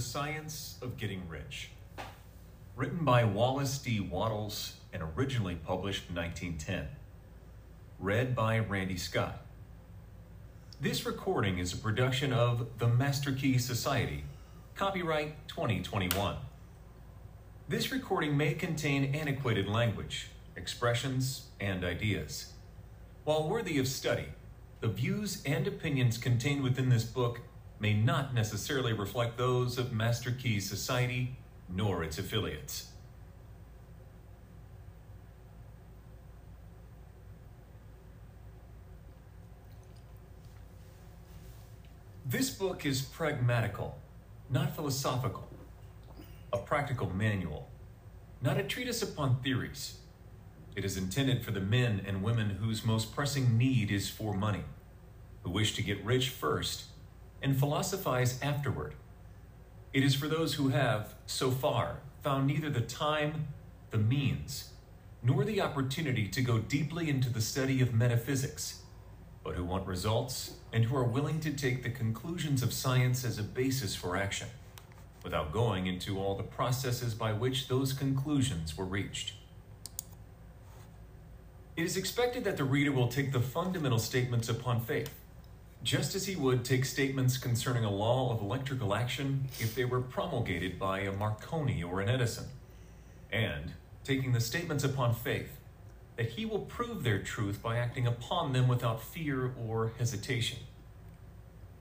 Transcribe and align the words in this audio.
The 0.00 0.06
Science 0.06 0.78
of 0.80 0.96
Getting 0.96 1.28
Rich. 1.28 1.72
Written 2.74 3.04
by 3.04 3.22
Wallace 3.22 3.76
D. 3.76 4.00
Wattles 4.00 4.76
and 4.94 5.02
originally 5.02 5.56
published 5.56 6.08
in 6.08 6.14
1910. 6.14 6.88
Read 7.98 8.34
by 8.34 8.60
Randy 8.60 8.96
Scott. 8.96 9.42
This 10.80 11.04
recording 11.04 11.58
is 11.58 11.74
a 11.74 11.76
production 11.76 12.32
of 12.32 12.78
the 12.78 12.88
Master 12.88 13.30
Key 13.30 13.58
Society, 13.58 14.24
copyright 14.74 15.46
2021. 15.48 16.36
This 17.68 17.92
recording 17.92 18.38
may 18.38 18.54
contain 18.54 19.14
antiquated 19.14 19.68
language, 19.68 20.28
expressions, 20.56 21.48
and 21.60 21.84
ideas. 21.84 22.54
While 23.24 23.50
worthy 23.50 23.78
of 23.78 23.86
study, 23.86 24.28
the 24.80 24.88
views 24.88 25.42
and 25.44 25.66
opinions 25.66 26.16
contained 26.16 26.62
within 26.62 26.88
this 26.88 27.04
book 27.04 27.42
may 27.80 27.94
not 27.94 28.34
necessarily 28.34 28.92
reflect 28.92 29.38
those 29.38 29.78
of 29.78 29.90
Master 29.90 30.30
Key 30.30 30.60
Society 30.60 31.34
nor 31.68 32.04
its 32.04 32.18
affiliates. 32.18 32.88
This 42.26 42.50
book 42.50 42.86
is 42.86 43.02
pragmatical, 43.02 43.98
not 44.50 44.76
philosophical, 44.76 45.48
a 46.52 46.58
practical 46.58 47.10
manual, 47.10 47.68
not 48.40 48.58
a 48.58 48.62
treatise 48.62 49.02
upon 49.02 49.40
theories. 49.42 49.96
It 50.76 50.84
is 50.84 50.96
intended 50.96 51.44
for 51.44 51.50
the 51.50 51.60
men 51.60 52.02
and 52.06 52.22
women 52.22 52.50
whose 52.50 52.84
most 52.84 53.12
pressing 53.12 53.58
need 53.58 53.90
is 53.90 54.08
for 54.08 54.34
money, 54.34 54.64
who 55.42 55.50
wish 55.50 55.74
to 55.74 55.82
get 55.82 56.04
rich 56.04 56.28
first 56.28 56.89
and 57.42 57.58
philosophize 57.58 58.40
afterward. 58.42 58.94
It 59.92 60.04
is 60.04 60.14
for 60.14 60.28
those 60.28 60.54
who 60.54 60.68
have, 60.68 61.14
so 61.26 61.50
far, 61.50 61.98
found 62.22 62.46
neither 62.46 62.70
the 62.70 62.80
time, 62.80 63.48
the 63.90 63.98
means, 63.98 64.70
nor 65.22 65.44
the 65.44 65.60
opportunity 65.60 66.28
to 66.28 66.42
go 66.42 66.58
deeply 66.58 67.08
into 67.08 67.30
the 67.30 67.40
study 67.40 67.80
of 67.80 67.94
metaphysics, 67.94 68.82
but 69.42 69.54
who 69.54 69.64
want 69.64 69.86
results 69.86 70.52
and 70.72 70.84
who 70.84 70.96
are 70.96 71.04
willing 71.04 71.40
to 71.40 71.52
take 71.52 71.82
the 71.82 71.90
conclusions 71.90 72.62
of 72.62 72.72
science 72.72 73.24
as 73.24 73.38
a 73.38 73.42
basis 73.42 73.94
for 73.94 74.16
action, 74.16 74.48
without 75.24 75.52
going 75.52 75.86
into 75.86 76.18
all 76.18 76.36
the 76.36 76.42
processes 76.42 77.14
by 77.14 77.32
which 77.32 77.68
those 77.68 77.92
conclusions 77.92 78.76
were 78.76 78.84
reached. 78.84 79.34
It 81.76 81.84
is 81.84 81.96
expected 81.96 82.44
that 82.44 82.56
the 82.56 82.64
reader 82.64 82.92
will 82.92 83.08
take 83.08 83.32
the 83.32 83.40
fundamental 83.40 83.98
statements 83.98 84.48
upon 84.48 84.80
faith 84.80 85.10
just 85.82 86.14
as 86.14 86.26
he 86.26 86.36
would 86.36 86.64
take 86.64 86.84
statements 86.84 87.38
concerning 87.38 87.84
a 87.84 87.90
law 87.90 88.32
of 88.32 88.42
electrical 88.42 88.94
action 88.94 89.48
if 89.58 89.74
they 89.74 89.84
were 89.84 90.00
promulgated 90.00 90.78
by 90.78 91.00
a 91.00 91.12
Marconi 91.12 91.82
or 91.82 92.00
an 92.00 92.08
Edison, 92.08 92.46
and 93.32 93.72
taking 94.04 94.32
the 94.32 94.40
statements 94.40 94.84
upon 94.84 95.14
faith 95.14 95.58
that 96.16 96.30
he 96.30 96.44
will 96.44 96.60
prove 96.60 97.02
their 97.02 97.18
truth 97.18 97.62
by 97.62 97.78
acting 97.78 98.06
upon 98.06 98.52
them 98.52 98.68
without 98.68 99.02
fear 99.02 99.54
or 99.56 99.92
hesitation. 99.96 100.58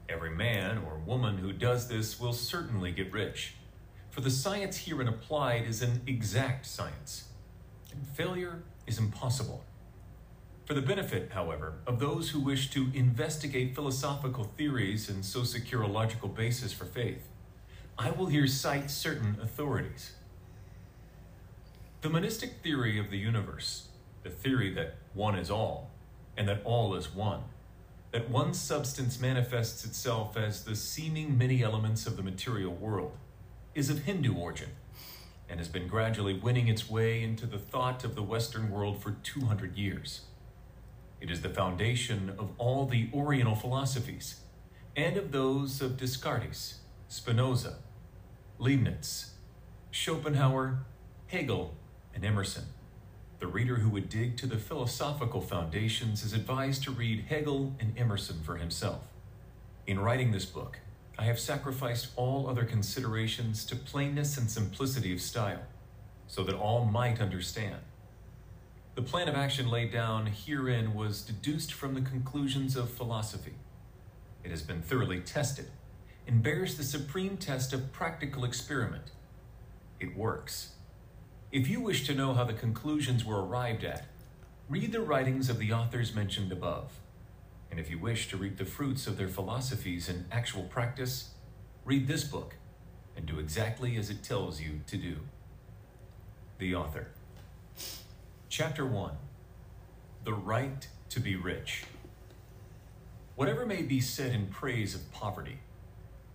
Every 0.08 0.32
man 0.32 0.78
or 0.78 0.98
woman 0.98 1.40
who 1.40 1.52
does 1.52 1.90
this 1.90 2.20
will 2.20 2.34
certainly 2.34 2.92
get 2.92 3.12
rich, 3.12 3.56
for 4.10 4.22
the 4.22 4.32
science 4.32 4.78
herein 4.86 5.10
applied 5.10 5.66
is 5.68 5.82
an 5.82 6.02
exact 6.08 6.66
science, 6.66 7.26
and 7.92 8.08
failure 8.08 8.64
is 8.88 8.98
impossible. 8.98 9.66
For 10.70 10.76
the 10.76 10.82
benefit, 10.84 11.32
however, 11.34 11.74
of 11.88 12.00
those 12.00 12.30
who 12.30 12.40
wish 12.40 12.70
to 12.70 12.92
investigate 12.94 13.74
philosophical 13.74 14.44
theories 14.56 15.10
and 15.10 15.26
so 15.26 15.44
secure 15.44 15.82
a 15.82 15.88
logical 15.88 16.30
basis 16.30 16.72
for 16.72 16.86
faith, 16.86 17.28
I 17.98 18.12
will 18.12 18.28
here 18.28 18.46
cite 18.46 18.92
certain 18.92 19.40
authorities. 19.42 20.12
The 22.02 22.12
monistic 22.12 22.62
theory 22.62 23.00
of 23.00 23.10
the 23.10 23.18
universe, 23.18 23.88
the 24.22 24.30
theory 24.30 24.72
that 24.76 24.94
one 25.16 25.34
is 25.34 25.50
all, 25.50 25.90
and 26.38 26.48
that 26.48 26.62
all 26.64 26.94
is 26.94 27.16
one, 27.16 27.46
that 28.12 28.30
one 28.30 28.54
substance 28.54 29.20
manifests 29.20 29.84
itself 29.86 30.38
as 30.38 30.66
the 30.66 30.76
seeming 30.76 31.36
many 31.36 31.64
elements 31.64 32.06
of 32.06 32.16
the 32.16 32.22
material 32.22 32.76
world, 32.76 33.14
is 33.74 33.90
of 33.90 34.04
Hindu 34.04 34.36
origin 34.36 34.70
and 35.50 35.60
has 35.60 35.68
been 35.68 35.88
gradually 35.88 36.36
winning 36.36 36.68
its 36.68 36.88
way 36.88 37.24
into 37.24 37.48
the 37.48 37.58
thought 37.58 38.04
of 38.04 38.14
the 38.14 38.22
Western 38.22 38.70
world 38.70 39.02
for 39.02 39.16
200 39.24 39.76
years. 39.76 40.22
It 41.22 41.30
is 41.30 41.42
the 41.42 41.50
foundation 41.50 42.34
of 42.38 42.52
all 42.58 42.86
the 42.86 43.10
Oriental 43.14 43.56
philosophies 43.56 44.42
and 44.96 45.18
of 45.18 45.32
those 45.32 45.82
of 45.82 45.98
Descartes, 45.98 46.80
Spinoza, 47.08 47.78
Leibniz, 48.58 49.32
Schopenhauer, 49.92 50.80
Hegel, 51.28 51.76
and 52.14 52.24
Emerson. 52.24 52.66
The 53.40 53.48
reader 53.48 53.76
who 53.76 53.90
would 53.90 54.10
dig 54.10 54.38
to 54.38 54.48
the 54.48 54.58
philosophical 54.58 55.42
foundations 55.42 56.24
is 56.24 56.34
advised 56.34 56.84
to 56.84 56.92
read 56.92 57.26
Hegel 57.30 57.76
and 57.80 57.98
Emerson 57.98 58.42
for 58.44 58.58
himself. 58.58 59.04
In 59.88 60.00
writing 60.00 60.32
this 60.32 60.46
book, 60.46 60.80
I 61.18 61.24
have 61.24 61.40
sacrificed 61.40 62.10
all 62.16 62.50
other 62.50 62.64
considerations 62.64 63.66
to 63.66 63.76
plainness 63.76 64.38
and 64.38 64.50
simplicity 64.50 65.14
of 65.14 65.22
style, 65.22 65.64
so 66.28 66.44
that 66.44 66.56
all 66.56 66.86
might 66.86 67.20
understand. 67.22 67.78
The 69.00 69.06
plan 69.06 69.30
of 69.30 69.36
action 69.36 69.70
laid 69.70 69.94
down 69.94 70.26
herein 70.26 70.94
was 70.94 71.22
deduced 71.22 71.72
from 71.72 71.94
the 71.94 72.02
conclusions 72.02 72.76
of 72.76 72.90
philosophy. 72.90 73.54
It 74.44 74.52
has 74.52 74.62
been 74.62 74.82
thoroughly 74.82 75.22
tested 75.22 75.68
and 76.28 76.44
bears 76.44 76.76
the 76.76 76.84
supreme 76.84 77.38
test 77.38 77.72
of 77.72 77.94
practical 77.94 78.44
experiment. 78.44 79.12
It 80.02 80.18
works. 80.18 80.74
If 81.50 81.70
you 81.70 81.80
wish 81.80 82.06
to 82.08 82.14
know 82.14 82.34
how 82.34 82.44
the 82.44 82.52
conclusions 82.52 83.24
were 83.24 83.42
arrived 83.42 83.86
at, 83.86 84.04
read 84.68 84.92
the 84.92 85.00
writings 85.00 85.50
of 85.50 85.60
the 85.60 85.72
authors 85.72 86.14
mentioned 86.14 86.52
above. 86.52 87.00
And 87.72 87.80
if 87.80 87.90
you 87.90 88.00
wish 88.00 88.28
to 88.28 88.36
reap 88.36 88.58
the 88.58 88.66
fruits 88.66 89.08
of 89.08 89.16
their 89.16 89.30
philosophies 89.30 90.10
in 90.10 90.26
actual 90.30 90.64
practice, 90.64 91.30
read 91.86 92.10
this 92.10 92.26
book 92.26 92.56
and 93.16 93.26
do 93.26 93.40
exactly 93.40 93.96
as 93.96 94.10
it 94.10 94.24
tells 94.24 94.60
you 94.60 94.82
to 94.88 94.98
do. 94.98 95.20
The 96.58 96.76
author. 96.76 97.08
Chapter 98.52 98.84
1 98.84 99.12
The 100.24 100.34
Right 100.34 100.88
to 101.10 101.20
be 101.20 101.36
Rich. 101.36 101.84
Whatever 103.36 103.64
may 103.64 103.84
be 103.84 104.02
said 104.02 104.34
in 104.34 104.48
praise 104.48 104.96
of 104.96 105.12
poverty, 105.12 105.60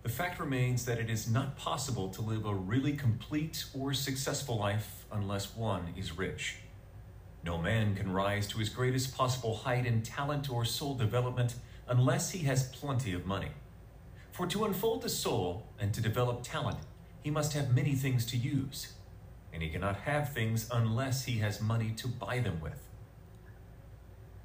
the 0.01 0.07
fact 0.07 0.39
remains 0.39 0.85
that 0.85 0.97
it 0.97 1.09
is 1.09 1.29
not 1.29 1.57
possible 1.57 2.07
to 2.07 2.21
live 2.21 2.45
a 2.45 2.55
really 2.55 2.93
complete 2.93 3.65
or 3.77 3.93
successful 3.93 4.57
life 4.57 5.05
unless 5.11 5.57
one 5.57 5.93
is 5.97 6.17
rich. 6.17 6.55
No 7.43 7.57
man 7.57 7.95
can 7.95 8.09
rise 8.13 8.47
to 8.47 8.59
his 8.59 8.69
greatest 8.69 9.13
possible 9.13 9.53
height 9.53 9.85
in 9.85 10.01
talent 10.01 10.49
or 10.49 10.63
soul 10.63 10.95
development 10.95 11.55
unless 11.85 12.31
he 12.31 12.45
has 12.45 12.69
plenty 12.69 13.11
of 13.11 13.25
money. 13.25 13.51
For 14.31 14.47
to 14.47 14.63
unfold 14.63 15.01
the 15.01 15.09
soul 15.09 15.67
and 15.77 15.93
to 15.93 15.99
develop 15.99 16.43
talent, 16.43 16.77
he 17.21 17.29
must 17.29 17.51
have 17.51 17.75
many 17.75 17.93
things 17.93 18.25
to 18.27 18.37
use 18.37 18.94
and 19.55 19.63
he 19.63 19.69
cannot 19.69 20.01
have 20.01 20.33
things 20.33 20.67
unless 20.69 21.23
he 21.23 21.37
has 21.37 21.61
money 21.61 21.93
to 21.95 22.09
buy 22.09 22.39
them 22.39 22.59
with. 22.59 22.89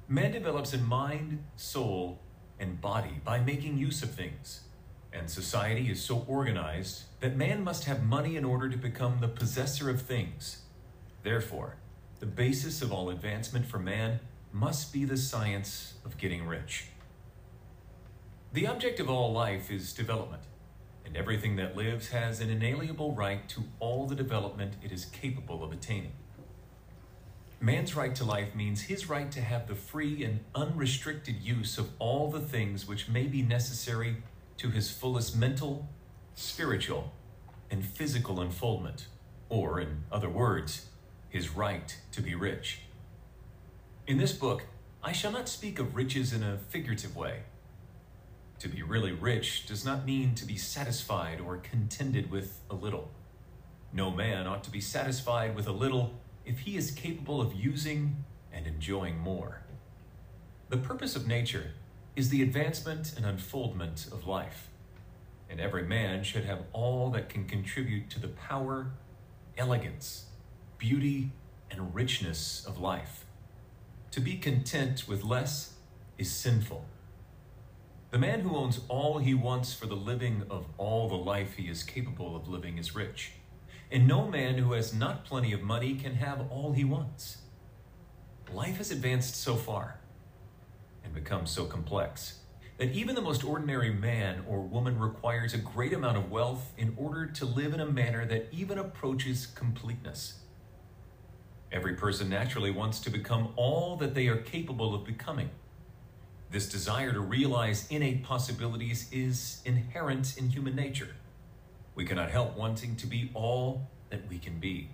Man 0.07 0.31
develops 0.31 0.73
in 0.73 0.85
mind, 0.85 1.43
soul, 1.57 2.21
and 2.57 2.79
body 2.79 3.19
by 3.25 3.41
making 3.41 3.77
use 3.77 4.01
of 4.03 4.15
things, 4.15 4.61
and 5.11 5.29
society 5.29 5.91
is 5.91 6.01
so 6.01 6.23
organized 6.29 7.03
that 7.19 7.35
man 7.35 7.61
must 7.61 7.83
have 7.83 8.03
money 8.03 8.37
in 8.37 8.45
order 8.45 8.69
to 8.69 8.77
become 8.77 9.17
the 9.19 9.27
possessor 9.27 9.89
of 9.89 10.01
things. 10.01 10.61
Therefore, 11.23 11.75
the 12.21 12.25
basis 12.25 12.81
of 12.81 12.93
all 12.93 13.09
advancement 13.09 13.65
for 13.65 13.79
man 13.79 14.21
must 14.53 14.93
be 14.93 15.03
the 15.03 15.17
science 15.17 15.95
of 16.05 16.17
getting 16.17 16.47
rich. 16.47 16.85
The 18.53 18.65
object 18.65 19.01
of 19.01 19.09
all 19.09 19.33
life 19.33 19.69
is 19.69 19.91
development 19.91 20.43
and 21.11 21.17
everything 21.17 21.57
that 21.57 21.75
lives 21.75 22.07
has 22.07 22.39
an 22.39 22.49
inalienable 22.49 23.13
right 23.13 23.49
to 23.49 23.65
all 23.81 24.07
the 24.07 24.15
development 24.15 24.75
it 24.81 24.93
is 24.93 25.03
capable 25.03 25.61
of 25.61 25.73
attaining. 25.73 26.13
Man's 27.59 27.97
right 27.97 28.15
to 28.15 28.23
life 28.23 28.55
means 28.55 28.83
his 28.83 29.09
right 29.09 29.29
to 29.33 29.41
have 29.41 29.67
the 29.67 29.75
free 29.75 30.23
and 30.23 30.39
unrestricted 30.55 31.41
use 31.41 31.77
of 31.77 31.89
all 31.99 32.31
the 32.31 32.39
things 32.39 32.87
which 32.87 33.09
may 33.09 33.23
be 33.23 33.41
necessary 33.41 34.23
to 34.55 34.69
his 34.69 34.89
fullest 34.89 35.35
mental, 35.35 35.89
spiritual, 36.33 37.11
and 37.69 37.85
physical 37.85 38.39
unfoldment, 38.39 39.07
or, 39.49 39.81
in 39.81 40.05
other 40.13 40.29
words, 40.29 40.85
his 41.27 41.49
right 41.49 41.97
to 42.13 42.21
be 42.21 42.35
rich. 42.35 42.83
In 44.07 44.17
this 44.17 44.31
book, 44.31 44.63
I 45.03 45.11
shall 45.11 45.33
not 45.33 45.49
speak 45.49 45.77
of 45.77 45.93
riches 45.93 46.31
in 46.31 46.41
a 46.41 46.57
figurative 46.69 47.17
way 47.17 47.41
to 48.61 48.69
be 48.69 48.83
really 48.83 49.11
rich 49.11 49.65
does 49.65 49.83
not 49.83 50.05
mean 50.05 50.35
to 50.35 50.45
be 50.45 50.55
satisfied 50.55 51.41
or 51.41 51.57
contented 51.57 52.29
with 52.29 52.59
a 52.69 52.75
little. 52.75 53.09
No 53.91 54.11
man 54.11 54.45
ought 54.45 54.63
to 54.65 54.69
be 54.69 54.79
satisfied 54.79 55.55
with 55.55 55.65
a 55.65 55.71
little 55.71 56.13
if 56.45 56.59
he 56.59 56.77
is 56.77 56.91
capable 56.91 57.41
of 57.41 57.55
using 57.55 58.23
and 58.53 58.67
enjoying 58.67 59.17
more. 59.17 59.63
The 60.69 60.77
purpose 60.77 61.15
of 61.15 61.25
nature 61.25 61.71
is 62.15 62.29
the 62.29 62.43
advancement 62.43 63.13
and 63.17 63.25
unfoldment 63.25 64.07
of 64.11 64.27
life. 64.27 64.67
and 65.51 65.59
every 65.59 65.83
man 65.83 66.23
should 66.23 66.45
have 66.45 66.59
all 66.71 67.09
that 67.11 67.27
can 67.27 67.45
contribute 67.45 68.09
to 68.09 68.19
the 68.19 68.29
power, 68.29 68.91
elegance, 69.57 70.27
beauty, 70.77 71.31
and 71.69 71.93
richness 71.93 72.63
of 72.65 72.79
life. 72.79 73.25
To 74.11 74.21
be 74.21 74.37
content 74.37 75.07
with 75.09 75.25
less 75.25 75.73
is 76.17 76.31
sinful. 76.31 76.85
The 78.11 78.19
man 78.19 78.41
who 78.41 78.57
owns 78.57 78.81
all 78.89 79.19
he 79.19 79.33
wants 79.33 79.73
for 79.73 79.85
the 79.85 79.95
living 79.95 80.43
of 80.49 80.67
all 80.77 81.07
the 81.07 81.15
life 81.15 81.55
he 81.55 81.69
is 81.69 81.81
capable 81.81 82.35
of 82.35 82.49
living 82.49 82.77
is 82.77 82.93
rich. 82.93 83.31
And 83.89 84.05
no 84.05 84.27
man 84.27 84.57
who 84.57 84.73
has 84.73 84.93
not 84.93 85.23
plenty 85.23 85.53
of 85.53 85.61
money 85.61 85.95
can 85.95 86.15
have 86.15 86.45
all 86.51 86.73
he 86.73 86.83
wants. 86.83 87.37
Life 88.51 88.77
has 88.79 88.91
advanced 88.91 89.37
so 89.37 89.55
far 89.55 90.01
and 91.05 91.13
become 91.13 91.47
so 91.47 91.63
complex 91.63 92.39
that 92.77 92.91
even 92.91 93.15
the 93.15 93.21
most 93.21 93.45
ordinary 93.45 93.93
man 93.93 94.43
or 94.45 94.59
woman 94.59 94.99
requires 94.99 95.53
a 95.53 95.57
great 95.57 95.93
amount 95.93 96.17
of 96.17 96.29
wealth 96.29 96.73
in 96.77 96.93
order 96.97 97.25
to 97.27 97.45
live 97.45 97.73
in 97.73 97.79
a 97.79 97.85
manner 97.85 98.25
that 98.25 98.49
even 98.51 98.77
approaches 98.77 99.45
completeness. 99.45 100.39
Every 101.71 101.93
person 101.93 102.27
naturally 102.27 102.71
wants 102.71 102.99
to 103.01 103.09
become 103.09 103.53
all 103.55 103.95
that 103.97 104.15
they 104.15 104.27
are 104.27 104.35
capable 104.35 104.93
of 104.93 105.05
becoming. 105.05 105.49
This 106.51 106.67
desire 106.67 107.13
to 107.13 107.21
realize 107.21 107.87
innate 107.89 108.23
possibilities 108.23 109.07
is 109.09 109.61
inherent 109.63 110.37
in 110.37 110.49
human 110.49 110.75
nature. 110.75 111.15
We 111.95 112.03
cannot 112.03 112.29
help 112.29 112.57
wanting 112.57 112.97
to 112.97 113.07
be 113.07 113.31
all 113.33 113.89
that 114.09 114.27
we 114.27 114.37
can 114.37 114.59
be. 114.59 114.89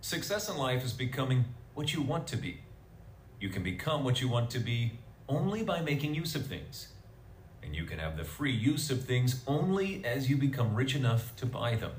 Success 0.00 0.48
in 0.48 0.56
life 0.56 0.84
is 0.84 0.92
becoming 0.92 1.44
what 1.74 1.94
you 1.94 2.02
want 2.02 2.26
to 2.26 2.36
be. 2.36 2.58
You 3.38 3.50
can 3.50 3.62
become 3.62 4.02
what 4.02 4.20
you 4.20 4.28
want 4.28 4.50
to 4.50 4.58
be 4.58 4.98
only 5.28 5.62
by 5.62 5.80
making 5.80 6.16
use 6.16 6.34
of 6.34 6.46
things. 6.46 6.88
And 7.62 7.76
you 7.76 7.84
can 7.84 8.00
have 8.00 8.16
the 8.16 8.24
free 8.24 8.52
use 8.52 8.90
of 8.90 9.04
things 9.04 9.44
only 9.46 10.04
as 10.04 10.28
you 10.28 10.36
become 10.36 10.74
rich 10.74 10.96
enough 10.96 11.36
to 11.36 11.46
buy 11.46 11.76
them. 11.76 11.92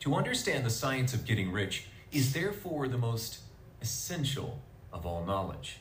To 0.00 0.14
understand 0.14 0.64
the 0.64 0.70
science 0.70 1.12
of 1.12 1.26
getting 1.26 1.52
rich 1.52 1.88
is 2.10 2.32
therefore 2.32 2.88
the 2.88 2.96
most 2.96 3.40
essential 3.82 4.62
of 4.94 5.04
all 5.04 5.26
knowledge. 5.26 5.80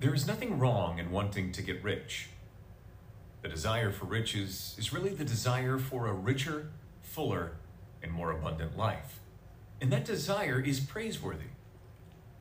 There 0.00 0.14
is 0.14 0.26
nothing 0.26 0.58
wrong 0.58 0.98
in 0.98 1.10
wanting 1.10 1.52
to 1.52 1.60
get 1.60 1.84
rich. 1.84 2.30
The 3.42 3.50
desire 3.50 3.92
for 3.92 4.06
riches 4.06 4.74
is 4.78 4.94
really 4.94 5.10
the 5.10 5.26
desire 5.26 5.78
for 5.78 6.06
a 6.06 6.14
richer, 6.14 6.70
fuller, 7.02 7.52
and 8.02 8.10
more 8.10 8.32
abundant 8.32 8.78
life. 8.78 9.20
And 9.78 9.92
that 9.92 10.06
desire 10.06 10.58
is 10.58 10.80
praiseworthy. 10.80 11.52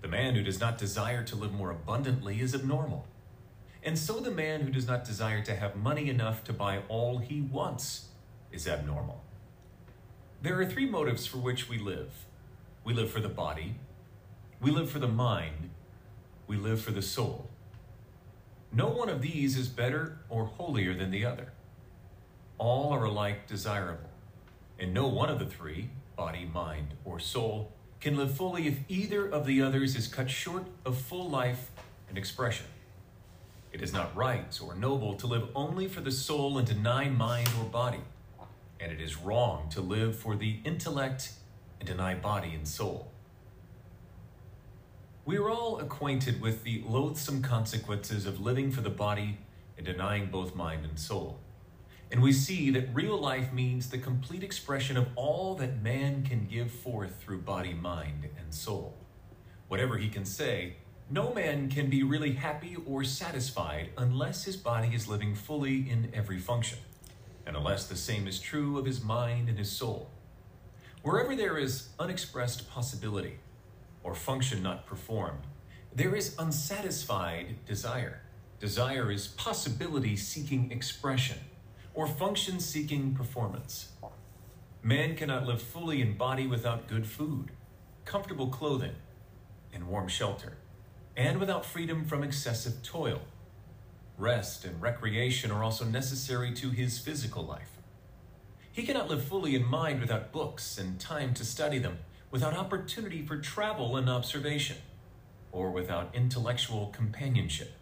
The 0.02 0.08
man 0.08 0.36
who 0.36 0.42
does 0.42 0.62
not 0.62 0.78
desire 0.78 1.22
to 1.26 1.36
live 1.36 1.52
more 1.52 1.72
abundantly 1.72 2.40
is 2.40 2.56
abnormal. 2.56 3.06
And 3.84 4.00
so 4.00 4.22
the 4.22 4.32
man 4.32 4.62
who 4.62 4.72
does 4.72 4.88
not 4.88 5.04
desire 5.04 5.42
to 5.44 5.54
have 5.54 5.76
money 5.76 6.10
enough 6.10 6.46
to 6.46 6.54
buy 6.54 6.84
all 6.88 7.18
he 7.18 7.42
wants 7.42 8.06
is 8.54 8.70
abnormal. 8.70 9.22
There 10.42 10.58
are 10.62 10.66
three 10.66 10.90
motives 10.90 11.26
for 11.26 11.40
which 11.40 11.68
we 11.68 11.78
live 11.78 12.26
we 12.86 12.94
live 12.94 13.12
for 13.12 13.20
the 13.20 13.30
body, 13.30 13.76
we 14.62 14.72
live 14.72 14.90
for 14.90 15.00
the 15.00 15.08
mind, 15.08 15.70
we 16.48 16.56
live 16.56 16.82
for 16.82 16.92
the 16.92 17.02
soul. 17.02 17.49
No 18.72 18.88
one 18.88 19.10
of 19.10 19.22
these 19.22 19.58
is 19.58 19.68
better 19.68 20.20
or 20.30 20.46
holier 20.46 20.94
than 20.94 21.10
the 21.10 21.26
other. 21.26 21.52
All 22.60 22.92
are 22.94 23.04
alike 23.04 23.48
desirable, 23.48 24.10
and 24.78 24.94
no 24.94 25.08
one 25.08 25.30
of 25.30 25.40
the 25.40 25.46
three, 25.46 25.90
body, 26.16 26.46
mind, 26.46 26.94
or 27.04 27.20
soul, 27.20 27.72
can 28.00 28.16
live 28.16 28.36
fully 28.36 28.68
if 28.68 28.80
either 28.88 29.28
of 29.28 29.46
the 29.46 29.62
others 29.62 29.96
is 29.96 30.08
cut 30.08 30.30
short 30.30 30.66
of 30.86 30.98
full 30.98 31.30
life 31.30 31.72
and 32.08 32.18
expression. 32.18 32.68
It 33.74 33.82
is 33.82 33.92
not 33.92 34.16
right 34.16 34.58
or 34.64 34.76
noble 34.76 35.16
to 35.16 35.28
live 35.28 35.50
only 35.56 35.88
for 35.88 36.02
the 36.02 36.12
soul 36.12 36.58
and 36.58 36.68
deny 36.68 37.10
mind 37.10 37.50
or 37.60 37.66
body, 37.66 38.02
and 38.80 38.92
it 38.92 39.02
is 39.02 39.18
wrong 39.18 39.70
to 39.72 39.82
live 39.82 40.16
for 40.18 40.36
the 40.36 40.60
intellect 40.64 41.34
and 41.80 41.88
deny 41.88 42.14
body 42.14 42.54
and 42.54 42.68
soul. 42.68 43.12
We 45.30 45.38
are 45.38 45.52
all 45.52 45.78
acquainted 45.78 46.42
with 46.42 46.64
the 46.64 46.84
loathsome 46.88 47.44
consequences 47.44 48.26
of 48.26 48.42
living 48.42 48.72
for 48.72 48.82
the 48.82 48.90
body 48.90 49.38
and 49.78 49.86
denying 49.86 50.32
both 50.32 50.56
mind 50.56 50.86
and 50.86 50.98
soul. 50.98 51.40
And 52.12 52.24
we 52.24 52.34
see 52.34 52.72
that 52.72 52.96
real 52.96 53.16
life 53.16 53.54
means 53.54 53.92
the 53.92 54.00
complete 54.00 54.42
expression 54.42 54.98
of 54.98 55.06
all 55.16 55.54
that 55.58 55.84
man 55.84 56.24
can 56.24 56.48
give 56.48 56.72
forth 56.72 57.22
through 57.22 57.42
body, 57.42 57.76
mind, 57.76 58.28
and 58.40 58.52
soul. 58.52 58.98
Whatever 59.68 60.00
he 60.00 60.10
can 60.10 60.26
say, 60.26 60.78
no 61.12 61.32
man 61.32 61.70
can 61.70 61.92
be 61.92 62.02
really 62.02 62.32
happy 62.32 62.76
or 62.88 63.04
satisfied 63.04 63.90
unless 64.00 64.46
his 64.46 64.58
body 64.58 64.96
is 64.96 65.08
living 65.08 65.36
fully 65.36 65.88
in 65.88 66.10
every 66.12 66.40
function, 66.40 66.80
and 67.46 67.56
unless 67.56 67.86
the 67.86 67.96
same 67.96 68.28
is 68.28 68.40
true 68.40 68.80
of 68.80 68.86
his 68.88 69.04
mind 69.04 69.48
and 69.48 69.60
his 69.60 69.70
soul. 69.70 70.10
Wherever 71.04 71.36
there 71.36 71.60
is 71.60 71.90
unexpressed 72.00 72.68
possibility 72.68 73.38
or 74.04 74.16
function 74.16 74.64
not 74.64 74.86
performed, 74.86 75.44
there 75.94 76.16
is 76.16 76.36
unsatisfied 76.38 77.66
desire. 77.66 78.22
Desire 78.60 79.12
is 79.12 79.28
possibility 79.28 80.16
seeking 80.16 80.72
expression 80.72 81.38
or 81.94 82.08
function 82.08 82.60
seeking 82.60 83.14
performance. 83.14 83.90
Man 84.82 85.16
cannot 85.16 85.46
live 85.46 85.62
fully 85.62 86.02
in 86.02 86.18
body 86.18 86.48
without 86.48 86.88
good 86.88 87.06
food, 87.06 87.52
comfortable 88.06 88.48
clothing, 88.48 88.96
and 89.74 89.88
warm 89.88 90.08
shelter, 90.08 90.58
and 91.18 91.40
without 91.40 91.66
freedom 91.66 92.06
from 92.06 92.24
excessive 92.24 92.82
toil. 92.84 93.22
Rest 94.18 94.66
and 94.66 94.82
recreation 94.82 95.52
are 95.52 95.64
also 95.64 95.86
necessary 95.86 96.54
to 96.54 96.70
his 96.70 97.00
physical 97.00 97.46
life. 97.46 97.78
He 98.72 98.84
cannot 98.84 99.10
live 99.10 99.24
fully 99.24 99.56
in 99.56 99.66
mind 99.66 100.00
without 100.00 100.32
books 100.32 100.78
and 100.78 101.00
time 101.00 101.34
to 101.34 101.44
study 101.44 101.80
them, 101.80 101.98
without 102.32 102.54
opportunity 102.54 103.22
for 103.22 103.38
travel 103.38 103.98
and 103.98 104.10
observation, 104.10 104.78
or 105.52 105.72
without 105.72 106.14
intellectual 106.14 106.88
companionship. 106.88 107.74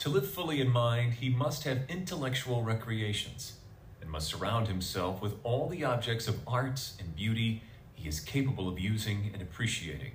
To 0.00 0.08
live 0.08 0.28
fully 0.28 0.60
in 0.60 0.70
mind, 0.70 1.14
he 1.14 1.28
must 1.28 1.64
have 1.64 1.88
intellectual 1.88 2.62
recreations 2.62 3.54
and 4.00 4.10
must 4.10 4.28
surround 4.28 4.68
himself 4.68 5.22
with 5.22 5.36
all 5.44 5.68
the 5.68 5.84
objects 5.84 6.26
of 6.26 6.40
art 6.46 6.90
and 6.98 7.14
beauty 7.14 7.62
he 7.94 8.08
is 8.08 8.18
capable 8.18 8.68
of 8.68 8.80
using 8.80 9.30
and 9.32 9.40
appreciating. 9.40 10.12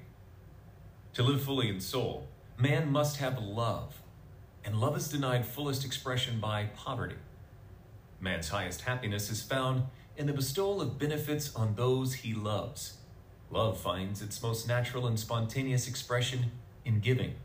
To 1.13 1.24
live 1.24 1.42
fully 1.42 1.69
in 1.69 1.80
soul, 1.80 2.27
man 2.57 2.92
must 2.92 3.18
have 3.18 3.39
love, 3.39 4.01
and 4.63 4.80
love 4.80 4.98
is 4.98 5.07
denied 5.07 5.45
fullest 5.45 5.86
expression 5.86 6.39
by 6.39 6.65
poverty. 6.75 7.15
Man's 8.20 8.50
highest 8.50 8.81
happiness 8.81 9.31
is 9.31 9.41
found 9.41 9.84
in 10.17 10.27
the 10.27 10.34
bestowal 10.34 10.81
of 10.81 11.00
benefits 11.00 11.55
on 11.55 11.75
those 11.75 12.15
he 12.15 12.34
loves. 12.34 12.97
Love 13.50 13.80
finds 13.80 14.22
its 14.22 14.42
most 14.42 14.68
natural 14.68 15.08
and 15.08 15.20
spontaneous 15.20 15.88
expression 15.88 16.51
in 16.84 17.00
giving. 17.00 17.36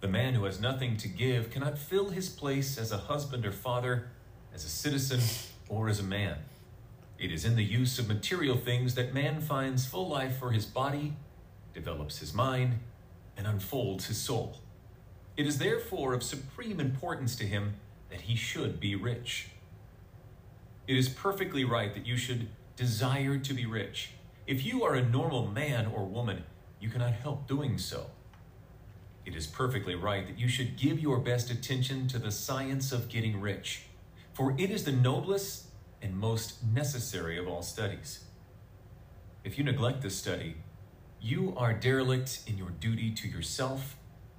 The 0.00 0.08
man 0.08 0.34
who 0.34 0.44
has 0.44 0.60
nothing 0.60 0.96
to 0.96 1.08
give 1.08 1.50
cannot 1.50 1.78
fill 1.78 2.10
his 2.10 2.28
place 2.28 2.78
as 2.78 2.90
a 2.90 2.96
husband 2.96 3.46
or 3.46 3.52
father, 3.52 4.08
as 4.54 4.64
a 4.64 4.68
citizen, 4.68 5.20
or 5.68 5.88
as 5.88 6.00
a 6.00 6.04
man. 6.04 6.38
It 7.18 7.30
is 7.30 7.44
in 7.44 7.54
the 7.54 7.64
use 7.64 7.98
of 7.98 8.08
material 8.08 8.56
things 8.56 8.94
that 8.94 9.12
man 9.12 9.40
finds 9.40 9.86
full 9.86 10.08
life 10.08 10.38
for 10.38 10.52
his 10.52 10.66
body, 10.66 11.14
develops 11.74 12.18
his 12.18 12.34
mind, 12.34 12.78
and 13.36 13.46
unfolds 13.46 14.06
his 14.06 14.16
soul. 14.16 14.58
It 15.36 15.46
is 15.46 15.58
therefore 15.58 16.14
of 16.14 16.22
supreme 16.22 16.80
importance 16.80 17.36
to 17.36 17.44
him 17.44 17.74
that 18.10 18.22
he 18.22 18.36
should 18.36 18.80
be 18.80 18.96
rich. 18.96 19.48
It 20.88 20.96
is 20.96 21.08
perfectly 21.08 21.64
right 21.64 21.94
that 21.94 22.06
you 22.06 22.16
should 22.16 22.48
desire 22.74 23.38
to 23.38 23.54
be 23.54 23.66
rich. 23.66 24.10
If 24.50 24.66
you 24.66 24.82
are 24.82 24.96
a 24.96 25.08
normal 25.08 25.46
man 25.46 25.86
or 25.86 26.04
woman, 26.04 26.42
you 26.80 26.90
cannot 26.90 27.12
help 27.12 27.46
doing 27.46 27.78
so. 27.78 28.06
It 29.24 29.36
is 29.36 29.46
perfectly 29.46 29.94
right 29.94 30.26
that 30.26 30.40
you 30.40 30.48
should 30.48 30.76
give 30.76 30.98
your 30.98 31.20
best 31.20 31.52
attention 31.52 32.08
to 32.08 32.18
the 32.18 32.32
science 32.32 32.90
of 32.90 33.08
getting 33.08 33.40
rich, 33.40 33.82
for 34.32 34.56
it 34.58 34.72
is 34.72 34.82
the 34.82 34.90
noblest 34.90 35.66
and 36.02 36.16
most 36.16 36.64
necessary 36.64 37.38
of 37.38 37.46
all 37.46 37.62
studies. 37.62 38.24
If 39.44 39.56
you 39.56 39.62
neglect 39.62 40.02
this 40.02 40.16
study, 40.16 40.56
you 41.20 41.54
are 41.56 41.72
derelict 41.72 42.40
in 42.48 42.58
your 42.58 42.70
duty 42.70 43.12
to 43.12 43.28
yourself, 43.28 43.94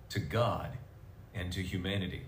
to 0.10 0.20
God, 0.20 0.77
and 1.34 1.53
to 1.53 1.63
humanity. 1.63 2.24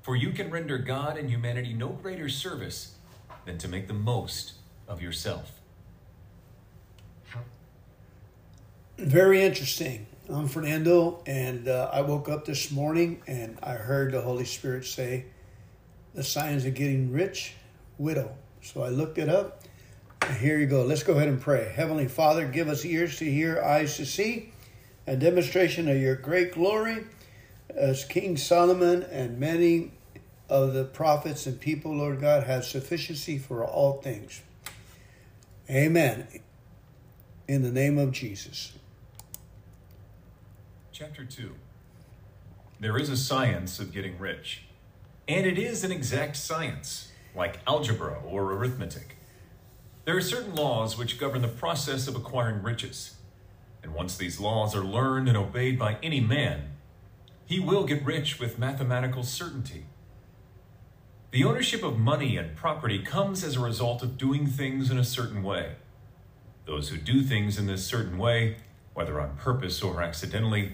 For 0.00 0.14
you 0.14 0.30
can 0.30 0.52
render 0.52 0.78
God 0.78 1.18
and 1.18 1.28
humanity 1.28 1.72
no 1.72 1.88
greater 1.88 2.28
service 2.28 2.94
than 3.46 3.58
to 3.58 3.66
make 3.66 3.88
the 3.88 3.94
most 3.94 4.52
of 4.86 5.02
yourself. 5.02 5.60
Very 8.98 9.42
interesting. 9.42 10.06
I'm 10.30 10.48
Fernando, 10.48 11.22
and 11.26 11.68
uh, 11.68 11.90
I 11.92 12.00
woke 12.00 12.30
up 12.30 12.46
this 12.46 12.70
morning 12.70 13.20
and 13.26 13.58
I 13.62 13.72
heard 13.72 14.12
the 14.12 14.22
Holy 14.22 14.46
Spirit 14.46 14.86
say, 14.86 15.26
The 16.14 16.24
science 16.24 16.64
of 16.64 16.74
getting 16.74 17.12
rich, 17.12 17.52
widow. 17.98 18.34
So 18.62 18.82
I 18.82 18.88
looked 18.88 19.18
it 19.18 19.28
up. 19.28 19.62
Here 20.40 20.58
you 20.58 20.64
go. 20.64 20.82
Let's 20.82 21.02
go 21.02 21.12
ahead 21.12 21.28
and 21.28 21.38
pray. 21.38 21.70
Heavenly 21.76 22.08
Father, 22.08 22.46
give 22.46 22.68
us 22.68 22.86
ears 22.86 23.18
to 23.18 23.30
hear, 23.30 23.62
eyes 23.62 23.98
to 23.98 24.06
see, 24.06 24.54
a 25.06 25.14
demonstration 25.14 25.90
of 25.90 25.98
your 25.98 26.16
great 26.16 26.54
glory 26.54 27.04
as 27.68 28.02
King 28.06 28.38
Solomon 28.38 29.02
and 29.02 29.38
many 29.38 29.92
of 30.48 30.72
the 30.72 30.84
prophets 30.84 31.46
and 31.46 31.60
people, 31.60 31.94
Lord 31.94 32.22
God, 32.22 32.44
have 32.44 32.64
sufficiency 32.64 33.36
for 33.36 33.62
all 33.62 34.00
things. 34.00 34.40
Amen. 35.68 36.26
In 37.46 37.60
the 37.60 37.70
name 37.70 37.98
of 37.98 38.10
Jesus. 38.12 38.72
Chapter 40.98 41.26
2 41.26 41.54
There 42.80 42.96
is 42.96 43.10
a 43.10 43.18
science 43.18 43.78
of 43.78 43.92
getting 43.92 44.18
rich, 44.18 44.62
and 45.28 45.44
it 45.44 45.58
is 45.58 45.84
an 45.84 45.92
exact 45.92 46.38
science, 46.38 47.12
like 47.34 47.60
algebra 47.66 48.22
or 48.26 48.50
arithmetic. 48.54 49.18
There 50.06 50.16
are 50.16 50.22
certain 50.22 50.54
laws 50.54 50.96
which 50.96 51.18
govern 51.18 51.42
the 51.42 51.48
process 51.48 52.08
of 52.08 52.16
acquiring 52.16 52.62
riches, 52.62 53.16
and 53.82 53.92
once 53.92 54.16
these 54.16 54.40
laws 54.40 54.74
are 54.74 54.82
learned 54.82 55.28
and 55.28 55.36
obeyed 55.36 55.78
by 55.78 55.98
any 56.02 56.20
man, 56.20 56.70
he 57.44 57.60
will 57.60 57.84
get 57.84 58.02
rich 58.02 58.40
with 58.40 58.58
mathematical 58.58 59.22
certainty. 59.22 59.84
The 61.30 61.44
ownership 61.44 61.82
of 61.82 61.98
money 61.98 62.38
and 62.38 62.56
property 62.56 63.02
comes 63.02 63.44
as 63.44 63.56
a 63.56 63.60
result 63.60 64.02
of 64.02 64.16
doing 64.16 64.46
things 64.46 64.90
in 64.90 64.96
a 64.96 65.04
certain 65.04 65.42
way. 65.42 65.72
Those 66.64 66.88
who 66.88 66.96
do 66.96 67.20
things 67.20 67.58
in 67.58 67.66
this 67.66 67.84
certain 67.84 68.16
way, 68.16 68.56
whether 68.94 69.20
on 69.20 69.36
purpose 69.36 69.82
or 69.82 70.00
accidentally, 70.00 70.72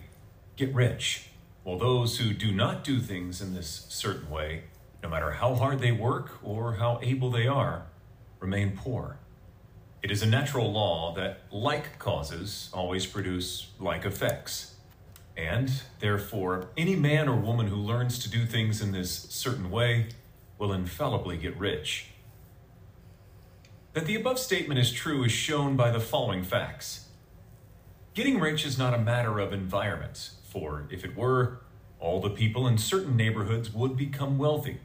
get 0.65 0.75
rich, 0.75 1.29
while 1.65 1.77
those 1.77 2.19
who 2.19 2.33
do 2.33 2.53
not 2.53 2.85
do 2.85 3.01
things 3.01 3.41
in 3.43 3.53
this 3.53 3.87
certain 3.89 4.31
way, 4.31 4.63
no 5.03 5.09
matter 5.09 5.33
how 5.33 5.55
hard 5.57 5.81
they 5.81 5.91
work 5.91 6.39
or 6.41 6.75
how 6.75 7.01
able 7.03 7.33
they 7.33 7.49
are, 7.49 7.87
remain 8.39 8.77
poor. 8.77 9.19
It 10.05 10.13
is 10.13 10.23
a 10.23 10.27
natural 10.27 10.71
law 10.71 11.15
that 11.17 11.41
like 11.51 11.99
causes 11.99 12.71
always 12.73 13.07
produce 13.07 13.71
like 13.81 14.05
effects. 14.05 14.77
And, 15.37 15.69
therefore, 15.99 16.69
any 16.77 16.95
man 16.95 17.29
or 17.29 17.37
woman 17.37 17.67
who 17.67 17.77
learns 17.77 18.21
to 18.21 18.31
do 18.31 18.47
things 18.47 18.81
in 18.81 18.93
this 18.93 19.11
certain 19.11 19.69
way 19.69 20.11
will 20.59 20.73
infallibly 20.73 21.39
get 21.39 21.57
rich. 21.59 22.07
That 23.95 24.07
the 24.07 24.15
above 24.15 24.39
statement 24.39 24.79
is 24.79 24.93
true 24.93 25.25
is 25.25 25.33
shown 25.33 25.75
by 25.75 25.91
the 25.91 26.01
following 26.01 26.45
facts. 26.45 27.09
Getting 28.15 28.39
rich 28.39 28.65
is 28.65 28.79
not 28.79 28.95
a 28.95 28.99
matter 28.99 29.41
of 29.41 29.53
environment, 29.53 30.31
for 30.53 30.87
if 30.91 31.05
it 31.05 31.17
were, 31.17 31.61
all 31.99 32.21
the 32.21 32.31
people 32.31 32.67
in 32.69 32.77
certain 32.77 33.17
neighborhoods 33.17 33.73
would 33.73 33.97
become 33.97 34.37
wealthy. 34.37 34.81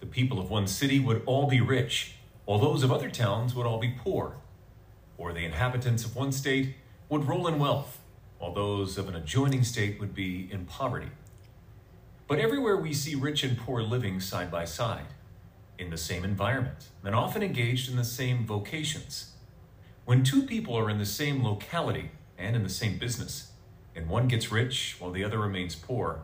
The 0.00 0.06
people 0.06 0.40
of 0.40 0.50
one 0.50 0.66
city 0.66 0.98
would 0.98 1.22
all 1.24 1.46
be 1.46 1.60
rich, 1.60 2.16
while 2.44 2.58
those 2.58 2.82
of 2.82 2.90
other 2.90 3.10
towns 3.10 3.54
would 3.54 3.66
all 3.66 3.78
be 3.78 3.94
poor. 3.96 4.36
Or 5.16 5.32
the 5.32 5.44
inhabitants 5.44 6.04
of 6.04 6.16
one 6.16 6.32
state 6.32 6.74
would 7.08 7.28
roll 7.28 7.46
in 7.46 7.58
wealth, 7.58 8.00
while 8.38 8.52
those 8.52 8.98
of 8.98 9.08
an 9.08 9.14
adjoining 9.14 9.62
state 9.62 10.00
would 10.00 10.14
be 10.14 10.48
in 10.50 10.64
poverty. 10.64 11.10
But 12.26 12.40
everywhere 12.40 12.76
we 12.76 12.92
see 12.92 13.14
rich 13.14 13.44
and 13.44 13.56
poor 13.56 13.82
living 13.82 14.18
side 14.18 14.50
by 14.50 14.64
side, 14.64 15.06
in 15.78 15.90
the 15.90 15.98
same 15.98 16.24
environment, 16.24 16.88
and 17.04 17.14
often 17.14 17.42
engaged 17.42 17.88
in 17.88 17.96
the 17.96 18.04
same 18.04 18.46
vocations. 18.46 19.32
When 20.04 20.24
two 20.24 20.42
people 20.42 20.76
are 20.76 20.90
in 20.90 20.98
the 20.98 21.06
same 21.06 21.44
locality 21.44 22.10
and 22.36 22.56
in 22.56 22.62
the 22.62 22.68
same 22.68 22.98
business, 22.98 23.52
and 23.94 24.08
one 24.08 24.28
gets 24.28 24.50
rich 24.50 24.96
while 24.98 25.10
the 25.10 25.24
other 25.24 25.38
remains 25.38 25.74
poor, 25.74 26.22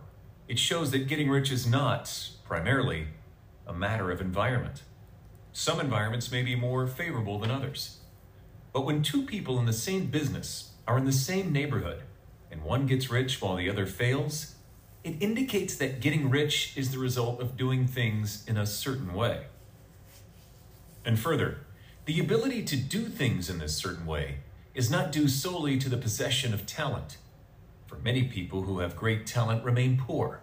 it 0.48 0.58
shows 0.58 0.90
that 0.90 1.08
getting 1.08 1.30
rich 1.30 1.52
is 1.52 1.66
not, 1.66 2.30
primarily, 2.44 3.08
a 3.66 3.72
matter 3.72 4.10
of 4.10 4.20
environment. 4.20 4.82
Some 5.52 5.80
environments 5.80 6.32
may 6.32 6.42
be 6.42 6.54
more 6.54 6.86
favorable 6.86 7.38
than 7.38 7.50
others. 7.50 7.98
But 8.72 8.84
when 8.84 9.02
two 9.02 9.22
people 9.22 9.58
in 9.58 9.66
the 9.66 9.72
same 9.72 10.06
business 10.06 10.72
are 10.86 10.98
in 10.98 11.04
the 11.04 11.12
same 11.12 11.52
neighborhood, 11.52 12.02
and 12.50 12.62
one 12.62 12.86
gets 12.86 13.10
rich 13.10 13.40
while 13.40 13.56
the 13.56 13.70
other 13.70 13.86
fails, 13.86 14.54
it 15.02 15.16
indicates 15.20 15.76
that 15.76 16.00
getting 16.00 16.30
rich 16.30 16.72
is 16.76 16.90
the 16.90 16.98
result 16.98 17.40
of 17.40 17.56
doing 17.56 17.86
things 17.86 18.44
in 18.46 18.56
a 18.56 18.66
certain 18.66 19.14
way. 19.14 19.46
And 21.04 21.18
further, 21.18 21.58
the 22.04 22.20
ability 22.20 22.64
to 22.64 22.76
do 22.76 23.04
things 23.04 23.48
in 23.48 23.58
this 23.58 23.76
certain 23.76 24.04
way 24.04 24.38
is 24.74 24.90
not 24.90 25.12
due 25.12 25.28
solely 25.28 25.78
to 25.78 25.88
the 25.88 25.96
possession 25.96 26.52
of 26.52 26.66
talent. 26.66 27.16
For 27.90 27.96
many 27.96 28.22
people 28.22 28.62
who 28.62 28.78
have 28.78 28.96
great 28.96 29.26
talent 29.26 29.62
remain 29.64 29.98
poor, 29.98 30.40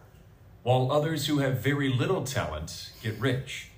while 0.62 0.92
others 0.92 1.26
who 1.26 1.40
have 1.40 1.64
very 1.64 1.90
little 1.90 2.24
talent 2.24 2.92
get 3.02 3.20
rich. 3.20 3.70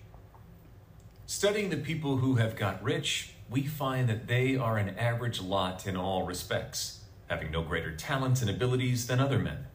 Studying 1.26 1.70
the 1.70 1.78
people 1.78 2.18
who 2.18 2.36
have 2.36 2.58
got 2.58 2.84
rich, 2.84 3.36
we 3.50 3.62
find 3.64 4.10
that 4.10 4.28
they 4.28 4.58
are 4.58 4.78
an 4.78 4.98
average 4.98 5.40
lot 5.40 5.88
in 5.88 5.96
all 5.96 6.26
respects, 6.26 7.06
having 7.30 7.52
no 7.52 7.62
greater 7.62 7.96
talents 7.96 8.42
and 8.42 8.50
abilities 8.50 9.08
than 9.08 9.22
other 9.22 9.40
men 9.40 9.68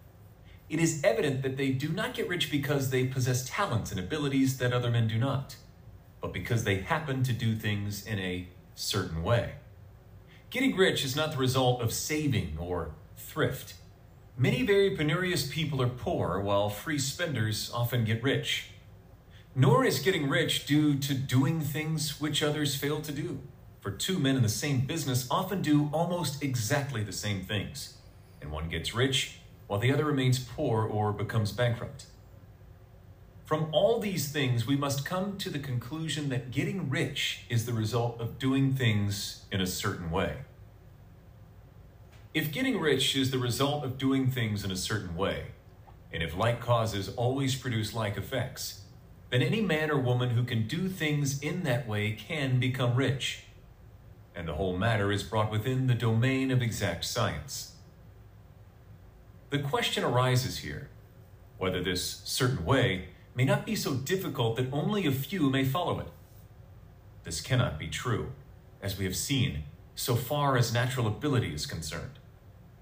it 0.68 0.80
is 0.80 1.02
evident 1.04 1.42
that 1.42 1.56
they 1.56 1.70
do 1.70 1.90
not 1.90 2.14
get 2.14 2.28
rich 2.28 2.50
because 2.50 2.90
they 2.90 3.06
possess 3.06 3.48
talents 3.48 3.90
and 3.90 4.00
abilities 4.00 4.58
that 4.58 4.72
other 4.72 4.90
men 4.90 5.06
do 5.06 5.18
not, 5.18 5.56
but 6.20 6.32
because 6.32 6.64
they 6.64 6.76
happen 6.78 7.22
to 7.22 7.32
do 7.32 7.54
things 7.54 8.04
in 8.06 8.18
a 8.18 8.48
certain 8.74 9.22
way. 9.22 9.52
Getting 10.50 10.76
rich 10.76 11.04
is 11.04 11.14
not 11.14 11.32
the 11.32 11.38
result 11.38 11.82
of 11.82 11.92
saving 11.92 12.56
or 12.58 12.94
thrift. 13.16 13.74
Many 14.36 14.62
very 14.66 14.96
penurious 14.96 15.48
people 15.48 15.80
are 15.80 15.88
poor, 15.88 16.40
while 16.40 16.68
free 16.68 16.98
spenders 16.98 17.70
often 17.72 18.04
get 18.04 18.20
rich. 18.20 18.70
Nor 19.54 19.84
is 19.84 20.00
getting 20.00 20.28
rich 20.28 20.66
due 20.66 20.98
to 20.98 21.14
doing 21.14 21.60
things 21.60 22.20
which 22.20 22.42
others 22.42 22.74
fail 22.74 23.00
to 23.02 23.12
do, 23.12 23.38
for 23.80 23.92
two 23.92 24.18
men 24.18 24.34
in 24.34 24.42
the 24.42 24.48
same 24.48 24.86
business 24.86 25.28
often 25.30 25.62
do 25.62 25.88
almost 25.92 26.42
exactly 26.42 27.04
the 27.04 27.12
same 27.12 27.44
things, 27.44 27.98
and 28.42 28.50
one 28.50 28.68
gets 28.68 28.92
rich 28.92 29.38
while 29.68 29.78
the 29.78 29.92
other 29.92 30.04
remains 30.04 30.40
poor 30.40 30.82
or 30.82 31.12
becomes 31.12 31.52
bankrupt. 31.52 32.06
From 33.44 33.68
all 33.70 34.00
these 34.00 34.32
things, 34.32 34.66
we 34.66 34.76
must 34.76 35.04
come 35.04 35.38
to 35.38 35.48
the 35.48 35.60
conclusion 35.60 36.28
that 36.30 36.50
getting 36.50 36.90
rich 36.90 37.44
is 37.48 37.66
the 37.66 37.72
result 37.72 38.20
of 38.20 38.40
doing 38.40 38.74
things 38.74 39.44
in 39.52 39.60
a 39.60 39.66
certain 39.66 40.10
way. 40.10 40.38
If 42.34 42.50
getting 42.50 42.80
rich 42.80 43.14
is 43.14 43.30
the 43.30 43.38
result 43.38 43.84
of 43.84 43.96
doing 43.96 44.26
things 44.26 44.64
in 44.64 44.72
a 44.72 44.76
certain 44.76 45.14
way, 45.14 45.52
and 46.12 46.20
if 46.20 46.36
like 46.36 46.60
causes 46.60 47.08
always 47.10 47.54
produce 47.54 47.94
like 47.94 48.16
effects, 48.16 48.80
then 49.30 49.40
any 49.40 49.60
man 49.60 49.88
or 49.88 50.00
woman 50.00 50.30
who 50.30 50.42
can 50.42 50.66
do 50.66 50.88
things 50.88 51.38
in 51.38 51.62
that 51.62 51.86
way 51.86 52.10
can 52.10 52.58
become 52.58 52.96
rich. 52.96 53.44
And 54.34 54.48
the 54.48 54.54
whole 54.54 54.76
matter 54.76 55.12
is 55.12 55.22
brought 55.22 55.48
within 55.48 55.86
the 55.86 55.94
domain 55.94 56.50
of 56.50 56.60
exact 56.60 57.04
science. 57.04 57.76
The 59.50 59.60
question 59.60 60.02
arises 60.02 60.58
here 60.58 60.90
whether 61.56 61.84
this 61.84 62.20
certain 62.24 62.64
way 62.64 63.10
may 63.36 63.44
not 63.44 63.64
be 63.64 63.76
so 63.76 63.94
difficult 63.94 64.56
that 64.56 64.72
only 64.72 65.06
a 65.06 65.12
few 65.12 65.48
may 65.50 65.62
follow 65.62 66.00
it. 66.00 66.08
This 67.22 67.40
cannot 67.40 67.78
be 67.78 67.86
true, 67.86 68.32
as 68.82 68.98
we 68.98 69.04
have 69.04 69.14
seen, 69.14 69.62
so 69.94 70.16
far 70.16 70.56
as 70.56 70.74
natural 70.74 71.06
ability 71.06 71.54
is 71.54 71.64
concerned. 71.64 72.18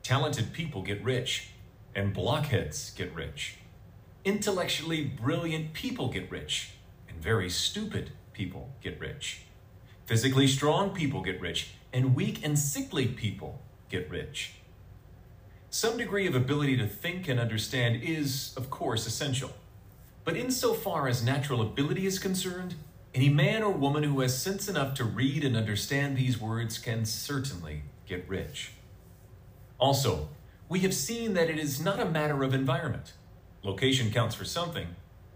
Talented 0.02 0.52
people 0.52 0.82
get 0.82 1.02
rich, 1.04 1.50
and 1.94 2.12
blockheads 2.12 2.90
get 2.96 3.14
rich. 3.14 3.56
Intellectually 4.24 5.04
brilliant 5.04 5.74
people 5.74 6.08
get 6.08 6.28
rich, 6.28 6.72
and 7.08 7.22
very 7.22 7.48
stupid 7.48 8.10
people 8.32 8.70
get 8.82 8.98
rich. 8.98 9.42
Physically 10.06 10.48
strong 10.48 10.90
people 10.90 11.22
get 11.22 11.40
rich, 11.40 11.74
and 11.92 12.16
weak 12.16 12.44
and 12.44 12.58
sickly 12.58 13.06
people 13.06 13.60
get 13.88 14.10
rich. 14.10 14.54
Some 15.70 15.96
degree 15.96 16.26
of 16.26 16.34
ability 16.34 16.76
to 16.78 16.86
think 16.86 17.28
and 17.28 17.38
understand 17.38 18.02
is, 18.02 18.54
of 18.56 18.70
course, 18.70 19.06
essential. 19.06 19.52
But 20.24 20.36
insofar 20.36 21.06
as 21.06 21.24
natural 21.24 21.62
ability 21.62 22.06
is 22.06 22.18
concerned, 22.18 22.74
any 23.14 23.28
man 23.28 23.62
or 23.62 23.70
woman 23.70 24.02
who 24.02 24.20
has 24.20 24.40
sense 24.40 24.68
enough 24.68 24.94
to 24.94 25.04
read 25.04 25.44
and 25.44 25.56
understand 25.56 26.16
these 26.16 26.40
words 26.40 26.78
can 26.78 27.04
certainly 27.04 27.82
get 28.06 28.28
rich. 28.28 28.72
Also, 29.82 30.28
we 30.68 30.78
have 30.78 30.94
seen 30.94 31.34
that 31.34 31.50
it 31.50 31.58
is 31.58 31.82
not 31.82 31.98
a 31.98 32.04
matter 32.08 32.44
of 32.44 32.54
environment. 32.54 33.14
Location 33.64 34.12
counts 34.12 34.32
for 34.32 34.44
something. 34.44 34.86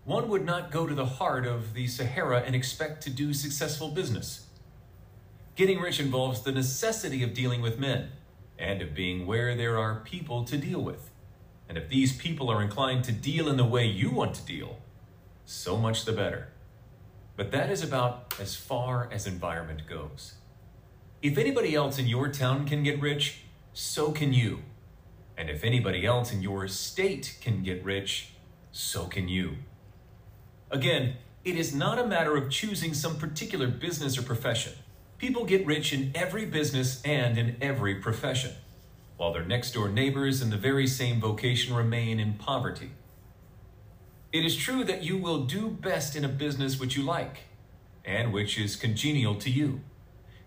One 0.04 0.28
would 0.28 0.44
not 0.44 0.70
go 0.70 0.86
to 0.86 0.94
the 0.94 1.04
heart 1.18 1.44
of 1.44 1.74
the 1.74 1.88
Sahara 1.88 2.44
and 2.46 2.54
expect 2.54 3.02
to 3.02 3.10
do 3.10 3.34
successful 3.34 3.88
business. 3.88 4.46
Getting 5.56 5.80
rich 5.80 5.98
involves 5.98 6.42
the 6.42 6.52
necessity 6.52 7.24
of 7.24 7.34
dealing 7.34 7.60
with 7.60 7.80
men, 7.80 8.12
and 8.56 8.80
of 8.82 8.94
being 8.94 9.26
where 9.26 9.56
there 9.56 9.78
are 9.78 10.04
people 10.04 10.44
to 10.44 10.56
deal 10.56 10.80
with. 10.80 11.10
And 11.68 11.76
if 11.76 11.88
these 11.88 12.16
people 12.16 12.48
are 12.48 12.62
inclined 12.62 13.02
to 13.06 13.12
deal 13.12 13.48
in 13.48 13.56
the 13.56 13.64
way 13.64 13.84
you 13.84 14.10
want 14.10 14.36
to 14.36 14.46
deal, 14.46 14.78
so 15.44 15.76
much 15.76 16.04
the 16.04 16.12
better. 16.12 16.50
But 17.34 17.50
that 17.50 17.68
is 17.68 17.82
about 17.82 18.32
as 18.38 18.54
far 18.54 19.08
as 19.10 19.26
environment 19.26 19.88
goes. 19.88 20.34
If 21.20 21.36
anybody 21.36 21.74
else 21.74 21.98
in 21.98 22.06
your 22.06 22.28
town 22.28 22.64
can 22.64 22.84
get 22.84 23.00
rich, 23.00 23.40
so 23.76 24.10
can 24.10 24.32
you. 24.32 24.62
And 25.36 25.50
if 25.50 25.62
anybody 25.62 26.06
else 26.06 26.32
in 26.32 26.40
your 26.40 26.66
state 26.66 27.36
can 27.42 27.62
get 27.62 27.84
rich, 27.84 28.30
so 28.72 29.04
can 29.04 29.28
you. 29.28 29.58
Again, 30.70 31.16
it 31.44 31.56
is 31.56 31.74
not 31.74 31.98
a 31.98 32.06
matter 32.06 32.38
of 32.38 32.48
choosing 32.48 32.94
some 32.94 33.18
particular 33.18 33.68
business 33.68 34.16
or 34.16 34.22
profession. 34.22 34.72
People 35.18 35.44
get 35.44 35.66
rich 35.66 35.92
in 35.92 36.10
every 36.14 36.46
business 36.46 37.02
and 37.02 37.36
in 37.36 37.56
every 37.60 37.96
profession, 37.96 38.52
while 39.18 39.34
their 39.34 39.44
next 39.44 39.72
door 39.72 39.90
neighbors 39.90 40.40
in 40.40 40.48
the 40.48 40.56
very 40.56 40.86
same 40.86 41.20
vocation 41.20 41.74
remain 41.76 42.18
in 42.18 42.32
poverty. 42.32 42.92
It 44.32 44.46
is 44.46 44.56
true 44.56 44.84
that 44.84 45.02
you 45.02 45.18
will 45.18 45.44
do 45.44 45.68
best 45.68 46.16
in 46.16 46.24
a 46.24 46.28
business 46.28 46.80
which 46.80 46.96
you 46.96 47.02
like 47.02 47.40
and 48.06 48.32
which 48.32 48.58
is 48.58 48.74
congenial 48.74 49.34
to 49.34 49.50
you. 49.50 49.82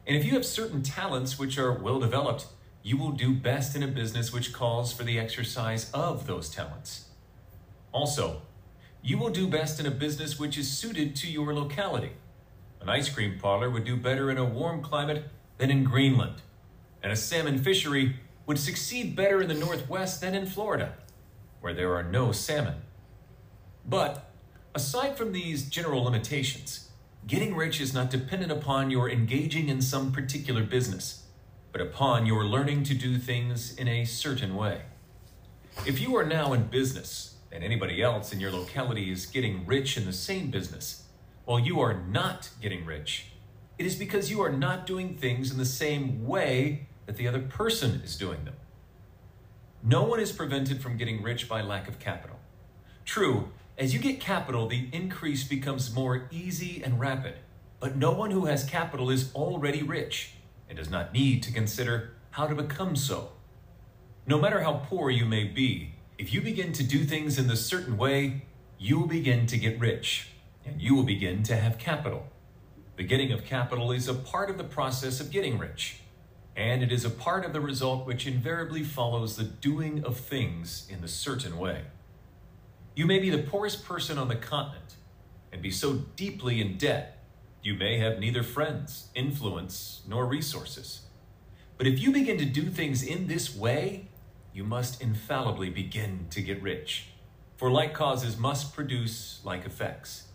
And 0.08 0.18
if 0.18 0.26
you 0.26 0.32
have 0.32 0.46
certain 0.46 0.82
talents 0.82 1.38
which 1.38 1.60
are 1.60 1.72
well 1.72 2.00
developed, 2.00 2.48
you 2.90 2.98
will 2.98 3.12
do 3.12 3.32
best 3.32 3.76
in 3.76 3.84
a 3.84 3.88
business 3.88 4.34
which 4.34 4.52
calls 4.52 4.92
for 4.92 5.04
the 5.04 5.20
exercise 5.20 5.92
of 5.92 6.26
those 6.26 6.50
talents. 6.50 7.06
Also, 7.92 8.42
you 9.04 9.16
will 9.16 9.30
do 9.30 9.48
best 9.48 9.80
in 9.80 9.86
a 9.86 9.92
business 9.92 10.40
which 10.40 10.58
is 10.58 10.76
suited 10.76 11.16
to 11.16 11.30
your 11.30 11.54
locality. 11.54 12.14
An 12.82 12.90
ice 12.90 13.08
cream 13.08 13.38
parlor 13.40 13.70
would 13.70 13.86
do 13.86 13.96
better 13.96 14.32
in 14.32 14.40
a 14.40 14.44
warm 14.44 14.82
climate 14.82 15.26
than 15.60 15.70
in 15.70 15.84
Greenland, 15.84 16.42
and 17.04 17.12
a 17.12 17.16
salmon 17.16 17.60
fishery 17.60 18.16
would 18.48 18.58
succeed 18.58 19.16
better 19.16 19.40
in 19.40 19.50
the 19.50 19.54
Northwest 19.54 20.20
than 20.20 20.34
in 20.34 20.48
Florida, 20.48 20.96
where 21.62 21.76
there 21.76 21.94
are 21.94 22.02
no 22.02 22.32
salmon. 22.32 22.82
But 23.86 24.32
aside 24.74 25.16
from 25.16 25.32
these 25.32 25.70
general 25.70 26.06
limitations, 26.06 26.90
Getting 27.28 27.56
rich 27.56 27.82
is 27.82 27.94
not 27.94 28.10
dependent 28.10 28.52
upon 28.52 28.90
your 28.90 29.10
engaging 29.10 29.70
in 29.70 29.82
some 29.82 30.12
particular 30.12 30.64
business, 30.64 31.26
but 31.72 31.82
upon 31.82 32.26
your 32.26 32.46
learning 32.46 32.84
to 32.84 32.94
do 32.94 33.18
things 33.18 33.76
in 33.76 33.88
a 33.88 34.06
certain 34.06 34.56
way. 34.56 34.82
If 35.86 36.02
you 36.02 36.16
are 36.16 36.26
now 36.26 36.54
in 36.54 36.64
business 36.64 37.36
and 37.52 37.64
anybody 37.64 38.02
else 38.02 38.34
in 38.34 38.40
your 38.40 38.52
locality 38.52 39.12
is 39.12 39.26
getting 39.26 39.66
rich 39.66 39.98
in 39.98 40.06
the 40.06 40.14
same 40.14 40.50
business, 40.50 41.04
while 41.46 41.60
you 41.60 41.80
are 41.80 41.94
not 41.94 42.50
getting 42.62 42.86
rich, 42.86 43.28
it 43.78 43.86
is 43.86 43.96
because 43.96 44.30
you 44.30 44.42
are 44.42 44.52
not 44.52 44.86
doing 44.86 45.16
things 45.16 45.52
in 45.52 45.58
the 45.58 45.66
same 45.66 46.28
way 46.28 46.88
that 47.06 47.18
the 47.18 47.28
other 47.28 47.40
person 47.40 48.02
is 48.04 48.16
doing 48.16 48.44
them. 48.46 48.56
No 49.82 50.04
one 50.04 50.20
is 50.20 50.32
prevented 50.32 50.82
from 50.82 50.98
getting 50.98 51.24
rich 51.24 51.48
by 51.48 51.62
lack 51.62 51.88
of 51.88 52.00
capital. 52.00 52.40
True, 53.06 53.50
as 53.78 53.94
you 53.94 54.00
get 54.00 54.20
capital, 54.20 54.68
the 54.68 54.90
increase 54.92 55.44
becomes 55.44 55.94
more 55.94 56.28
easy 56.32 56.84
and 56.84 57.00
rapid. 57.00 57.36
But 57.80 57.96
no 57.96 58.12
one 58.12 58.32
who 58.32 58.46
has 58.46 58.66
capital 58.66 59.10
is 59.10 59.34
already 59.34 59.82
rich 59.82 60.34
and 60.70 60.78
does 60.78 60.90
not 60.90 61.12
need 61.12 61.44
to 61.44 61.52
consider 61.52 62.12
how 62.32 62.48
to 62.48 62.56
become 62.56 62.96
so. 62.96 63.32
No 64.26 64.40
matter 64.40 64.62
how 64.62 64.84
poor 64.88 65.10
you 65.10 65.26
may 65.26 65.44
be, 65.44 65.96
if 66.18 66.32
you 66.32 66.42
begin 66.42 66.72
to 66.74 66.84
do 66.84 67.04
things 67.04 67.40
in 67.40 67.48
the 67.48 67.56
certain 67.56 67.98
way, 67.98 68.44
you 68.78 69.00
will 69.00 69.08
begin 69.08 69.48
to 69.48 69.58
get 69.58 69.80
rich 69.80 70.30
and 70.66 70.82
you 70.82 70.96
will 70.96 71.04
begin 71.04 71.44
to 71.44 71.56
have 71.56 71.78
capital. 71.78 72.28
The 72.96 73.04
getting 73.04 73.32
of 73.32 73.46
capital 73.46 73.92
is 73.92 74.08
a 74.08 74.14
part 74.14 74.50
of 74.50 74.58
the 74.58 74.64
process 74.64 75.20
of 75.20 75.32
getting 75.32 75.58
rich, 75.58 76.02
and 76.56 76.84
it 76.84 76.92
is 76.92 77.06
a 77.06 77.10
part 77.10 77.46
of 77.46 77.54
the 77.54 77.62
result 77.62 78.06
which 78.06 78.28
invariably 78.28 78.84
follows 78.84 79.38
the 79.38 79.46
doing 79.46 80.04
of 80.04 80.18
things 80.18 80.86
in 80.90 81.02
the 81.02 81.08
certain 81.08 81.58
way. 81.58 81.84
You 82.96 83.06
may 83.06 83.20
be 83.20 83.30
the 83.30 83.44
poorest 83.44 83.86
person 83.86 84.18
on 84.18 84.28
the 84.28 84.36
continent 84.36 84.96
and 85.52 85.62
be 85.62 85.72
so 85.72 85.94
deeply 86.16 86.60
in 86.60 86.78
debt 86.78 87.19
you 87.62 87.74
may 87.74 88.00
have 88.00 88.20
neither 88.20 88.44
friends, 88.44 89.10
influence, 89.16 90.02
nor 90.08 90.26
resources. 90.26 91.02
But 91.78 91.88
if 91.88 92.00
you 92.00 92.12
begin 92.12 92.38
to 92.38 92.46
do 92.46 92.64
things 92.64 93.04
in 93.04 93.28
this 93.28 93.56
way, 93.56 94.10
you 94.54 94.64
must 94.64 95.02
infallibly 95.02 95.70
begin 95.70 96.28
to 96.32 96.42
get 96.42 96.62
rich. 96.62 97.08
For 97.58 97.70
like 97.70 97.94
causes 97.94 98.38
must 98.38 98.74
produce 98.74 99.42
like 99.44 99.66
effects. 99.66 100.30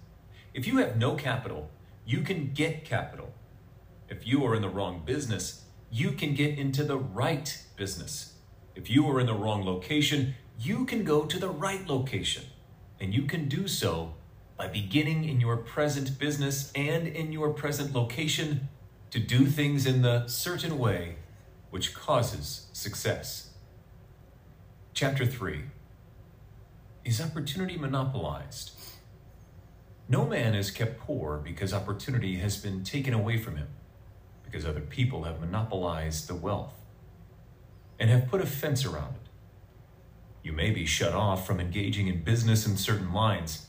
If 0.53 0.67
you 0.67 0.79
have 0.79 0.97
no 0.97 1.15
capital, 1.15 1.71
you 2.07 2.21
can 2.21 2.53
get 2.53 2.85
capital. 2.85 3.33
If 4.09 4.27
you 4.27 4.45
are 4.45 4.55
in 4.55 4.63
the 4.63 4.69
wrong 4.69 5.03
business, 5.05 5.65
you 5.91 6.13
can 6.13 6.35
get 6.35 6.59
into 6.59 6.85
the 6.85 6.99
right 6.99 7.65
business. 7.77 8.35
If 8.75 8.91
you 8.91 9.09
are 9.09 9.21
in 9.21 9.27
the 9.27 9.35
wrong 9.35 9.65
location, 9.65 10.35
you 10.59 10.85
can 10.85 11.05
go 11.05 11.25
to 11.25 11.39
the 11.39 11.49
right 11.49 11.87
location. 11.89 12.45
And 13.01 13.15
you 13.15 13.23
can 13.23 13.49
do 13.49 13.67
so 13.67 14.15
by 14.57 14.69
beginning 14.69 15.25
in 15.25 15.41
your 15.41 15.57
present 15.57 16.19
business 16.19 16.71
and 16.75 17.09
in 17.09 17.33
your 17.33 17.51
present 17.51 17.93
location 17.93 18.69
to 19.11 19.19
do 19.19 19.47
things 19.47 19.87
in 19.87 20.03
the 20.03 20.27
certain 20.27 20.79
way 20.79 21.17
which 21.71 21.95
causes 21.95 22.69
success. 22.73 23.51
Chapter 24.93 25.27
3 25.27 25.63
Is 27.05 27.21
opportunity 27.21 27.77
monopolized? 27.77 28.73
No 30.09 30.27
man 30.27 30.55
is 30.55 30.71
kept 30.71 31.01
poor 31.01 31.39
because 31.39 31.73
opportunity 31.73 32.37
has 32.37 32.57
been 32.57 32.85
taken 32.85 33.15
away 33.15 33.39
from 33.39 33.57
him, 33.57 33.69
because 34.45 34.67
other 34.67 34.81
people 34.81 35.25
have 35.25 35.41
monopolized 35.41 36.29
the 36.29 36.35
wealth 36.35 36.75
and 37.99 38.11
have 38.11 38.29
put 38.29 38.41
a 38.41 38.47
fence 38.47 38.85
around 38.85 39.15
it. 39.15 39.31
You 40.43 40.53
may 40.53 40.71
be 40.71 40.85
shut 40.85 41.15
off 41.15 41.47
from 41.47 41.59
engaging 41.59 42.07
in 42.07 42.23
business 42.23 42.67
in 42.67 42.77
certain 42.77 43.15
lines, 43.15 43.67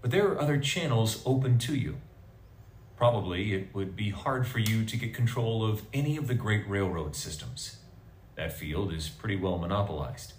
but 0.00 0.10
there 0.10 0.28
are 0.28 0.40
other 0.40 0.58
channels 0.58 1.22
open 1.24 1.58
to 1.58 1.74
you. 1.74 1.96
Probably 2.96 3.54
it 3.54 3.74
would 3.74 3.96
be 3.96 4.10
hard 4.10 4.46
for 4.46 4.58
you 4.58 4.84
to 4.84 4.96
get 4.96 5.14
control 5.14 5.64
of 5.64 5.82
any 5.92 6.16
of 6.16 6.28
the 6.28 6.34
great 6.34 6.68
railroad 6.68 7.14
systems. 7.14 7.76
That 8.36 8.52
field 8.52 8.92
is 8.92 9.08
pretty 9.08 9.36
well 9.36 9.58
monopolized. 9.58 10.32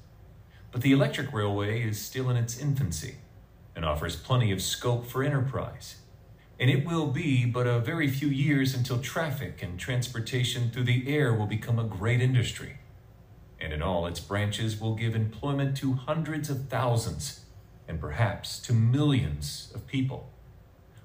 But 0.71 0.81
the 0.81 0.91
electric 0.91 1.33
railway 1.33 1.83
is 1.83 2.01
still 2.01 2.29
in 2.29 2.37
its 2.37 2.59
infancy 2.59 3.15
and 3.75 3.85
offers 3.85 4.15
plenty 4.15 4.51
of 4.51 4.61
scope 4.61 5.05
for 5.05 5.23
enterprise. 5.23 5.97
And 6.59 6.69
it 6.69 6.85
will 6.85 7.07
be 7.07 7.45
but 7.45 7.67
a 7.67 7.79
very 7.79 8.07
few 8.07 8.27
years 8.27 8.73
until 8.73 8.99
traffic 8.99 9.61
and 9.61 9.79
transportation 9.79 10.71
through 10.71 10.85
the 10.85 11.07
air 11.07 11.33
will 11.33 11.45
become 11.45 11.77
a 11.77 11.83
great 11.83 12.21
industry 12.21 12.77
and 13.59 13.73
in 13.73 13.81
all 13.81 14.05
its 14.05 14.19
branches 14.19 14.79
will 14.79 14.95
give 14.95 15.15
employment 15.15 15.75
to 15.77 15.93
hundreds 15.93 16.49
of 16.49 16.67
thousands 16.67 17.41
and 17.87 17.99
perhaps 17.99 18.59
to 18.59 18.73
millions 18.73 19.71
of 19.73 19.87
people. 19.87 20.31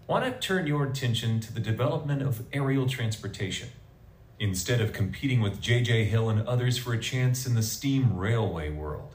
Why 0.06 0.20
not 0.20 0.42
turn 0.42 0.66
your 0.66 0.84
attention 0.84 1.40
to 1.40 1.52
the 1.52 1.60
development 1.60 2.22
of 2.22 2.44
aerial 2.52 2.86
transportation 2.86 3.68
instead 4.38 4.80
of 4.80 4.92
competing 4.92 5.40
with 5.40 5.60
J.J. 5.60 6.04
Hill 6.04 6.28
and 6.28 6.46
others 6.46 6.76
for 6.76 6.92
a 6.92 7.00
chance 7.00 7.46
in 7.46 7.54
the 7.54 7.62
steam 7.62 8.16
railway 8.16 8.70
world? 8.70 9.14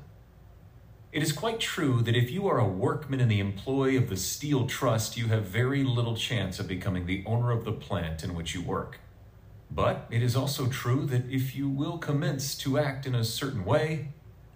It 1.12 1.24
is 1.24 1.32
quite 1.32 1.60
true 1.60 2.02
that 2.02 2.16
if 2.16 2.32
you 2.32 2.48
are 2.48 2.60
a 2.60 2.68
workman 2.68 3.20
in 3.20 3.28
the 3.28 3.40
employ 3.40 3.98
of 3.98 4.10
the 4.10 4.18
Steel 4.18 4.68
Trust, 4.68 5.18
you 5.18 5.28
have 5.28 5.46
very 5.46 5.84
little 5.84 6.16
chance 6.16 6.60
of 6.60 6.68
becoming 6.68 7.06
the 7.06 7.24
owner 7.26 7.52
of 7.52 7.66
the 7.66 7.72
plant 7.72 8.24
in 8.24 8.36
which 8.36 8.54
you 8.54 8.62
work. 8.62 9.00
But 9.70 10.06
it 10.10 10.22
is 10.22 10.36
also 10.36 10.68
true 10.68 11.06
that 11.08 11.30
if 11.30 11.56
you 11.56 11.68
will 11.70 11.98
commence 11.98 12.56
to 12.60 12.78
act 12.78 13.06
in 13.06 13.16
a 13.16 13.24
certain 13.24 13.66
way, 13.66 14.10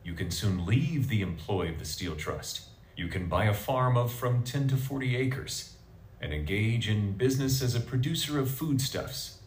you 0.03 0.13
can 0.13 0.31
soon 0.31 0.65
leave 0.65 1.07
the 1.07 1.21
employ 1.21 1.69
of 1.69 1.79
the 1.79 1.85
Steel 1.85 2.15
Trust. 2.15 2.70
You 3.01 3.07
can 3.07 3.25
buy 3.25 3.45
a 3.45 3.53
farm 3.55 3.97
of 3.97 4.13
from 4.13 4.43
10 4.43 4.67
to 4.67 4.77
40 4.77 5.15
acres 5.15 5.75
and 6.21 6.31
engage 6.31 6.87
in 6.87 7.13
business 7.13 7.59
as 7.63 7.73
a 7.73 7.79
producer 7.79 8.37
of 8.37 8.51
foodstuffs. 8.51 9.39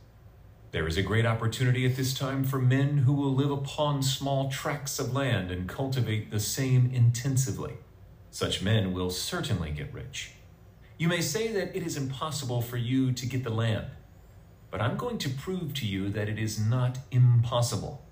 There 0.72 0.88
is 0.88 0.96
a 0.96 1.02
great 1.02 1.24
opportunity 1.24 1.86
at 1.86 1.94
this 1.94 2.14
time 2.14 2.42
for 2.42 2.58
men 2.58 2.98
who 2.98 3.12
will 3.12 3.32
live 3.32 3.52
upon 3.52 4.02
small 4.02 4.50
tracts 4.50 4.98
of 4.98 5.14
land 5.14 5.52
and 5.52 5.68
cultivate 5.68 6.32
the 6.32 6.40
same 6.40 6.90
intensively. 6.92 7.74
Such 8.32 8.60
men 8.60 8.92
will 8.92 9.10
certainly 9.10 9.70
get 9.70 9.94
rich. 9.94 10.32
You 10.98 11.06
may 11.06 11.20
say 11.20 11.52
that 11.52 11.76
it 11.76 11.86
is 11.86 11.96
impossible 11.96 12.60
for 12.60 12.76
you 12.76 13.12
to 13.12 13.24
get 13.24 13.44
the 13.44 13.50
land 13.50 13.86
but 14.72 14.80
I'm 14.80 14.96
going 14.96 15.18
to 15.18 15.28
prove 15.28 15.72
to 15.74 15.86
you 15.86 16.08
that 16.08 16.28
it 16.28 16.36
is 16.36 16.58
not 16.58 16.98
impossible, 17.12 18.02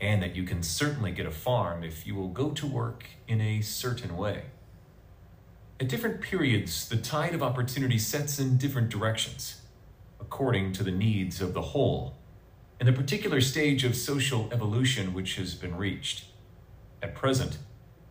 and 0.00 0.20
that 0.20 0.34
you 0.34 0.42
can 0.42 0.64
certainly 0.64 1.12
get 1.12 1.26
a 1.26 1.30
farm 1.30 1.84
if 1.84 2.04
you 2.04 2.16
will 2.16 2.30
go 2.30 2.50
to 2.50 2.66
work 2.66 3.04
in 3.28 3.40
a 3.40 3.60
certain 3.60 4.16
way. 4.16 4.46
At 5.82 5.88
different 5.88 6.20
periods, 6.20 6.88
the 6.88 6.96
tide 6.96 7.34
of 7.34 7.42
opportunity 7.42 7.98
sets 7.98 8.38
in 8.38 8.56
different 8.56 8.88
directions, 8.88 9.62
according 10.20 10.74
to 10.74 10.84
the 10.84 10.92
needs 10.92 11.40
of 11.40 11.54
the 11.54 11.60
whole, 11.60 12.14
and 12.78 12.88
the 12.88 12.92
particular 12.92 13.40
stage 13.40 13.82
of 13.82 13.96
social 13.96 14.48
evolution 14.52 15.12
which 15.12 15.34
has 15.34 15.56
been 15.56 15.74
reached. 15.74 16.26
At 17.02 17.16
present, 17.16 17.58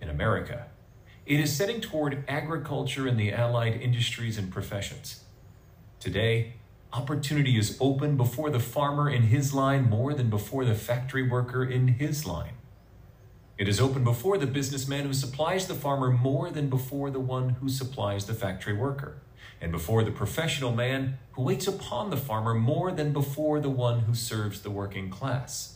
in 0.01 0.10
America, 0.10 0.65
it 1.25 1.39
is 1.39 1.55
setting 1.55 1.79
toward 1.79 2.25
agriculture 2.27 3.07
and 3.07 3.17
the 3.17 3.31
allied 3.31 3.79
industries 3.79 4.38
and 4.38 4.51
professions. 4.51 5.23
Today, 6.01 6.55
Opportunity 6.91 7.57
is 7.57 7.77
open 7.79 8.17
before 8.17 8.49
the 8.49 8.60
farmer 8.60 9.10
in 9.10 9.21
his 9.21 9.53
line 9.53 9.89
more 9.89 10.13
than 10.13 10.29
before 10.29 10.65
the 10.65 10.75
factory 10.75 11.25
worker 11.25 11.63
in 11.63 11.88
his 11.88 12.25
line. 12.25 12.55
It 13.62 13.67
is 13.67 13.80
open 13.80 14.04
before 14.04 14.39
the 14.39 14.47
businessman 14.47 15.06
who 15.06 15.13
supplies 15.13 15.67
the 15.67 15.76
farmer 15.76 16.10
more 16.10 16.50
than 16.50 16.67
before 16.67 17.12
the 17.12 17.19
one 17.19 17.50
who 17.50 17.69
supplies 17.69 18.26
the 18.26 18.34
factory 18.34 18.74
worker, 18.74 19.21
and 19.62 19.71
before 19.71 20.04
the 20.04 20.10
professional 20.10 20.71
man 20.71 21.19
who 21.34 21.43
waits 21.43 21.67
upon 21.67 22.10
the 22.10 22.17
farmer 22.17 22.56
more 22.56 22.91
than 22.91 23.13
before 23.13 23.60
the 23.60 23.69
one 23.69 24.00
who 24.00 24.15
serves 24.15 24.62
the 24.62 24.71
working 24.71 25.12
class. 25.12 25.76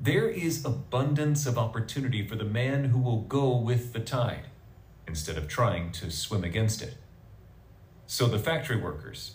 There 0.00 0.28
is 0.28 0.64
abundance 0.64 1.46
of 1.46 1.58
opportunity 1.58 2.24
for 2.24 2.36
the 2.36 2.44
man 2.44 2.84
who 2.84 3.00
will 3.00 3.22
go 3.22 3.56
with 3.56 3.92
the 3.92 3.98
tide 3.98 4.44
instead 5.08 5.36
of 5.36 5.48
trying 5.48 5.90
to 5.94 6.12
swim 6.12 6.44
against 6.44 6.80
it. 6.80 6.94
So 8.06 8.28
the 8.28 8.38
factory 8.38 8.80
workers, 8.80 9.34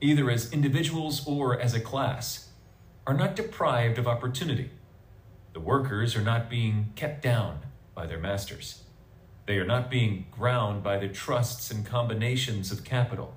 either 0.00 0.28
as 0.28 0.52
individuals 0.52 1.24
or 1.24 1.56
as 1.56 1.72
a 1.72 1.80
class, 1.80 2.48
are 3.06 3.14
not 3.14 3.36
deprived 3.36 3.96
of 3.96 4.08
opportunity. 4.08 4.72
The 5.52 5.60
workers 5.60 6.14
are 6.14 6.22
not 6.22 6.48
being 6.48 6.92
kept 6.94 7.22
down 7.22 7.60
by 7.94 8.06
their 8.06 8.20
masters. 8.20 8.84
They 9.46 9.58
are 9.58 9.66
not 9.66 9.90
being 9.90 10.26
ground 10.30 10.84
by 10.84 10.98
the 10.98 11.08
trusts 11.08 11.72
and 11.72 11.84
combinations 11.84 12.70
of 12.70 12.84
capital. 12.84 13.36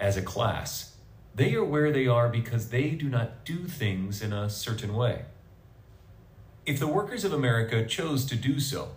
As 0.00 0.16
a 0.16 0.22
class, 0.22 0.96
they 1.34 1.54
are 1.54 1.64
where 1.64 1.92
they 1.92 2.06
are 2.06 2.30
because 2.30 2.70
they 2.70 2.90
do 2.90 3.10
not 3.10 3.44
do 3.44 3.66
things 3.66 4.22
in 4.22 4.32
a 4.32 4.48
certain 4.48 4.94
way. 4.94 5.26
If 6.64 6.80
the 6.80 6.88
workers 6.88 7.24
of 7.24 7.34
America 7.34 7.84
chose 7.84 8.24
to 8.26 8.36
do 8.36 8.58
so, 8.58 8.92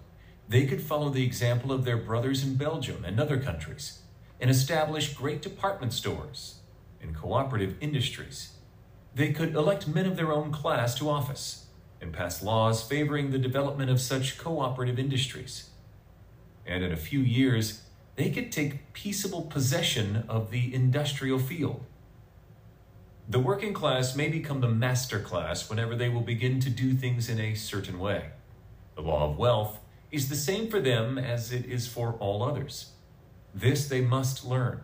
they 0.48 0.65
could 0.65 0.82
follow 0.82 1.10
the 1.10 1.26
example 1.26 1.74
of 1.74 1.84
their 1.84 1.98
brothers 1.98 2.41
in 2.41 2.56
Belgium 2.56 3.04
and 3.04 3.20
other 3.20 3.38
countries 3.38 4.00
and 4.39 4.50
establish 4.50 5.13
great 5.13 5.41
department 5.41 5.91
stores 5.91 6.62
and 7.02 7.13
cooperative 7.13 7.76
industries. 7.82 8.54
They 9.13 9.34
could 9.34 9.56
elect 9.56 9.89
men 9.89 10.06
of 10.06 10.15
their 10.15 10.32
own 10.32 10.54
class 10.54 10.96
to 10.96 11.10
office 11.10 11.67
and 12.02 12.14
pass 12.14 12.44
laws 12.44 12.84
favoring 12.84 13.32
the 13.32 13.38
development 13.38 13.90
of 13.90 14.00
such 14.00 14.38
cooperative 14.38 15.00
industries. 15.00 15.70
And 16.66 16.84
in 16.84 16.92
a 16.92 16.98
few 16.98 17.20
years, 17.20 17.84
they 18.16 18.30
could 18.30 18.52
take 18.52 18.94
peaceable 18.94 19.44
possession 19.44 20.24
of 20.28 20.52
the 20.52 20.74
industrial 20.74 21.40
field. 21.40 21.86
The 23.30 23.40
working 23.40 23.74
class 23.74 24.16
may 24.16 24.30
become 24.30 24.62
the 24.62 24.70
master 24.70 25.20
class 25.20 25.70
whenever 25.70 25.96
they 25.96 26.10
will 26.10 26.22
begin 26.22 26.60
to 26.62 26.70
do 26.70 26.94
things 26.94 27.30
in 27.30 27.40
a 27.40 27.56
certain 27.56 28.00
way. 28.00 28.32
The 28.96 29.02
law 29.02 29.30
of 29.30 29.38
wealth 29.38 29.80
is 30.12 30.30
the 30.30 30.36
same 30.36 30.70
for 30.70 30.80
them 30.80 31.18
as 31.18 31.52
it 31.52 31.66
is 31.66 31.88
for 31.88 32.14
all 32.14 32.42
others. 32.42 32.94
This 33.54 33.88
they 33.88 34.02
must 34.02 34.46
learn, 34.46 34.82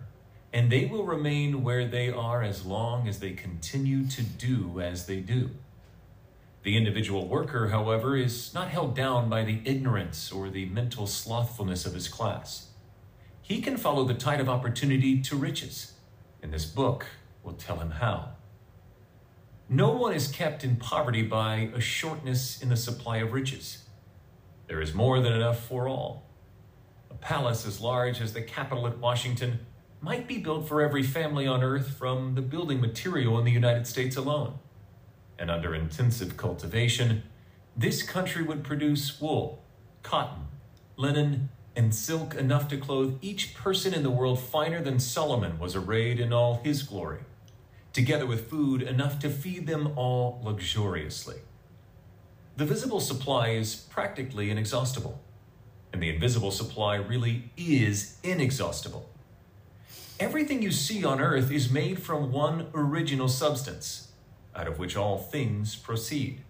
and 0.52 0.72
they 0.72 0.86
will 0.86 1.06
remain 1.06 1.64
where 1.64 1.88
they 1.88 2.10
are 2.10 2.44
as 2.44 2.66
long 2.66 3.08
as 3.08 3.20
they 3.20 3.32
continue 3.32 4.06
to 4.08 4.24
do 4.24 4.82
as 4.82 5.06
they 5.06 5.22
do. 5.22 5.52
The 6.64 6.78
individual 6.78 7.28
worker, 7.28 7.68
however, 7.68 8.16
is 8.16 8.54
not 8.54 8.70
held 8.70 8.96
down 8.96 9.30
by 9.30 9.44
the 9.44 9.60
ignorance 9.66 10.32
or 10.32 10.50
the 10.50 10.66
mental 10.66 11.08
slothfulness 11.08 11.86
of 11.86 11.94
his 11.94 12.08
class. 12.08 12.70
He 13.42 13.62
can 13.62 13.76
follow 13.76 14.06
the 14.06 14.14
tide 14.14 14.40
of 14.40 14.48
opportunity 14.48 15.22
to 15.24 15.36
riches, 15.36 15.94
and 16.42 16.54
this 16.54 16.64
book 16.66 17.06
will 17.44 17.54
tell 17.54 17.80
him 17.80 17.92
how. 17.92 18.30
No 19.68 19.92
one 19.92 20.14
is 20.14 20.30
kept 20.30 20.64
in 20.64 20.78
poverty 20.78 21.22
by 21.22 21.70
a 21.76 21.82
shortness 21.82 22.62
in 22.62 22.70
the 22.70 22.78
supply 22.78 23.18
of 23.18 23.34
riches. 23.34 23.84
There 24.68 24.80
is 24.80 24.94
more 24.94 25.20
than 25.20 25.34
enough 25.34 25.60
for 25.60 25.90
all. 25.90 26.30
A 27.12 27.16
palace 27.16 27.66
as 27.66 27.82
large 27.82 28.22
as 28.22 28.32
the 28.32 28.42
Capitol 28.42 28.88
at 28.88 29.00
Washington 29.00 29.60
might 30.00 30.30
be 30.30 30.38
built 30.38 30.70
for 30.70 30.82
every 30.82 31.04
family 31.04 31.46
on 31.46 31.62
earth 31.62 31.90
from 31.98 32.36
the 32.36 32.42
building 32.42 32.80
material 32.80 33.38
in 33.38 33.44
the 33.44 33.52
United 33.52 33.86
States 33.86 34.16
alone. 34.16 34.60
And 35.44 35.52
under 35.52 35.76
intensive 35.76 36.38
cultivation, 36.38 37.24
this 37.76 38.02
country 38.02 38.42
would 38.42 38.64
produce 38.64 39.20
wool, 39.20 39.62
cotton, 40.02 40.46
linen, 40.96 41.50
and 41.76 41.94
silk 41.94 42.34
enough 42.34 42.70
to 42.70 42.78
clothe 42.78 43.18
each 43.22 43.54
person 43.54 43.94
in 43.94 44.04
the 44.04 44.10
world 44.10 44.40
finer 44.40 44.82
than 44.82 45.00
Solomon 45.00 45.60
was 45.60 45.76
arrayed 45.76 46.18
in 46.18 46.32
all 46.32 46.62
his 46.64 46.82
glory, 46.82 47.26
together 47.92 48.26
with 48.26 48.50
food 48.50 48.82
enough 48.82 49.20
to 49.20 49.30
feed 49.30 49.68
them 49.68 49.92
all 49.98 50.40
luxuriously. 50.46 51.40
The 52.56 52.64
visible 52.64 53.02
supply 53.02 53.50
is 53.50 53.76
practically 53.76 54.50
inexhaustible, 54.50 55.20
and 55.92 56.02
the 56.02 56.10
invisible 56.10 56.52
supply 56.52 56.96
really 56.96 57.52
is 57.58 58.16
inexhaustible. 58.24 59.10
Everything 60.22 60.62
you 60.62 60.72
see 60.72 61.04
on 61.04 61.20
earth 61.20 61.52
is 61.52 61.70
made 61.70 62.02
from 62.02 62.32
one 62.32 62.68
original 62.74 63.28
substance, 63.28 64.08
out 64.56 64.68
of 64.68 64.80
which 64.80 64.96
all 64.96 65.18
things 65.18 65.76
proceed. 65.76 66.42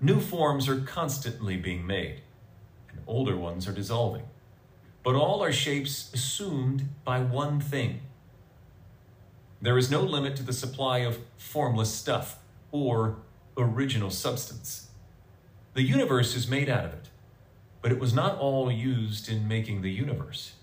New 0.00 0.20
forms 0.20 0.68
are 0.68 0.80
constantly 0.80 1.56
being 1.56 1.86
made, 1.86 2.20
and 2.90 3.00
older 3.06 3.36
ones 3.36 3.66
are 3.66 3.72
dissolving. 3.72 4.24
But 5.02 5.14
all 5.14 5.42
are 5.42 5.52
shapes 5.52 6.12
assumed 6.12 6.88
by 7.04 7.20
one 7.20 7.60
thing. 7.60 8.00
There 9.60 9.78
is 9.78 9.90
no 9.90 10.02
limit 10.02 10.36
to 10.36 10.42
the 10.42 10.52
supply 10.52 10.98
of 10.98 11.18
formless 11.36 11.92
stuff 11.92 12.38
or 12.70 13.16
original 13.56 14.10
substance. 14.10 14.88
The 15.74 15.82
universe 15.82 16.34
is 16.36 16.48
made 16.48 16.68
out 16.68 16.84
of 16.84 16.92
it, 16.92 17.08
but 17.80 17.92
it 17.92 17.98
was 17.98 18.14
not 18.14 18.38
all 18.38 18.70
used 18.70 19.28
in 19.28 19.48
making 19.48 19.82
the 19.82 19.90
universe. 19.90 20.54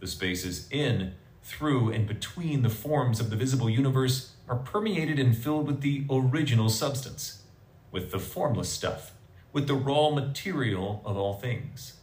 The 0.00 0.06
spaces 0.06 0.68
in, 0.70 1.14
through, 1.42 1.92
and 1.92 2.06
between 2.06 2.62
the 2.62 2.68
forms 2.68 3.20
of 3.20 3.30
the 3.30 3.36
visible 3.36 3.70
universe 3.70 4.32
are 4.50 4.56
permeated 4.56 5.20
and 5.20 5.36
filled 5.36 5.68
with 5.68 5.80
the 5.80 6.04
original 6.10 6.68
substance, 6.68 7.44
with 7.92 8.10
the 8.10 8.18
formless 8.18 8.68
stuff, 8.68 9.12
with 9.52 9.68
the 9.68 9.74
raw 9.74 10.10
material 10.10 11.00
of 11.04 11.16
all 11.16 11.34
things. 11.34 12.00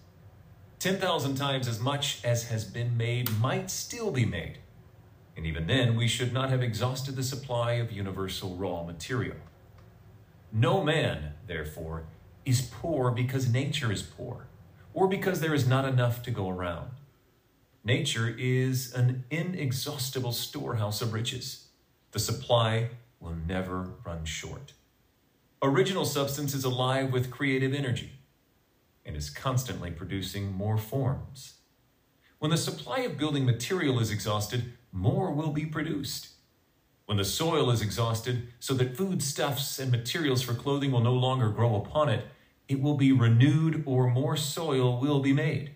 10,000 0.79 1.35
times 1.35 1.67
as 1.67 1.81
much 1.81 2.23
as 2.23 2.47
has 2.47 2.63
been 2.63 2.95
made 2.95 3.29
might 3.41 3.69
still 3.69 4.11
be 4.11 4.25
made, 4.25 4.59
and 5.35 5.45
even 5.45 5.67
then 5.67 5.97
we 5.97 6.07
should 6.07 6.31
not 6.31 6.49
have 6.49 6.63
exhausted 6.63 7.17
the 7.17 7.23
supply 7.23 7.73
of 7.73 7.91
universal 7.91 8.55
raw 8.55 8.81
material. 8.81 9.35
No 10.49 10.81
man, 10.81 11.33
therefore, 11.47 12.05
is 12.45 12.61
poor 12.61 13.11
because 13.11 13.51
nature 13.51 13.91
is 13.91 14.01
poor, 14.01 14.47
or 14.93 15.09
because 15.09 15.41
there 15.41 15.53
is 15.53 15.67
not 15.67 15.83
enough 15.83 16.23
to 16.23 16.31
go 16.31 16.47
around. 16.49 16.91
Nature 17.83 18.33
is 18.37 18.93
an 18.93 19.25
inexhaustible 19.29 20.31
storehouse 20.31 21.01
of 21.01 21.11
riches. 21.11 21.66
The 22.11 22.19
supply 22.19 22.89
will 23.19 23.35
never 23.47 23.93
run 24.05 24.25
short. 24.25 24.73
Original 25.61 26.05
substance 26.05 26.53
is 26.53 26.63
alive 26.63 27.11
with 27.11 27.31
creative 27.31 27.73
energy 27.73 28.11
and 29.05 29.15
is 29.15 29.29
constantly 29.29 29.91
producing 29.91 30.51
more 30.51 30.77
forms. 30.77 31.55
When 32.39 32.51
the 32.51 32.57
supply 32.57 32.99
of 32.99 33.17
building 33.17 33.45
material 33.45 33.99
is 33.99 34.11
exhausted, 34.11 34.73
more 34.91 35.31
will 35.31 35.51
be 35.51 35.65
produced. 35.65 36.29
When 37.05 37.17
the 37.17 37.25
soil 37.25 37.71
is 37.71 37.81
exhausted, 37.81 38.49
so 38.59 38.73
that 38.75 38.95
foodstuffs 38.95 39.79
and 39.79 39.91
materials 39.91 40.41
for 40.41 40.53
clothing 40.53 40.91
will 40.91 40.99
no 41.01 41.13
longer 41.13 41.49
grow 41.49 41.75
upon 41.75 42.09
it, 42.09 42.25
it 42.67 42.81
will 42.81 42.95
be 42.95 43.11
renewed 43.11 43.83
or 43.85 44.09
more 44.09 44.35
soil 44.35 44.99
will 44.99 45.21
be 45.21 45.33
made. 45.33 45.75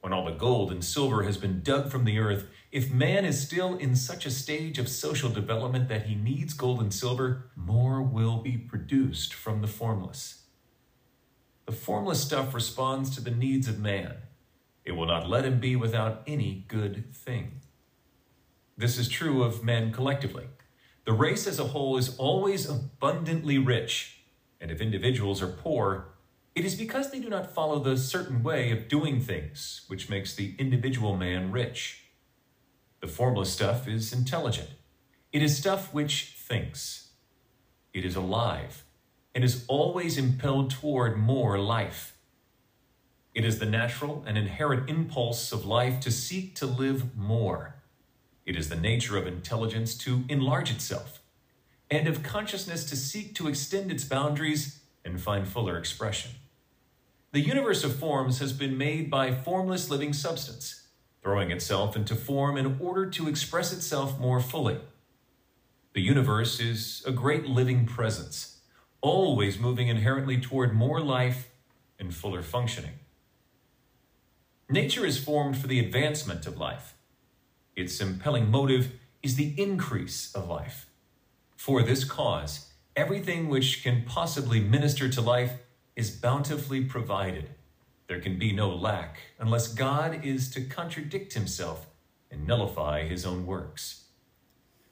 When 0.00 0.12
all 0.12 0.24
the 0.24 0.30
gold 0.30 0.70
and 0.70 0.84
silver 0.84 1.24
has 1.24 1.36
been 1.36 1.62
dug 1.62 1.90
from 1.90 2.04
the 2.04 2.18
earth, 2.18 2.46
if 2.72 2.90
man 2.90 3.24
is 3.24 3.40
still 3.40 3.76
in 3.76 3.96
such 3.96 4.26
a 4.26 4.30
stage 4.30 4.78
of 4.78 4.88
social 4.88 5.30
development 5.30 5.88
that 5.88 6.06
he 6.06 6.14
needs 6.14 6.54
gold 6.54 6.80
and 6.80 6.94
silver, 6.94 7.50
more 7.56 8.00
will 8.02 8.38
be 8.38 8.56
produced 8.56 9.34
from 9.34 9.60
the 9.60 9.66
formless. 9.66 10.44
The 11.66 11.72
formless 11.72 12.22
stuff 12.22 12.54
responds 12.54 13.14
to 13.14 13.20
the 13.20 13.30
needs 13.30 13.68
of 13.68 13.78
man. 13.78 14.14
It 14.84 14.92
will 14.92 15.06
not 15.06 15.28
let 15.28 15.44
him 15.44 15.60
be 15.60 15.76
without 15.76 16.22
any 16.26 16.64
good 16.68 17.14
thing. 17.14 17.60
This 18.76 18.98
is 18.98 19.08
true 19.08 19.42
of 19.42 19.64
men 19.64 19.92
collectively. 19.92 20.46
The 21.04 21.12
race 21.12 21.46
as 21.46 21.58
a 21.58 21.68
whole 21.68 21.96
is 21.96 22.16
always 22.16 22.68
abundantly 22.68 23.58
rich 23.58 24.20
and 24.60 24.70
if 24.70 24.80
individuals 24.80 25.40
are 25.40 25.48
poor, 25.48 26.08
it 26.54 26.64
is 26.64 26.74
because 26.74 27.10
they 27.10 27.20
do 27.20 27.30
not 27.30 27.54
follow 27.54 27.78
the 27.78 27.96
certain 27.96 28.42
way 28.42 28.70
of 28.70 28.88
doing 28.88 29.20
things, 29.20 29.82
which 29.88 30.10
makes 30.10 30.34
the 30.34 30.54
individual 30.58 31.16
man 31.16 31.50
rich. 31.50 31.99
The 33.00 33.08
formless 33.08 33.52
stuff 33.52 33.88
is 33.88 34.12
intelligent. 34.12 34.70
It 35.32 35.42
is 35.42 35.56
stuff 35.56 35.92
which 35.94 36.36
thinks. 36.36 37.10
It 37.94 38.04
is 38.04 38.16
alive 38.16 38.84
and 39.34 39.44
is 39.44 39.64
always 39.68 40.18
impelled 40.18 40.70
toward 40.70 41.16
more 41.16 41.58
life. 41.58 42.16
It 43.34 43.44
is 43.44 43.58
the 43.58 43.66
natural 43.66 44.24
and 44.26 44.36
inherent 44.36 44.90
impulse 44.90 45.52
of 45.52 45.64
life 45.64 46.00
to 46.00 46.10
seek 46.10 46.54
to 46.56 46.66
live 46.66 47.16
more. 47.16 47.76
It 48.44 48.56
is 48.56 48.68
the 48.68 48.76
nature 48.76 49.16
of 49.16 49.26
intelligence 49.26 49.94
to 49.98 50.24
enlarge 50.28 50.70
itself 50.70 51.22
and 51.90 52.06
of 52.06 52.22
consciousness 52.22 52.84
to 52.84 52.96
seek 52.96 53.34
to 53.36 53.48
extend 53.48 53.90
its 53.90 54.04
boundaries 54.04 54.80
and 55.04 55.20
find 55.20 55.46
fuller 55.46 55.78
expression. 55.78 56.32
The 57.32 57.40
universe 57.40 57.84
of 57.84 57.96
forms 57.96 58.40
has 58.40 58.52
been 58.52 58.76
made 58.76 59.10
by 59.10 59.32
formless 59.32 59.88
living 59.88 60.12
substance, 60.12 60.79
throwing 61.22 61.50
itself 61.50 61.96
into 61.96 62.14
form 62.14 62.56
in 62.56 62.78
order 62.80 63.06
to 63.06 63.28
express 63.28 63.72
itself 63.72 64.18
more 64.18 64.40
fully. 64.40 64.78
The 65.92 66.00
universe 66.00 66.60
is 66.60 67.02
a 67.06 67.12
great 67.12 67.46
living 67.46 67.84
presence, 67.84 68.60
always 69.00 69.58
moving 69.58 69.88
inherently 69.88 70.40
toward 70.40 70.72
more 70.74 71.00
life 71.00 71.50
and 71.98 72.14
fuller 72.14 72.42
functioning. 72.42 72.94
Nature 74.68 75.04
is 75.04 75.22
formed 75.22 75.58
for 75.58 75.66
the 75.66 75.80
advancement 75.80 76.46
of 76.46 76.56
life. 76.56 76.94
Its 77.74 78.00
impelling 78.00 78.50
motive 78.50 78.92
is 79.22 79.36
the 79.36 79.54
increase 79.60 80.32
of 80.34 80.48
life. 80.48 80.86
For 81.56 81.82
this 81.82 82.04
cause, 82.04 82.70
everything 82.96 83.48
which 83.48 83.82
can 83.82 84.04
possibly 84.04 84.60
minister 84.60 85.08
to 85.08 85.20
life 85.20 85.54
is 85.96 86.10
bountifully 86.10 86.84
provided. 86.84 87.50
There 88.10 88.20
can 88.20 88.40
be 88.40 88.50
no 88.50 88.74
lack 88.74 89.18
unless 89.38 89.72
God 89.72 90.24
is 90.24 90.50
to 90.50 90.62
contradict 90.62 91.34
himself 91.34 91.86
and 92.28 92.44
nullify 92.44 93.06
his 93.06 93.24
own 93.24 93.46
works. 93.46 94.06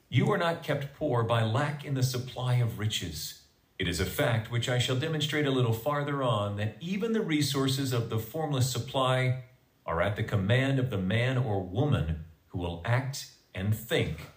You 0.07 0.31
are 0.31 0.37
not 0.37 0.63
kept 0.63 0.95
poor 0.97 1.23
by 1.23 1.43
lack 1.43 1.83
in 1.83 1.95
the 1.95 2.01
supply 2.01 2.55
of 2.55 2.79
riches. 2.79 3.41
It 3.77 3.89
is 3.89 3.99
a 3.99 4.05
fact 4.05 4.49
which 4.49 4.69
I 4.69 4.77
shall 4.77 4.95
demonstrate 4.95 5.45
a 5.45 5.51
little 5.51 5.73
farther 5.73 6.23
on 6.23 6.55
that 6.55 6.77
even 6.79 7.11
the 7.11 7.19
resources 7.19 7.91
of 7.91 8.09
the 8.09 8.19
formless 8.19 8.71
supply 8.71 9.43
are 9.85 10.01
at 10.01 10.15
the 10.15 10.23
command 10.23 10.79
of 10.79 10.89
the 10.89 10.97
man 10.97 11.37
or 11.37 11.61
woman 11.61 12.23
who 12.47 12.59
will 12.59 12.81
act 12.85 13.31
and 13.53 13.75
think 13.75 14.29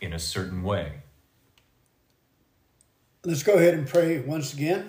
in 0.00 0.12
a 0.12 0.20
certain 0.20 0.62
way. 0.62 1.02
Let's 3.24 3.42
go 3.42 3.54
ahead 3.54 3.74
and 3.74 3.88
pray 3.88 4.20
once 4.20 4.54
again. 4.54 4.88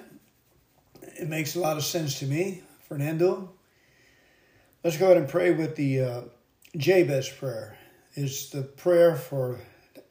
It 1.02 1.28
makes 1.28 1.56
a 1.56 1.60
lot 1.60 1.78
of 1.78 1.84
sense 1.84 2.20
to 2.20 2.28
me, 2.28 2.62
Fernando. 2.88 3.52
Let's 4.84 4.98
go 4.98 5.06
ahead 5.06 5.18
and 5.18 5.28
pray 5.28 5.52
with 5.52 5.76
the 5.76 6.02
uh, 6.02 6.22
Jabez 6.78 7.28
prayer. 7.28 7.78
It's 8.14 8.50
the 8.50 8.62
prayer 8.62 9.16
for 9.16 9.60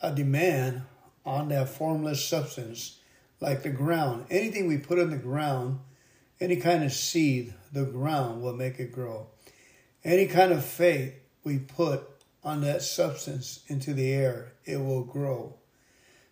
a 0.02 0.12
demand 0.12 0.82
on 1.24 1.48
that 1.50 1.68
formless 1.68 2.26
substance 2.26 2.98
like 3.40 3.62
the 3.62 3.70
ground. 3.70 4.26
Anything 4.28 4.66
we 4.66 4.78
put 4.78 4.98
in 4.98 5.10
the 5.10 5.16
ground, 5.16 5.78
any 6.40 6.56
kind 6.56 6.82
of 6.82 6.92
seed, 6.92 7.54
the 7.72 7.84
ground 7.84 8.42
will 8.42 8.54
make 8.54 8.80
it 8.80 8.90
grow. 8.90 9.28
Any 10.02 10.26
kind 10.26 10.50
of 10.50 10.64
faith 10.64 11.14
we 11.44 11.58
put 11.58 12.02
on 12.42 12.60
that 12.62 12.82
substance 12.82 13.60
into 13.68 13.94
the 13.94 14.12
air, 14.12 14.52
it 14.64 14.78
will 14.78 15.04
grow. 15.04 15.54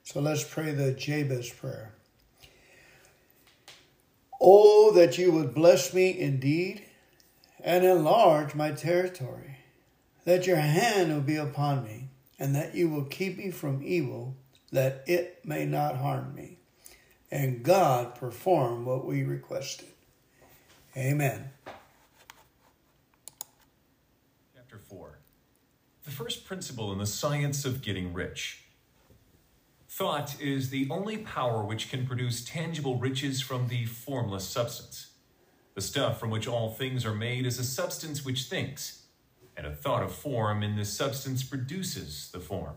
So 0.03 0.21
let's 0.21 0.43
pray 0.43 0.73
the 0.73 0.93
Jabez 0.93 1.51
prayer. 1.51 1.95
Oh, 4.45 4.91
that 4.93 5.19
you 5.19 5.31
would 5.31 5.55
bless 5.55 5.95
me 5.95 6.19
indeed 6.19 6.85
and 7.61 7.85
enlarge 7.85 8.57
my 8.57 8.73
territory, 8.73 9.59
that 10.25 10.47
your 10.49 10.57
hand 10.57 11.13
will 11.13 11.21
be 11.21 11.37
upon 11.37 11.85
me, 11.85 12.09
and 12.39 12.55
that 12.57 12.75
you 12.75 12.89
will 12.89 13.05
keep 13.05 13.39
me 13.39 13.53
from 13.53 13.83
evil, 13.85 14.37
that 14.73 15.05
it 15.07 15.41
may 15.45 15.65
not 15.65 15.97
harm 15.97 16.35
me 16.35 16.59
and 17.33 17.63
God 17.63 18.15
perform 18.15 18.85
what 18.85 19.07
we 19.07 19.25
requested. 19.25 19.89
Amen. 20.95 21.51
Chapter 24.55 24.79
4 24.79 25.19
The 26.05 26.11
first 26.11 26.45
principle 26.45 26.93
in 26.93 26.99
the 26.99 27.07
science 27.07 27.65
of 27.65 27.81
getting 27.81 28.13
rich. 28.13 28.62
Thought 29.97 30.41
is 30.41 30.71
the 30.71 30.89
only 30.89 31.19
power 31.19 31.63
which 31.63 31.91
can 31.91 32.07
produce 32.07 32.43
tangible 32.43 32.97
riches 32.97 33.43
from 33.43 33.69
the 33.69 33.85
formless 33.85 34.49
substance. 34.49 35.09
The 35.75 35.83
stuff 35.83 36.19
from 36.19 36.31
which 36.31 36.49
all 36.49 36.71
things 36.71 37.05
are 37.05 37.15
made 37.15 37.45
is 37.45 37.59
a 37.59 37.65
substance 37.65 38.25
which 38.25 38.45
thinks, 38.45 39.03
and 39.55 39.67
a 39.67 39.71
thought 39.71 40.03
of 40.03 40.15
form 40.15 40.63
in 40.63 40.77
this 40.77 40.91
substance 40.91 41.43
produces 41.43 42.31
the 42.33 42.41
form. 42.41 42.77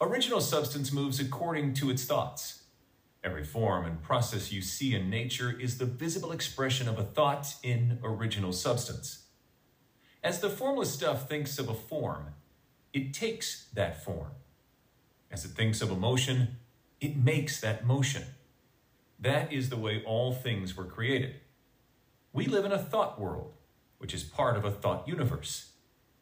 Original 0.00 0.40
substance 0.40 0.90
moves 0.90 1.20
according 1.20 1.74
to 1.74 1.88
its 1.88 2.04
thoughts. 2.04 2.64
Every 3.22 3.44
form 3.44 3.86
and 3.86 4.02
process 4.02 4.50
you 4.50 4.62
see 4.62 4.92
in 4.92 5.08
nature 5.08 5.56
is 5.56 5.78
the 5.78 5.86
visible 5.86 6.32
expression 6.32 6.88
of 6.88 6.98
a 6.98 7.04
thought 7.04 7.54
in 7.62 8.00
original 8.02 8.52
substance. 8.52 9.26
As 10.20 10.40
the 10.40 10.50
formless 10.50 10.92
stuff 10.92 11.28
thinks 11.28 11.60
of 11.60 11.68
a 11.68 11.74
form, 11.74 12.34
it 12.92 13.14
takes 13.14 13.68
that 13.74 14.04
form. 14.04 14.32
As 15.36 15.44
it 15.44 15.50
thinks 15.50 15.82
of 15.82 15.90
a 15.90 15.94
motion, 15.94 16.56
it 16.98 17.14
makes 17.14 17.60
that 17.60 17.84
motion. 17.84 18.22
That 19.20 19.52
is 19.52 19.68
the 19.68 19.76
way 19.76 20.02
all 20.02 20.32
things 20.32 20.74
were 20.74 20.86
created. 20.86 21.34
We 22.32 22.46
live 22.46 22.64
in 22.64 22.72
a 22.72 22.78
thought 22.78 23.20
world, 23.20 23.52
which 23.98 24.14
is 24.14 24.22
part 24.22 24.56
of 24.56 24.64
a 24.64 24.70
thought 24.70 25.06
universe. 25.06 25.72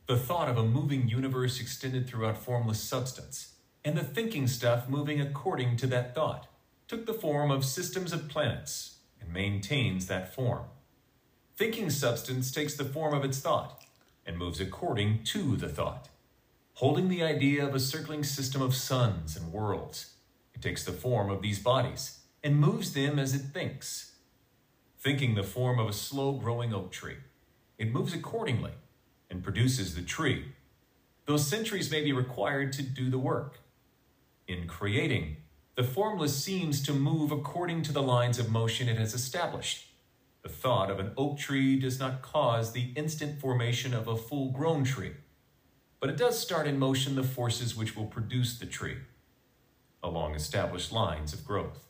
The 0.09 0.17
thought 0.17 0.49
of 0.49 0.59
a 0.59 0.65
moving 0.65 1.09
universe 1.09 1.61
extended 1.61 2.09
throughout 2.09 2.39
formless 2.39 2.81
substance, 2.81 3.55
and 3.85 3.97
the 3.97 4.03
thinking 4.03 4.49
stuff 4.49 4.89
moving 4.89 5.21
according 5.21 5.77
to 5.77 5.87
that 5.87 6.13
thought 6.13 6.49
took 6.89 7.07
the 7.07 7.15
form 7.15 7.53
of 7.53 7.65
systems 7.65 8.13
of 8.13 8.29
planets 8.29 8.97
and 9.21 9.33
maintains 9.33 10.09
that 10.09 10.35
form. 10.35 10.65
Thinking 11.55 11.89
substance 11.89 12.51
takes 12.51 12.75
the 12.75 12.85
form 12.85 13.15
of 13.15 13.25
its 13.25 13.39
thought 13.39 13.81
and 14.27 14.37
moves 14.37 14.61
according 14.61 15.23
to 15.23 15.55
the 15.55 15.69
thought. 15.69 16.09
Holding 16.79 17.09
the 17.09 17.23
idea 17.23 17.65
of 17.65 17.73
a 17.73 17.79
circling 17.79 18.25
system 18.25 18.61
of 18.61 18.75
suns 18.75 19.37
and 19.37 19.53
worlds, 19.53 20.15
it 20.55 20.61
takes 20.61 20.85
the 20.85 20.91
form 20.91 21.31
of 21.31 21.41
these 21.41 21.61
bodies 21.61 22.19
and 22.43 22.57
moves 22.59 22.95
them 22.95 23.17
as 23.17 23.33
it 23.33 23.53
thinks. 23.53 24.17
Thinking 24.99 25.37
the 25.37 25.45
form 25.45 25.79
of 25.79 25.89
a 25.89 25.93
slow 25.93 26.33
growing 26.33 26.75
oak 26.75 26.91
tree, 26.91 27.19
it 27.79 27.93
moves 27.93 28.13
accordingly 28.13 28.73
and 29.31 29.45
produces 29.45 29.95
the 29.95 30.03
tree. 30.03 30.47
though 31.27 31.37
centuries 31.37 31.91
may 31.91 32.03
be 32.03 32.13
required 32.13 32.73
to 32.73 32.83
do 32.83 33.09
the 33.09 33.19
work. 33.19 33.61
In 34.49 34.67
creating, 34.67 35.37
the 35.77 35.85
formless 35.85 36.43
seems 36.43 36.83
to 36.83 36.93
move 36.93 37.33
according 37.33 37.83
to 37.85 37.93
the 37.93 38.03
lines 38.03 38.39
of 38.39 38.51
motion 38.51 38.89
it 38.89 38.99
has 38.99 39.15
established. 39.15 39.87
The 40.43 40.49
thought 40.51 40.91
of 40.91 40.99
an 40.99 41.13
oak 41.17 41.39
tree 41.39 41.79
does 41.79 41.99
not 41.99 42.21
cause 42.21 42.73
the 42.73 42.93
instant 42.97 43.41
formation 43.41 43.95
of 43.95 44.07
a 44.07 44.17
full 44.17 44.51
grown 44.51 44.85
tree, 44.85 45.13
but 46.05 46.11
it 46.11 46.19
does 46.19 46.39
start 46.39 46.67
in 46.67 46.79
motion 46.79 47.15
the 47.15 47.23
forces 47.23 47.75
which 47.75 47.97
will 47.97 48.05
produce 48.05 48.59
the 48.59 48.67
tree 48.67 48.99
along 50.03 50.35
established 50.35 50.93
lines 50.93 51.33
of 51.33 51.47
growth. 51.47 51.89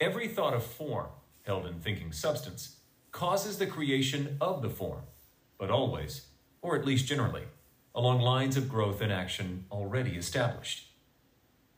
Every 0.00 0.26
thought 0.26 0.54
of 0.54 0.64
form, 0.64 1.06
held 1.42 1.66
in 1.66 1.78
thinking 1.78 2.10
substance, 2.10 2.78
causes 3.12 3.58
the 3.58 3.68
creation 3.68 4.36
of 4.40 4.60
the 4.60 4.68
form, 4.68 5.02
but 5.56 5.70
always, 5.70 6.26
or 6.62 6.74
at 6.74 6.84
least 6.84 7.06
generally, 7.06 7.44
along 7.94 8.20
lines 8.20 8.56
of 8.56 8.68
growth 8.68 9.00
and 9.00 9.12
action 9.12 9.66
already 9.70 10.16
established. 10.16 10.88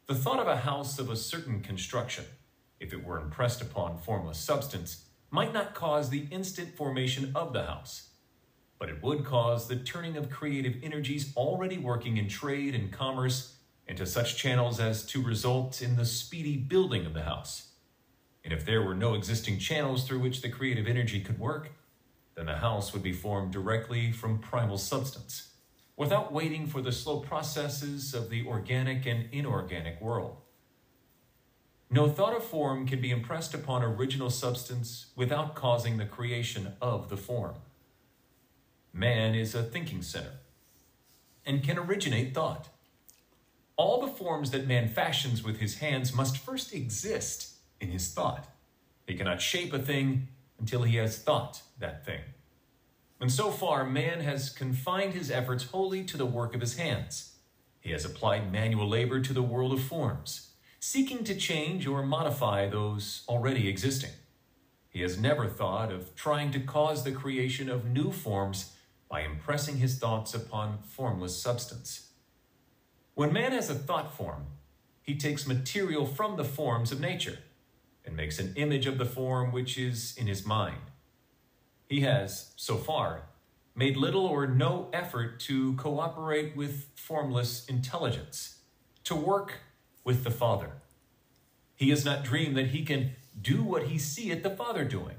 The 0.06 0.14
thought 0.14 0.40
of 0.40 0.48
a 0.48 0.56
house 0.56 0.98
of 0.98 1.10
a 1.10 1.16
certain 1.16 1.60
construction, 1.60 2.24
if 2.80 2.94
it 2.94 3.04
were 3.04 3.20
impressed 3.20 3.60
upon 3.60 3.98
formless 3.98 4.38
substance, 4.38 5.04
might 5.30 5.52
not 5.52 5.74
cause 5.74 6.08
the 6.08 6.26
instant 6.30 6.74
formation 6.74 7.32
of 7.34 7.52
the 7.52 7.64
house, 7.64 8.05
but 8.78 8.88
it 8.88 9.02
would 9.02 9.24
cause 9.24 9.68
the 9.68 9.76
turning 9.76 10.16
of 10.16 10.30
creative 10.30 10.76
energies 10.82 11.32
already 11.36 11.78
working 11.78 12.16
in 12.16 12.28
trade 12.28 12.74
and 12.74 12.92
commerce 12.92 13.56
into 13.86 14.04
such 14.04 14.36
channels 14.36 14.80
as 14.80 15.04
to 15.06 15.22
result 15.22 15.80
in 15.80 15.96
the 15.96 16.04
speedy 16.04 16.56
building 16.56 17.06
of 17.06 17.14
the 17.14 17.22
house. 17.22 17.68
And 18.44 18.52
if 18.52 18.64
there 18.64 18.82
were 18.82 18.94
no 18.94 19.14
existing 19.14 19.58
channels 19.58 20.06
through 20.06 20.20
which 20.20 20.42
the 20.42 20.48
creative 20.48 20.86
energy 20.86 21.20
could 21.20 21.38
work, 21.38 21.70
then 22.36 22.46
the 22.46 22.56
house 22.56 22.92
would 22.92 23.02
be 23.02 23.12
formed 23.12 23.52
directly 23.52 24.12
from 24.12 24.38
primal 24.38 24.78
substance 24.78 25.50
without 25.96 26.32
waiting 26.32 26.66
for 26.66 26.82
the 26.82 26.92
slow 26.92 27.20
processes 27.20 28.12
of 28.12 28.28
the 28.28 28.46
organic 28.46 29.06
and 29.06 29.28
inorganic 29.32 30.00
world. 30.00 30.36
No 31.88 32.08
thought 32.08 32.36
of 32.36 32.44
form 32.44 32.86
can 32.86 33.00
be 33.00 33.10
impressed 33.10 33.54
upon 33.54 33.82
original 33.82 34.28
substance 34.28 35.06
without 35.16 35.54
causing 35.54 35.96
the 35.96 36.04
creation 36.04 36.74
of 36.82 37.08
the 37.08 37.16
form. 37.16 37.54
Man 38.96 39.34
is 39.34 39.54
a 39.54 39.62
thinking 39.62 40.00
center 40.00 40.38
and 41.44 41.62
can 41.62 41.76
originate 41.76 42.32
thought. 42.32 42.70
All 43.76 44.00
the 44.00 44.10
forms 44.10 44.52
that 44.52 44.66
man 44.66 44.88
fashions 44.88 45.44
with 45.44 45.58
his 45.58 45.80
hands 45.80 46.14
must 46.14 46.38
first 46.38 46.72
exist 46.72 47.56
in 47.78 47.90
his 47.90 48.08
thought. 48.08 48.48
He 49.06 49.14
cannot 49.14 49.42
shape 49.42 49.74
a 49.74 49.78
thing 49.78 50.28
until 50.58 50.84
he 50.84 50.96
has 50.96 51.18
thought 51.18 51.60
that 51.78 52.06
thing. 52.06 52.22
And 53.20 53.30
so 53.30 53.50
far, 53.50 53.84
man 53.84 54.20
has 54.20 54.48
confined 54.48 55.12
his 55.12 55.30
efforts 55.30 55.64
wholly 55.64 56.02
to 56.04 56.16
the 56.16 56.24
work 56.24 56.54
of 56.54 56.62
his 56.62 56.78
hands. 56.78 57.34
He 57.80 57.90
has 57.90 58.06
applied 58.06 58.50
manual 58.50 58.88
labor 58.88 59.20
to 59.20 59.34
the 59.34 59.42
world 59.42 59.74
of 59.74 59.82
forms, 59.82 60.52
seeking 60.80 61.22
to 61.24 61.36
change 61.36 61.86
or 61.86 62.02
modify 62.02 62.66
those 62.66 63.24
already 63.28 63.68
existing. 63.68 64.12
He 64.88 65.02
has 65.02 65.20
never 65.20 65.48
thought 65.48 65.92
of 65.92 66.14
trying 66.14 66.50
to 66.52 66.60
cause 66.60 67.04
the 67.04 67.12
creation 67.12 67.68
of 67.68 67.84
new 67.84 68.10
forms 68.10 68.72
by 69.08 69.22
impressing 69.22 69.76
his 69.76 69.98
thoughts 69.98 70.34
upon 70.34 70.78
formless 70.82 71.40
substance. 71.40 72.10
When 73.14 73.32
man 73.32 73.52
has 73.52 73.70
a 73.70 73.74
thought 73.74 74.16
form, 74.16 74.46
he 75.02 75.16
takes 75.16 75.46
material 75.46 76.04
from 76.04 76.36
the 76.36 76.44
forms 76.44 76.92
of 76.92 77.00
nature 77.00 77.38
and 78.04 78.16
makes 78.16 78.38
an 78.38 78.52
image 78.56 78.86
of 78.86 78.98
the 78.98 79.04
form 79.04 79.52
which 79.52 79.78
is 79.78 80.16
in 80.16 80.26
his 80.26 80.44
mind. 80.44 80.90
He 81.88 82.00
has, 82.00 82.52
so 82.56 82.76
far, 82.76 83.22
made 83.74 83.96
little 83.96 84.26
or 84.26 84.46
no 84.46 84.88
effort 84.92 85.38
to 85.40 85.74
cooperate 85.74 86.56
with 86.56 86.86
formless 86.94 87.66
intelligence, 87.66 88.58
to 89.04 89.14
work 89.14 89.60
with 90.02 90.24
the 90.24 90.30
Father. 90.30 90.72
He 91.76 91.90
has 91.90 92.04
not 92.04 92.24
dreamed 92.24 92.56
that 92.56 92.68
he 92.68 92.84
can 92.84 93.12
do 93.40 93.62
what 93.62 93.84
he 93.84 93.98
seeth 93.98 94.42
the 94.42 94.50
Father 94.50 94.84
doing. 94.84 95.16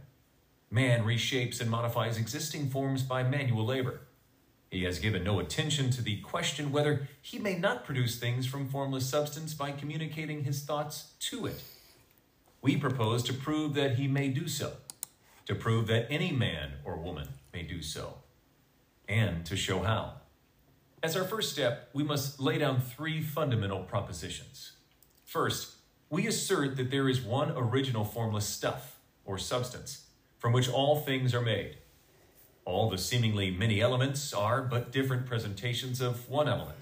Man 0.69 1.03
reshapes 1.03 1.61
and 1.61 1.69
modifies 1.69 2.17
existing 2.17 2.69
forms 2.69 3.03
by 3.03 3.23
manual 3.23 3.65
labor. 3.65 4.01
He 4.69 4.83
has 4.83 4.99
given 4.99 5.23
no 5.23 5.39
attention 5.39 5.89
to 5.91 6.01
the 6.01 6.19
question 6.21 6.71
whether 6.71 7.07
he 7.21 7.39
may 7.39 7.57
not 7.57 7.85
produce 7.85 8.19
things 8.19 8.45
from 8.45 8.67
formless 8.67 9.09
substance 9.09 9.53
by 9.53 9.71
communicating 9.71 10.43
his 10.43 10.61
thoughts 10.61 11.13
to 11.21 11.45
it. 11.45 11.63
We 12.61 12.75
propose 12.75 13.23
to 13.23 13.33
prove 13.33 13.75
that 13.75 13.95
he 13.95 14.07
may 14.07 14.27
do 14.27 14.47
so 14.47 14.73
to 15.47 15.55
prove 15.55 15.87
that 15.87 16.11
any 16.11 16.31
man 16.31 16.73
or 16.83 16.97
woman 16.97 17.29
may 17.53 17.63
do 17.63 17.81
so, 17.81 18.15
and 19.07 19.45
to 19.45 19.55
show 19.55 19.79
how. 19.79 20.15
As 21.01 21.15
our 21.15 21.23
first 21.23 21.53
step, 21.53 21.89
we 21.93 22.03
must 22.03 22.39
lay 22.41 22.57
down 22.57 22.81
three 22.81 23.21
fundamental 23.21 23.79
propositions. 23.83 24.73
First, 25.23 25.75
we 26.09 26.27
assert 26.27 26.75
that 26.75 26.91
there 26.91 27.07
is 27.07 27.21
one 27.21 27.53
original 27.55 28.03
formless 28.03 28.45
stuff, 28.45 28.99
or 29.23 29.37
substance, 29.37 30.06
from 30.47 30.53
which 30.53 30.69
all 30.69 30.95
things 30.95 31.33
are 31.33 31.41
made. 31.41 31.75
All 32.63 32.89
the 32.89 32.97
seemingly 32.97 33.51
many 33.51 33.81
elements 33.81 34.33
are 34.33 34.61
but 34.61 34.93
different 34.93 35.25
presentations 35.25 35.99
of 35.99 36.29
one 36.29 36.47
element. 36.47 36.77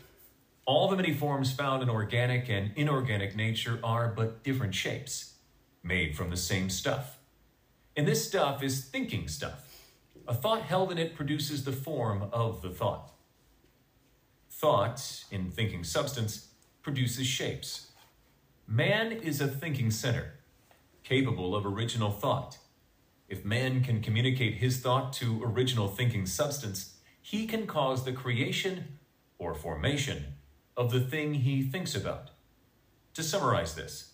All 0.68 0.88
the 0.88 0.96
many 0.96 1.16
forms 1.16 1.52
found 1.52 1.82
in 1.82 1.90
organic 1.90 2.48
and 2.48 2.74
inorganic 2.76 3.36
nature 3.36 3.80
are 3.84 4.10
but 4.10 4.44
different 4.44 4.76
shapes, 4.76 5.34
made 5.82 6.16
from 6.16 6.30
the 6.30 6.38
same 6.38 6.70
stuff. 6.70 7.18
And 7.98 8.08
this 8.08 8.28
stuff 8.28 8.62
is 8.62 8.86
thinking 8.86 9.28
stuff. 9.28 9.68
A 10.28 10.36
thought 10.36 10.62
held 10.62 10.92
in 10.92 11.00
it 11.00 11.16
produces 11.16 11.66
the 11.66 11.72
form 11.72 12.30
of 12.32 12.62
the 12.62 12.70
thought. 12.70 13.14
Thought, 14.48 15.24
in 15.32 15.50
thinking 15.50 15.84
substance, 15.84 16.50
produces 16.84 17.26
shapes. 17.26 17.88
Man 18.68 19.12
is 19.12 19.42
a 19.42 19.48
thinking 19.48 19.90
center, 19.90 20.34
capable 21.04 21.56
of 21.56 21.66
original 21.66 22.12
thought. 22.12 22.60
If 23.28 23.44
man 23.44 23.84
can 23.84 24.02
communicate 24.02 24.56
his 24.56 24.80
thought 24.80 25.14
to 25.14 25.44
original 25.44 25.88
thinking 25.88 26.26
substance, 26.26 26.96
he 27.22 27.48
can 27.48 27.66
cause 27.66 28.06
the 28.06 28.14
creation 28.14 29.00
or 29.40 29.56
formation 29.56 30.36
of 30.78 30.92
the 30.92 31.00
thing 31.00 31.36
he 31.36 31.64
thinks 31.64 31.96
about. 31.96 32.30
To 33.16 33.24
summarize 33.24 33.76
this, 33.76 34.14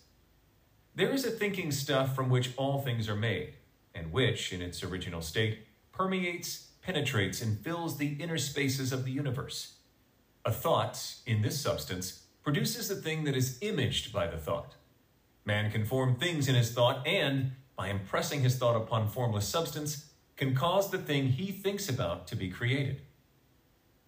there 0.94 1.10
is 1.10 1.24
a 1.24 1.30
thinking 1.30 1.72
stuff 1.72 2.14
from 2.14 2.30
which 2.30 2.52
all 2.56 2.80
things 2.80 3.08
are 3.08 3.16
made, 3.16 3.54
and 3.94 4.12
which, 4.12 4.52
in 4.52 4.62
its 4.62 4.82
original 4.82 5.20
state, 5.20 5.66
permeates, 5.92 6.68
penetrates, 6.82 7.42
and 7.42 7.58
fills 7.58 7.98
the 7.98 8.16
inner 8.20 8.38
spaces 8.38 8.92
of 8.92 9.04
the 9.04 9.10
universe. 9.10 9.74
A 10.44 10.52
thought, 10.52 11.16
in 11.26 11.42
this 11.42 11.60
substance, 11.60 12.24
produces 12.42 12.88
the 12.88 12.96
thing 12.96 13.24
that 13.24 13.36
is 13.36 13.58
imaged 13.60 14.12
by 14.12 14.26
the 14.26 14.38
thought. 14.38 14.74
Man 15.44 15.70
can 15.70 15.84
form 15.84 16.16
things 16.16 16.48
in 16.48 16.54
his 16.54 16.72
thought 16.72 17.06
and, 17.06 17.52
by 17.82 17.88
impressing 17.88 18.42
his 18.42 18.54
thought 18.54 18.76
upon 18.76 19.08
formless 19.08 19.48
substance, 19.48 20.10
can 20.36 20.54
cause 20.54 20.92
the 20.92 20.98
thing 20.98 21.26
he 21.26 21.50
thinks 21.50 21.88
about 21.88 22.28
to 22.28 22.36
be 22.36 22.48
created. 22.48 23.02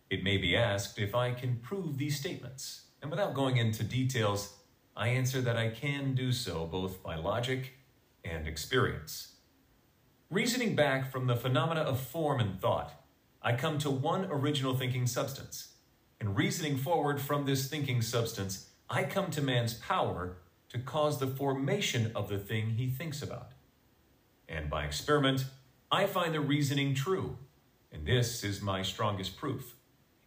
It 0.09 0.23
may 0.23 0.37
be 0.37 0.57
asked 0.57 0.97
if 0.97 1.13
I 1.13 1.33
can 1.33 1.57
prove 1.57 1.99
these 1.99 2.17
statements, 2.17 2.83
and 3.03 3.11
without 3.11 3.35
going 3.35 3.57
into 3.57 3.83
details, 3.83 4.55
I 4.97 5.09
answer 5.09 5.41
that 5.41 5.57
I 5.57 5.71
can 5.71 6.15
do 6.15 6.31
so 6.31 6.67
both 6.67 7.03
by 7.03 7.17
logic 7.17 7.73
and 8.25 8.47
experience. 8.47 9.33
Reasoning 10.31 10.77
back 10.77 11.11
from 11.11 11.27
the 11.27 11.35
phenomena 11.35 11.81
of 11.81 11.99
form 11.99 12.39
and 12.39 12.61
thought, 12.61 12.93
I 13.43 13.55
come 13.55 13.79
to 13.79 13.91
one 13.91 14.27
original 14.27 14.77
thinking 14.77 15.09
substance. 15.09 15.73
And 16.21 16.37
reasoning 16.37 16.77
forward 16.77 17.21
from 17.21 17.45
this 17.45 17.69
thinking 17.69 18.03
substance, 18.03 18.69
I 18.89 19.03
come 19.03 19.33
to 19.33 19.43
man's 19.43 19.75
power 19.75 20.37
to 20.69 20.79
cause 20.79 21.19
the 21.19 21.27
formation 21.27 22.13
of 22.15 22.29
the 22.29 22.39
thing 22.39 22.71
he 22.71 22.89
thinks 22.89 23.21
about. 23.21 23.54
And 24.49 24.69
by 24.71 24.85
experiment, 24.85 25.45
I 25.91 26.07
find 26.07 26.35
the 26.35 26.41
reasoning 26.41 26.95
true. 26.95 27.39
And 27.93 28.07
this 28.07 28.43
is 28.43 28.61
my 28.61 28.83
strongest 28.83 29.37
proof. 29.37 29.75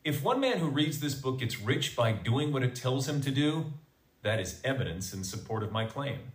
If 0.03 0.23
one 0.23 0.39
man 0.39 0.59
who 0.59 0.69
reads 0.69 0.99
this 0.99 1.15
book 1.15 1.39
gets 1.39 1.59
rich 1.59 1.95
by 1.95 2.13
doing 2.13 2.53
what 2.53 2.63
it 2.63 2.75
tells 2.75 3.09
him 3.09 3.19
to 3.21 3.31
do, 3.31 3.73
that 4.21 4.39
is 4.39 4.61
evidence 4.63 5.13
in 5.13 5.23
support 5.23 5.63
of 5.63 5.71
my 5.71 5.85
claim. 5.85 6.31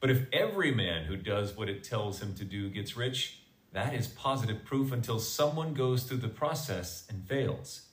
But 0.00 0.10
if 0.10 0.26
every 0.32 0.72
man 0.72 1.06
who 1.06 1.16
does 1.16 1.56
what 1.56 1.68
it 1.68 1.82
tells 1.82 2.22
him 2.22 2.34
to 2.34 2.44
do 2.44 2.70
gets 2.70 2.96
rich, 2.96 3.40
that 3.72 3.94
is 3.94 4.06
positive 4.06 4.64
proof 4.64 4.92
until 4.92 5.18
someone 5.18 5.74
goes 5.74 6.04
through 6.04 6.18
the 6.18 6.28
process 6.28 7.04
and 7.08 7.26
fails. 7.26 7.88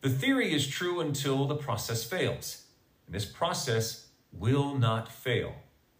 The 0.00 0.10
theory 0.10 0.52
is 0.52 0.68
true 0.68 1.00
until 1.00 1.46
the 1.46 1.56
process 1.56 2.04
fails. 2.04 2.64
And 3.06 3.14
this 3.14 3.24
process 3.24 4.08
will 4.32 4.74
not 4.74 5.10
fail. 5.10 5.54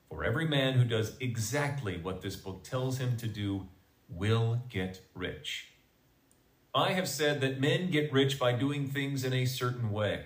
For 0.09 0.25
every 0.25 0.47
man 0.47 0.75
who 0.75 0.85
does 0.85 1.16
exactly 1.21 1.99
what 1.99 2.23
this 2.23 2.37
book 2.37 2.64
tells 2.64 2.99
him 2.99 3.16
to 3.18 3.27
do 3.27 3.68
will 4.09 4.62
get 4.68 5.01
rich. 5.14 5.73
I 6.75 6.92
have 6.92 7.09
said 7.09 7.40
that 7.40 7.61
men 7.61 7.90
get 7.90 8.12
rich 8.12 8.38
by 8.38 8.53
doing 8.53 8.88
things 8.88 9.25
in 9.25 9.33
a 9.33 9.44
certain 9.44 9.90
way. 9.90 10.25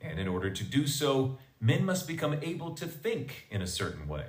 And 0.00 0.18
in 0.18 0.28
order 0.28 0.50
to 0.50 0.64
do 0.64 0.86
so, 0.86 1.38
men 1.60 1.84
must 1.84 2.06
become 2.06 2.38
able 2.42 2.74
to 2.74 2.86
think 2.86 3.46
in 3.50 3.60
a 3.60 3.66
certain 3.66 4.08
way. 4.08 4.26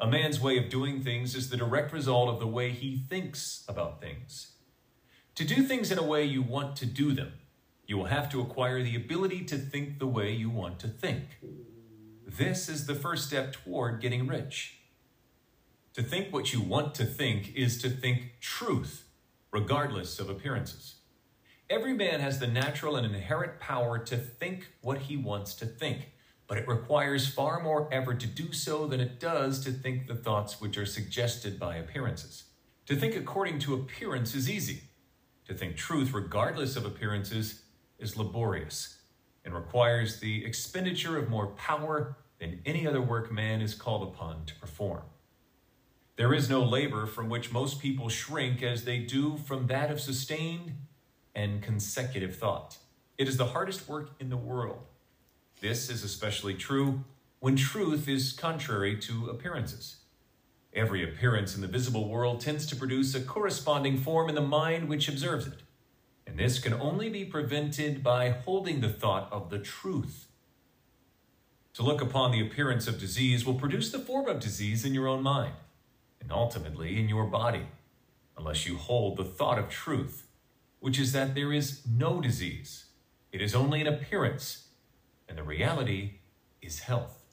A 0.00 0.06
man's 0.06 0.40
way 0.40 0.56
of 0.56 0.70
doing 0.70 1.02
things 1.02 1.34
is 1.34 1.50
the 1.50 1.56
direct 1.56 1.92
result 1.92 2.28
of 2.28 2.40
the 2.40 2.46
way 2.46 2.70
he 2.70 2.96
thinks 2.96 3.64
about 3.68 4.00
things. 4.00 4.52
To 5.34 5.44
do 5.44 5.62
things 5.62 5.92
in 5.92 5.98
a 5.98 6.02
way 6.02 6.24
you 6.24 6.42
want 6.42 6.74
to 6.76 6.86
do 6.86 7.12
them, 7.12 7.34
you 7.86 7.98
will 7.98 8.06
have 8.06 8.30
to 8.30 8.40
acquire 8.40 8.82
the 8.82 8.96
ability 8.96 9.44
to 9.44 9.58
think 9.58 9.98
the 9.98 10.06
way 10.06 10.32
you 10.32 10.48
want 10.48 10.78
to 10.80 10.88
think. 10.88 11.24
This 12.38 12.68
is 12.68 12.86
the 12.86 12.94
first 12.94 13.26
step 13.26 13.52
toward 13.52 14.00
getting 14.00 14.28
rich. 14.28 14.78
To 15.94 16.02
think 16.02 16.32
what 16.32 16.52
you 16.52 16.60
want 16.60 16.94
to 16.94 17.04
think 17.04 17.56
is 17.56 17.82
to 17.82 17.90
think 17.90 18.34
truth 18.40 19.08
regardless 19.50 20.20
of 20.20 20.30
appearances. 20.30 20.94
Every 21.68 21.92
man 21.92 22.20
has 22.20 22.38
the 22.38 22.46
natural 22.46 22.94
and 22.94 23.04
inherent 23.04 23.58
power 23.58 23.98
to 23.98 24.16
think 24.16 24.68
what 24.80 24.98
he 24.98 25.16
wants 25.16 25.54
to 25.54 25.66
think, 25.66 26.12
but 26.46 26.56
it 26.56 26.68
requires 26.68 27.26
far 27.26 27.60
more 27.60 27.92
effort 27.92 28.20
to 28.20 28.28
do 28.28 28.52
so 28.52 28.86
than 28.86 29.00
it 29.00 29.18
does 29.18 29.64
to 29.64 29.72
think 29.72 30.06
the 30.06 30.14
thoughts 30.14 30.60
which 30.60 30.78
are 30.78 30.86
suggested 30.86 31.58
by 31.58 31.76
appearances. 31.76 32.44
To 32.86 32.94
think 32.94 33.16
according 33.16 33.58
to 33.60 33.74
appearance 33.74 34.36
is 34.36 34.48
easy. 34.48 34.82
To 35.48 35.54
think 35.54 35.74
truth 35.74 36.12
regardless 36.12 36.76
of 36.76 36.86
appearances 36.86 37.64
is 37.98 38.16
laborious 38.16 38.99
and 39.50 39.56
requires 39.56 40.20
the 40.20 40.44
expenditure 40.44 41.18
of 41.18 41.28
more 41.28 41.48
power 41.48 42.16
than 42.38 42.60
any 42.64 42.86
other 42.86 43.02
work 43.02 43.32
man 43.32 43.60
is 43.60 43.74
called 43.74 44.06
upon 44.06 44.44
to 44.46 44.54
perform. 44.54 45.02
There 46.14 46.32
is 46.32 46.48
no 46.48 46.62
labor 46.62 47.04
from 47.04 47.28
which 47.28 47.52
most 47.52 47.80
people 47.80 48.08
shrink 48.08 48.62
as 48.62 48.84
they 48.84 48.98
do 49.00 49.38
from 49.38 49.66
that 49.66 49.90
of 49.90 50.00
sustained 50.00 50.74
and 51.34 51.62
consecutive 51.62 52.36
thought. 52.36 52.78
It 53.18 53.26
is 53.26 53.38
the 53.38 53.46
hardest 53.46 53.88
work 53.88 54.10
in 54.20 54.30
the 54.30 54.36
world. 54.36 54.84
This 55.60 55.90
is 55.90 56.04
especially 56.04 56.54
true 56.54 57.04
when 57.40 57.56
truth 57.56 58.08
is 58.08 58.32
contrary 58.32 58.96
to 58.98 59.30
appearances. 59.30 59.96
Every 60.72 61.02
appearance 61.02 61.56
in 61.56 61.60
the 61.60 61.66
visible 61.66 62.08
world 62.08 62.40
tends 62.40 62.66
to 62.66 62.76
produce 62.76 63.16
a 63.16 63.20
corresponding 63.20 63.96
form 63.96 64.28
in 64.28 64.36
the 64.36 64.40
mind 64.40 64.88
which 64.88 65.08
observes 65.08 65.48
it. 65.48 65.58
And 66.30 66.38
this 66.38 66.60
can 66.60 66.74
only 66.74 67.08
be 67.08 67.24
prevented 67.24 68.04
by 68.04 68.30
holding 68.30 68.80
the 68.80 68.88
thought 68.88 69.28
of 69.32 69.50
the 69.50 69.58
truth. 69.58 70.28
To 71.74 71.82
look 71.82 72.00
upon 72.00 72.30
the 72.30 72.40
appearance 72.40 72.86
of 72.86 73.00
disease 73.00 73.44
will 73.44 73.54
produce 73.54 73.90
the 73.90 73.98
form 73.98 74.28
of 74.28 74.38
disease 74.38 74.84
in 74.84 74.94
your 74.94 75.08
own 75.08 75.24
mind 75.24 75.54
and 76.20 76.30
ultimately 76.30 77.00
in 77.00 77.08
your 77.08 77.24
body, 77.24 77.66
unless 78.38 78.64
you 78.64 78.76
hold 78.76 79.16
the 79.16 79.24
thought 79.24 79.58
of 79.58 79.68
truth, 79.68 80.28
which 80.78 81.00
is 81.00 81.10
that 81.12 81.34
there 81.34 81.52
is 81.52 81.82
no 81.84 82.20
disease. 82.20 82.84
It 83.32 83.42
is 83.42 83.56
only 83.56 83.80
an 83.80 83.88
appearance, 83.88 84.68
and 85.28 85.36
the 85.36 85.42
reality 85.42 86.20
is 86.62 86.80
health. 86.80 87.24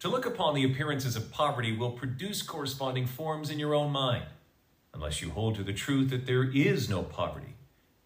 To 0.00 0.10
look 0.10 0.26
upon 0.26 0.54
the 0.54 0.64
appearances 0.64 1.16
of 1.16 1.32
poverty 1.32 1.74
will 1.74 1.92
produce 1.92 2.42
corresponding 2.42 3.06
forms 3.06 3.48
in 3.48 3.58
your 3.58 3.74
own 3.74 3.92
mind, 3.92 4.26
unless 4.92 5.22
you 5.22 5.30
hold 5.30 5.54
to 5.54 5.62
the 5.62 5.72
truth 5.72 6.10
that 6.10 6.26
there 6.26 6.44
is 6.44 6.90
no 6.90 7.02
poverty. 7.02 7.53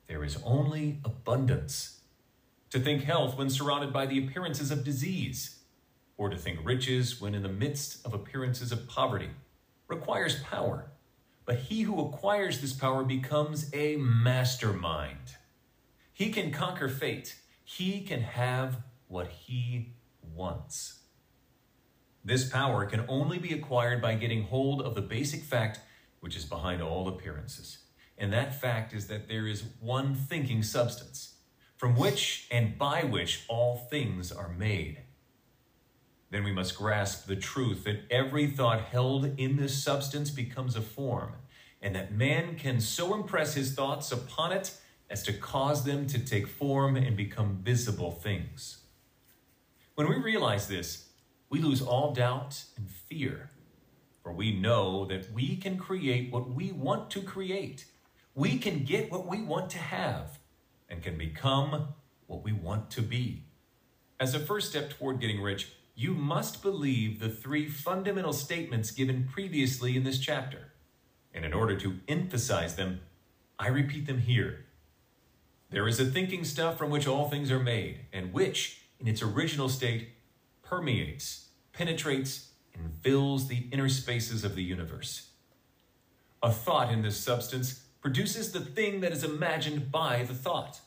There 0.08 0.24
is 0.24 0.38
only 0.42 1.00
abundance. 1.04 2.00
To 2.70 2.80
think 2.80 3.04
health 3.04 3.36
when 3.36 3.50
surrounded 3.50 3.92
by 3.92 4.06
the 4.06 4.18
appearances 4.18 4.70
of 4.70 4.84
disease, 4.84 5.60
or 6.16 6.30
to 6.30 6.36
think 6.36 6.60
riches 6.64 7.20
when 7.20 7.34
in 7.34 7.42
the 7.42 7.48
midst 7.48 8.04
of 8.04 8.14
appearances 8.14 8.72
of 8.72 8.88
poverty 8.88 9.30
requires 9.86 10.42
power, 10.42 10.90
but 11.44 11.56
he 11.56 11.82
who 11.82 12.04
acquires 12.04 12.60
this 12.60 12.72
power 12.72 13.04
becomes 13.04 13.70
a 13.72 13.96
mastermind. 13.96 15.36
He 16.12 16.30
can 16.30 16.50
conquer 16.50 16.88
fate. 16.88 17.36
He 17.62 18.00
can 18.00 18.22
have 18.22 18.82
what 19.08 19.28
he 19.28 19.94
wants. 20.34 21.00
This 22.24 22.48
power 22.48 22.86
can 22.86 23.04
only 23.08 23.38
be 23.38 23.52
acquired 23.52 24.02
by 24.02 24.14
getting 24.14 24.44
hold 24.44 24.82
of 24.82 24.94
the 24.94 25.02
basic 25.02 25.42
fact 25.42 25.80
which 26.20 26.36
is 26.36 26.44
behind 26.44 26.82
all 26.82 27.08
appearances. 27.08 27.78
And 28.18 28.32
that 28.32 28.60
fact 28.60 28.92
is 28.92 29.06
that 29.06 29.28
there 29.28 29.46
is 29.46 29.64
one 29.80 30.14
thinking 30.14 30.62
substance, 30.62 31.36
from 31.76 31.96
which 31.96 32.48
and 32.50 32.76
by 32.76 33.04
which 33.04 33.44
all 33.48 33.76
things 33.76 34.32
are 34.32 34.48
made 34.48 35.02
then 36.30 36.44
we 36.44 36.52
must 36.52 36.76
grasp 36.76 37.26
the 37.26 37.36
truth 37.36 37.84
that 37.84 38.02
every 38.10 38.46
thought 38.46 38.80
held 38.80 39.38
in 39.38 39.56
this 39.56 39.82
substance 39.82 40.30
becomes 40.30 40.76
a 40.76 40.82
form, 40.82 41.32
and 41.80 41.94
that 41.94 42.12
man 42.12 42.56
can 42.56 42.80
so 42.80 43.14
impress 43.14 43.54
his 43.54 43.74
thoughts 43.74 44.12
upon 44.12 44.52
it 44.52 44.74
as 45.08 45.22
to 45.22 45.32
cause 45.32 45.84
them 45.84 46.06
to 46.06 46.18
take 46.18 46.46
form 46.46 46.96
and 46.96 47.16
become 47.16 47.60
visible 47.62 48.10
things. 48.10 48.82
When 49.94 50.08
we 50.08 50.16
realize 50.16 50.68
this, 50.68 51.08
we 51.48 51.60
lose 51.60 51.80
all 51.80 52.12
doubt 52.12 52.62
and 52.76 52.90
fear, 52.90 53.50
for 54.22 54.32
we 54.32 54.52
know 54.52 55.06
that 55.06 55.32
we 55.32 55.56
can 55.56 55.78
create 55.78 56.30
what 56.30 56.50
we 56.50 56.72
want 56.72 57.10
to 57.12 57.22
create. 57.22 57.86
We 58.38 58.56
can 58.56 58.84
get 58.84 59.10
what 59.10 59.26
we 59.26 59.42
want 59.42 59.68
to 59.70 59.78
have 59.78 60.38
and 60.88 61.02
can 61.02 61.18
become 61.18 61.88
what 62.28 62.44
we 62.44 62.52
want 62.52 62.88
to 62.92 63.02
be. 63.02 63.46
As 64.20 64.32
a 64.32 64.38
first 64.38 64.70
step 64.70 64.90
toward 64.90 65.18
getting 65.18 65.42
rich, 65.42 65.72
you 65.96 66.14
must 66.14 66.62
believe 66.62 67.18
the 67.18 67.30
three 67.30 67.68
fundamental 67.68 68.32
statements 68.32 68.92
given 68.92 69.28
previously 69.28 69.96
in 69.96 70.04
this 70.04 70.20
chapter. 70.20 70.72
And 71.34 71.44
in 71.44 71.52
order 71.52 71.76
to 71.80 71.98
emphasize 72.06 72.76
them, 72.76 73.00
I 73.58 73.66
repeat 73.66 74.06
them 74.06 74.20
here. 74.20 74.66
There 75.70 75.88
is 75.88 75.98
a 75.98 76.04
thinking 76.04 76.44
stuff 76.44 76.78
from 76.78 76.90
which 76.90 77.08
all 77.08 77.28
things 77.28 77.50
are 77.50 77.58
made, 77.58 78.02
and 78.12 78.32
which, 78.32 78.82
in 79.00 79.08
its 79.08 79.20
original 79.20 79.68
state, 79.68 80.10
permeates, 80.62 81.48
penetrates, 81.72 82.50
and 82.72 82.92
fills 83.02 83.48
the 83.48 83.66
inner 83.72 83.88
spaces 83.88 84.44
of 84.44 84.54
the 84.54 84.62
universe. 84.62 85.30
A 86.40 86.52
thought 86.52 86.92
in 86.92 87.02
this 87.02 87.16
substance 87.16 87.82
produces 88.00 88.52
the 88.52 88.60
thing 88.60 89.00
that 89.00 89.12
is 89.12 89.24
imagined 89.24 89.90
by 89.90 90.24
the 90.24 90.34
thought. 90.34 90.80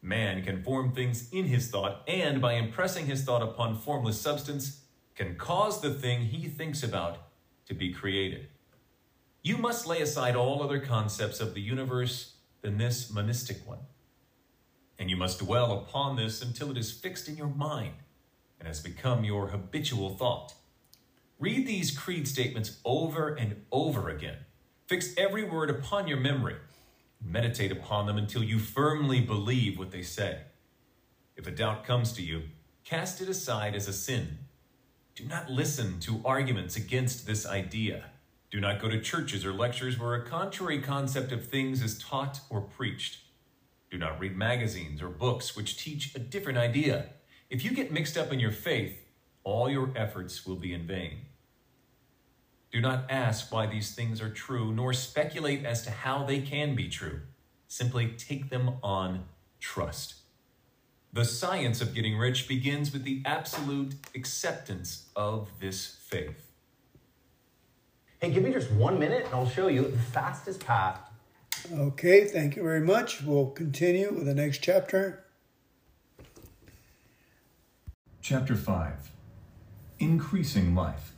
Man 0.00 0.42
can 0.42 0.62
form 0.62 0.92
things 0.92 1.30
in 1.32 1.46
his 1.46 1.70
thought, 1.70 2.02
and 2.06 2.40
by 2.40 2.54
impressing 2.54 3.06
his 3.06 3.24
thought 3.24 3.42
upon 3.42 3.78
formless 3.78 4.20
substance, 4.20 4.82
can 5.14 5.36
cause 5.36 5.80
the 5.80 5.94
thing 5.94 6.22
he 6.22 6.48
thinks 6.48 6.82
about 6.82 7.18
to 7.66 7.74
be 7.74 7.92
created. 7.92 8.48
You 9.42 9.56
must 9.56 9.86
lay 9.86 10.00
aside 10.00 10.36
all 10.36 10.62
other 10.62 10.80
concepts 10.80 11.40
of 11.40 11.54
the 11.54 11.60
universe 11.60 12.34
than 12.62 12.78
this 12.78 13.10
monistic 13.10 13.66
one. 13.66 13.80
And 14.98 15.10
you 15.10 15.16
must 15.16 15.40
dwell 15.40 15.72
upon 15.72 16.16
this 16.16 16.42
until 16.42 16.70
it 16.70 16.78
is 16.78 16.92
fixed 16.92 17.28
in 17.28 17.36
your 17.36 17.48
mind 17.48 17.94
and 18.58 18.66
has 18.66 18.80
become 18.80 19.24
your 19.24 19.48
habitual 19.48 20.16
thought. 20.16 20.54
Read 21.38 21.66
these 21.66 21.96
creed 21.96 22.26
statements 22.26 22.80
over 22.84 23.34
and 23.34 23.64
over 23.70 24.08
again. 24.08 24.38
Fix 24.86 25.14
every 25.16 25.44
word 25.44 25.70
upon 25.70 26.06
your 26.06 26.18
memory. 26.18 26.56
Meditate 27.24 27.72
upon 27.72 28.04
them 28.06 28.18
until 28.18 28.44
you 28.44 28.58
firmly 28.58 29.18
believe 29.18 29.78
what 29.78 29.90
they 29.90 30.02
say. 30.02 30.40
If 31.36 31.46
a 31.46 31.50
doubt 31.50 31.84
comes 31.86 32.12
to 32.12 32.22
you, 32.22 32.42
cast 32.84 33.22
it 33.22 33.28
aside 33.30 33.74
as 33.74 33.88
a 33.88 33.94
sin. 33.94 34.40
Do 35.14 35.24
not 35.24 35.50
listen 35.50 36.00
to 36.00 36.20
arguments 36.22 36.76
against 36.76 37.26
this 37.26 37.46
idea. 37.46 38.10
Do 38.50 38.60
not 38.60 38.78
go 38.78 38.90
to 38.90 39.00
churches 39.00 39.46
or 39.46 39.54
lectures 39.54 39.98
where 39.98 40.16
a 40.16 40.26
contrary 40.26 40.82
concept 40.82 41.32
of 41.32 41.48
things 41.48 41.82
is 41.82 41.98
taught 41.98 42.40
or 42.50 42.60
preached. 42.60 43.20
Do 43.90 43.96
not 43.96 44.20
read 44.20 44.36
magazines 44.36 45.00
or 45.00 45.08
books 45.08 45.56
which 45.56 45.82
teach 45.82 46.14
a 46.14 46.18
different 46.18 46.58
idea. 46.58 47.06
If 47.48 47.64
you 47.64 47.70
get 47.70 47.90
mixed 47.90 48.18
up 48.18 48.34
in 48.34 48.38
your 48.38 48.52
faith, 48.52 49.08
all 49.44 49.70
your 49.70 49.92
efforts 49.96 50.44
will 50.44 50.56
be 50.56 50.74
in 50.74 50.86
vain. 50.86 51.20
Do 52.74 52.80
not 52.80 53.04
ask 53.08 53.52
why 53.52 53.66
these 53.66 53.94
things 53.94 54.20
are 54.20 54.28
true, 54.28 54.72
nor 54.72 54.92
speculate 54.92 55.64
as 55.64 55.82
to 55.82 55.92
how 55.92 56.24
they 56.24 56.40
can 56.40 56.74
be 56.74 56.88
true. 56.88 57.20
Simply 57.68 58.08
take 58.08 58.50
them 58.50 58.78
on 58.82 59.26
trust. 59.60 60.14
The 61.12 61.24
science 61.24 61.80
of 61.80 61.94
getting 61.94 62.18
rich 62.18 62.48
begins 62.48 62.92
with 62.92 63.04
the 63.04 63.22
absolute 63.24 63.94
acceptance 64.16 65.08
of 65.14 65.50
this 65.60 65.98
faith. 66.00 66.50
Hey, 68.20 68.32
give 68.32 68.42
me 68.42 68.52
just 68.52 68.72
one 68.72 68.98
minute 68.98 69.26
and 69.26 69.34
I'll 69.34 69.48
show 69.48 69.68
you 69.68 69.82
the 69.82 69.96
fastest 69.96 70.66
path. 70.66 70.98
Okay, 71.72 72.24
thank 72.24 72.56
you 72.56 72.64
very 72.64 72.80
much. 72.80 73.22
We'll 73.22 73.50
continue 73.50 74.12
with 74.12 74.26
the 74.26 74.34
next 74.34 74.64
chapter. 74.64 75.24
Chapter 78.20 78.56
5 78.56 79.12
Increasing 80.00 80.74
Life. 80.74 81.13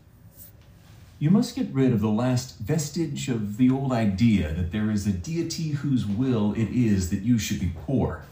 You 1.18 1.30
must 1.30 1.56
get 1.56 1.72
rid 1.72 1.92
of 1.92 2.00
the 2.00 2.10
last 2.10 2.58
vestige 2.58 3.28
of 3.28 3.56
the 3.56 3.70
old 3.70 3.90
idea 3.90 4.52
that 4.52 4.70
there 4.70 4.90
is 4.90 5.06
a 5.06 5.12
deity 5.12 5.70
whose 5.70 6.04
will 6.04 6.52
it 6.52 6.68
is 6.68 7.08
that 7.08 7.22
you 7.22 7.38
should 7.38 7.58
be 7.58 7.72
poor, 7.86 8.24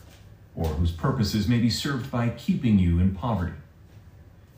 or 0.54 0.66
whose 0.68 0.92
purposes 0.92 1.48
may 1.48 1.58
be 1.58 1.70
served 1.70 2.10
by 2.10 2.28
keeping 2.28 2.78
you 2.78 2.98
in 2.98 3.14
poverty. 3.14 3.54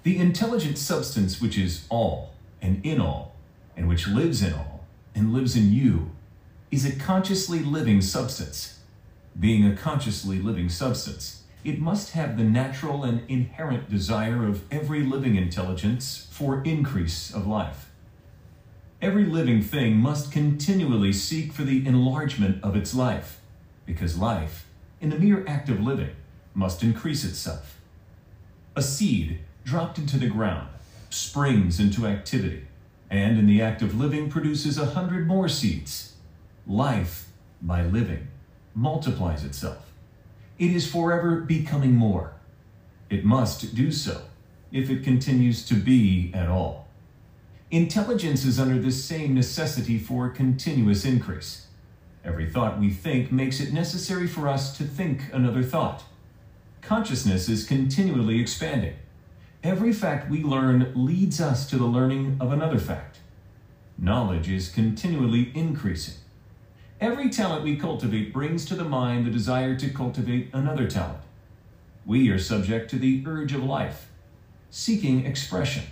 The 0.02 0.18
intelligent 0.18 0.76
substance 0.76 1.40
which 1.40 1.56
is 1.56 1.86
all 1.88 2.34
and 2.60 2.84
in 2.84 3.00
all 3.00 3.36
and 3.76 3.88
which 3.88 4.08
lives 4.08 4.42
in 4.42 4.54
all 4.54 4.84
and 5.14 5.32
lives 5.32 5.56
in 5.56 5.72
you, 5.72 6.10
is 6.70 6.84
a 6.84 6.98
consciously 6.98 7.60
living 7.60 8.00
substance. 8.00 8.80
Being 9.38 9.66
a 9.66 9.76
consciously 9.76 10.40
living 10.40 10.68
substance, 10.68 11.44
it 11.62 11.78
must 11.78 12.10
have 12.12 12.36
the 12.36 12.44
natural 12.44 13.04
and 13.04 13.22
inherent 13.30 13.88
desire 13.88 14.46
of 14.46 14.62
every 14.72 15.02
living 15.02 15.36
intelligence 15.36 16.26
for 16.30 16.62
increase 16.64 17.32
of 17.32 17.46
life. 17.46 17.85
Every 19.02 19.24
living 19.24 19.62
thing 19.62 19.96
must 19.96 20.32
continually 20.32 21.12
seek 21.12 21.52
for 21.52 21.62
the 21.62 21.86
enlargement 21.86 22.62
of 22.64 22.74
its 22.74 22.94
life, 22.94 23.40
because 23.84 24.18
life, 24.18 24.66
in 25.00 25.10
the 25.10 25.18
mere 25.18 25.44
act 25.46 25.68
of 25.68 25.80
living, 25.80 26.16
must 26.54 26.82
increase 26.82 27.24
itself. 27.24 27.78
A 28.74 28.82
seed 28.82 29.40
dropped 29.64 29.98
into 29.98 30.18
the 30.18 30.28
ground 30.28 30.68
springs 31.10 31.80
into 31.80 32.06
activity 32.06 32.66
and 33.10 33.38
in 33.38 33.46
the 33.46 33.62
act 33.62 33.82
of 33.82 33.98
living 33.98 34.28
produces 34.28 34.78
a 34.78 34.86
hundred 34.86 35.26
more 35.26 35.48
seeds. 35.48 36.14
Life, 36.66 37.28
by 37.62 37.82
living, 37.82 38.28
multiplies 38.74 39.44
itself. 39.44 39.92
It 40.58 40.72
is 40.72 40.90
forever 40.90 41.40
becoming 41.40 41.92
more. 41.92 42.32
It 43.08 43.24
must 43.24 43.74
do 43.74 43.92
so 43.92 44.22
if 44.72 44.90
it 44.90 45.04
continues 45.04 45.64
to 45.66 45.74
be 45.74 46.32
at 46.34 46.48
all. 46.48 46.85
Intelligence 47.72 48.44
is 48.44 48.60
under 48.60 48.78
this 48.78 49.04
same 49.04 49.34
necessity 49.34 49.98
for 49.98 50.28
continuous 50.28 51.04
increase. 51.04 51.66
Every 52.24 52.48
thought 52.48 52.78
we 52.78 52.90
think 52.90 53.32
makes 53.32 53.58
it 53.58 53.72
necessary 53.72 54.28
for 54.28 54.46
us 54.46 54.76
to 54.78 54.84
think 54.84 55.22
another 55.32 55.64
thought. 55.64 56.04
Consciousness 56.80 57.48
is 57.48 57.66
continually 57.66 58.40
expanding. 58.40 58.94
Every 59.64 59.92
fact 59.92 60.30
we 60.30 60.44
learn 60.44 60.92
leads 60.94 61.40
us 61.40 61.68
to 61.70 61.76
the 61.76 61.86
learning 61.86 62.36
of 62.38 62.52
another 62.52 62.78
fact. 62.78 63.18
Knowledge 63.98 64.48
is 64.48 64.68
continually 64.68 65.50
increasing. 65.52 66.14
Every 67.00 67.28
talent 67.30 67.64
we 67.64 67.76
cultivate 67.76 68.32
brings 68.32 68.64
to 68.66 68.76
the 68.76 68.84
mind 68.84 69.26
the 69.26 69.30
desire 69.30 69.74
to 69.74 69.90
cultivate 69.90 70.50
another 70.52 70.86
talent. 70.86 71.22
We 72.04 72.30
are 72.30 72.38
subject 72.38 72.90
to 72.90 72.96
the 72.96 73.24
urge 73.26 73.52
of 73.52 73.64
life, 73.64 74.08
seeking 74.70 75.26
expression, 75.26 75.82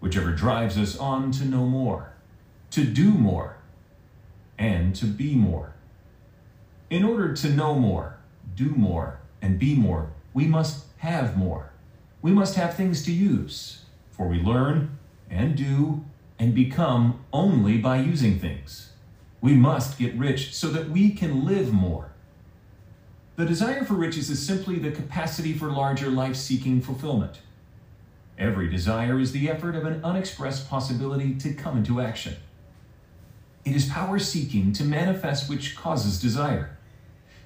whichever 0.00 0.32
drives 0.32 0.78
us 0.78 0.96
on 0.96 1.30
to 1.32 1.44
know 1.44 1.66
more, 1.66 2.12
to 2.70 2.84
do 2.84 3.10
more, 3.10 3.56
and 4.58 4.94
to 4.96 5.04
be 5.06 5.34
more. 5.34 5.74
In 6.90 7.04
order 7.04 7.32
to 7.34 7.48
know 7.50 7.74
more, 7.74 8.18
do 8.54 8.70
more, 8.70 9.20
and 9.40 9.58
be 9.58 9.74
more, 9.74 10.12
we 10.32 10.46
must 10.46 10.86
have 10.98 11.36
more 11.36 11.68
we 12.20 12.32
must 12.32 12.56
have 12.56 12.74
things 12.74 13.04
to 13.04 13.12
use, 13.12 13.84
for 14.10 14.26
we 14.26 14.40
learn 14.40 14.98
and 15.30 15.56
do 15.56 16.04
and 16.38 16.54
become 16.54 17.24
only 17.32 17.78
by 17.78 17.98
using 17.98 18.38
things. 18.38 18.92
We 19.40 19.54
must 19.54 19.98
get 19.98 20.14
rich 20.16 20.54
so 20.54 20.68
that 20.70 20.90
we 20.90 21.10
can 21.10 21.44
live 21.44 21.72
more. 21.72 22.10
The 23.36 23.44
desire 23.44 23.84
for 23.84 23.94
riches 23.94 24.30
is 24.30 24.44
simply 24.44 24.78
the 24.78 24.90
capacity 24.90 25.52
for 25.52 25.70
larger 25.70 26.08
life 26.08 26.34
seeking 26.34 26.80
fulfillment. 26.80 27.40
Every 28.38 28.68
desire 28.68 29.18
is 29.18 29.32
the 29.32 29.50
effort 29.50 29.74
of 29.74 29.84
an 29.84 30.04
unexpressed 30.04 30.70
possibility 30.70 31.34
to 31.36 31.54
come 31.54 31.76
into 31.76 32.00
action. 32.00 32.36
It 33.64 33.74
is 33.74 33.88
power 33.88 34.18
seeking 34.20 34.72
to 34.74 34.84
manifest 34.84 35.48
which 35.48 35.74
causes 35.74 36.20
desire. 36.20 36.78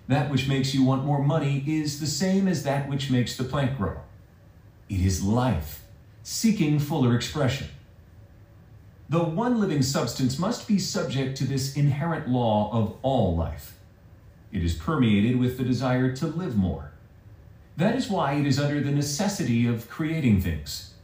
That 0.07 0.31
which 0.31 0.47
makes 0.47 0.75
you 0.75 0.85
want 0.85 1.05
more 1.05 1.23
money 1.23 1.65
is 1.67 1.99
the 1.99 2.07
same 2.07 2.47
as 2.47 2.63
that 2.65 2.89
which 2.89 3.11
makes 3.11 3.37
the 3.37 3.45
plant 3.45 3.79
grow. 3.79 4.01
It 4.91 5.01
is 5.01 5.25
life, 5.25 5.83
seeking 6.23 6.79
fuller 6.79 7.17
expression. 7.17 7.69
The 9.09 9.25
one 9.25 9.61
living 9.61 9.83
substance 9.83 10.39
must 10.39 10.69
be 10.69 10.79
subject 10.79 11.39
to 11.39 11.45
this 11.45 11.75
inherent 11.77 12.29
law 12.29 12.71
of 12.73 12.97
all 13.03 13.35
life. 13.35 13.79
It 14.53 14.63
is 14.63 14.75
permeated 14.75 15.39
with 15.39 15.57
the 15.57 15.65
desire 15.65 16.15
to 16.17 16.27
live 16.27 16.57
more. 16.57 16.92
That 17.77 17.97
is 17.97 18.11
why 18.11 18.35
it 18.35 18.47
is 18.47 18.61
under 18.61 18.81
the 18.81 18.91
necessity 18.91 19.67
of 19.67 19.89
creating 19.89 20.41
things. 20.41 20.95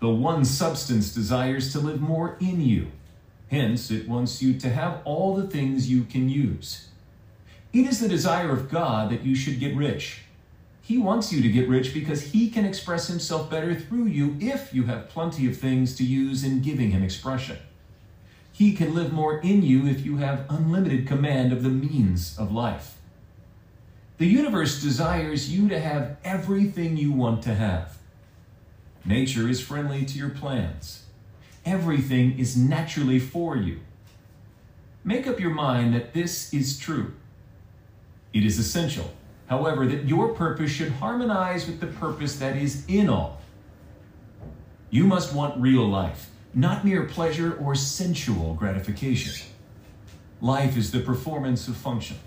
The 0.00 0.08
one 0.08 0.44
substance 0.44 1.12
desires 1.12 1.72
to 1.72 1.80
live 1.80 2.00
more 2.00 2.36
in 2.40 2.60
you. 2.60 2.92
Hence, 3.50 3.90
it 3.90 4.08
wants 4.08 4.40
you 4.42 4.58
to 4.60 4.68
have 4.68 5.00
all 5.04 5.34
the 5.34 5.46
things 5.46 5.90
you 5.90 6.04
can 6.04 6.28
use. 6.28 6.88
It 7.72 7.86
is 7.86 7.98
the 7.98 8.08
desire 8.08 8.50
of 8.50 8.70
God 8.70 9.10
that 9.10 9.24
you 9.24 9.34
should 9.34 9.58
get 9.58 9.74
rich. 9.74 10.20
He 10.82 10.98
wants 10.98 11.32
you 11.32 11.42
to 11.42 11.50
get 11.50 11.68
rich 11.68 11.92
because 11.92 12.32
he 12.32 12.48
can 12.48 12.64
express 12.64 13.08
himself 13.08 13.50
better 13.50 13.74
through 13.74 14.06
you 14.06 14.36
if 14.40 14.72
you 14.72 14.84
have 14.84 15.08
plenty 15.08 15.46
of 15.48 15.56
things 15.56 15.94
to 15.96 16.04
use 16.04 16.44
in 16.44 16.62
giving 16.62 16.92
him 16.92 17.02
expression. 17.02 17.58
He 18.52 18.72
can 18.72 18.94
live 18.94 19.12
more 19.12 19.38
in 19.38 19.62
you 19.62 19.86
if 19.86 20.04
you 20.04 20.16
have 20.18 20.46
unlimited 20.48 21.06
command 21.06 21.52
of 21.52 21.62
the 21.62 21.68
means 21.68 22.38
of 22.38 22.52
life. 22.52 22.97
The 24.18 24.26
universe 24.26 24.82
desires 24.82 25.52
you 25.52 25.68
to 25.68 25.80
have 25.80 26.16
everything 26.24 26.96
you 26.96 27.12
want 27.12 27.42
to 27.44 27.54
have. 27.54 27.98
Nature 29.04 29.48
is 29.48 29.60
friendly 29.60 30.04
to 30.04 30.18
your 30.18 30.30
plans. 30.30 31.04
Everything 31.64 32.38
is 32.38 32.56
naturally 32.56 33.18
for 33.18 33.56
you. 33.56 33.80
Make 35.04 35.26
up 35.26 35.40
your 35.40 35.54
mind 35.54 35.94
that 35.94 36.14
this 36.14 36.52
is 36.52 36.78
true. 36.78 37.14
It 38.32 38.44
is 38.44 38.58
essential 38.58 39.12
however, 39.48 39.86
that 39.86 40.04
your 40.04 40.28
purpose 40.28 40.70
should 40.70 40.92
harmonize 40.92 41.66
with 41.66 41.80
the 41.80 41.86
purpose 41.86 42.36
that 42.36 42.56
is 42.56 42.84
in 42.86 43.08
all. 43.08 43.40
You 44.90 45.04
must 45.04 45.34
want 45.34 45.60
real 45.60 45.86
life, 45.86 46.30
not 46.54 46.84
mere 46.84 47.04
pleasure 47.04 47.54
or 47.54 47.74
sensual 47.74 48.54
gratification. 48.54 49.46
Life 50.40 50.76
is 50.76 50.92
the 50.92 51.00
performance 51.00 51.66
of 51.66 51.76
function, 51.76 52.18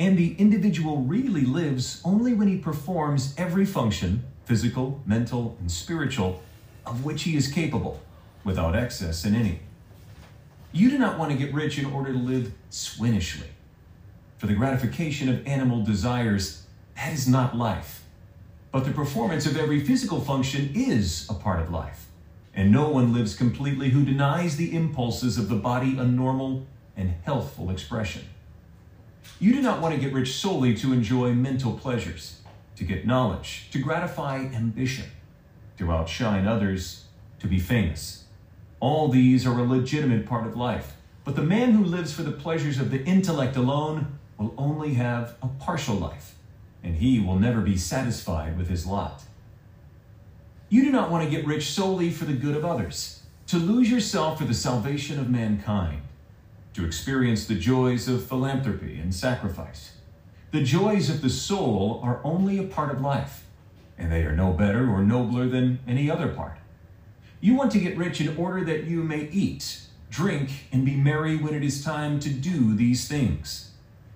and 0.00 0.16
the 0.16 0.34
individual 0.38 1.02
really 1.02 1.42
lives 1.42 2.00
only 2.06 2.32
when 2.32 2.48
he 2.48 2.56
performs 2.56 3.34
every 3.36 3.66
function 3.66 4.24
physical, 4.46 5.00
mental, 5.04 5.58
and 5.60 5.70
spiritual 5.70 6.42
of 6.86 7.04
which 7.04 7.24
he 7.24 7.36
is 7.36 7.52
capable, 7.52 8.00
without 8.42 8.74
excess 8.74 9.26
in 9.26 9.34
any. 9.34 9.60
You 10.72 10.88
do 10.90 10.96
not 10.96 11.18
want 11.18 11.32
to 11.32 11.36
get 11.36 11.52
rich 11.52 11.78
in 11.78 11.84
order 11.84 12.14
to 12.14 12.18
live 12.18 12.52
swinishly. 12.70 13.48
For 14.38 14.46
the 14.46 14.54
gratification 14.54 15.28
of 15.28 15.46
animal 15.46 15.84
desires, 15.84 16.64
that 16.96 17.12
is 17.12 17.28
not 17.28 17.54
life. 17.54 18.02
But 18.72 18.86
the 18.86 18.92
performance 18.92 19.44
of 19.44 19.58
every 19.58 19.84
physical 19.84 20.22
function 20.22 20.72
is 20.74 21.28
a 21.28 21.34
part 21.34 21.60
of 21.60 21.70
life. 21.70 22.06
And 22.54 22.72
no 22.72 22.88
one 22.88 23.12
lives 23.12 23.36
completely 23.36 23.90
who 23.90 24.04
denies 24.04 24.56
the 24.56 24.74
impulses 24.74 25.36
of 25.36 25.50
the 25.50 25.56
body 25.56 25.98
a 25.98 26.04
normal 26.04 26.66
and 26.96 27.16
healthful 27.22 27.68
expression. 27.68 28.22
You 29.38 29.52
do 29.52 29.62
not 29.62 29.80
want 29.80 29.94
to 29.94 30.00
get 30.00 30.12
rich 30.12 30.34
solely 30.34 30.74
to 30.76 30.92
enjoy 30.92 31.32
mental 31.32 31.72
pleasures, 31.72 32.40
to 32.76 32.84
get 32.84 33.06
knowledge, 33.06 33.68
to 33.72 33.78
gratify 33.78 34.38
ambition, 34.38 35.06
to 35.78 35.90
outshine 35.90 36.46
others, 36.46 37.06
to 37.38 37.46
be 37.46 37.58
famous. 37.58 38.24
All 38.80 39.08
these 39.08 39.46
are 39.46 39.58
a 39.58 39.62
legitimate 39.62 40.26
part 40.26 40.46
of 40.46 40.56
life. 40.56 40.96
But 41.24 41.36
the 41.36 41.42
man 41.42 41.72
who 41.72 41.84
lives 41.84 42.12
for 42.12 42.22
the 42.22 42.32
pleasures 42.32 42.78
of 42.78 42.90
the 42.90 43.04
intellect 43.04 43.56
alone 43.56 44.18
will 44.38 44.54
only 44.56 44.94
have 44.94 45.36
a 45.42 45.48
partial 45.48 45.94
life, 45.94 46.34
and 46.82 46.96
he 46.96 47.20
will 47.20 47.38
never 47.38 47.60
be 47.60 47.76
satisfied 47.76 48.56
with 48.56 48.68
his 48.68 48.86
lot. 48.86 49.22
You 50.70 50.82
do 50.84 50.90
not 50.90 51.10
want 51.10 51.24
to 51.24 51.30
get 51.30 51.46
rich 51.46 51.70
solely 51.70 52.10
for 52.10 52.24
the 52.24 52.32
good 52.32 52.56
of 52.56 52.64
others, 52.64 53.22
to 53.48 53.58
lose 53.58 53.90
yourself 53.90 54.38
for 54.38 54.44
the 54.44 54.54
salvation 54.54 55.18
of 55.18 55.28
mankind, 55.28 56.02
to 56.74 56.84
experience 56.84 57.46
the 57.46 57.54
joys 57.54 58.08
of 58.08 58.26
philanthropy 58.26 58.98
and 58.98 59.14
sacrifice. 59.14 59.92
The 60.52 60.62
joys 60.62 61.08
of 61.10 61.22
the 61.22 61.30
soul 61.30 62.00
are 62.02 62.20
only 62.24 62.58
a 62.58 62.64
part 62.64 62.90
of 62.90 63.00
life, 63.00 63.44
and 63.96 64.10
they 64.10 64.22
are 64.22 64.34
no 64.34 64.52
better 64.52 64.90
or 64.90 65.02
nobler 65.02 65.48
than 65.48 65.80
any 65.86 66.10
other 66.10 66.28
part. 66.28 66.58
You 67.40 67.54
want 67.54 67.72
to 67.72 67.80
get 67.80 67.96
rich 67.96 68.20
in 68.20 68.36
order 68.36 68.64
that 68.64 68.84
you 68.84 69.02
may 69.02 69.28
eat, 69.30 69.80
drink, 70.10 70.66
and 70.72 70.84
be 70.84 70.96
merry 70.96 71.36
when 71.36 71.54
it 71.54 71.64
is 71.64 71.84
time 71.84 72.20
to 72.20 72.30
do 72.30 72.74
these 72.74 73.08
things, 73.08 73.70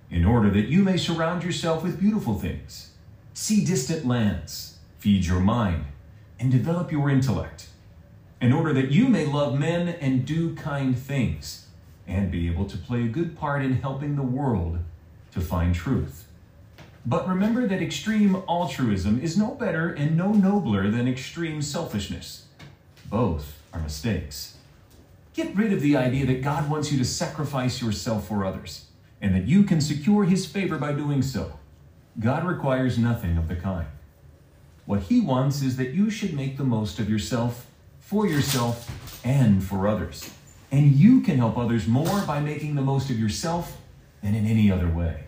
in 0.09 0.25
order 0.25 0.49
that 0.51 0.67
you 0.67 0.83
may 0.83 0.97
surround 0.97 1.43
yourself 1.43 1.83
with 1.83 1.99
beautiful 1.99 2.37
things, 2.37 2.91
see 3.33 3.65
distant 3.65 4.05
lands, 4.05 4.77
feed 4.99 5.25
your 5.25 5.39
mind, 5.39 5.85
and 6.39 6.51
develop 6.51 6.91
your 6.91 7.09
intellect, 7.09 7.67
in 8.41 8.51
order 8.51 8.73
that 8.73 8.91
you 8.91 9.07
may 9.07 9.25
love 9.25 9.57
men 9.57 9.87
and 9.87 10.25
do 10.25 10.53
kind 10.55 10.97
things, 10.97 11.64
and 12.07 12.31
be 12.31 12.47
able 12.47 12.65
to 12.65 12.77
play 12.77 13.03
a 13.03 13.07
good 13.07 13.37
part 13.37 13.63
in 13.63 13.81
helping 13.81 14.15
the 14.15 14.21
world 14.21 14.79
to 15.31 15.41
find 15.41 15.73
truth. 15.73 16.27
But 17.05 17.27
remember 17.27 17.67
that 17.67 17.81
extreme 17.81 18.35
altruism 18.47 19.19
is 19.21 19.37
no 19.37 19.55
better 19.55 19.89
and 19.89 20.17
no 20.17 20.31
nobler 20.33 20.89
than 20.89 21.07
extreme 21.07 21.61
selfishness. 21.61 22.45
Both 23.09 23.61
are 23.73 23.79
mistakes. 23.79 24.57
Get 25.33 25.55
rid 25.55 25.73
of 25.73 25.81
the 25.81 25.97
idea 25.97 26.25
that 26.25 26.41
God 26.41 26.69
wants 26.69 26.91
you 26.91 26.97
to 26.97 27.05
sacrifice 27.05 27.81
yourself 27.81 28.27
for 28.27 28.45
others, 28.45 28.85
and 29.21 29.35
that 29.35 29.47
you 29.47 29.63
can 29.63 29.81
secure 29.81 30.23
His 30.23 30.45
favor 30.45 30.77
by 30.77 30.93
doing 30.93 31.21
so. 31.21 31.59
God 32.19 32.45
requires 32.45 32.97
nothing 32.97 33.37
of 33.37 33.49
the 33.49 33.55
kind. 33.55 33.87
What 34.85 35.01
he 35.03 35.19
wants 35.19 35.61
is 35.61 35.77
that 35.77 35.93
you 35.93 36.09
should 36.09 36.33
make 36.33 36.57
the 36.57 36.63
most 36.63 36.99
of 36.99 37.09
yourself, 37.09 37.65
for 37.99 38.27
yourself, 38.27 38.89
and 39.25 39.63
for 39.63 39.87
others. 39.87 40.29
And 40.71 40.91
you 40.93 41.21
can 41.21 41.37
help 41.37 41.57
others 41.57 41.87
more 41.87 42.21
by 42.21 42.39
making 42.39 42.75
the 42.75 42.81
most 42.81 43.09
of 43.09 43.19
yourself 43.19 43.77
than 44.21 44.35
in 44.35 44.45
any 44.45 44.71
other 44.71 44.89
way. 44.89 45.25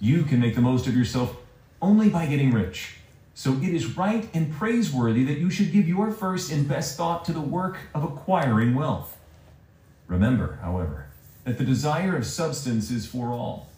You 0.00 0.24
can 0.24 0.40
make 0.40 0.54
the 0.54 0.60
most 0.60 0.86
of 0.86 0.96
yourself 0.96 1.36
only 1.80 2.08
by 2.08 2.26
getting 2.26 2.52
rich. 2.52 2.96
So 3.34 3.54
it 3.54 3.74
is 3.74 3.96
right 3.96 4.28
and 4.34 4.52
praiseworthy 4.52 5.24
that 5.24 5.38
you 5.38 5.50
should 5.50 5.72
give 5.72 5.88
your 5.88 6.10
first 6.10 6.52
and 6.52 6.68
best 6.68 6.96
thought 6.96 7.24
to 7.26 7.32
the 7.32 7.40
work 7.40 7.78
of 7.94 8.04
acquiring 8.04 8.74
wealth. 8.74 9.16
Remember, 10.06 10.58
however, 10.60 11.06
that 11.44 11.58
the 11.58 11.64
desire 11.64 12.16
of 12.16 12.26
substance 12.26 12.90
is 12.90 13.06
for 13.06 13.28
all, 13.28 13.68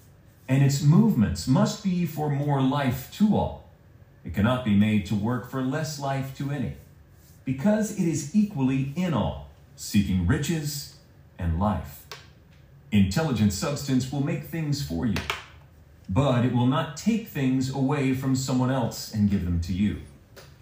and 0.48 0.62
its 0.62 0.82
movements 0.82 1.46
must 1.46 1.84
be 1.84 2.04
for 2.04 2.28
more 2.28 2.60
life 2.60 3.10
to 3.12 3.36
all. 3.36 3.68
It 4.24 4.34
cannot 4.34 4.64
be 4.64 4.74
made 4.74 5.06
to 5.06 5.14
work 5.14 5.50
for 5.50 5.62
less 5.62 6.00
life 6.00 6.36
to 6.38 6.50
any, 6.50 6.74
because 7.44 7.92
it 7.92 8.08
is 8.08 8.34
equally 8.34 8.92
in 8.96 9.14
all, 9.14 9.43
seeking 9.76 10.26
riches 10.26 10.96
and 11.38 11.58
life. 11.58 12.06
Intelligent 12.92 13.52
substance 13.52 14.12
will 14.12 14.22
make 14.22 14.44
things 14.44 14.86
for 14.86 15.06
you, 15.06 15.16
but 16.08 16.44
it 16.44 16.52
will 16.52 16.66
not 16.66 16.96
take 16.96 17.28
things 17.28 17.74
away 17.74 18.14
from 18.14 18.36
someone 18.36 18.70
else 18.70 19.12
and 19.12 19.30
give 19.30 19.44
them 19.44 19.60
to 19.62 19.72
you. 19.72 20.00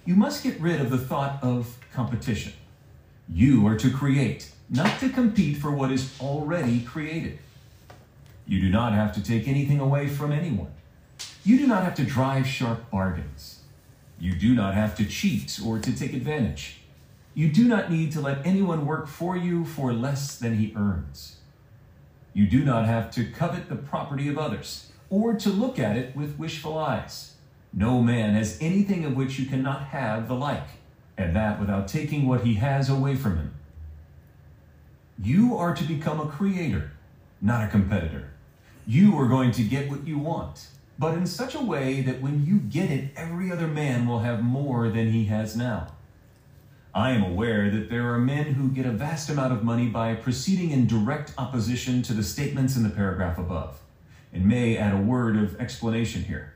You 0.05 0.15
must 0.15 0.43
get 0.43 0.59
rid 0.61 0.81
of 0.81 0.91
the 0.91 0.99
thought 0.99 1.39
of 1.43 1.79
competition. 1.93 2.55
You 3.29 3.67
are 3.67 3.77
to 3.77 3.91
create, 3.91 4.51
not 4.69 4.99
to 5.01 5.09
compete 5.09 5.59
for 5.59 5.71
what 5.71 5.93
is 5.93 6.13
already 6.21 6.81
created. 6.81 7.39
You 8.47 8.61
do 8.61 8.69
not 8.69 8.95
have 8.95 9.13
to 9.15 9.23
take 9.23 9.47
anything 9.47 9.79
away 9.79 10.09
from 10.09 10.33
anyone. 10.33 10.73
You 11.45 11.59
do 11.59 11.67
not 11.67 11.85
have 11.85 11.95
to 11.97 12.05
drive 12.05 12.47
sharp 12.47 12.91
bargains. 12.91 13.61
You 14.19 14.35
do 14.35 14.55
not 14.55 14.75
have 14.75 14.97
to 14.97 15.05
cheat 15.05 15.61
or 15.65 15.79
to 15.79 15.93
take 15.97 16.13
advantage. 16.13 16.82
You 17.35 17.49
do 17.49 17.67
not 17.67 17.91
need 17.91 18.13
to 18.13 18.21
let 18.21 18.47
anyone 18.47 18.87
work 18.87 19.07
for 19.07 19.37
you 19.37 19.65
for 19.65 19.93
less 19.93 20.39
than 20.39 20.57
he 20.57 20.73
earns. 20.77 21.37
You 22.35 22.47
do 22.47 22.65
not 22.65 22.87
have 22.87 23.11
to 23.13 23.31
covet 23.31 23.69
the 23.69 23.77
property 23.77 24.29
of 24.29 24.39
others 24.39 24.91
or 25.11 25.35
to 25.35 25.51
look 25.51 25.79
at 25.79 25.97
it 25.97 26.15
with 26.17 26.39
wishful 26.39 26.79
eyes. 26.79 27.35
No 27.73 28.03
man 28.03 28.35
has 28.35 28.59
anything 28.61 29.05
of 29.05 29.17
which 29.17 29.39
you 29.39 29.47
cannot 29.47 29.85
have 29.85 30.29
the 30.29 30.35
like, 30.35 30.69
and 31.17 31.35
that 31.35 31.59
without 31.59 31.89
taking 31.89 32.27
what 32.27 32.43
he 32.43 32.55
has 32.55 32.91
away 32.91 33.15
from 33.15 33.37
him. 33.37 33.55
You 35.23 35.57
are 35.57 35.75
to 35.75 35.85
become 35.85 36.21
a 36.21 36.29
creator, 36.29 36.93
not 37.41 37.65
a 37.65 37.69
competitor. 37.69 38.31
You 38.87 39.19
are 39.19 39.29
going 39.29 39.53
to 39.53 39.63
get 39.63 39.91
what 39.91 40.07
you 40.07 40.19
want 40.19 40.69
but 41.03 41.15
in 41.15 41.27
such 41.27 41.57
a 41.57 41.61
way 41.61 42.01
that 42.03 42.21
when 42.21 42.47
you 42.47 42.59
get 42.59 42.89
it, 42.89 43.11
every 43.17 43.51
other 43.51 43.67
man 43.67 44.07
will 44.07 44.21
have 44.21 44.41
more 44.41 44.89
than 44.89 45.11
he 45.11 45.25
has 45.25 45.57
now. 45.57 45.89
I 46.95 47.11
am 47.11 47.23
aware 47.23 47.71
that 47.71 47.89
there 47.89 48.13
are 48.13 48.19
men 48.19 48.55
who 48.55 48.69
get 48.69 48.87
a 48.87 48.91
vast 48.91 49.31
amount 49.31 49.53
of 49.53 49.65
money 49.65 49.87
by 49.87 50.15
proceeding 50.15 50.71
in 50.71 50.87
direct 50.87 51.33
opposition 51.39 52.03
to 52.03 52.13
the 52.13 52.23
statements 52.23 52.77
in 52.77 52.83
the 52.83 52.91
paragraph 52.91 53.39
above, 53.39 53.81
and 54.33 54.47
may 54.47 54.77
add 54.77 54.95
a 54.95 55.03
word 55.03 55.37
of 55.37 55.59
explanation 55.61 56.25
here. 56.25 56.55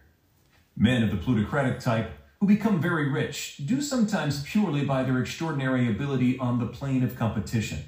Men 0.77 1.03
of 1.03 1.11
the 1.11 1.17
plutocratic 1.17 1.81
type 1.81 2.11
who 2.41 2.47
become 2.47 2.81
very 2.81 3.11
rich 3.11 3.63
do 3.65 3.81
sometimes 3.81 4.43
purely 4.43 4.85
by 4.85 5.03
their 5.03 5.19
extraordinary 5.21 5.89
ability 5.89 6.39
on 6.39 6.59
the 6.59 6.67
plane 6.67 7.03
of 7.03 7.17
competition 7.17 7.83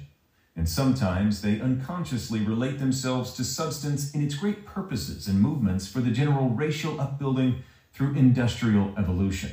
and 0.59 0.67
sometimes 0.67 1.41
they 1.41 1.61
unconsciously 1.61 2.41
relate 2.41 2.79
themselves 2.79 3.31
to 3.31 3.45
substance 3.45 4.11
in 4.11 4.21
its 4.21 4.35
great 4.35 4.65
purposes 4.65 5.25
and 5.25 5.39
movements 5.39 5.87
for 5.87 6.01
the 6.01 6.11
general 6.11 6.49
racial 6.49 6.99
upbuilding 6.99 7.63
through 7.93 8.13
industrial 8.15 8.93
evolution. 8.97 9.51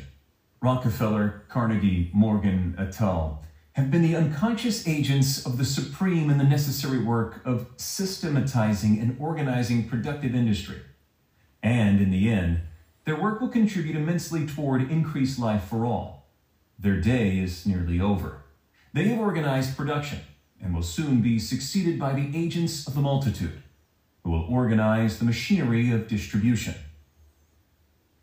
Rockefeller, 0.60 1.42
Carnegie, 1.48 2.10
Morgan, 2.14 2.74
al. 2.78 3.44
have 3.72 3.90
been 3.90 4.02
the 4.02 4.16
unconscious 4.16 4.88
agents 4.88 5.44
of 5.44 5.58
the 5.58 5.64
supreme 5.64 6.30
and 6.30 6.40
the 6.40 6.44
necessary 6.44 7.02
work 7.02 7.44
of 7.44 7.68
systematizing 7.76 8.98
and 8.98 9.16
organizing 9.20 9.88
productive 9.88 10.34
industry. 10.34 10.80
And 11.62 12.00
in 12.00 12.10
the 12.10 12.30
end, 12.30 12.60
their 13.04 13.20
work 13.20 13.40
will 13.40 13.48
contribute 13.48 13.96
immensely 13.96 14.46
toward 14.46 14.90
increased 14.90 15.38
life 15.38 15.64
for 15.64 15.84
all. 15.84 16.26
Their 16.78 17.00
day 17.00 17.38
is 17.38 17.66
nearly 17.66 18.00
over. 18.00 18.42
They 18.92 19.04
have 19.08 19.20
organized 19.20 19.76
production 19.76 20.20
and 20.60 20.74
will 20.74 20.82
soon 20.82 21.20
be 21.20 21.38
succeeded 21.38 21.98
by 21.98 22.14
the 22.14 22.30
agents 22.34 22.86
of 22.86 22.94
the 22.94 23.00
multitude, 23.02 23.62
who 24.24 24.30
will 24.30 24.46
organize 24.48 25.18
the 25.18 25.24
machinery 25.26 25.92
of 25.92 26.08
distribution. 26.08 26.74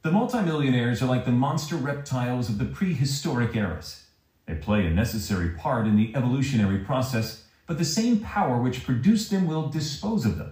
The 0.03 0.11
multimillionaires 0.11 1.01
are 1.01 1.05
like 1.05 1.23
the 1.23 1.31
monster 1.31 1.77
reptiles 1.77 2.49
of 2.49 2.57
the 2.57 2.65
prehistoric 2.65 3.55
eras. 3.55 4.03
They 4.45 4.55
play 4.55 4.85
a 4.85 4.89
necessary 4.89 5.51
part 5.51 5.87
in 5.87 5.95
the 5.95 6.13
evolutionary 6.13 6.79
process, 6.79 7.45
but 7.67 7.77
the 7.77 7.85
same 7.85 8.19
power 8.19 8.61
which 8.61 8.83
produced 8.83 9.31
them 9.31 9.47
will 9.47 9.69
dispose 9.69 10.25
of 10.25 10.37
them. 10.37 10.51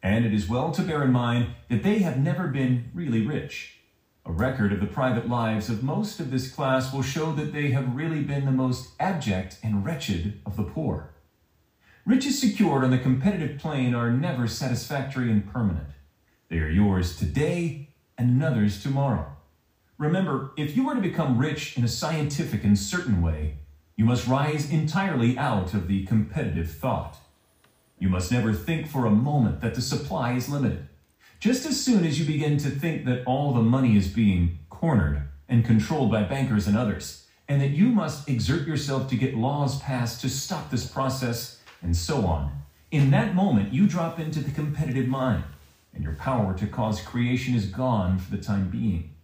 And 0.00 0.24
it 0.24 0.32
is 0.32 0.48
well 0.48 0.70
to 0.70 0.82
bear 0.82 1.02
in 1.02 1.10
mind 1.10 1.48
that 1.68 1.82
they 1.82 1.98
have 1.98 2.20
never 2.20 2.46
been 2.46 2.92
really 2.94 3.26
rich. 3.26 3.80
A 4.24 4.30
record 4.30 4.72
of 4.72 4.78
the 4.78 4.86
private 4.86 5.28
lives 5.28 5.68
of 5.68 5.82
most 5.82 6.20
of 6.20 6.30
this 6.30 6.48
class 6.48 6.94
will 6.94 7.02
show 7.02 7.32
that 7.32 7.52
they 7.52 7.72
have 7.72 7.96
really 7.96 8.22
been 8.22 8.44
the 8.44 8.52
most 8.52 8.90
abject 9.00 9.58
and 9.60 9.84
wretched 9.84 10.40
of 10.46 10.56
the 10.56 10.62
poor. 10.62 11.10
Riches 12.06 12.40
secured 12.40 12.84
on 12.84 12.92
the 12.92 12.98
competitive 12.98 13.58
plane 13.58 13.92
are 13.92 14.12
never 14.12 14.46
satisfactory 14.46 15.32
and 15.32 15.52
permanent. 15.52 15.88
They 16.48 16.58
are 16.58 16.68
yours 16.68 17.16
today 17.16 17.83
and 18.16 18.30
another's 18.30 18.82
tomorrow. 18.82 19.26
Remember, 19.98 20.52
if 20.56 20.76
you 20.76 20.86
were 20.86 20.94
to 20.94 21.00
become 21.00 21.38
rich 21.38 21.76
in 21.76 21.84
a 21.84 21.88
scientific 21.88 22.64
and 22.64 22.78
certain 22.78 23.22
way, 23.22 23.58
You 23.96 24.04
must 24.04 24.26
rise 24.26 24.70
entirely 24.70 25.38
out 25.38 25.72
of 25.72 25.86
the 25.86 26.04
competitive 26.06 26.70
thought. 26.70 27.18
You 27.98 28.08
must 28.08 28.32
never 28.32 28.52
think 28.52 28.88
for 28.88 29.06
a 29.06 29.10
moment 29.10 29.60
that 29.60 29.74
the 29.74 29.80
supply 29.80 30.32
is 30.32 30.48
limited. 30.48 30.88
Just 31.38 31.64
as 31.64 31.80
soon 31.80 32.04
as 32.04 32.18
you 32.18 32.26
begin 32.26 32.56
to 32.58 32.70
think 32.70 33.04
that 33.04 33.22
all 33.24 33.52
the 33.52 33.62
money 33.62 33.96
is 33.96 34.08
being 34.08 34.58
cornered 34.68 35.28
and 35.48 35.64
controlled 35.64 36.10
by 36.10 36.24
bankers 36.24 36.66
and 36.66 36.76
others, 36.76 37.26
and 37.48 37.60
that 37.60 37.70
you 37.70 37.86
must 37.86 38.28
exert 38.28 38.66
yourself 38.66 39.08
to 39.10 39.16
get 39.16 39.36
laws 39.36 39.80
passed 39.80 40.20
to 40.22 40.28
stop 40.28 40.70
this 40.70 40.86
process, 40.86 41.60
and 41.82 41.96
so 41.96 42.26
on, 42.26 42.50
in 42.90 43.10
that 43.10 43.34
moment 43.34 43.72
you 43.72 43.86
drop 43.86 44.18
into 44.18 44.40
the 44.40 44.50
competitive 44.50 45.06
mind, 45.06 45.44
and 45.94 46.02
your 46.02 46.14
power 46.14 46.54
to 46.54 46.66
cause 46.66 47.00
creation 47.00 47.54
is 47.54 47.66
gone 47.66 48.18
for 48.18 48.34
the 48.34 48.42
time 48.42 48.68
being. 48.68 49.14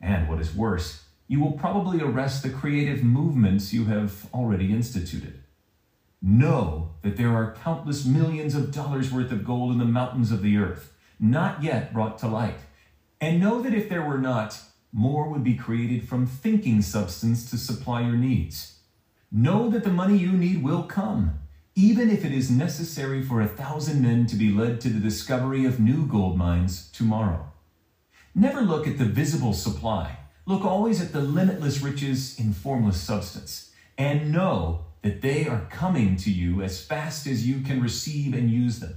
And 0.00 0.28
what 0.28 0.40
is 0.40 0.54
worse, 0.54 1.04
you 1.28 1.40
will 1.40 1.52
probably 1.52 2.00
arrest 2.00 2.42
the 2.42 2.50
creative 2.50 3.04
movements 3.04 3.72
you 3.72 3.84
have 3.84 4.26
already 4.34 4.72
instituted. 4.72 5.40
Know 6.20 6.90
that 7.02 7.16
there 7.16 7.34
are 7.34 7.54
countless 7.54 8.04
millions 8.04 8.54
of 8.54 8.72
dollars 8.72 9.12
worth 9.12 9.30
of 9.30 9.44
gold 9.44 9.72
in 9.72 9.78
the 9.78 9.84
mountains 9.84 10.32
of 10.32 10.42
the 10.42 10.56
earth, 10.56 10.92
not 11.18 11.62
yet 11.62 11.92
brought 11.92 12.18
to 12.18 12.28
light. 12.28 12.58
And 13.20 13.40
know 13.40 13.62
that 13.62 13.74
if 13.74 13.88
there 13.88 14.04
were 14.04 14.18
not, 14.18 14.60
more 14.92 15.28
would 15.28 15.44
be 15.44 15.54
created 15.54 16.08
from 16.08 16.26
thinking 16.26 16.82
substance 16.82 17.48
to 17.50 17.56
supply 17.56 18.00
your 18.00 18.16
needs. 18.16 18.78
Know 19.30 19.70
that 19.70 19.84
the 19.84 19.90
money 19.90 20.16
you 20.16 20.32
need 20.32 20.62
will 20.62 20.82
come, 20.82 21.39
even 21.74 22.10
if 22.10 22.24
it 22.24 22.32
is 22.32 22.50
necessary 22.50 23.22
for 23.22 23.40
a 23.40 23.48
thousand 23.48 24.02
men 24.02 24.26
to 24.26 24.36
be 24.36 24.50
led 24.50 24.80
to 24.80 24.88
the 24.88 25.00
discovery 25.00 25.64
of 25.64 25.80
new 25.80 26.06
gold 26.06 26.36
mines 26.36 26.90
tomorrow. 26.92 27.50
Never 28.34 28.62
look 28.62 28.86
at 28.86 28.98
the 28.98 29.04
visible 29.04 29.52
supply. 29.52 30.18
Look 30.46 30.64
always 30.64 31.00
at 31.00 31.12
the 31.12 31.20
limitless 31.20 31.80
riches 31.80 32.38
in 32.38 32.52
formless 32.52 33.00
substance, 33.00 33.72
and 33.96 34.32
know 34.32 34.86
that 35.02 35.22
they 35.22 35.46
are 35.46 35.66
coming 35.70 36.16
to 36.16 36.30
you 36.30 36.62
as 36.62 36.84
fast 36.84 37.26
as 37.26 37.46
you 37.46 37.60
can 37.60 37.82
receive 37.82 38.34
and 38.34 38.50
use 38.50 38.80
them. 38.80 38.96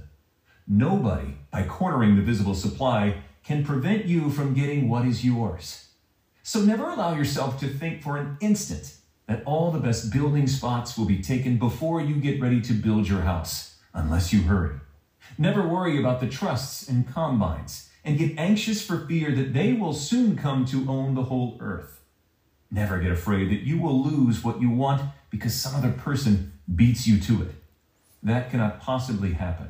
Nobody, 0.66 1.36
by 1.50 1.64
cornering 1.64 2.16
the 2.16 2.22
visible 2.22 2.54
supply, 2.54 3.22
can 3.44 3.64
prevent 3.64 4.06
you 4.06 4.30
from 4.30 4.54
getting 4.54 4.88
what 4.88 5.04
is 5.04 5.24
yours. 5.24 5.88
So 6.42 6.60
never 6.60 6.90
allow 6.90 7.14
yourself 7.14 7.60
to 7.60 7.68
think 7.68 8.02
for 8.02 8.16
an 8.16 8.36
instant 8.40 8.96
that 9.26 9.42
all 9.44 9.70
the 9.70 9.80
best 9.80 10.12
building 10.12 10.46
spots 10.46 10.98
will 10.98 11.06
be 11.06 11.22
taken 11.22 11.56
before 11.58 12.00
you 12.00 12.16
get 12.16 12.40
ready 12.40 12.60
to 12.60 12.72
build 12.72 13.08
your 13.08 13.22
house, 13.22 13.76
unless 13.92 14.32
you 14.32 14.42
hurry. 14.42 14.76
Never 15.38 15.66
worry 15.66 15.98
about 15.98 16.20
the 16.20 16.28
trusts 16.28 16.88
and 16.88 17.12
combines, 17.12 17.90
and 18.04 18.18
get 18.18 18.38
anxious 18.38 18.84
for 18.84 19.06
fear 19.06 19.34
that 19.34 19.54
they 19.54 19.72
will 19.72 19.94
soon 19.94 20.36
come 20.36 20.64
to 20.66 20.88
own 20.88 21.14
the 21.14 21.24
whole 21.24 21.56
earth. 21.60 22.00
Never 22.70 22.98
get 22.98 23.12
afraid 23.12 23.50
that 23.50 23.66
you 23.66 23.80
will 23.80 24.02
lose 24.02 24.44
what 24.44 24.60
you 24.60 24.70
want 24.70 25.02
because 25.30 25.54
some 25.54 25.74
other 25.74 25.92
person 25.92 26.52
beats 26.74 27.06
you 27.06 27.18
to 27.20 27.42
it. 27.42 27.54
That 28.22 28.50
cannot 28.50 28.80
possibly 28.80 29.32
happen. 29.32 29.68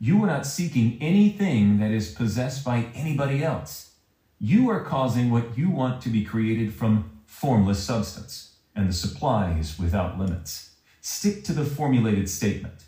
You 0.00 0.22
are 0.22 0.26
not 0.26 0.46
seeking 0.46 0.96
anything 1.00 1.78
that 1.78 1.90
is 1.90 2.14
possessed 2.14 2.64
by 2.64 2.86
anybody 2.94 3.42
else. 3.42 3.92
You 4.40 4.70
are 4.70 4.84
causing 4.84 5.30
what 5.30 5.58
you 5.58 5.70
want 5.70 6.00
to 6.02 6.08
be 6.08 6.24
created 6.24 6.72
from 6.72 7.20
formless 7.26 7.82
substance, 7.82 8.47
and 8.78 8.88
the 8.88 8.94
supply 8.94 9.58
is 9.58 9.76
without 9.76 10.18
limits. 10.18 10.70
Stick 11.00 11.42
to 11.44 11.52
the 11.52 11.64
formulated 11.64 12.30
statement. 12.30 12.84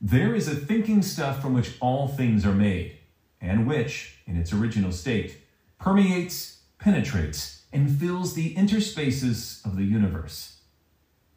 There 0.00 0.34
is 0.34 0.48
a 0.48 0.54
thinking 0.54 1.02
stuff 1.02 1.42
from 1.42 1.52
which 1.52 1.74
all 1.80 2.08
things 2.08 2.46
are 2.46 2.54
made, 2.54 2.96
and 3.38 3.66
which, 3.66 4.20
in 4.26 4.38
its 4.38 4.54
original 4.54 4.90
state, 4.90 5.36
permeates, 5.78 6.62
penetrates, 6.78 7.64
and 7.74 7.90
fills 7.90 8.32
the 8.32 8.54
interspaces 8.54 9.62
of 9.66 9.76
the 9.76 9.84
universe. 9.84 10.60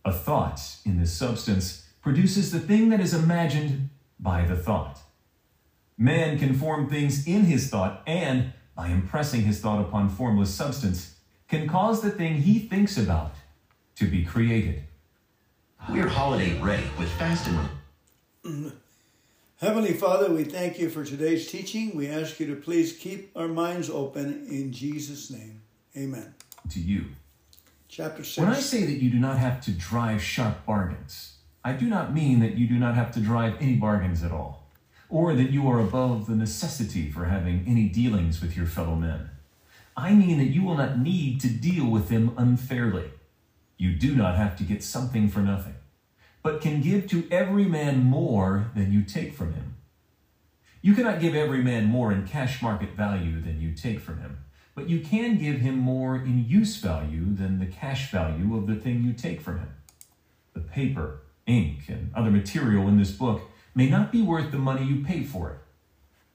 A 0.05 0.13
thought 0.13 0.61
in 0.85 0.97
this 0.97 1.11
substance 1.11 1.85
produces 2.01 2.51
the 2.51 2.61
thing 2.61 2.89
that 2.89 3.01
is 3.01 3.13
imagined 3.13 3.89
by 4.17 4.45
the 4.45 4.55
thought. 4.55 4.99
Man 5.97 6.39
can 6.39 6.53
form 6.53 6.89
things 6.89 7.27
in 7.27 7.43
his 7.43 7.69
thought 7.69 8.03
and, 8.07 8.53
by 8.73 8.87
impressing 8.87 9.41
his 9.41 9.59
thought 9.59 9.81
upon 9.81 10.07
formless 10.07 10.53
substance, 10.53 11.15
can 11.49 11.67
cause 11.67 12.01
the 12.01 12.09
thing 12.09 12.35
he 12.37 12.59
thinks 12.59 12.97
about 12.97 13.35
to 13.95 14.05
be 14.05 14.23
created. 14.23 14.83
We're 15.89 16.07
holiday 16.07 16.59
ready 16.61 16.85
with 16.97 17.09
Fast 17.13 17.47
and 17.47 17.69
mm. 18.45 18.71
Heavenly 19.57 19.93
Father, 19.93 20.31
we 20.31 20.43
thank 20.43 20.79
you 20.79 20.89
for 20.89 21.05
today's 21.05 21.47
teaching. 21.47 21.95
We 21.95 22.07
ask 22.07 22.39
you 22.39 22.47
to 22.47 22.55
please 22.59 22.97
keep 22.97 23.31
our 23.37 23.47
minds 23.47 23.91
open 23.91 24.47
in 24.49 24.71
Jesus' 24.71 25.29
name. 25.29 25.61
Amen. 25.95 26.33
To 26.69 26.79
you. 26.79 27.05
Chapter 27.87 28.23
6. 28.23 28.37
When 28.37 28.47
I 28.47 28.59
say 28.59 28.85
that 28.85 29.01
you 29.01 29.11
do 29.11 29.19
not 29.19 29.37
have 29.37 29.61
to 29.61 29.71
drive 29.71 30.23
sharp 30.23 30.65
bargains, 30.65 31.33
I 31.63 31.73
do 31.73 31.85
not 31.87 32.13
mean 32.13 32.39
that 32.39 32.57
you 32.57 32.67
do 32.67 32.79
not 32.79 32.95
have 32.95 33.11
to 33.11 33.19
drive 33.19 33.55
any 33.59 33.75
bargains 33.75 34.23
at 34.23 34.31
all, 34.31 34.65
or 35.09 35.35
that 35.35 35.51
you 35.51 35.67
are 35.69 35.79
above 35.79 36.25
the 36.25 36.35
necessity 36.35 37.11
for 37.11 37.25
having 37.25 37.63
any 37.67 37.87
dealings 37.87 38.41
with 38.41 38.57
your 38.57 38.65
fellow 38.65 38.95
men. 38.95 39.29
I 39.95 40.15
mean 40.15 40.39
that 40.39 40.45
you 40.45 40.63
will 40.63 40.77
not 40.77 40.97
need 40.97 41.39
to 41.41 41.49
deal 41.49 41.85
with 41.85 42.09
them 42.09 42.33
unfairly. 42.37 43.11
You 43.81 43.93
do 43.93 44.13
not 44.13 44.35
have 44.35 44.55
to 44.57 44.63
get 44.63 44.83
something 44.83 45.27
for 45.27 45.39
nothing, 45.39 45.73
but 46.43 46.61
can 46.61 46.81
give 46.81 47.07
to 47.07 47.27
every 47.31 47.65
man 47.65 48.03
more 48.03 48.69
than 48.75 48.91
you 48.93 49.01
take 49.01 49.33
from 49.33 49.53
him. 49.53 49.73
You 50.83 50.93
cannot 50.93 51.19
give 51.19 51.33
every 51.33 51.63
man 51.63 51.85
more 51.85 52.11
in 52.11 52.27
cash 52.27 52.61
market 52.61 52.91
value 52.91 53.41
than 53.41 53.59
you 53.59 53.73
take 53.73 53.99
from 53.99 54.19
him, 54.19 54.37
but 54.75 54.87
you 54.87 54.99
can 54.99 55.39
give 55.39 55.61
him 55.61 55.79
more 55.79 56.15
in 56.15 56.45
use 56.47 56.77
value 56.77 57.33
than 57.33 57.57
the 57.57 57.65
cash 57.65 58.11
value 58.11 58.55
of 58.55 58.67
the 58.67 58.75
thing 58.75 59.01
you 59.01 59.13
take 59.13 59.41
from 59.41 59.57
him. 59.57 59.73
The 60.53 60.59
paper, 60.59 61.23
ink, 61.47 61.85
and 61.87 62.11
other 62.13 62.29
material 62.29 62.87
in 62.87 62.99
this 62.99 63.11
book 63.11 63.41
may 63.73 63.89
not 63.89 64.11
be 64.11 64.21
worth 64.21 64.51
the 64.51 64.59
money 64.59 64.85
you 64.85 65.03
pay 65.03 65.23
for 65.23 65.49
it. 65.49 65.57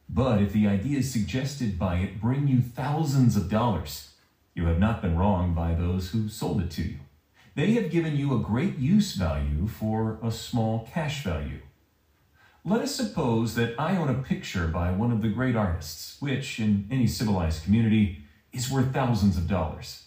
But 0.08 0.42
if 0.42 0.52
the 0.52 0.66
ideas 0.66 1.12
suggested 1.12 1.78
by 1.78 1.98
it 1.98 2.20
bring 2.20 2.48
you 2.48 2.60
thousands 2.60 3.36
of 3.36 3.48
dollars, 3.48 4.14
you 4.52 4.66
have 4.66 4.80
not 4.80 5.00
been 5.00 5.16
wronged 5.16 5.54
by 5.54 5.74
those 5.74 6.10
who 6.10 6.28
sold 6.28 6.60
it 6.60 6.72
to 6.72 6.82
you. 6.82 6.96
They 7.56 7.72
have 7.72 7.90
given 7.90 8.18
you 8.18 8.34
a 8.34 8.42
great 8.42 8.76
use 8.76 9.14
value 9.14 9.66
for 9.66 10.18
a 10.22 10.30
small 10.30 10.86
cash 10.92 11.24
value. 11.24 11.60
Let 12.66 12.82
us 12.82 12.94
suppose 12.94 13.54
that 13.54 13.74
I 13.80 13.96
own 13.96 14.10
a 14.10 14.22
picture 14.22 14.66
by 14.66 14.90
one 14.90 15.10
of 15.10 15.22
the 15.22 15.30
great 15.30 15.56
artists, 15.56 16.20
which, 16.20 16.60
in 16.60 16.86
any 16.90 17.06
civilized 17.06 17.64
community, 17.64 18.18
is 18.52 18.70
worth 18.70 18.92
thousands 18.92 19.38
of 19.38 19.48
dollars. 19.48 20.02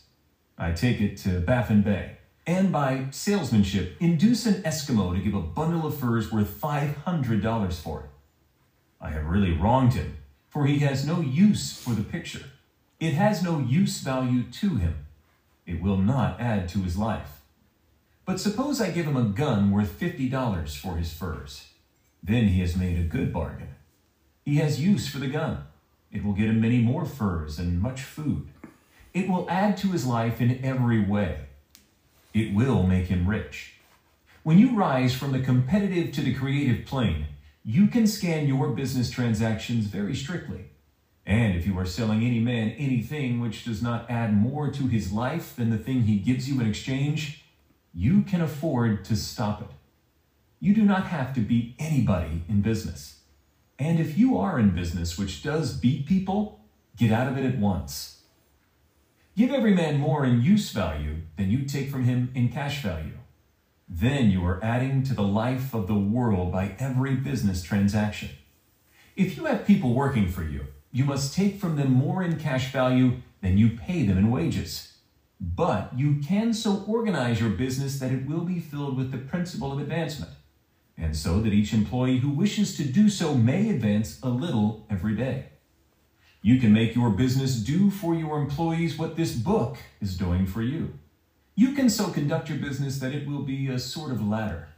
I 0.59 0.73
take 0.73 1.01
it 1.01 1.17
to 1.23 1.39
Baffin 1.39 1.81
Bay, 1.81 2.17
and 2.45 2.71
by 2.71 3.07
salesmanship, 3.09 3.95
induce 3.99 4.45
an 4.45 4.61
Eskimo 4.61 5.15
to 5.15 5.19
give 5.19 5.33
a 5.33 5.41
bundle 5.41 5.87
of 5.87 5.97
furs 5.97 6.31
worth 6.31 6.61
$500 6.61 7.73
for 7.81 8.01
it. 8.01 8.09
I 9.01 9.09
have 9.09 9.25
really 9.25 9.53
wronged 9.53 9.93
him, 9.93 10.17
for 10.49 10.67
he 10.67 10.79
has 10.79 11.03
no 11.03 11.19
use 11.19 11.81
for 11.81 11.95
the 11.95 12.03
picture. 12.03 12.45
It 12.99 13.15
has 13.15 13.41
no 13.41 13.57
use 13.57 14.01
value 14.01 14.43
to 14.43 14.75
him. 14.75 15.07
It 15.65 15.81
will 15.81 15.97
not 15.97 16.39
add 16.39 16.69
to 16.69 16.83
his 16.83 16.95
life. 16.95 17.38
But 18.29 18.39
suppose 18.39 18.79
I 18.79 18.91
give 18.91 19.07
him 19.07 19.17
a 19.17 19.23
gun 19.23 19.71
worth 19.71 19.99
$50 19.99 20.77
for 20.77 20.97
his 20.97 21.11
furs. 21.11 21.65
Then 22.21 22.49
he 22.49 22.59
has 22.59 22.77
made 22.77 22.99
a 22.99 23.01
good 23.01 23.33
bargain. 23.33 23.69
He 24.45 24.57
has 24.57 24.79
use 24.79 25.07
for 25.07 25.17
the 25.17 25.25
gun. 25.25 25.63
It 26.11 26.23
will 26.23 26.33
get 26.33 26.45
him 26.45 26.61
many 26.61 26.77
more 26.77 27.05
furs 27.05 27.57
and 27.57 27.81
much 27.81 28.03
food. 28.03 28.49
It 29.15 29.27
will 29.27 29.49
add 29.49 29.77
to 29.77 29.87
his 29.87 30.05
life 30.05 30.39
in 30.41 30.63
every 30.63 31.03
way. 31.03 31.47
It 32.31 32.53
will 32.53 32.83
make 32.83 33.07
him 33.07 33.27
rich. 33.27 33.73
When 34.43 34.59
you 34.59 34.77
rise 34.77 35.15
from 35.15 35.31
the 35.31 35.39
competitive 35.39 36.11
to 36.11 36.21
the 36.21 36.35
creative 36.35 36.85
plane, 36.85 37.25
you 37.65 37.87
can 37.87 38.05
scan 38.05 38.47
your 38.47 38.67
business 38.69 39.09
transactions 39.09 39.87
very 39.87 40.15
strictly. 40.15 40.65
And 41.25 41.55
if 41.55 41.65
you 41.65 41.79
are 41.79 41.85
selling 41.85 42.21
any 42.21 42.39
man 42.39 42.75
anything 42.77 43.39
which 43.39 43.65
does 43.65 43.81
not 43.81 44.07
add 44.07 44.37
more 44.37 44.69
to 44.69 44.85
his 44.85 45.11
life 45.11 45.55
than 45.55 45.71
the 45.71 45.79
thing 45.79 46.03
he 46.03 46.19
gives 46.19 46.47
you 46.47 46.61
in 46.61 46.69
exchange, 46.69 47.43
you 47.93 48.21
can 48.23 48.41
afford 48.41 49.03
to 49.05 49.15
stop 49.15 49.61
it. 49.61 49.69
You 50.59 50.73
do 50.73 50.83
not 50.83 51.07
have 51.07 51.33
to 51.33 51.41
beat 51.41 51.75
anybody 51.79 52.43
in 52.47 52.61
business. 52.61 53.19
And 53.77 53.99
if 53.99 54.17
you 54.17 54.37
are 54.37 54.59
in 54.59 54.75
business 54.75 55.17
which 55.17 55.41
does 55.41 55.77
beat 55.77 56.05
people, 56.05 56.59
get 56.97 57.11
out 57.11 57.27
of 57.27 57.37
it 57.37 57.45
at 57.45 57.57
once. 57.57 58.21
Give 59.37 59.51
every 59.51 59.73
man 59.73 59.99
more 59.99 60.25
in 60.25 60.41
use 60.41 60.71
value 60.71 61.21
than 61.37 61.49
you 61.49 61.63
take 61.63 61.89
from 61.89 62.03
him 62.03 62.29
in 62.35 62.49
cash 62.49 62.81
value. 62.81 63.17
Then 63.87 64.29
you 64.29 64.45
are 64.45 64.63
adding 64.63 65.01
to 65.03 65.13
the 65.13 65.23
life 65.23 65.73
of 65.73 65.87
the 65.87 65.95
world 65.95 66.51
by 66.51 66.75
every 66.77 67.15
business 67.15 67.63
transaction. 67.63 68.29
If 69.15 69.37
you 69.37 69.45
have 69.45 69.65
people 69.65 69.93
working 69.93 70.29
for 70.29 70.43
you, 70.43 70.65
you 70.91 71.05
must 71.05 71.33
take 71.33 71.59
from 71.59 71.75
them 71.75 71.91
more 71.91 72.21
in 72.21 72.37
cash 72.37 72.71
value 72.71 73.21
than 73.41 73.57
you 73.57 73.77
pay 73.77 74.05
them 74.05 74.17
in 74.17 74.29
wages. 74.29 74.88
But 75.39 75.97
you 75.97 76.15
can 76.15 76.53
so 76.53 76.83
organize 76.87 77.39
your 77.39 77.51
business 77.51 77.99
that 77.99 78.11
it 78.11 78.27
will 78.27 78.41
be 78.41 78.59
filled 78.59 78.97
with 78.97 79.11
the 79.11 79.17
principle 79.17 79.71
of 79.71 79.79
advancement, 79.79 80.31
and 80.97 81.15
so 81.15 81.39
that 81.39 81.53
each 81.53 81.73
employee 81.73 82.17
who 82.17 82.29
wishes 82.29 82.75
to 82.77 82.83
do 82.83 83.09
so 83.09 83.33
may 83.33 83.69
advance 83.69 84.19
a 84.21 84.29
little 84.29 84.85
every 84.89 85.15
day. 85.15 85.45
You 86.41 86.59
can 86.59 86.73
make 86.73 86.95
your 86.95 87.09
business 87.09 87.55
do 87.55 87.89
for 87.89 88.15
your 88.15 88.39
employees 88.39 88.97
what 88.97 89.15
this 89.15 89.33
book 89.33 89.77
is 90.01 90.17
doing 90.17 90.45
for 90.45 90.61
you. 90.61 90.97
You 91.55 91.73
can 91.73 91.89
so 91.89 92.09
conduct 92.09 92.49
your 92.49 92.59
business 92.59 92.99
that 92.99 93.13
it 93.13 93.27
will 93.27 93.43
be 93.43 93.67
a 93.67 93.79
sort 93.79 94.11
of 94.11 94.25
ladder 94.25 94.69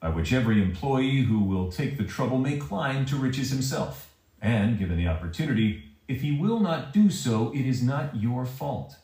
by 0.00 0.08
which 0.10 0.32
every 0.32 0.62
employee 0.62 1.22
who 1.22 1.40
will 1.40 1.70
take 1.70 1.96
the 1.96 2.04
trouble 2.04 2.38
may 2.38 2.58
climb 2.58 3.06
to 3.06 3.16
riches 3.16 3.50
himself. 3.50 4.12
And, 4.40 4.78
given 4.78 4.98
the 4.98 5.08
opportunity, 5.08 5.84
if 6.06 6.20
he 6.20 6.36
will 6.36 6.60
not 6.60 6.92
do 6.92 7.10
so, 7.10 7.52
it 7.54 7.66
is 7.66 7.82
not 7.82 8.16
your 8.16 8.44
fault. 8.44 8.96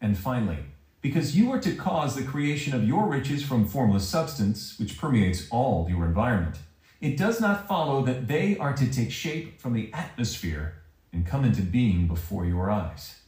And 0.00 0.16
finally, 0.16 0.58
because 1.00 1.36
you 1.36 1.52
are 1.52 1.60
to 1.60 1.74
cause 1.74 2.14
the 2.14 2.22
creation 2.22 2.74
of 2.74 2.86
your 2.86 3.06
riches 3.06 3.42
from 3.42 3.66
formless 3.66 4.08
substance, 4.08 4.78
which 4.78 4.98
permeates 4.98 5.48
all 5.50 5.88
your 5.88 6.04
environment, 6.04 6.58
it 7.00 7.16
does 7.16 7.40
not 7.40 7.68
follow 7.68 8.02
that 8.04 8.26
they 8.26 8.56
are 8.58 8.72
to 8.72 8.90
take 8.90 9.12
shape 9.12 9.60
from 9.60 9.72
the 9.72 9.92
atmosphere 9.92 10.82
and 11.12 11.26
come 11.26 11.44
into 11.44 11.62
being 11.62 12.08
before 12.08 12.44
your 12.44 12.70
eyes. 12.70 13.20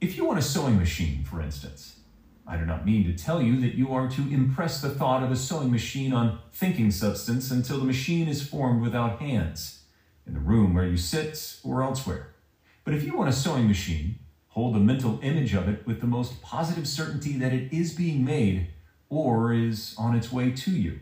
If 0.00 0.16
you 0.16 0.26
want 0.26 0.38
a 0.38 0.42
sewing 0.42 0.76
machine, 0.76 1.24
for 1.24 1.40
instance, 1.40 2.00
I 2.46 2.56
do 2.56 2.66
not 2.66 2.86
mean 2.86 3.04
to 3.04 3.24
tell 3.24 3.42
you 3.42 3.58
that 3.62 3.74
you 3.74 3.92
are 3.92 4.08
to 4.08 4.22
impress 4.22 4.80
the 4.80 4.90
thought 4.90 5.22
of 5.22 5.32
a 5.32 5.36
sewing 5.36 5.70
machine 5.70 6.12
on 6.12 6.38
thinking 6.52 6.90
substance 6.90 7.50
until 7.50 7.78
the 7.78 7.84
machine 7.84 8.28
is 8.28 8.46
formed 8.46 8.82
without 8.82 9.20
hands, 9.20 9.84
in 10.26 10.34
the 10.34 10.40
room 10.40 10.74
where 10.74 10.86
you 10.86 10.96
sit 10.96 11.58
or 11.64 11.82
elsewhere. 11.82 12.34
But 12.84 12.94
if 12.94 13.02
you 13.02 13.16
want 13.16 13.30
a 13.30 13.32
sewing 13.32 13.66
machine, 13.66 14.18
hold 14.56 14.74
a 14.74 14.80
mental 14.80 15.20
image 15.22 15.52
of 15.52 15.68
it 15.68 15.86
with 15.86 16.00
the 16.00 16.06
most 16.06 16.40
positive 16.40 16.88
certainty 16.88 17.34
that 17.34 17.52
it 17.52 17.70
is 17.70 17.92
being 17.92 18.24
made 18.24 18.68
or 19.10 19.52
is 19.52 19.94
on 19.98 20.16
its 20.16 20.32
way 20.32 20.50
to 20.50 20.70
you. 20.70 20.98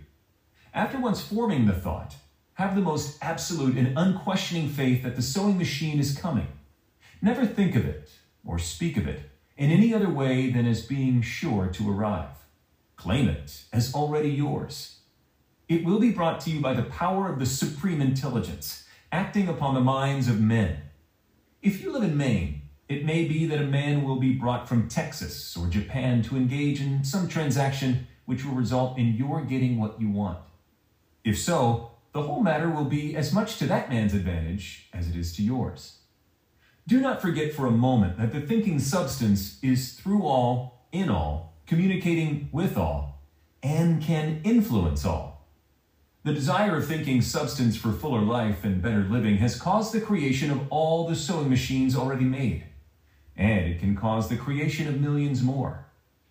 After 0.74 0.98
once 0.98 1.22
forming 1.22 1.66
the 1.66 1.72
thought, 1.72 2.16
have 2.54 2.74
the 2.74 2.80
most 2.80 3.16
absolute 3.22 3.76
and 3.76 3.96
unquestioning 3.96 4.68
faith 4.68 5.04
that 5.04 5.14
the 5.14 5.22
sewing 5.22 5.56
machine 5.56 6.00
is 6.00 6.18
coming. 6.18 6.48
Never 7.22 7.46
think 7.46 7.76
of 7.76 7.86
it 7.86 8.10
or 8.44 8.58
speak 8.58 8.96
of 8.96 9.06
it 9.06 9.20
in 9.56 9.70
any 9.70 9.94
other 9.94 10.10
way 10.10 10.50
than 10.50 10.66
as 10.66 10.84
being 10.84 11.22
sure 11.22 11.68
to 11.68 11.88
arrive. 11.88 12.36
Claim 12.96 13.28
it 13.28 13.62
as 13.72 13.94
already 13.94 14.30
yours. 14.30 14.96
It 15.68 15.84
will 15.84 16.00
be 16.00 16.10
brought 16.10 16.40
to 16.40 16.50
you 16.50 16.60
by 16.60 16.74
the 16.74 16.82
power 16.82 17.32
of 17.32 17.38
the 17.38 17.46
supreme 17.46 18.00
intelligence 18.00 18.84
acting 19.12 19.46
upon 19.46 19.74
the 19.74 19.80
minds 19.80 20.26
of 20.26 20.40
men. 20.40 20.78
If 21.62 21.80
you 21.80 21.92
live 21.92 22.02
in 22.02 22.16
Maine, 22.16 22.53
it 22.88 23.04
may 23.04 23.24
be 23.24 23.46
that 23.46 23.60
a 23.60 23.66
man 23.66 24.04
will 24.04 24.16
be 24.16 24.32
brought 24.32 24.68
from 24.68 24.88
Texas 24.88 25.56
or 25.56 25.66
Japan 25.68 26.22
to 26.24 26.36
engage 26.36 26.80
in 26.80 27.02
some 27.04 27.28
transaction 27.28 28.06
which 28.26 28.44
will 28.44 28.54
result 28.54 28.98
in 28.98 29.14
your 29.14 29.42
getting 29.42 29.78
what 29.78 30.00
you 30.00 30.10
want. 30.10 30.38
If 31.24 31.38
so, 31.38 31.92
the 32.12 32.22
whole 32.22 32.42
matter 32.42 32.70
will 32.70 32.84
be 32.84 33.16
as 33.16 33.32
much 33.32 33.58
to 33.58 33.66
that 33.66 33.88
man's 33.88 34.14
advantage 34.14 34.88
as 34.92 35.08
it 35.08 35.16
is 35.16 35.34
to 35.36 35.42
yours. 35.42 35.98
Do 36.86 37.00
not 37.00 37.22
forget 37.22 37.54
for 37.54 37.66
a 37.66 37.72
moment 37.72 38.18
that 38.18 38.32
the 38.32 38.42
thinking 38.42 38.78
substance 38.78 39.58
is 39.62 39.94
through 39.94 40.22
all, 40.22 40.86
in 40.92 41.08
all, 41.08 41.54
communicating 41.66 42.50
with 42.52 42.76
all, 42.76 43.22
and 43.62 44.02
can 44.02 44.42
influence 44.44 45.04
all. 45.06 45.48
The 46.24 46.34
desire 46.34 46.76
of 46.76 46.86
thinking 46.86 47.22
substance 47.22 47.76
for 47.76 47.92
fuller 47.92 48.20
life 48.20 48.64
and 48.64 48.82
better 48.82 49.02
living 49.02 49.38
has 49.38 49.60
caused 49.60 49.92
the 49.92 50.00
creation 50.00 50.50
of 50.50 50.66
all 50.70 51.08
the 51.08 51.16
sewing 51.16 51.50
machines 51.50 51.96
already 51.96 52.24
made, 52.24 52.64
and 53.36 53.66
it 53.66 53.80
can 53.80 53.96
cause 53.96 54.28
the 54.28 54.36
creation 54.36 54.88
of 54.88 55.00
millions 55.00 55.42
more, 55.42 55.86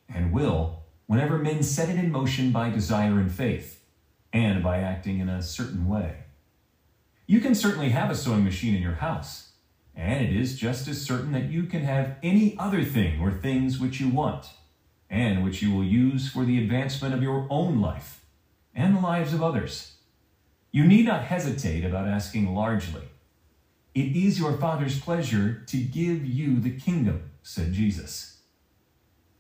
and 0.08 0.32
will 0.32 0.84
whenever 1.06 1.38
men 1.38 1.62
set 1.62 1.90
it 1.90 1.98
in 1.98 2.12
motion 2.12 2.52
by 2.52 2.70
desire 2.70 3.20
and 3.20 3.32
faith, 3.32 3.84
and 4.32 4.64
by 4.64 4.80
acting 4.80 5.20
in 5.20 5.30
a 5.30 5.42
certain 5.42 5.88
way. 5.88 6.24
You 7.28 7.40
can 7.40 7.56
certainly 7.56 7.90
have 7.90 8.10
a 8.10 8.16
sewing 8.16 8.44
machine 8.44 8.76
in 8.76 8.82
your 8.82 8.96
house 8.96 9.54
and 9.96 10.24
it 10.24 10.36
is 10.36 10.58
just 10.58 10.88
as 10.88 11.02
certain 11.02 11.32
that 11.34 11.50
you 11.50 11.64
can 11.64 11.82
have 11.82 12.16
any 12.24 12.56
other 12.58 12.84
thing 12.84 13.22
or 13.22 13.32
things 13.32 13.80
which 13.80 14.00
you 14.00 14.10
want, 14.10 14.48
and 15.10 15.44
which 15.44 15.62
you 15.62 15.74
will 15.74 15.84
use 15.84 16.30
for 16.30 16.46
the 16.46 16.58
advancement 16.58 17.14
of 17.14 17.22
your 17.22 17.46
own 17.50 17.80
life 17.80 18.26
and 18.74 18.96
the 18.96 19.02
lives 19.02 19.34
of 19.34 19.44
others. 19.44 19.94
You 20.72 20.86
need 20.86 21.06
not 21.06 21.26
hesitate 21.26 21.86
about 21.86 22.08
asking 22.08 22.56
largely. 22.56 23.04
It 23.96 24.16
is 24.16 24.40
your 24.40 24.54
Father's 24.54 25.00
pleasure 25.00 25.64
to 25.68 25.78
give 25.78 26.26
you 26.26 26.60
the 26.60 26.76
kingdom, 26.76 27.30
said 27.44 27.74
Jesus. 27.74 28.40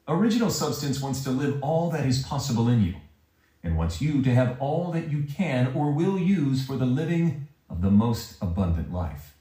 Original 0.08 0.51
substance 0.51 1.01
wants 1.01 1.24
to 1.24 1.32
live 1.32 1.58
all 1.64 1.89
that 1.89 2.06
is 2.06 2.22
possible 2.22 2.68
in 2.68 2.84
you, 2.84 2.95
and 3.64 3.76
wants 3.76 3.99
you 3.99 4.22
to 4.22 4.36
have 4.36 4.58
all 4.60 4.91
that 4.91 5.10
you 5.10 5.24
can 5.24 5.74
or 5.74 5.91
will 5.91 6.20
use 6.20 6.68
for 6.68 6.76
the 6.76 6.86
living 6.86 7.47
of 7.68 7.82
the 7.82 7.89
most 7.89 8.38
abundant 8.41 8.93
life. 8.93 9.34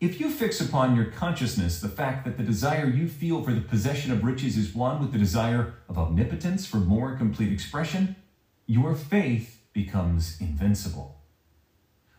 If 0.00 0.18
you 0.18 0.28
fix 0.28 0.60
upon 0.60 0.96
your 0.96 1.04
consciousness 1.04 1.80
the 1.80 1.88
fact 1.88 2.24
that 2.24 2.36
the 2.36 2.42
desire 2.42 2.88
you 2.88 3.06
feel 3.06 3.44
for 3.44 3.52
the 3.52 3.60
possession 3.60 4.10
of 4.10 4.24
riches 4.24 4.56
is 4.56 4.74
one 4.74 5.00
with 5.00 5.12
the 5.12 5.18
desire 5.18 5.74
of 5.88 5.96
omnipotence 5.96 6.66
for 6.66 6.78
more 6.78 7.14
complete 7.14 7.52
expression, 7.52 8.16
your 8.66 8.96
faith 8.96 9.62
becomes 9.72 10.40
invincible. 10.40 11.21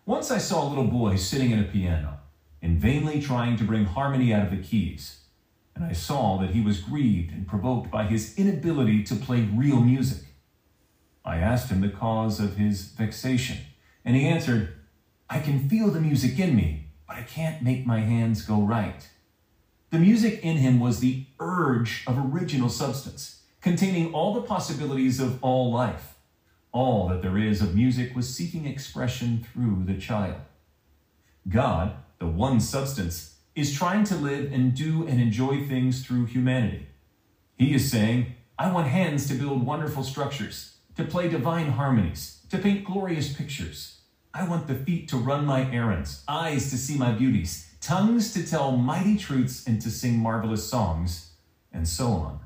Once 0.06 0.30
I 0.30 0.38
saw 0.38 0.68
a 0.68 0.68
little 0.68 0.84
boy 0.88 1.16
sitting 1.16 1.54
at 1.54 1.60
a 1.60 1.72
piano 1.72 2.20
and 2.62 2.78
vainly 2.78 3.22
trying 3.22 3.56
to 3.56 3.64
bring 3.64 3.86
harmony 3.86 4.34
out 4.34 4.43
of 4.43 4.51
the 4.51 4.62
keys, 4.62 5.22
and 5.76 5.86
I 5.86 5.93
saw 5.93 6.38
that 6.39 6.49
he 6.49 6.60
was 6.60 6.82
grieved 6.82 7.32
and 7.32 7.47
provoked 7.47 7.89
by 7.89 8.04
his 8.04 8.38
inability 8.38 9.04
to 9.04 9.16
play 9.16 9.47
real 9.54 9.80
music. 9.80 10.26
I 11.24 11.38
asked 11.38 11.70
him 11.70 11.80
the 11.80 11.88
cause 11.88 12.41
of 12.41 12.58
his 12.58 12.89
vexation, 12.89 13.60
and 14.04 14.18
he 14.18 14.28
answered, 14.28 14.74
I 15.30 15.39
can 15.39 15.70
feel 15.70 15.88
the 15.89 16.01
music 16.01 16.38
in 16.38 16.54
me, 16.54 16.88
but 17.08 17.16
I 17.16 17.22
can't 17.22 17.64
make 17.64 17.86
my 17.86 18.01
hands 18.01 18.41
go 18.41 18.62
right. 18.62 19.08
The 19.89 19.99
music 19.99 20.41
in 20.43 20.58
him 20.58 20.82
was 20.82 20.99
the 20.99 21.28
urge 21.39 22.04
of 22.08 22.18
original 22.18 22.68
substance, 22.68 23.43
containing 23.62 24.14
all 24.14 24.34
the 24.34 24.41
possibilities 24.41 25.22
of 25.22 25.41
all 25.41 25.72
life. 25.72 26.12
All 26.74 27.07
that 27.09 27.21
there 27.21 27.38
is 27.38 27.61
of 27.61 27.76
music 27.76 28.15
was 28.15 28.36
seeking 28.36 28.65
expression 28.65 29.45
through 29.53 29.84
the 29.86 29.99
child. 29.99 30.41
God, 31.47 31.93
the 32.17 32.26
one 32.26 32.59
substance, 32.59 33.36
is 33.55 33.78
trying 33.78 34.03
to 34.05 34.15
live 34.15 34.51
and 34.51 34.74
do 34.74 35.05
and 35.07 35.21
enjoy 35.21 35.65
things 35.67 36.03
through 36.03 36.26
humanity. 36.26 36.88
He 37.55 37.76
is 37.76 37.91
saying, 37.91 38.34
I 38.57 38.71
want 38.71 38.88
hands 38.88 39.28
to 39.28 39.36
build 39.36 39.63
wonderful 39.63 40.03
structures, 40.03 40.78
to 40.97 41.03
play 41.03 41.30
divine 41.30 41.69
harmonies, 41.71 42.39
to 42.49 42.57
paint 42.57 42.86
glorious 42.86 43.32
pictures. 43.32 43.99
I 44.34 44.47
want 44.47 44.65
the 44.65 44.74
feet 44.74 45.07
to 45.09 45.17
run 45.17 45.45
my 45.45 45.71
errands, 45.71 46.24
eyes 46.28 46.71
to 46.71 46.78
see 46.78 46.97
my 46.97 47.11
beauties, 47.11 47.69
tongues 47.82 48.34
to 48.34 48.43
tell 48.43 48.71
mighty 48.71 49.15
truths 49.15 49.67
and 49.67 49.80
to 49.82 49.91
sing 49.91 50.17
marvelous 50.17 50.67
songs, 50.67 51.34
and 51.71 51.88
so 51.88 52.07
on. 52.07 52.39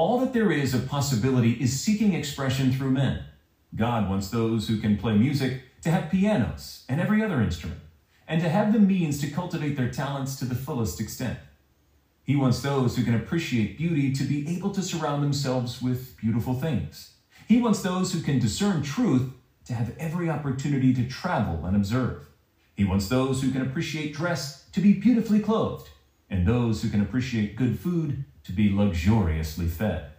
All 0.00 0.18
that 0.20 0.32
there 0.32 0.50
is 0.50 0.72
of 0.72 0.88
possibility 0.88 1.62
is 1.62 1.78
seeking 1.78 2.14
expression 2.14 2.72
through 2.72 2.92
men. 2.92 3.22
God 3.76 4.08
wants 4.08 4.30
those 4.30 4.66
who 4.66 4.78
can 4.78 4.96
play 4.96 5.14
music 5.14 5.60
to 5.82 5.90
have 5.90 6.10
pianos 6.10 6.86
and 6.88 6.98
every 6.98 7.22
other 7.22 7.42
instrument, 7.42 7.82
and 8.26 8.40
to 8.40 8.48
have 8.48 8.72
the 8.72 8.78
means 8.78 9.20
to 9.20 9.30
cultivate 9.30 9.76
their 9.76 9.90
talents 9.90 10.36
to 10.36 10.46
the 10.46 10.54
fullest 10.54 11.02
extent. 11.02 11.38
He 12.24 12.34
wants 12.34 12.62
those 12.62 12.96
who 12.96 13.04
can 13.04 13.14
appreciate 13.14 13.76
beauty 13.76 14.10
to 14.12 14.24
be 14.24 14.48
able 14.56 14.70
to 14.70 14.80
surround 14.80 15.22
themselves 15.22 15.82
with 15.82 16.16
beautiful 16.16 16.54
things. 16.54 17.10
He 17.46 17.60
wants 17.60 17.82
those 17.82 18.14
who 18.14 18.22
can 18.22 18.38
discern 18.38 18.82
truth 18.82 19.30
to 19.66 19.74
have 19.74 19.94
every 19.98 20.30
opportunity 20.30 20.94
to 20.94 21.06
travel 21.06 21.66
and 21.66 21.76
observe. 21.76 22.26
He 22.74 22.86
wants 22.86 23.08
those 23.08 23.42
who 23.42 23.50
can 23.50 23.60
appreciate 23.60 24.14
dress 24.14 24.64
to 24.72 24.80
be 24.80 24.94
beautifully 24.94 25.40
clothed, 25.40 25.90
and 26.30 26.46
those 26.46 26.80
who 26.80 26.88
can 26.88 27.02
appreciate 27.02 27.54
good 27.54 27.78
food 27.78 28.24
to 28.44 28.52
be 28.52 28.70
luxuriously 28.70 29.66
fed. 29.66 30.10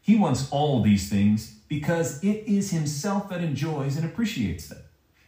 He 0.00 0.16
wants 0.16 0.48
all 0.50 0.82
these 0.82 1.08
things 1.08 1.58
because 1.68 2.22
it 2.24 2.44
is 2.46 2.70
Himself 2.70 3.28
that 3.28 3.42
enjoys 3.42 3.96
and 3.96 4.04
appreciates 4.04 4.68
them. 4.68 4.78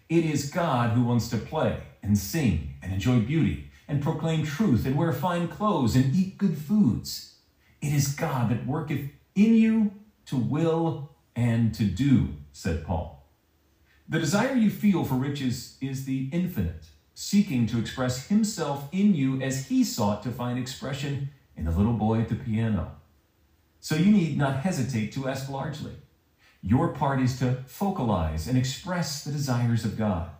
It 0.09 0.25
is 0.25 0.51
God 0.51 0.91
who 0.91 1.05
wants 1.05 1.29
to 1.29 1.37
play 1.37 1.83
and 2.03 2.16
sing 2.16 2.75
and 2.83 2.93
enjoy 2.93 3.21
beauty 3.21 3.71
and 3.87 4.03
proclaim 4.03 4.45
truth 4.45 4.87
and 4.87 4.97
wear 4.97 5.12
fine 5.12 5.49
clothes 5.49 5.97
and 5.97 6.14
eat 6.14 6.39
good 6.39 6.57
foods. 6.57 7.37
It 7.83 7.93
is 7.93 8.14
God 8.14 8.51
that 8.51 8.66
worketh 8.66 9.11
in 9.35 9.55
you 9.55 9.93
to 10.27 10.37
will 10.37 11.11
and 11.37 11.75
to 11.75 11.85
do, 11.85 12.29
said 12.53 12.85
Paul. 12.85 13.29
The 14.09 14.18
desire 14.18 14.55
you 14.55 14.71
feel 14.71 15.05
for 15.05 15.14
riches 15.14 15.77
is 15.81 16.05
the 16.05 16.29
infinite, 16.33 16.87
seeking 17.14 17.66
to 17.68 17.79
express 17.79 18.29
himself 18.29 18.89
in 18.93 19.14
you 19.14 19.41
as 19.41 19.68
he 19.68 19.85
sought 19.85 20.23
to 20.25 20.31
find 20.31 20.59
expression 20.59 21.31
in 21.61 21.67
the 21.67 21.71
little 21.71 21.93
boy 21.93 22.21
at 22.21 22.31
the 22.31 22.35
piano. 22.35 22.97
So 23.81 23.95
you 23.95 24.11
need 24.11 24.37
not 24.37 24.61
hesitate 24.61 25.13
to 25.13 25.29
ask 25.29 25.49
largely. 25.49 25.93
Your 26.63 26.89
part 26.89 27.21
is 27.21 27.39
to 27.39 27.63
focalize 27.67 28.49
and 28.49 28.59
express 28.59 29.23
the 29.23 29.31
desires 29.31 29.85
of 29.85 29.97
God. 29.97 30.31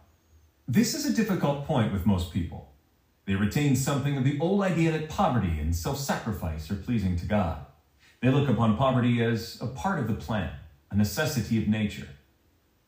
This 0.67 0.95
is 0.95 1.05
a 1.05 1.15
difficult 1.15 1.67
point 1.67 1.93
with 1.93 2.07
most 2.07 2.33
people. 2.33 2.73
They 3.27 3.35
retain 3.35 3.77
something 3.77 4.17
of 4.17 4.25
the 4.25 4.41
old 4.41 4.63
idea 4.63 4.93
that 4.93 5.11
poverty 5.11 5.59
and 5.61 5.77
self 5.77 5.99
sacrifice 5.99 6.71
are 6.71 6.75
pleasing 6.77 7.17
to 7.19 7.27
God. 7.27 7.67
They 8.23 8.31
look 8.31 8.49
upon 8.49 8.79
poverty 8.79 9.23
as 9.23 9.59
a 9.61 9.67
part 9.67 9.99
of 9.99 10.09
the 10.09 10.15
plan, 10.15 10.53
a 10.91 10.97
necessity 10.97 11.59
of 11.59 11.69
nature. 11.69 12.09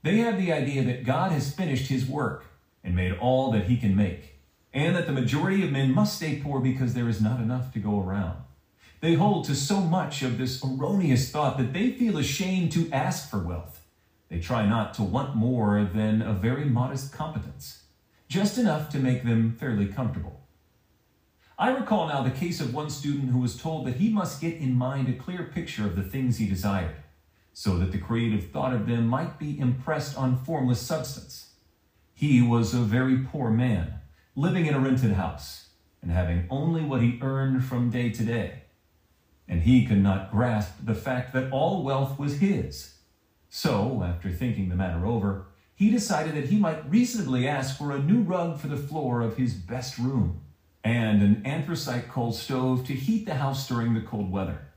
They 0.03 0.18
have 0.18 0.39
the 0.39 0.53
idea 0.53 0.83
that 0.85 1.05
God 1.05 1.33
has 1.33 1.55
finished 1.55 1.89
his 1.89 2.07
work 2.07 2.47
and 2.83 2.97
made 2.97 3.12
all 3.12 3.53
that 3.53 3.68
he 3.68 3.76
can 3.76 3.95
make, 3.95 4.32
and 4.74 4.96
that 4.96 5.06
the 5.06 5.12
majority 5.12 5.64
of 5.64 5.70
men 5.70 5.94
must 5.94 6.16
stay 6.16 6.40
poor 6.42 6.60
because 6.60 6.94
there 6.94 7.08
is 7.08 7.20
not 7.20 7.40
enough 7.40 7.72
to 7.72 7.78
go 7.78 8.00
around. 8.00 8.38
They 9.00 9.14
hold 9.14 9.44
to 9.46 9.54
so 9.54 9.80
much 9.80 10.22
of 10.22 10.38
this 10.38 10.62
erroneous 10.64 11.30
thought 11.30 11.58
that 11.58 11.72
they 11.72 11.90
feel 11.90 12.18
ashamed 12.18 12.72
to 12.72 12.90
ask 12.92 13.28
for 13.28 13.38
wealth. 13.38 13.84
They 14.28 14.38
try 14.38 14.66
not 14.66 14.94
to 14.94 15.02
want 15.02 15.34
more 15.34 15.84
than 15.84 16.22
a 16.22 16.32
very 16.32 16.64
modest 16.64 17.12
competence, 17.12 17.82
just 18.28 18.56
enough 18.56 18.88
to 18.90 18.98
make 18.98 19.24
them 19.24 19.56
fairly 19.58 19.86
comfortable. 19.86 20.40
I 21.58 21.70
recall 21.70 22.08
now 22.08 22.22
the 22.22 22.30
case 22.30 22.60
of 22.60 22.72
one 22.72 22.90
student 22.90 23.30
who 23.30 23.38
was 23.38 23.60
told 23.60 23.86
that 23.86 23.96
he 23.96 24.08
must 24.08 24.40
get 24.40 24.54
in 24.54 24.74
mind 24.74 25.08
a 25.08 25.12
clear 25.12 25.44
picture 25.44 25.84
of 25.84 25.96
the 25.96 26.02
things 26.02 26.38
he 26.38 26.48
desired, 26.48 26.96
so 27.52 27.76
that 27.78 27.92
the 27.92 27.98
creative 27.98 28.50
thought 28.50 28.72
of 28.72 28.86
them 28.86 29.06
might 29.06 29.38
be 29.38 29.58
impressed 29.58 30.16
on 30.16 30.42
formless 30.44 30.80
substance. 30.80 31.50
He 32.14 32.40
was 32.40 32.72
a 32.72 32.78
very 32.78 33.18
poor 33.18 33.50
man, 33.50 33.94
living 34.35 34.66
in 34.66 34.74
a 34.74 34.80
rented 34.80 35.12
house, 35.12 35.68
and 36.01 36.11
having 36.11 36.47
only 36.51 36.83
what 36.83 37.03
he 37.03 37.18
earned 37.20 37.64
from 37.64 37.91
day 37.91 38.11
to 38.11 38.24
day. 38.24 38.62
And 39.47 39.62
he 39.62 39.85
could 39.87 40.03
not 40.03 40.30
grasp 40.30 40.74
the 40.83 40.95
fact 40.95 41.33
that 41.33 41.51
all 41.51 41.83
wealth 41.83 42.18
was 42.18 42.39
his. 42.39 42.95
So, 43.51 44.03
after 44.03 44.30
thinking 44.30 44.68
the 44.68 44.74
matter 44.74 45.05
over, 45.05 45.47
he 45.74 45.91
decided 45.91 46.35
that 46.35 46.49
he 46.49 46.57
might 46.57 46.89
reasonably 46.89 47.47
ask 47.47 47.76
for 47.76 47.93
a 47.93 48.03
new 48.03 48.22
rug 48.22 48.59
for 48.59 48.68
the 48.68 48.76
floor 48.76 49.20
of 49.20 49.37
his 49.37 49.53
best 49.53 49.99
room 49.99 50.41
and 50.85 51.22
an 51.22 51.43
anthracite 51.45 52.09
coal 52.09 52.33
stove 52.33 52.87
to 52.87 52.93
heat 52.95 53.26
the 53.26 53.35
house 53.35 53.68
during 53.68 53.95
the 53.95 54.01
cold 54.01 54.30
weather. 54.30 54.68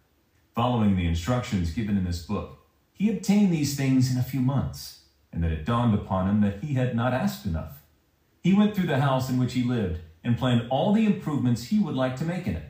Following 0.54 0.96
the 0.96 1.08
instructions 1.08 1.72
given 1.72 1.98
in 1.98 2.06
this 2.06 2.22
book, 2.22 2.60
he 2.92 3.10
obtained 3.10 3.52
these 3.52 3.76
things 3.76 4.12
in 4.12 4.18
a 4.18 4.24
few 4.24 4.40
months, 4.40 5.02
and 5.32 5.44
that 5.44 5.52
it 5.52 5.66
dawned 5.66 5.94
upon 5.94 6.30
him 6.30 6.42
that 6.42 6.64
he 6.64 6.76
had 6.76 6.96
not 6.96 7.14
asked 7.14 7.46
enough. 7.46 7.84
He 8.46 8.54
went 8.54 8.76
through 8.76 8.86
the 8.86 9.00
house 9.00 9.28
in 9.28 9.40
which 9.40 9.54
he 9.54 9.64
lived 9.64 10.02
and 10.24 10.38
planned 10.38 10.68
all 10.70 10.94
the 10.94 11.08
improvements 11.08 11.64
he 11.64 11.80
would 11.80 11.96
like 11.96 12.16
to 12.18 12.24
make 12.24 12.46
in 12.46 12.56
it. 12.56 12.70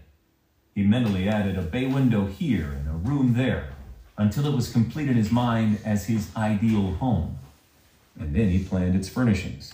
He 0.73 0.83
mentally 0.83 1.27
added 1.27 1.57
a 1.57 1.63
bay 1.63 1.85
window 1.85 2.27
here 2.27 2.71
and 2.79 2.87
a 2.87 2.93
room 2.93 3.33
there 3.33 3.73
until 4.17 4.45
it 4.45 4.55
was 4.55 4.71
complete 4.71 5.09
in 5.09 5.17
his 5.17 5.33
mind 5.33 5.79
as 5.83 6.05
his 6.05 6.33
ideal 6.33 6.93
home. 6.93 7.39
And 8.17 8.33
then 8.33 8.51
he 8.51 8.63
planned 8.63 8.95
its 8.95 9.09
furnishings. 9.09 9.73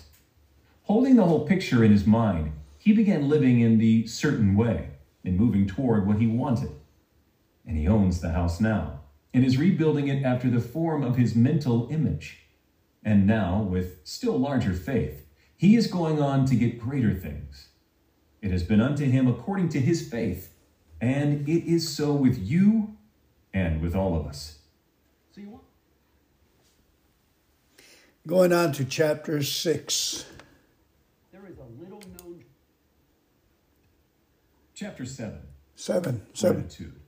Holding 0.86 1.18
the 1.18 1.26
whole 1.26 1.46
picture 1.46 1.84
in 1.84 1.92
his 1.92 2.08
mind, 2.08 2.54
he 2.80 2.94
began 2.94 3.30
living 3.30 3.60
in 3.60 3.78
the 3.78 4.08
certain 4.08 4.56
way 4.56 4.90
and 5.24 5.38
moving 5.38 5.68
toward 5.68 6.08
what 6.08 6.18
he 6.18 6.26
wanted. 6.26 6.72
And 7.64 7.78
he 7.78 7.88
owns 7.88 8.22
the 8.22 8.32
house 8.32 8.60
now 8.60 9.02
and 9.36 9.46
is 9.46 9.60
rebuilding 9.60 10.08
it 10.08 10.24
after 10.24 10.50
the 10.50 10.62
form 10.62 11.04
of 11.04 11.18
his 11.18 11.36
mental 11.36 11.88
image. 11.92 12.40
And 13.06 13.28
now, 13.28 13.62
with 13.62 14.00
still 14.04 14.40
larger 14.40 14.74
faith, 14.74 15.21
he 15.62 15.76
is 15.76 15.86
going 15.86 16.20
on 16.20 16.48
to 16.48 16.56
get 16.56 16.80
greater 16.80 17.14
things. 17.14 17.68
It 18.42 18.50
has 18.50 18.64
been 18.64 18.82
unto 18.82 19.06
him 19.06 19.28
according 19.28 19.70
to 19.70 19.80
his 19.80 20.10
faith, 20.10 20.56
and 21.00 21.48
it 21.48 21.72
is 21.72 21.88
so 21.88 22.14
with 22.14 22.40
you 22.40 22.98
and 23.54 23.80
with 23.80 23.96
all 23.96 24.20
of 24.20 24.26
us. 24.26 24.58
So 25.30 25.40
you 25.40 25.52
want? 25.52 25.64
Going 28.26 28.52
on 28.52 28.72
to 28.72 28.84
chapter 28.84 29.44
6. 29.44 30.26
There 31.32 31.42
is 31.48 31.60
a 31.60 31.84
little 31.84 32.02
known 32.20 32.44
Chapter 34.74 35.06
7 35.06 35.42
7. 35.76 36.22
7. 36.34 36.56
Gratitude. 36.56 37.01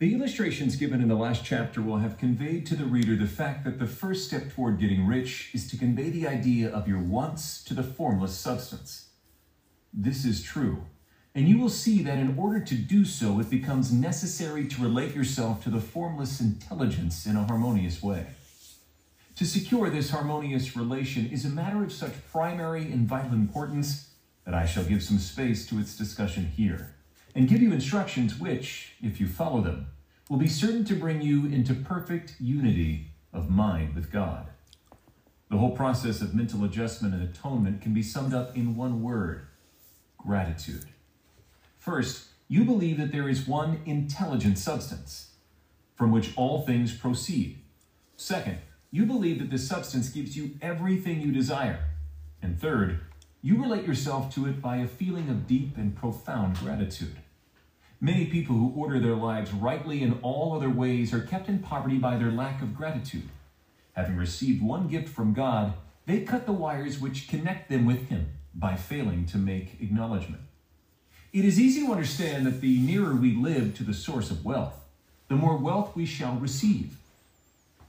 The 0.00 0.12
illustrations 0.12 0.74
given 0.74 1.00
in 1.00 1.06
the 1.06 1.14
last 1.14 1.44
chapter 1.44 1.80
will 1.80 1.98
have 1.98 2.18
conveyed 2.18 2.66
to 2.66 2.74
the 2.74 2.84
reader 2.84 3.14
the 3.14 3.28
fact 3.28 3.64
that 3.64 3.78
the 3.78 3.86
first 3.86 4.26
step 4.26 4.52
toward 4.52 4.80
getting 4.80 5.06
rich 5.06 5.50
is 5.54 5.68
to 5.70 5.76
convey 5.76 6.10
the 6.10 6.26
idea 6.26 6.68
of 6.68 6.88
your 6.88 6.98
wants 6.98 7.62
to 7.64 7.74
the 7.74 7.84
formless 7.84 8.36
substance. 8.36 9.10
This 9.92 10.24
is 10.24 10.42
true, 10.42 10.86
and 11.32 11.48
you 11.48 11.60
will 11.60 11.68
see 11.68 12.02
that 12.02 12.18
in 12.18 12.36
order 12.36 12.58
to 12.58 12.74
do 12.74 13.04
so, 13.04 13.38
it 13.38 13.48
becomes 13.48 13.92
necessary 13.92 14.66
to 14.66 14.82
relate 14.82 15.14
yourself 15.14 15.62
to 15.62 15.70
the 15.70 15.80
formless 15.80 16.40
intelligence 16.40 17.24
in 17.24 17.36
a 17.36 17.44
harmonious 17.44 18.02
way. 18.02 18.26
To 19.36 19.46
secure 19.46 19.90
this 19.90 20.10
harmonious 20.10 20.76
relation 20.76 21.26
is 21.26 21.44
a 21.44 21.50
matter 21.50 21.84
of 21.84 21.92
such 21.92 22.12
primary 22.32 22.90
and 22.90 23.06
vital 23.06 23.32
importance 23.32 24.10
that 24.44 24.54
I 24.54 24.66
shall 24.66 24.84
give 24.84 25.04
some 25.04 25.20
space 25.20 25.66
to 25.68 25.78
its 25.78 25.96
discussion 25.96 26.46
here, 26.46 26.96
and 27.34 27.48
give 27.48 27.60
you 27.60 27.72
instructions 27.72 28.38
which, 28.38 28.92
if 29.02 29.20
you 29.20 29.26
follow 29.26 29.60
them, 29.60 29.88
will 30.28 30.38
be 30.38 30.48
certain 30.48 30.84
to 30.84 30.94
bring 30.94 31.20
you 31.20 31.46
into 31.46 31.74
perfect 31.74 32.34
unity 32.40 33.08
of 33.32 33.50
mind 33.50 33.94
with 33.94 34.10
God. 34.10 34.48
The 35.50 35.58
whole 35.58 35.76
process 35.76 36.20
of 36.20 36.34
mental 36.34 36.64
adjustment 36.64 37.14
and 37.14 37.22
atonement 37.22 37.82
can 37.82 37.92
be 37.92 38.02
summed 38.02 38.34
up 38.34 38.56
in 38.56 38.76
one 38.76 39.02
word 39.02 39.46
gratitude. 40.16 40.84
First, 41.78 42.28
you 42.48 42.64
believe 42.64 42.98
that 42.98 43.12
there 43.12 43.28
is 43.28 43.46
one 43.46 43.80
intelligent 43.84 44.58
substance 44.58 45.32
from 45.94 46.10
which 46.10 46.32
all 46.36 46.62
things 46.62 46.94
proceed. 46.94 47.60
Second, 48.16 48.58
you 48.90 49.04
believe 49.04 49.38
that 49.38 49.50
this 49.50 49.68
substance 49.68 50.08
gives 50.08 50.36
you 50.36 50.52
everything 50.62 51.20
you 51.20 51.32
desire. 51.32 51.84
And 52.40 52.58
third, 52.58 53.00
you 53.42 53.60
relate 53.60 53.86
yourself 53.86 54.34
to 54.34 54.46
it 54.46 54.62
by 54.62 54.76
a 54.76 54.86
feeling 54.86 55.28
of 55.28 55.46
deep 55.46 55.76
and 55.76 55.94
profound 55.94 56.58
gratitude. 56.58 57.16
Many 58.04 58.26
people 58.26 58.56
who 58.56 58.70
order 58.76 59.00
their 59.00 59.14
lives 59.14 59.50
rightly 59.54 60.02
in 60.02 60.18
all 60.20 60.52
other 60.52 60.68
ways 60.68 61.14
are 61.14 61.22
kept 61.22 61.48
in 61.48 61.60
poverty 61.60 61.96
by 61.96 62.18
their 62.18 62.30
lack 62.30 62.60
of 62.60 62.76
gratitude. 62.76 63.30
Having 63.94 64.18
received 64.18 64.62
one 64.62 64.88
gift 64.88 65.08
from 65.08 65.32
God, 65.32 65.72
they 66.04 66.20
cut 66.20 66.44
the 66.44 66.52
wires 66.52 67.00
which 67.00 67.28
connect 67.28 67.70
them 67.70 67.86
with 67.86 68.10
Him 68.10 68.26
by 68.54 68.76
failing 68.76 69.24
to 69.24 69.38
make 69.38 69.80
acknowledgement. 69.80 70.42
It 71.32 71.46
is 71.46 71.58
easy 71.58 71.86
to 71.86 71.92
understand 71.92 72.44
that 72.44 72.60
the 72.60 72.78
nearer 72.78 73.16
we 73.16 73.34
live 73.34 73.74
to 73.76 73.82
the 73.84 73.94
source 73.94 74.30
of 74.30 74.44
wealth, 74.44 74.84
the 75.28 75.36
more 75.36 75.56
wealth 75.56 75.96
we 75.96 76.04
shall 76.04 76.34
receive. 76.34 76.98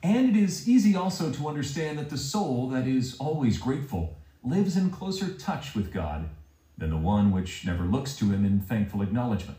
And 0.01 0.29
it 0.29 0.41
is 0.41 0.65
easy 0.65 0.95
also 0.95 1.29
to 1.29 1.49
understand 1.49 1.99
that 1.99 2.09
the 2.09 2.17
soul 2.17 2.69
that 2.69 2.87
is 2.87 3.17
always 3.19 3.57
grateful 3.57 4.15
lives 4.45 4.77
in 4.77 4.91
closer 4.91 5.33
touch 5.33 5.75
with 5.75 5.91
God 5.91 6.29
than 6.77 6.91
the 6.91 6.95
one 6.95 7.33
which 7.33 7.65
never 7.65 7.83
looks 7.83 8.15
to 8.15 8.31
Him 8.31 8.45
in 8.45 8.61
thankful 8.61 9.01
acknowledgement. 9.01 9.57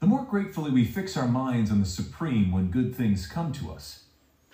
The 0.00 0.06
more 0.06 0.24
gratefully 0.24 0.70
we 0.70 0.84
fix 0.84 1.16
our 1.16 1.26
minds 1.26 1.72
on 1.72 1.80
the 1.80 1.86
Supreme 1.86 2.52
when 2.52 2.70
good 2.70 2.94
things 2.94 3.26
come 3.26 3.52
to 3.54 3.72
us, 3.72 4.04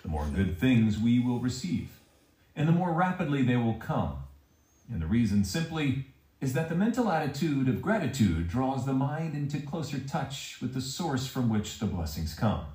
the 0.01 0.09
more 0.09 0.25
good 0.25 0.57
things 0.57 0.97
we 0.97 1.19
will 1.19 1.39
receive, 1.39 1.99
and 2.55 2.67
the 2.67 2.73
more 2.73 2.91
rapidly 2.91 3.43
they 3.43 3.55
will 3.55 3.75
come. 3.75 4.23
And 4.91 5.03
the 5.03 5.07
reason 5.07 5.43
simply 5.43 6.07
is 6.41 6.53
that 6.53 6.69
the 6.69 6.75
mental 6.75 7.11
attitude 7.11 7.69
of 7.69 7.81
gratitude 7.81 8.47
draws 8.47 8.87
the 8.87 8.93
mind 8.93 9.35
into 9.35 9.59
closer 9.59 9.99
touch 9.99 10.57
with 10.61 10.73
the 10.73 10.81
source 10.81 11.27
from 11.27 11.47
which 11.47 11.77
the 11.77 11.85
blessings 11.85 12.33
come. 12.33 12.65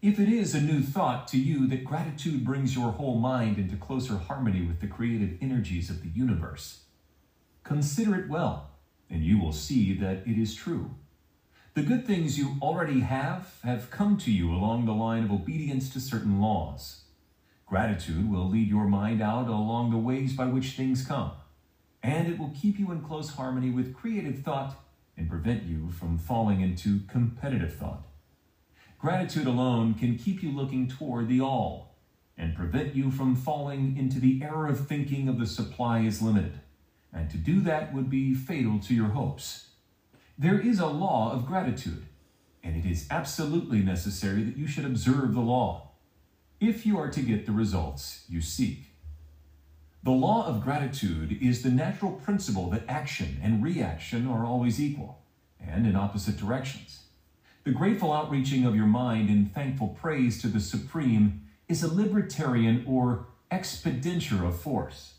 If 0.00 0.20
it 0.20 0.28
is 0.28 0.54
a 0.54 0.60
new 0.60 0.82
thought 0.82 1.26
to 1.28 1.38
you 1.38 1.66
that 1.66 1.84
gratitude 1.84 2.44
brings 2.44 2.76
your 2.76 2.92
whole 2.92 3.18
mind 3.18 3.58
into 3.58 3.76
closer 3.76 4.18
harmony 4.18 4.62
with 4.64 4.80
the 4.80 4.86
creative 4.86 5.36
energies 5.40 5.90
of 5.90 6.02
the 6.02 6.08
universe, 6.08 6.82
consider 7.64 8.14
it 8.14 8.28
well, 8.28 8.70
and 9.10 9.24
you 9.24 9.40
will 9.40 9.52
see 9.52 9.94
that 9.94 10.26
it 10.26 10.38
is 10.38 10.54
true. 10.54 10.94
The 11.74 11.82
good 11.82 12.06
things 12.06 12.38
you 12.38 12.56
already 12.60 13.00
have 13.00 13.54
have 13.64 13.90
come 13.90 14.18
to 14.18 14.30
you 14.30 14.52
along 14.52 14.84
the 14.84 14.92
line 14.92 15.24
of 15.24 15.32
obedience 15.32 15.88
to 15.94 16.00
certain 16.00 16.38
laws. 16.38 17.04
Gratitude 17.66 18.30
will 18.30 18.46
lead 18.46 18.68
your 18.68 18.84
mind 18.84 19.22
out 19.22 19.48
along 19.48 19.90
the 19.90 19.96
ways 19.96 20.34
by 20.34 20.44
which 20.44 20.72
things 20.72 21.02
come, 21.02 21.32
and 22.02 22.28
it 22.28 22.38
will 22.38 22.52
keep 22.54 22.78
you 22.78 22.92
in 22.92 23.00
close 23.00 23.30
harmony 23.30 23.70
with 23.70 23.94
creative 23.94 24.40
thought 24.40 24.84
and 25.16 25.30
prevent 25.30 25.62
you 25.62 25.90
from 25.90 26.18
falling 26.18 26.60
into 26.60 27.00
competitive 27.08 27.74
thought. 27.74 28.06
Gratitude 28.98 29.46
alone 29.46 29.94
can 29.94 30.18
keep 30.18 30.42
you 30.42 30.50
looking 30.50 30.88
toward 30.88 31.26
the 31.26 31.40
all 31.40 31.96
and 32.36 32.54
prevent 32.54 32.94
you 32.94 33.10
from 33.10 33.34
falling 33.34 33.96
into 33.96 34.20
the 34.20 34.42
error 34.42 34.66
of 34.66 34.86
thinking 34.86 35.26
of 35.26 35.38
the 35.38 35.46
supply 35.46 36.00
is 36.00 36.20
limited. 36.20 36.60
And 37.14 37.30
to 37.30 37.38
do 37.38 37.60
that 37.60 37.94
would 37.94 38.10
be 38.10 38.34
fatal 38.34 38.78
to 38.80 38.94
your 38.94 39.08
hopes. 39.08 39.68
There 40.38 40.58
is 40.58 40.78
a 40.78 40.86
law 40.86 41.32
of 41.32 41.46
gratitude, 41.46 42.06
and 42.62 42.76
it 42.76 42.88
is 42.88 43.06
absolutely 43.10 43.80
necessary 43.80 44.42
that 44.44 44.56
you 44.56 44.66
should 44.66 44.84
observe 44.84 45.34
the 45.34 45.40
law 45.40 45.90
if 46.58 46.86
you 46.86 46.98
are 46.98 47.10
to 47.10 47.20
get 47.20 47.44
the 47.44 47.52
results 47.52 48.24
you 48.28 48.40
seek. 48.40 48.92
The 50.02 50.10
law 50.10 50.46
of 50.46 50.64
gratitude 50.64 51.38
is 51.40 51.62
the 51.62 51.70
natural 51.70 52.12
principle 52.12 52.70
that 52.70 52.84
action 52.88 53.40
and 53.42 53.62
reaction 53.62 54.26
are 54.26 54.44
always 54.44 54.80
equal 54.80 55.22
and 55.60 55.86
in 55.86 55.94
opposite 55.94 56.36
directions. 56.36 57.04
The 57.64 57.70
grateful 57.70 58.12
outreaching 58.12 58.64
of 58.64 58.74
your 58.74 58.86
mind 58.86 59.30
in 59.30 59.46
thankful 59.46 59.88
praise 59.88 60.40
to 60.42 60.48
the 60.48 60.60
Supreme 60.60 61.42
is 61.68 61.82
a 61.82 61.94
libertarian 61.94 62.84
or 62.86 63.26
expenditure 63.50 64.44
of 64.44 64.58
force. 64.60 65.14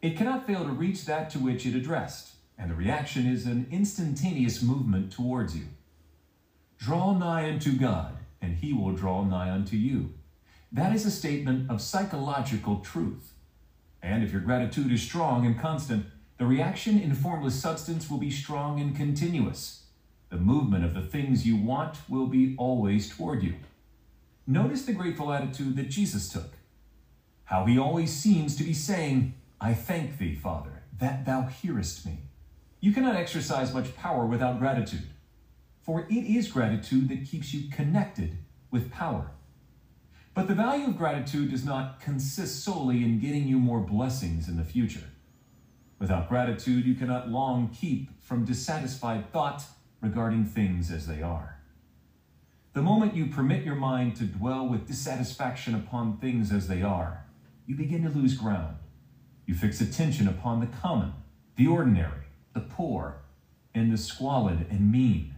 It 0.00 0.16
cannot 0.16 0.46
fail 0.46 0.64
to 0.64 0.70
reach 0.70 1.04
that 1.06 1.30
to 1.30 1.38
which 1.38 1.66
it 1.66 1.74
addressed, 1.74 2.31
and 2.62 2.70
the 2.70 2.76
reaction 2.76 3.26
is 3.26 3.44
an 3.44 3.66
instantaneous 3.72 4.62
movement 4.62 5.10
towards 5.10 5.56
you. 5.56 5.64
Draw 6.78 7.18
nigh 7.18 7.50
unto 7.50 7.72
God, 7.72 8.18
and 8.40 8.54
he 8.54 8.72
will 8.72 8.92
draw 8.92 9.24
nigh 9.24 9.50
unto 9.50 9.74
you. 9.74 10.14
That 10.70 10.94
is 10.94 11.04
a 11.04 11.10
statement 11.10 11.68
of 11.68 11.82
psychological 11.82 12.78
truth. 12.78 13.32
And 14.00 14.22
if 14.22 14.30
your 14.30 14.42
gratitude 14.42 14.92
is 14.92 15.02
strong 15.02 15.44
and 15.44 15.58
constant, 15.58 16.06
the 16.38 16.46
reaction 16.46 17.00
in 17.00 17.16
formless 17.16 17.60
substance 17.60 18.08
will 18.08 18.18
be 18.18 18.30
strong 18.30 18.78
and 18.78 18.94
continuous. 18.94 19.86
The 20.30 20.36
movement 20.36 20.84
of 20.84 20.94
the 20.94 21.02
things 21.02 21.44
you 21.44 21.56
want 21.56 21.98
will 22.08 22.28
be 22.28 22.54
always 22.56 23.10
toward 23.10 23.42
you. 23.42 23.56
Notice 24.46 24.84
the 24.84 24.92
grateful 24.92 25.32
attitude 25.32 25.74
that 25.74 25.90
Jesus 25.90 26.28
took. 26.28 26.52
How 27.46 27.64
he 27.64 27.76
always 27.76 28.12
seems 28.12 28.54
to 28.54 28.62
be 28.62 28.72
saying, 28.72 29.34
I 29.60 29.74
thank 29.74 30.18
thee, 30.18 30.36
Father, 30.36 30.84
that 31.00 31.26
thou 31.26 31.42
hearest 31.42 32.06
me. 32.06 32.18
You 32.82 32.92
cannot 32.92 33.14
exercise 33.14 33.72
much 33.72 33.94
power 33.94 34.26
without 34.26 34.58
gratitude, 34.58 35.08
for 35.82 36.04
it 36.10 36.26
is 36.26 36.50
gratitude 36.50 37.08
that 37.10 37.24
keeps 37.24 37.54
you 37.54 37.70
connected 37.70 38.38
with 38.72 38.90
power. 38.90 39.30
But 40.34 40.48
the 40.48 40.56
value 40.56 40.88
of 40.88 40.98
gratitude 40.98 41.52
does 41.52 41.64
not 41.64 42.00
consist 42.00 42.64
solely 42.64 43.04
in 43.04 43.20
getting 43.20 43.46
you 43.46 43.60
more 43.60 43.78
blessings 43.78 44.48
in 44.48 44.56
the 44.56 44.64
future. 44.64 45.04
Without 46.00 46.28
gratitude, 46.28 46.84
you 46.84 46.96
cannot 46.96 47.28
long 47.28 47.68
keep 47.68 48.20
from 48.20 48.44
dissatisfied 48.44 49.30
thought 49.30 49.62
regarding 50.00 50.44
things 50.44 50.90
as 50.90 51.06
they 51.06 51.22
are. 51.22 51.60
The 52.72 52.82
moment 52.82 53.14
you 53.14 53.26
permit 53.26 53.64
your 53.64 53.76
mind 53.76 54.16
to 54.16 54.24
dwell 54.24 54.66
with 54.66 54.88
dissatisfaction 54.88 55.76
upon 55.76 56.16
things 56.16 56.50
as 56.50 56.66
they 56.66 56.82
are, 56.82 57.26
you 57.64 57.76
begin 57.76 58.02
to 58.02 58.08
lose 58.08 58.34
ground. 58.34 58.78
You 59.46 59.54
fix 59.54 59.80
attention 59.80 60.26
upon 60.26 60.58
the 60.58 60.66
common, 60.66 61.12
the 61.54 61.68
ordinary, 61.68 62.21
the 62.52 62.60
poor, 62.60 63.22
and 63.74 63.92
the 63.92 63.98
squalid 63.98 64.66
and 64.70 64.90
mean. 64.90 65.34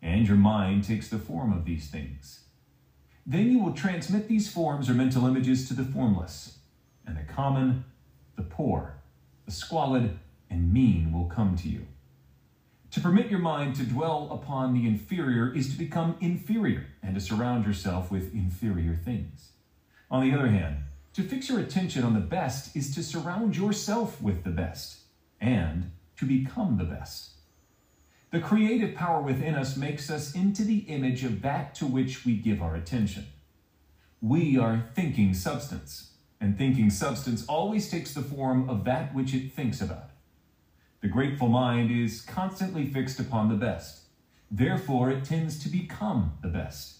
And 0.00 0.26
your 0.26 0.36
mind 0.36 0.84
takes 0.84 1.08
the 1.08 1.18
form 1.18 1.52
of 1.52 1.64
these 1.64 1.88
things. 1.88 2.40
Then 3.26 3.50
you 3.50 3.58
will 3.58 3.72
transmit 3.72 4.28
these 4.28 4.50
forms 4.50 4.88
or 4.88 4.94
mental 4.94 5.26
images 5.26 5.68
to 5.68 5.74
the 5.74 5.84
formless, 5.84 6.58
and 7.06 7.16
the 7.16 7.24
common, 7.24 7.84
the 8.36 8.42
poor, 8.42 8.94
the 9.44 9.52
squalid, 9.52 10.18
and 10.48 10.72
mean 10.72 11.12
will 11.12 11.26
come 11.26 11.56
to 11.56 11.68
you. 11.68 11.86
To 12.92 13.00
permit 13.00 13.30
your 13.30 13.40
mind 13.40 13.76
to 13.76 13.82
dwell 13.82 14.30
upon 14.32 14.72
the 14.72 14.86
inferior 14.86 15.54
is 15.54 15.70
to 15.70 15.78
become 15.78 16.16
inferior 16.20 16.86
and 17.02 17.14
to 17.14 17.20
surround 17.20 17.66
yourself 17.66 18.10
with 18.10 18.32
inferior 18.32 18.96
things. 18.96 19.50
On 20.10 20.22
the 20.22 20.34
other 20.34 20.48
hand, 20.48 20.78
to 21.12 21.22
fix 21.22 21.50
your 21.50 21.60
attention 21.60 22.02
on 22.02 22.14
the 22.14 22.20
best 22.20 22.74
is 22.74 22.94
to 22.94 23.02
surround 23.02 23.56
yourself 23.56 24.22
with 24.22 24.44
the 24.44 24.50
best 24.50 25.00
and 25.40 25.90
to 26.18 26.24
become 26.24 26.76
the 26.76 26.84
best. 26.84 27.30
The 28.30 28.40
creative 28.40 28.94
power 28.94 29.22
within 29.22 29.54
us 29.54 29.76
makes 29.76 30.10
us 30.10 30.34
into 30.34 30.62
the 30.62 30.80
image 30.80 31.24
of 31.24 31.40
that 31.42 31.74
to 31.76 31.86
which 31.86 32.26
we 32.26 32.36
give 32.36 32.60
our 32.60 32.74
attention. 32.74 33.26
We 34.20 34.58
are 34.58 34.84
thinking 34.94 35.32
substance, 35.32 36.12
and 36.40 36.58
thinking 36.58 36.90
substance 36.90 37.46
always 37.46 37.90
takes 37.90 38.12
the 38.12 38.20
form 38.20 38.68
of 38.68 38.84
that 38.84 39.14
which 39.14 39.32
it 39.32 39.52
thinks 39.52 39.80
about. 39.80 40.10
The 41.00 41.08
grateful 41.08 41.48
mind 41.48 41.90
is 41.90 42.20
constantly 42.20 42.84
fixed 42.84 43.18
upon 43.18 43.48
the 43.48 43.54
best. 43.54 44.00
Therefore, 44.50 45.10
it 45.10 45.24
tends 45.24 45.58
to 45.60 45.68
become 45.68 46.32
the 46.42 46.48
best. 46.48 46.98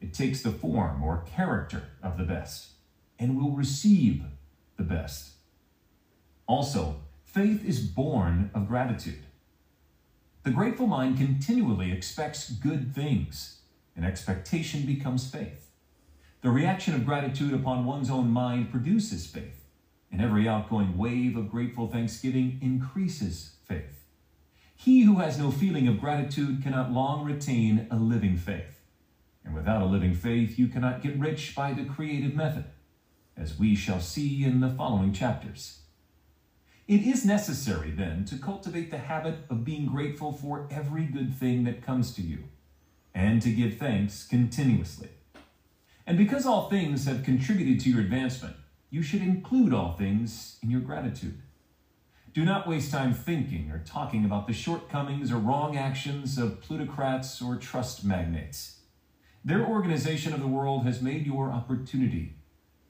It 0.00 0.14
takes 0.14 0.42
the 0.42 0.52
form 0.52 1.02
or 1.02 1.24
character 1.26 1.84
of 2.02 2.16
the 2.16 2.24
best 2.24 2.68
and 3.18 3.36
will 3.36 3.50
receive 3.50 4.22
the 4.76 4.82
best. 4.82 5.32
Also, 6.46 7.00
faith 7.32 7.64
is 7.64 7.80
born 7.80 8.50
of 8.54 8.68
gratitude. 8.68 9.22
The 10.42 10.50
grateful 10.50 10.86
mind 10.86 11.16
continually 11.16 11.90
expects 11.90 12.50
good 12.50 12.94
things, 12.94 13.60
and 13.96 14.04
expectation 14.04 14.84
becomes 14.84 15.30
faith. 15.30 15.70
The 16.42 16.50
reaction 16.50 16.94
of 16.94 17.06
gratitude 17.06 17.54
upon 17.54 17.86
one's 17.86 18.10
own 18.10 18.28
mind 18.28 18.70
produces 18.70 19.26
faith, 19.26 19.64
and 20.10 20.20
every 20.20 20.46
outgoing 20.46 20.98
wave 20.98 21.38
of 21.38 21.50
grateful 21.50 21.88
thanksgiving 21.88 22.58
increases 22.60 23.54
faith. 23.64 24.04
He 24.76 25.04
who 25.04 25.20
has 25.20 25.38
no 25.38 25.50
feeling 25.50 25.88
of 25.88 26.00
gratitude 26.00 26.62
cannot 26.62 26.92
long 26.92 27.24
retain 27.24 27.86
a 27.90 27.96
living 27.96 28.36
faith. 28.36 28.80
And 29.42 29.54
without 29.54 29.80
a 29.80 29.86
living 29.86 30.14
faith, 30.14 30.58
you 30.58 30.68
cannot 30.68 31.00
get 31.00 31.18
rich 31.18 31.54
by 31.54 31.72
the 31.72 31.86
creative 31.86 32.34
method, 32.34 32.66
as 33.38 33.58
we 33.58 33.74
shall 33.74 34.00
see 34.00 34.44
in 34.44 34.60
the 34.60 34.68
following 34.68 35.14
chapters. 35.14 35.81
It 36.92 37.06
is 37.06 37.24
necessary, 37.24 37.90
then, 37.90 38.26
to 38.26 38.36
cultivate 38.36 38.90
the 38.90 38.98
habit 38.98 39.46
of 39.48 39.64
being 39.64 39.86
grateful 39.86 40.30
for 40.30 40.68
every 40.70 41.06
good 41.06 41.34
thing 41.34 41.64
that 41.64 41.80
comes 41.80 42.12
to 42.16 42.20
you, 42.20 42.44
and 43.14 43.40
to 43.40 43.50
give 43.50 43.78
thanks 43.78 44.26
continuously. 44.26 45.08
And 46.06 46.18
because 46.18 46.44
all 46.44 46.68
things 46.68 47.06
have 47.06 47.24
contributed 47.24 47.80
to 47.80 47.90
your 47.90 48.02
advancement, 48.02 48.56
you 48.90 49.02
should 49.02 49.22
include 49.22 49.72
all 49.72 49.92
things 49.92 50.58
in 50.62 50.68
your 50.68 50.82
gratitude. 50.82 51.40
Do 52.34 52.44
not 52.44 52.68
waste 52.68 52.90
time 52.90 53.14
thinking 53.14 53.70
or 53.70 53.78
talking 53.78 54.26
about 54.26 54.46
the 54.46 54.52
shortcomings 54.52 55.32
or 55.32 55.38
wrong 55.38 55.78
actions 55.78 56.36
of 56.36 56.60
plutocrats 56.60 57.40
or 57.40 57.56
trust 57.56 58.04
magnates. 58.04 58.80
Their 59.42 59.64
organization 59.64 60.34
of 60.34 60.40
the 60.40 60.46
world 60.46 60.84
has 60.84 61.00
made 61.00 61.24
your 61.24 61.50
opportunity. 61.52 62.34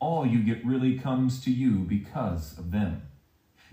All 0.00 0.26
you 0.26 0.42
get 0.42 0.66
really 0.66 0.98
comes 0.98 1.40
to 1.44 1.52
you 1.52 1.84
because 1.84 2.58
of 2.58 2.72
them. 2.72 3.02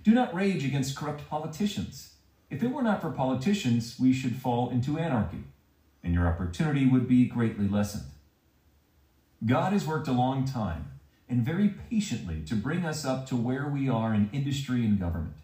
Do 0.10 0.16
not 0.16 0.34
rage 0.34 0.66
against 0.66 0.96
corrupt 0.96 1.30
politicians. 1.30 2.16
If 2.50 2.64
it 2.64 2.72
were 2.72 2.82
not 2.82 3.00
for 3.00 3.12
politicians, 3.12 3.96
we 4.00 4.12
should 4.12 4.38
fall 4.38 4.72
into 4.72 4.98
anarchy, 4.98 5.44
and 6.04 6.16
your 6.16 6.28
opportunity 6.28 6.88
would 6.88 7.08
be 7.08 7.28
greatly 7.28 7.68
lessened. 7.68 8.06
God 9.46 9.72
has 9.72 9.86
worked 9.86 10.08
a 10.08 10.12
long 10.12 10.46
time 10.46 10.94
and 11.30 11.46
very 11.46 11.76
patiently 11.92 12.42
to 12.48 12.56
bring 12.56 12.86
us 12.86 13.06
up 13.06 13.28
to 13.28 13.36
where 13.36 13.68
we 13.68 13.88
are 13.88 14.16
in 14.16 14.32
industry 14.34 14.84
and 14.84 15.00
government. 15.00 15.36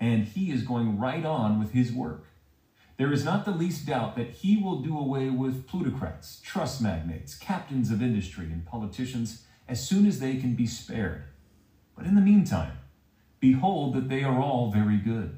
And 0.00 0.24
He 0.24 0.50
is 0.50 0.62
going 0.62 0.98
right 0.98 1.26
on 1.26 1.60
with 1.60 1.72
His 1.72 1.92
work. 1.92 2.24
There 2.96 3.12
is 3.12 3.22
not 3.22 3.44
the 3.44 3.50
least 3.50 3.84
doubt 3.84 4.16
that 4.16 4.30
He 4.30 4.56
will 4.56 4.80
do 4.80 4.98
away 4.98 5.28
with 5.28 5.66
plutocrats, 5.66 6.40
trust 6.42 6.80
magnates, 6.80 7.34
captains 7.34 7.90
of 7.90 8.00
industry, 8.00 8.46
and 8.46 8.64
politicians 8.64 9.44
as 9.68 9.86
soon 9.86 10.06
as 10.06 10.20
they 10.20 10.36
can 10.36 10.54
be 10.54 10.66
spared. 10.66 11.24
But 11.94 12.06
in 12.06 12.14
the 12.14 12.22
meantime, 12.22 12.78
behold 13.40 13.94
that 13.94 14.08
they 14.08 14.22
are 14.22 14.40
all 14.40 14.70
very 14.70 14.98
good. 14.98 15.36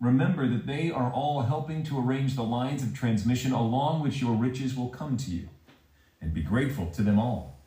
Remember 0.00 0.48
that 0.48 0.66
they 0.66 0.90
are 0.90 1.12
all 1.12 1.42
helping 1.42 1.82
to 1.84 1.98
arrange 1.98 2.34
the 2.34 2.42
lines 2.42 2.82
of 2.82 2.94
transmission 2.94 3.52
along 3.52 4.02
which 4.02 4.20
your 4.20 4.34
riches 4.34 4.74
will 4.74 4.88
come 4.88 5.16
to 5.16 5.30
you 5.30 5.48
and 6.20 6.32
be 6.32 6.42
grateful 6.42 6.86
to 6.86 7.02
them 7.02 7.18
all. 7.18 7.60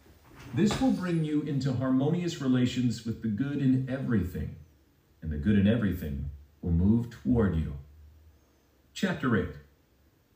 This 0.53 0.79
will 0.81 0.91
bring 0.91 1.23
you 1.23 1.41
into 1.41 1.73
harmonious 1.73 2.41
relations 2.41 3.05
with 3.05 3.21
the 3.21 3.27
good 3.27 3.57
in 3.57 3.87
everything, 3.89 4.55
and 5.21 5.31
the 5.31 5.37
good 5.37 5.57
in 5.57 5.67
everything 5.67 6.29
will 6.61 6.71
move 6.71 7.09
toward 7.09 7.55
you. 7.55 7.73
Chapter 8.93 9.35
8 9.35 9.49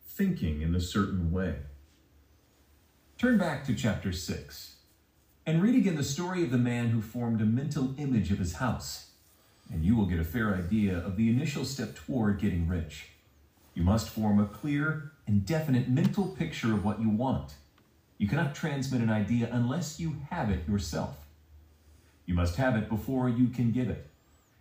Thinking 0.06 0.62
in 0.62 0.76
a 0.76 0.82
Certain 0.82 1.32
Way. 1.32 1.60
Turn 3.18 3.38
back 3.38 3.64
to 3.66 3.74
chapter 3.74 4.12
6 4.12 4.76
and 5.46 5.64
read 5.64 5.76
again 5.76 5.96
the 5.96 6.04
story 6.04 6.44
of 6.44 6.52
the 6.52 6.58
man 6.58 6.90
who 6.90 7.02
formed 7.02 7.42
a 7.42 7.46
mental 7.46 7.96
image 7.98 8.32
of 8.32 8.38
his 8.38 8.56
house, 8.56 9.09
and 9.72 9.84
you 9.84 9.96
will 9.96 10.06
get 10.06 10.20
a 10.20 10.24
fair 10.24 10.56
idea 10.56 10.98
of 10.98 11.16
the 11.16 11.30
initial 11.30 11.66
step 11.66 11.96
toward 11.96 12.40
getting 12.40 12.68
rich. 12.68 13.10
You 13.74 13.84
must 13.84 14.10
form 14.10 14.40
a 14.40 14.46
clear 14.46 15.12
and 15.28 15.46
definite 15.46 15.88
mental 15.88 16.26
picture 16.28 16.74
of 16.74 16.84
what 16.84 17.00
you 17.00 17.10
want 17.10 17.54
you 18.20 18.28
cannot 18.28 18.54
transmit 18.54 19.02
an 19.02 19.10
idea 19.10 19.50
unless 19.52 20.00
you 20.00 20.18
have 20.30 20.52
it 20.52 20.68
yourself. 20.68 21.26
You 22.26 22.36
must 22.36 22.58
have 22.58 22.76
it 22.76 22.90
before 22.90 23.30
you 23.30 23.48
can 23.48 23.72
give 23.72 23.90
it. 23.90 24.08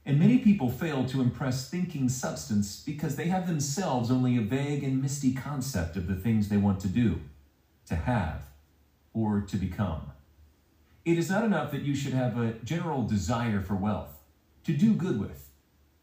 And 0.07 0.19
many 0.19 0.39
people 0.39 0.71
fail 0.71 1.05
to 1.07 1.21
impress 1.21 1.69
thinking 1.69 2.09
substance 2.09 2.83
because 2.87 3.17
they 3.17 3.27
have 3.27 3.49
themselves 3.49 4.13
only 4.13 4.39
a 4.39 4.41
vague 4.41 4.85
and 4.85 5.03
misty 5.03 5.35
concept 5.35 5.97
of 5.97 6.07
the 6.07 6.15
things 6.15 6.49
they 6.49 6.57
want 6.57 6.79
to 6.81 6.89
do, 6.89 7.21
to 7.87 7.97
have, 7.97 8.45
or 9.13 9.41
to 9.41 9.57
become. 9.57 10.13
It 11.05 11.19
is 11.19 11.29
not 11.29 11.45
enough 11.45 11.73
that 11.73 11.83
you 11.83 11.97
should 11.97 12.15
have 12.15 12.39
a 12.39 12.53
general 12.65 13.03
desire 13.03 13.61
for 13.61 13.75
wealth, 13.75 14.18
to 14.69 14.75
do 14.75 14.93
good 14.93 15.19
with. 15.19 15.49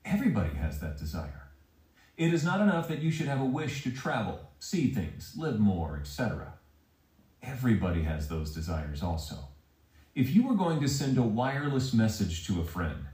Everybody 0.04 0.56
has 0.56 0.80
that 0.80 0.98
desire. 0.98 1.52
It 2.18 2.34
is 2.34 2.44
not 2.44 2.62
enough 2.62 2.88
that 2.88 3.04
you 3.04 3.12
should 3.12 3.28
have 3.28 3.40
a 3.40 3.46
wish 3.46 3.84
to 3.84 3.92
travel, 3.92 4.40
see 4.58 4.90
things, 4.90 5.36
live 5.38 5.60
more, 5.60 6.00
etc. 6.02 6.54
Everybody 7.44 8.02
has 8.02 8.28
those 8.28 8.56
desires 8.56 9.04
also. 9.04 9.36
If 10.16 10.36
you 10.36 10.48
were 10.48 10.56
going 10.56 10.82
to 10.82 10.88
send 10.88 11.20
a 11.20 11.22
wireless 11.22 11.94
message 11.94 12.48
to 12.48 12.60
a 12.60 12.66
friend, 12.66 13.06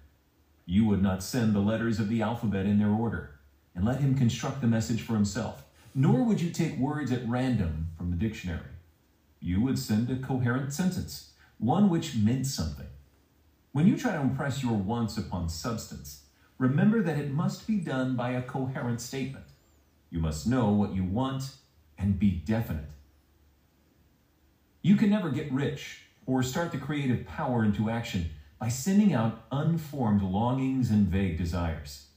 you 0.65 0.85
would 0.85 1.03
not 1.03 1.21
send 1.21 1.53
the 1.53 1.59
letters 1.59 1.99
of 1.99 2.07
the 2.07 2.21
alphabet 2.21 2.65
in 2.65 2.79
their 2.79 2.87
order 2.87 3.31
and 3.75 3.83
let 3.83 3.99
him 3.99 4.15
construct 4.15 4.61
the 4.61 4.67
message 4.67 5.01
for 5.01 5.15
himself, 5.15 5.65
nor 5.93 6.23
would 6.23 6.39
you 6.39 6.49
take 6.49 6.77
words 6.77 7.11
at 7.11 7.27
random 7.27 7.89
from 7.97 8.09
the 8.09 8.15
dictionary. 8.15 8.71
You 9.41 9.59
would 9.59 9.77
send 9.77 10.09
a 10.09 10.15
coherent 10.15 10.71
sentence, 10.71 11.33
one 11.57 11.89
which 11.89 12.15
meant 12.15 12.47
something. 12.47 12.87
When 13.73 13.87
you 13.87 13.95
try 13.95 14.11
to 14.11 14.21
impress 14.21 14.61
your 14.61 14.73
wants 14.73 15.17
upon 15.17 15.47
substance, 15.47 16.23
remember 16.57 17.01
that 17.01 17.17
it 17.17 17.31
must 17.31 17.65
be 17.65 17.77
done 17.77 18.17
by 18.17 18.31
a 18.31 18.41
coherent 18.41 18.99
statement. 18.99 19.45
You 20.09 20.19
must 20.19 20.45
know 20.45 20.71
what 20.71 20.93
you 20.93 21.05
want 21.05 21.55
and 21.97 22.19
be 22.19 22.31
definite. 22.31 22.89
You 24.81 24.97
can 24.97 25.09
never 25.09 25.29
get 25.29 25.53
rich 25.53 26.01
or 26.25 26.43
start 26.43 26.73
the 26.73 26.77
creative 26.79 27.25
power 27.25 27.63
into 27.63 27.89
action 27.89 28.31
by 28.59 28.67
sending 28.67 29.13
out 29.13 29.45
unformed 29.53 30.21
longings 30.21 30.91
and 30.91 31.07
vague 31.07 31.37
desires. 31.37 32.07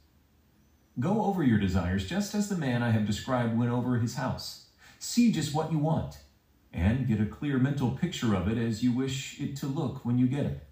Go 0.98 1.24
over 1.24 1.44
your 1.44 1.58
desires 1.58 2.08
just 2.08 2.34
as 2.34 2.48
the 2.48 2.56
man 2.56 2.82
I 2.82 2.90
have 2.90 3.06
described 3.06 3.56
went 3.56 3.70
over 3.70 3.98
his 3.98 4.16
house. 4.16 4.66
See 4.98 5.30
just 5.30 5.54
what 5.54 5.70
you 5.70 5.78
want, 5.78 6.18
and 6.72 7.06
get 7.06 7.20
a 7.20 7.26
clear 7.26 7.58
mental 7.58 7.92
picture 7.92 8.34
of 8.34 8.48
it 8.48 8.58
as 8.58 8.82
you 8.82 8.90
wish 8.90 9.40
it 9.40 9.56
to 9.58 9.66
look 9.66 10.04
when 10.04 10.18
you 10.18 10.26
get 10.26 10.46
it. 10.46 10.66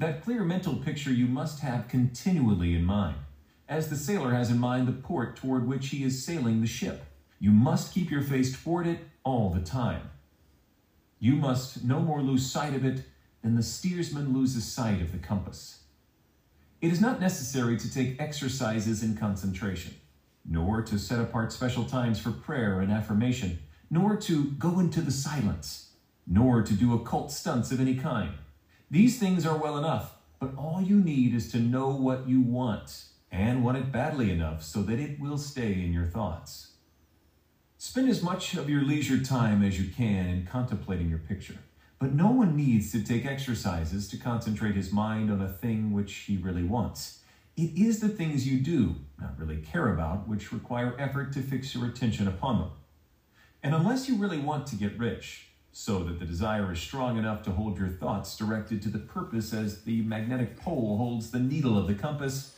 That 0.00 0.22
clear 0.22 0.44
mental 0.44 0.76
picture 0.76 1.12
you 1.12 1.26
must 1.26 1.60
have 1.60 1.86
continually 1.86 2.74
in 2.74 2.86
mind, 2.86 3.16
as 3.68 3.90
the 3.90 3.96
sailor 3.96 4.32
has 4.32 4.48
in 4.48 4.58
mind 4.58 4.88
the 4.88 4.92
port 4.92 5.36
toward 5.36 5.68
which 5.68 5.88
he 5.88 6.04
is 6.04 6.24
sailing 6.24 6.62
the 6.62 6.66
ship. 6.66 7.04
You 7.38 7.50
must 7.50 7.92
keep 7.92 8.10
your 8.10 8.22
face 8.22 8.58
toward 8.58 8.86
it 8.86 9.00
all 9.24 9.50
the 9.50 9.60
time. 9.60 10.08
You 11.18 11.36
must 11.36 11.84
no 11.84 12.00
more 12.00 12.22
lose 12.22 12.50
sight 12.50 12.72
of 12.72 12.82
it 12.82 13.02
than 13.42 13.56
the 13.56 13.62
steersman 13.62 14.32
loses 14.32 14.64
sight 14.64 15.02
of 15.02 15.12
the 15.12 15.18
compass. 15.18 15.82
It 16.80 16.90
is 16.90 17.02
not 17.02 17.20
necessary 17.20 17.76
to 17.76 17.92
take 17.92 18.18
exercises 18.18 19.02
in 19.02 19.18
concentration, 19.18 19.96
nor 20.46 20.80
to 20.80 20.98
set 20.98 21.20
apart 21.20 21.52
special 21.52 21.84
times 21.84 22.18
for 22.18 22.30
prayer 22.30 22.80
and 22.80 22.90
affirmation, 22.90 23.58
nor 23.90 24.16
to 24.16 24.52
go 24.52 24.80
into 24.80 25.02
the 25.02 25.12
silence, 25.12 25.90
nor 26.26 26.62
to 26.62 26.72
do 26.72 26.94
occult 26.94 27.30
stunts 27.30 27.70
of 27.70 27.82
any 27.82 27.96
kind. 27.96 28.30
These 28.92 29.20
things 29.20 29.46
are 29.46 29.56
well 29.56 29.78
enough, 29.78 30.16
but 30.40 30.56
all 30.56 30.82
you 30.82 30.96
need 30.96 31.32
is 31.32 31.52
to 31.52 31.60
know 31.60 31.90
what 31.90 32.28
you 32.28 32.40
want 32.40 33.04
and 33.30 33.62
want 33.62 33.78
it 33.78 33.92
badly 33.92 34.32
enough 34.32 34.64
so 34.64 34.82
that 34.82 34.98
it 34.98 35.20
will 35.20 35.38
stay 35.38 35.74
in 35.74 35.92
your 35.92 36.06
thoughts. 36.06 36.72
Spend 37.78 38.10
as 38.10 38.20
much 38.20 38.54
of 38.54 38.68
your 38.68 38.82
leisure 38.82 39.22
time 39.22 39.62
as 39.62 39.80
you 39.80 39.88
can 39.88 40.26
in 40.26 40.44
contemplating 40.44 41.08
your 41.08 41.20
picture. 41.20 41.58
But 42.00 42.14
no 42.14 42.32
one 42.32 42.56
needs 42.56 42.90
to 42.90 43.00
take 43.00 43.24
exercises 43.24 44.08
to 44.08 44.16
concentrate 44.16 44.74
his 44.74 44.90
mind 44.90 45.30
on 45.30 45.40
a 45.40 45.48
thing 45.48 45.92
which 45.92 46.12
he 46.12 46.36
really 46.36 46.64
wants. 46.64 47.20
It 47.56 47.78
is 47.78 48.00
the 48.00 48.08
things 48.08 48.48
you 48.48 48.58
do, 48.58 48.96
not 49.20 49.38
really 49.38 49.58
care 49.58 49.94
about, 49.94 50.26
which 50.26 50.52
require 50.52 50.96
effort 50.98 51.32
to 51.34 51.42
fix 51.42 51.76
your 51.76 51.86
attention 51.86 52.26
upon 52.26 52.58
them. 52.58 52.70
And 53.62 53.72
unless 53.72 54.08
you 54.08 54.16
really 54.16 54.40
want 54.40 54.66
to 54.68 54.76
get 54.76 54.98
rich, 54.98 55.49
so 55.72 56.02
that 56.04 56.18
the 56.18 56.24
desire 56.24 56.72
is 56.72 56.80
strong 56.80 57.16
enough 57.16 57.42
to 57.44 57.50
hold 57.50 57.78
your 57.78 57.88
thoughts 57.88 58.36
directed 58.36 58.82
to 58.82 58.88
the 58.88 58.98
purpose 58.98 59.52
as 59.52 59.82
the 59.82 60.02
magnetic 60.02 60.58
pole 60.58 60.96
holds 60.96 61.30
the 61.30 61.38
needle 61.38 61.78
of 61.78 61.86
the 61.86 61.94
compass, 61.94 62.56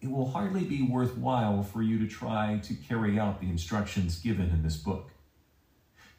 it 0.00 0.10
will 0.10 0.30
hardly 0.30 0.64
be 0.64 0.82
worthwhile 0.82 1.62
for 1.62 1.82
you 1.82 1.98
to 1.98 2.06
try 2.06 2.60
to 2.62 2.74
carry 2.74 3.18
out 3.18 3.40
the 3.40 3.48
instructions 3.48 4.18
given 4.18 4.50
in 4.50 4.62
this 4.62 4.76
book. 4.76 5.10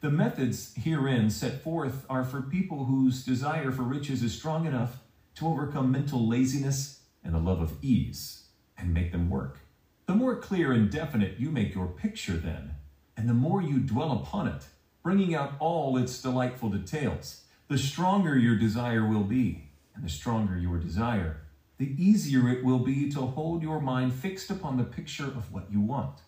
The 0.01 0.09
methods 0.09 0.73
herein 0.75 1.29
set 1.29 1.61
forth 1.61 2.05
are 2.09 2.23
for 2.23 2.41
people 2.41 2.85
whose 2.85 3.23
desire 3.23 3.71
for 3.71 3.83
riches 3.83 4.23
is 4.23 4.33
strong 4.33 4.65
enough 4.65 4.97
to 5.35 5.47
overcome 5.47 5.91
mental 5.91 6.27
laziness 6.27 7.01
and 7.23 7.35
the 7.35 7.39
love 7.39 7.61
of 7.61 7.73
ease 7.83 8.45
and 8.77 8.93
make 8.93 9.11
them 9.11 9.29
work. 9.29 9.59
The 10.07 10.15
more 10.15 10.35
clear 10.35 10.71
and 10.71 10.89
definite 10.89 11.39
you 11.39 11.51
make 11.51 11.75
your 11.75 11.87
picture, 11.87 12.33
then, 12.33 12.71
and 13.15 13.29
the 13.29 13.33
more 13.33 13.61
you 13.61 13.79
dwell 13.79 14.11
upon 14.11 14.47
it, 14.47 14.63
bringing 15.03 15.33
out 15.33 15.53
all 15.59 15.97
its 15.97 16.21
delightful 16.21 16.69
details, 16.69 17.41
the 17.67 17.77
stronger 17.77 18.37
your 18.37 18.55
desire 18.55 19.07
will 19.07 19.23
be, 19.23 19.69
and 19.95 20.03
the 20.03 20.09
stronger 20.09 20.57
your 20.57 20.77
desire, 20.77 21.41
the 21.77 21.95
easier 21.97 22.49
it 22.49 22.63
will 22.63 22.79
be 22.79 23.09
to 23.11 23.21
hold 23.21 23.63
your 23.63 23.81
mind 23.81 24.13
fixed 24.13 24.49
upon 24.49 24.77
the 24.77 24.83
picture 24.83 25.25
of 25.25 25.51
what 25.51 25.71
you 25.71 25.79
want. 25.79 26.19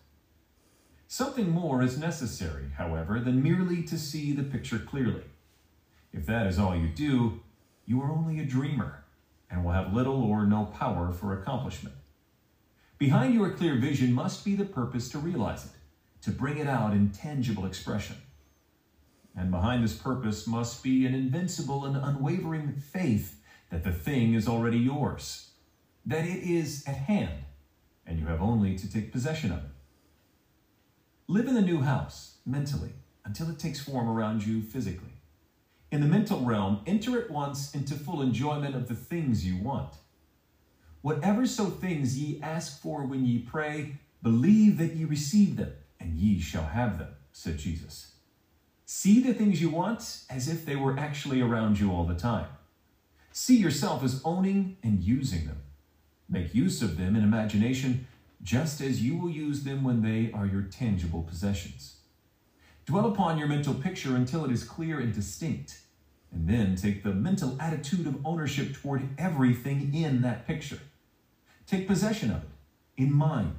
Something 1.06 1.50
more 1.50 1.82
is 1.82 1.98
necessary, 1.98 2.70
however, 2.76 3.20
than 3.20 3.42
merely 3.42 3.82
to 3.84 3.96
see 3.96 4.32
the 4.32 4.42
picture 4.42 4.78
clearly. 4.78 5.22
If 6.12 6.26
that 6.26 6.46
is 6.46 6.58
all 6.58 6.74
you 6.74 6.88
do, 6.88 7.40
you 7.86 8.02
are 8.02 8.10
only 8.10 8.40
a 8.40 8.44
dreamer 8.44 9.04
and 9.50 9.64
will 9.64 9.72
have 9.72 9.92
little 9.92 10.24
or 10.24 10.44
no 10.44 10.64
power 10.64 11.12
for 11.12 11.38
accomplishment. 11.38 11.94
Behind 12.98 13.34
your 13.34 13.50
clear 13.50 13.76
vision 13.76 14.12
must 14.12 14.44
be 14.44 14.56
the 14.56 14.64
purpose 14.64 15.08
to 15.10 15.18
realize 15.18 15.66
it, 15.66 15.72
to 16.22 16.30
bring 16.30 16.58
it 16.58 16.66
out 16.66 16.92
in 16.92 17.10
tangible 17.10 17.66
expression. 17.66 18.16
And 19.36 19.50
behind 19.50 19.82
this 19.82 19.96
purpose 19.96 20.46
must 20.46 20.82
be 20.82 21.06
an 21.06 21.14
invincible 21.14 21.84
and 21.84 21.96
unwavering 21.96 22.74
faith 22.74 23.40
that 23.70 23.82
the 23.82 23.92
thing 23.92 24.34
is 24.34 24.46
already 24.46 24.78
yours, 24.78 25.50
that 26.06 26.24
it 26.24 26.42
is 26.42 26.84
at 26.86 26.96
hand, 26.96 27.44
and 28.06 28.18
you 28.18 28.26
have 28.26 28.40
only 28.40 28.78
to 28.78 28.90
take 28.90 29.12
possession 29.12 29.50
of 29.50 29.58
it. 29.58 29.70
Live 31.26 31.48
in 31.48 31.54
the 31.54 31.62
new 31.62 31.80
house 31.80 32.36
mentally 32.46 32.92
until 33.24 33.50
it 33.50 33.58
takes 33.58 33.80
form 33.80 34.08
around 34.08 34.46
you 34.46 34.62
physically. 34.62 35.08
In 35.90 36.00
the 36.00 36.06
mental 36.06 36.40
realm, 36.40 36.80
enter 36.86 37.20
at 37.20 37.30
once 37.30 37.74
into 37.74 37.94
full 37.94 38.20
enjoyment 38.20 38.74
of 38.74 38.88
the 38.88 38.94
things 38.94 39.46
you 39.46 39.56
want. 39.62 39.94
Whatever 41.02 41.46
so 41.46 41.66
things 41.66 42.18
ye 42.18 42.40
ask 42.40 42.80
for 42.80 43.04
when 43.04 43.24
ye 43.24 43.38
pray, 43.38 43.96
believe 44.22 44.78
that 44.78 44.94
ye 44.94 45.04
receive 45.04 45.56
them, 45.56 45.72
and 45.98 46.16
ye 46.16 46.40
shall 46.40 46.64
have 46.64 46.98
them, 46.98 47.14
said 47.32 47.58
Jesus. 47.58 48.13
See 48.86 49.20
the 49.20 49.32
things 49.32 49.62
you 49.62 49.70
want 49.70 50.24
as 50.28 50.46
if 50.48 50.66
they 50.66 50.76
were 50.76 50.98
actually 50.98 51.40
around 51.40 51.80
you 51.80 51.90
all 51.90 52.04
the 52.04 52.14
time. 52.14 52.48
See 53.32 53.56
yourself 53.56 54.04
as 54.04 54.20
owning 54.24 54.76
and 54.82 55.02
using 55.02 55.46
them. 55.46 55.62
Make 56.28 56.54
use 56.54 56.82
of 56.82 56.98
them 56.98 57.16
in 57.16 57.24
imagination 57.24 58.06
just 58.42 58.82
as 58.82 59.02
you 59.02 59.16
will 59.16 59.30
use 59.30 59.64
them 59.64 59.84
when 59.84 60.02
they 60.02 60.30
are 60.32 60.46
your 60.46 60.62
tangible 60.62 61.22
possessions. 61.22 61.96
Dwell 62.84 63.06
upon 63.06 63.38
your 63.38 63.48
mental 63.48 63.72
picture 63.72 64.14
until 64.14 64.44
it 64.44 64.50
is 64.50 64.64
clear 64.64 65.00
and 65.00 65.14
distinct, 65.14 65.80
and 66.30 66.46
then 66.46 66.76
take 66.76 67.02
the 67.02 67.14
mental 67.14 67.56
attitude 67.58 68.06
of 68.06 68.24
ownership 68.26 68.74
toward 68.74 69.08
everything 69.16 69.94
in 69.94 70.20
that 70.20 70.46
picture. 70.46 70.80
Take 71.66 71.88
possession 71.88 72.30
of 72.30 72.42
it, 72.42 73.02
in 73.02 73.14
mind, 73.14 73.56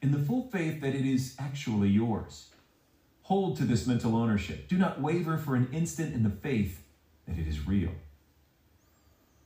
in 0.00 0.12
the 0.12 0.18
full 0.18 0.48
faith 0.48 0.80
that 0.80 0.94
it 0.94 1.04
is 1.04 1.36
actually 1.38 1.90
yours. 1.90 2.46
Hold 3.24 3.56
to 3.56 3.64
this 3.64 3.86
mental 3.86 4.16
ownership. 4.16 4.68
Do 4.68 4.76
not 4.76 5.00
waver 5.00 5.38
for 5.38 5.56
an 5.56 5.68
instant 5.72 6.14
in 6.14 6.22
the 6.22 6.30
faith 6.30 6.84
that 7.26 7.38
it 7.38 7.48
is 7.48 7.66
real. 7.66 7.92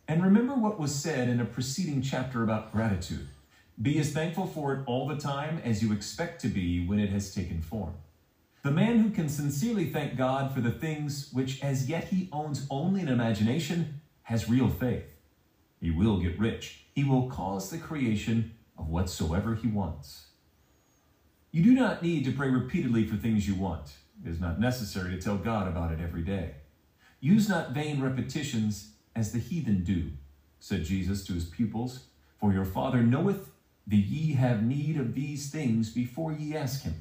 And 0.09 0.23
remember 0.23 0.55
what 0.55 0.81
was 0.81 0.95
said 0.95 1.29
in 1.29 1.39
a 1.39 1.45
preceding 1.45 2.03
chapter 2.03 2.43
about 2.43 2.73
gratitude. 2.73 3.29
Be 3.81 4.01
as 4.01 4.13
thankful 4.13 4.47
for 4.47 4.73
it 4.75 4.83
all 4.87 5.07
the 5.07 5.17
time 5.17 5.61
as 5.65 5.81
you 5.81 5.93
expect 5.93 6.41
to 6.41 6.49
be 6.49 6.85
when 6.85 6.99
it 6.99 7.11
has 7.11 7.33
taken 7.33 7.63
form. 7.63 7.95
The 8.65 8.73
man 8.73 8.99
who 8.99 9.11
can 9.11 9.29
sincerely 9.29 9.91
thank 9.91 10.17
God 10.17 10.53
for 10.53 10.61
the 10.61 10.73
things 10.73 11.31
which 11.33 11.63
as 11.63 11.89
yet 11.89 12.09
he 12.09 12.29
owns 12.33 12.67
only 12.71 13.03
in 13.03 13.09
imagination 13.09 14.01
has 14.23 14.49
real 14.51 14.69
faith. 14.69 15.05
He 15.81 15.93
will 15.93 16.19
get 16.19 16.37
rich. 16.37 16.87
He 16.93 17.05
will 17.05 17.31
cause 17.31 17.71
the 17.71 17.79
creation 17.79 18.57
of 18.77 18.89
whatsoever 18.89 19.55
he 19.55 19.69
wants. 19.69 20.28
You 21.51 21.63
do 21.63 21.73
not 21.73 22.03
need 22.03 22.25
to 22.27 22.33
pray 22.33 22.51
repeatedly 22.51 23.07
for 23.07 23.17
things 23.17 23.49
you 23.49 23.55
want. 23.55 23.95
It 24.25 24.29
is 24.31 24.41
not 24.41 24.61
necessary 24.61 25.15
to 25.15 25.21
tell 25.21 25.39
God 25.39 25.67
about 25.67 25.93
it 25.93 26.01
every 26.01 26.23
day. 26.23 26.57
Use 27.21 27.49
not 27.49 27.71
vain 27.73 28.03
repetitions 28.03 28.93
as 29.17 29.33
the 29.33 29.39
heathen 29.39 29.83
do, 29.83 30.11
said 30.61 30.85
Jesus 30.85 31.25
to 31.25 31.33
his 31.33 31.47
pupils. 31.47 32.05
For 32.39 32.53
your 32.53 32.67
Father 32.67 33.03
knoweth 33.03 33.51
that 33.87 33.97
ye 33.97 34.35
have 34.35 34.63
need 34.63 34.99
of 34.99 35.15
these 35.15 35.51
things 35.51 35.91
before 35.91 36.33
ye 36.33 36.55
ask 36.55 36.83
him. 36.83 37.01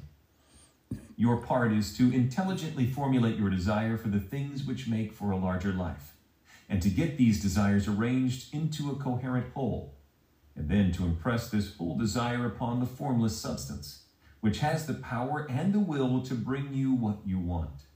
Your 1.16 1.36
part 1.36 1.72
is 1.72 1.96
to 1.98 2.10
intelligently 2.12 2.86
formulate 2.86 3.36
your 3.36 3.50
desire 3.50 3.98
for 3.98 4.08
the 4.08 4.20
things 4.20 4.64
which 4.64 4.88
make 4.88 5.12
for 5.12 5.30
a 5.30 5.36
larger 5.36 5.72
life, 5.72 6.14
and 6.68 6.80
to 6.80 6.88
get 6.88 7.18
these 7.18 7.42
desires 7.42 7.86
arranged 7.86 8.54
into 8.54 8.90
a 8.90 8.96
coherent 8.96 9.52
whole, 9.52 9.94
and 10.56 10.68
then 10.68 10.90
to 10.92 11.04
impress 11.04 11.50
this 11.50 11.76
whole 11.76 11.98
desire 11.98 12.46
upon 12.46 12.80
the 12.80 12.86
formless 12.86 13.36
substance, 13.36 14.04
which 14.40 14.58
has 14.60 14.86
the 14.86 14.94
power 14.94 15.46
and 15.50 15.72
the 15.72 15.80
will 15.80 16.22
to 16.22 16.34
bring 16.34 16.72
you 16.72 16.92
what 16.92 17.18
you 17.26 17.38
want. 17.38 17.86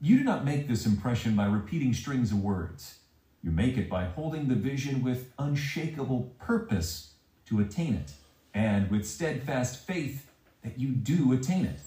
You 0.00 0.18
do 0.18 0.24
not 0.24 0.44
make 0.44 0.66
this 0.66 0.84
impression 0.84 1.36
by 1.36 1.46
repeating 1.46 1.94
strings 1.94 2.32
of 2.32 2.42
words. 2.42 2.98
You 3.42 3.50
make 3.50 3.76
it 3.76 3.88
by 3.88 4.04
holding 4.04 4.48
the 4.48 4.54
vision 4.54 5.02
with 5.02 5.32
unshakable 5.38 6.34
purpose 6.38 7.12
to 7.46 7.60
attain 7.60 7.94
it, 7.94 8.12
and 8.54 8.90
with 8.90 9.06
steadfast 9.06 9.86
faith 9.86 10.30
that 10.62 10.78
you 10.78 10.88
do 10.88 11.32
attain 11.32 11.66
it. 11.66 11.80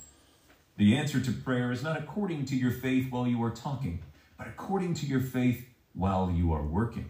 The 0.78 0.98
answer 0.98 1.20
to 1.22 1.32
prayer 1.32 1.72
is 1.72 1.84
not 1.84 1.98
according 1.98 2.46
to 2.46 2.56
your 2.56 2.72
faith 2.72 3.10
while 3.10 3.28
you 3.28 3.42
are 3.44 3.52
talking, 3.52 4.00
but 4.38 4.48
according 4.48 4.94
to 4.96 5.06
your 5.06 5.22
faith 5.22 5.68
while 5.94 6.30
you 6.30 6.52
are 6.52 6.64
working. 6.64 7.10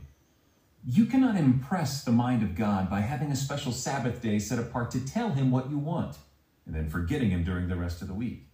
You 0.87 1.07
cannot 1.07 1.35
impress 1.35 2.03
the 2.03 2.11
mind 2.11 2.43
of 2.43 2.53
God 2.53 2.91
by 2.91 2.99
having 2.99 3.31
a 3.31 3.35
special 3.35 3.71
Sabbath 3.71 4.21
day 4.21 4.37
set 4.37 4.59
apart 4.59 4.91
to 4.91 5.03
tell 5.03 5.31
him 5.31 5.49
what 5.49 5.71
you 5.71 5.79
want, 5.79 6.17
and 6.63 6.75
then 6.75 6.89
forgetting 6.89 7.31
him 7.31 7.43
during 7.43 7.67
the 7.67 7.75
rest 7.75 8.03
of 8.03 8.07
the 8.07 8.13
week. 8.13 8.49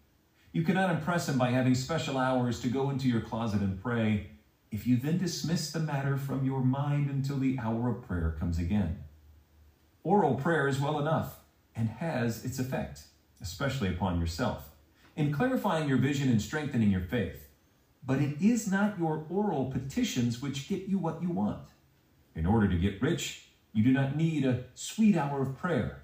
You 0.54 0.64
cannot 0.64 0.92
impress 0.92 1.28
him 1.28 1.38
by 1.38 1.50
having 1.50 1.76
special 1.76 2.18
hours 2.18 2.62
to 2.62 2.70
go 2.70 2.90
into 2.90 3.10
your 3.10 3.20
closet 3.20 3.60
and 3.60 3.82
pray, 3.82 4.28
if 4.72 4.88
you 4.88 4.96
then 4.96 5.18
dismiss 5.18 5.74
the 5.74 5.82
matter 5.82 6.16
from 6.16 6.46
your 6.46 6.62
mind 6.62 7.10
until 7.10 7.38
the 7.38 7.60
hour 7.60 7.90
of 7.90 8.08
prayer 8.08 8.38
comes 8.40 8.58
again. 8.58 9.04
Oral 10.06 10.36
prayer 10.36 10.70
is 10.70 10.80
well 10.80 11.00
enough 11.00 11.40
and 11.76 11.90
has 11.90 12.46
its 12.46 12.60
effect, 12.60 13.02
especially 13.42 13.90
upon 13.90 14.22
yourself, 14.22 14.70
in 15.18 15.34
clarifying 15.34 15.90
your 15.90 15.98
vision 15.98 16.30
and 16.30 16.42
strengthening 16.42 16.92
your 16.92 17.02
faith. 17.02 17.50
But 18.06 18.22
it 18.22 18.42
is 18.42 18.72
not 18.72 18.98
your 18.98 19.26
oral 19.30 19.70
petitions 19.70 20.42
which 20.42 20.70
get 20.70 20.88
you 20.88 20.98
what 20.98 21.22
you 21.22 21.30
want. 21.30 21.60
In 22.36 22.46
order 22.46 22.68
to 22.68 22.78
get 22.78 23.02
rich, 23.02 23.48
you 23.74 23.84
do 23.84 23.92
not 23.92 24.16
need 24.16 24.46
a 24.46 24.64
sweet 24.74 25.16
hour 25.16 25.42
of 25.42 25.58
prayer. 25.58 26.04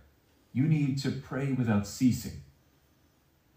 you 0.58 0.64
need 0.64 0.98
to 0.98 1.12
pray 1.12 1.52
without 1.52 1.86
ceasing. 1.86 2.42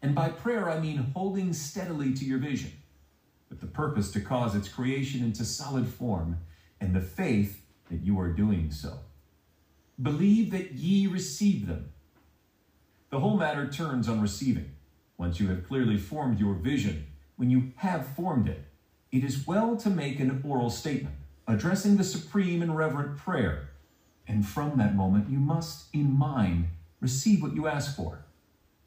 And 0.03 0.15
by 0.15 0.29
prayer, 0.29 0.69
I 0.69 0.79
mean 0.81 1.13
holding 1.15 1.55
steadily 1.55 2.13
to 2.13 2.27
your 2.27 2.39
vision, 2.39 2.73
with 3.49 3.61
the 3.61 3.67
purpose 3.67 4.11
to 4.13 4.21
cause 4.21 4.55
its 4.55 4.69
creation 4.69 5.23
into 5.25 5.47
solid 5.47 5.87
form, 5.89 6.41
and 6.79 6.95
the 6.95 7.01
faith 7.01 7.63
that 7.91 8.03
you 8.03 8.21
are 8.21 8.29
doing 8.29 8.71
so. 8.71 8.99
Believe 10.01 10.51
that 10.51 10.73
ye 10.73 11.07
receive 11.07 11.67
them. 11.67 11.91
The 13.09 13.21
whole 13.21 13.39
matter 13.39 13.67
turns 13.67 14.07
on 14.07 14.21
receiving. 14.21 14.73
Once 15.17 15.41
you 15.41 15.49
have 15.49 15.67
clearly 15.67 15.97
formed 15.97 16.39
your 16.39 16.55
vision, 16.55 17.07
when 17.37 17.49
you 17.49 17.73
have 17.77 18.07
formed 18.07 18.47
it, 18.47 18.65
it 19.11 19.25
is 19.25 19.47
well 19.47 19.75
to 19.79 19.89
make 19.89 20.21
an 20.21 20.43
oral 20.47 20.69
statement, 20.69 21.17
addressing 21.51 21.97
the 21.97 22.05
supreme 22.05 22.63
and 22.63 22.77
reverent 22.77 23.17
prayer. 23.17 23.71
And 24.27 24.47
from 24.47 24.79
that 24.79 24.95
moment, 24.95 25.29
you 25.31 25.39
must, 25.39 25.87
in 25.93 26.17
mind, 26.17 26.69
receive 27.01 27.43
what 27.43 27.55
you 27.55 27.67
ask 27.67 27.97
for. 27.97 28.25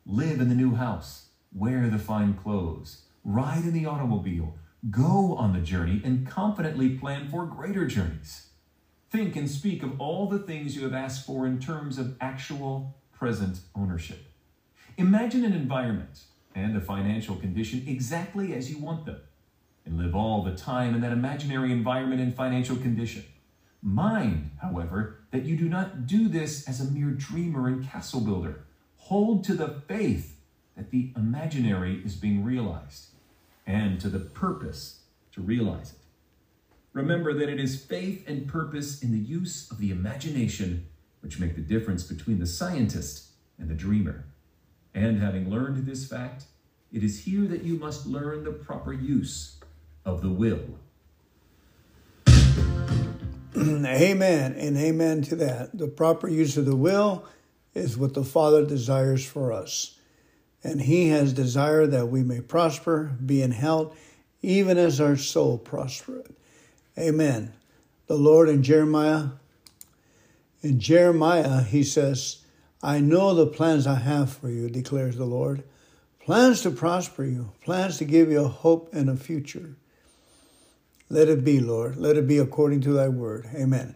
Live 0.06 0.40
in 0.40 0.50
the 0.50 0.56
new 0.56 0.76
house, 0.76 1.30
wear 1.54 1.90
the 1.90 2.00
fine 2.00 2.34
clothes, 2.34 3.04
ride 3.24 3.64
in 3.64 3.74
the 3.74 3.86
automobile, 3.86 4.56
go 4.90 5.36
on 5.36 5.54
the 5.54 5.62
journey, 5.62 6.02
and 6.04 6.28
confidently 6.28 6.90
plan 6.98 7.30
for 7.30 7.46
greater 7.46 7.86
journeys. 7.86 8.48
Think 9.10 9.36
and 9.36 9.50
speak 9.50 9.84
of 9.84 10.00
all 10.00 10.28
the 10.28 10.40
things 10.40 10.76
you 10.76 10.84
have 10.84 10.94
asked 10.94 11.26
for 11.26 11.46
in 11.46 11.60
terms 11.60 11.98
of 11.98 12.18
actual 12.20 12.96
present 13.12 13.60
ownership. 13.76 14.26
Imagine 14.98 15.46
an 15.46 15.54
environment 15.54 16.24
and 16.56 16.76
a 16.76 16.82
financial 16.82 17.36
condition 17.36 17.84
exactly 17.88 18.54
as 18.54 18.70
you 18.72 18.78
want 18.78 19.06
them, 19.06 19.22
and 19.86 19.98
live 19.98 20.16
all 20.16 20.44
the 20.44 20.56
time 20.56 20.96
in 20.96 21.02
that 21.02 21.12
imaginary 21.12 21.72
environment 21.72 22.22
and 22.22 22.36
financial 22.36 22.76
condition. 22.76 23.26
Mind, 23.82 24.52
however, 24.62 25.20
that 25.32 25.44
you 25.44 25.58
do 25.58 25.68
not 25.68 26.08
do 26.08 26.30
this 26.30 26.68
as 26.68 26.80
a 26.80 26.92
mere 26.92 27.12
dreamer 27.12 27.68
and 27.68 27.88
castle 27.88 28.22
builder. 28.22 28.64
Hold 28.98 29.44
to 29.46 29.54
the 29.54 29.82
faith 29.88 30.40
that 30.78 30.92
the 30.92 31.12
imaginary 31.16 32.02
is 32.06 32.16
being 32.16 32.44
realized 32.44 33.08
and 33.68 34.00
to 34.00 34.10
the 34.10 34.20
purpose 34.20 35.02
to 35.34 35.42
realize 35.42 35.92
it. 35.92 36.00
Remember 36.94 37.34
that 37.34 37.50
it 37.50 37.60
is 37.60 37.84
faith 37.84 38.24
and 38.28 38.48
purpose 38.48 39.02
in 39.02 39.12
the 39.12 39.18
use 39.18 39.70
of 39.70 39.80
the 39.80 39.92
imagination 39.92 40.86
which 41.22 41.40
make 41.40 41.56
the 41.56 41.62
difference 41.62 42.04
between 42.04 42.40
the 42.40 42.46
scientist 42.46 43.30
and 43.58 43.70
the 43.70 43.76
dreamer. 43.76 44.26
And 44.94 45.20
having 45.20 45.50
learned 45.50 45.86
this 45.86 46.08
fact, 46.08 46.46
it 46.92 47.04
is 47.04 47.26
here 47.26 47.48
that 47.48 47.64
you 47.64 47.78
must 47.78 48.06
learn 48.06 48.44
the 48.44 48.52
proper 48.52 48.94
use 48.94 49.60
of 50.06 50.22
the 50.22 50.30
will. 50.30 50.60
amen 53.86 54.54
and 54.54 54.78
amen 54.78 55.22
to 55.24 55.36
that. 55.38 55.78
The 55.78 55.88
proper 55.88 56.28
use 56.28 56.58
of 56.58 56.66
the 56.66 56.76
will 56.76 57.26
is 57.74 57.98
what 57.98 58.14
the 58.14 58.24
Father 58.24 58.66
desires 58.66 59.26
for 59.26 59.52
us. 59.52 59.98
And 60.64 60.82
He 60.82 61.10
has 61.10 61.34
desire 61.34 61.86
that 61.88 62.08
we 62.08 62.24
may 62.24 62.42
prosper, 62.42 63.16
be 63.24 63.42
in 63.42 63.52
health, 63.52 63.98
even 64.42 64.78
as 64.78 65.00
our 65.00 65.18
soul 65.18 65.58
prospereth. 65.58 66.32
Amen. 66.98 67.54
The 68.08 68.18
Lord 68.18 68.50
in 68.50 68.64
Jeremiah, 68.64 69.30
in 70.62 70.80
Jeremiah, 70.80 71.64
He 71.64 71.84
says, 71.84 72.40
I 72.82 73.00
know 73.00 73.34
the 73.34 73.48
plans 73.48 73.88
I 73.88 73.96
have 73.96 74.32
for 74.34 74.50
you, 74.50 74.70
declares 74.70 75.16
the 75.16 75.26
Lord. 75.26 75.64
Plans 76.20 76.62
to 76.62 76.72
prosper 76.72 77.24
you, 77.24 77.52
plans 77.62 77.98
to 77.98 78.06
give 78.06 78.32
you 78.32 78.44
a 78.44 78.48
hope 78.48 78.94
and 78.94 79.10
a 79.10 79.16
future. 79.16 79.76
Let 81.14 81.30
it 81.30 81.44
be, 81.44 81.60
Lord. 81.60 81.98
Let 81.98 82.18
it 82.18 82.28
be 82.28 82.40
according 82.40 82.82
to 82.82 82.94
thy 82.94 83.08
word. 83.08 83.48
Amen. 83.54 83.94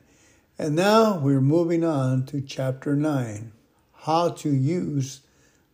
And 0.60 0.76
now 0.76 1.18
we're 1.18 1.42
moving 1.42 1.84
on 1.84 2.28
to 2.28 2.42
chapter 2.42 2.96
9 2.96 3.54
how 4.02 4.30
to 4.30 4.52
use 4.52 5.22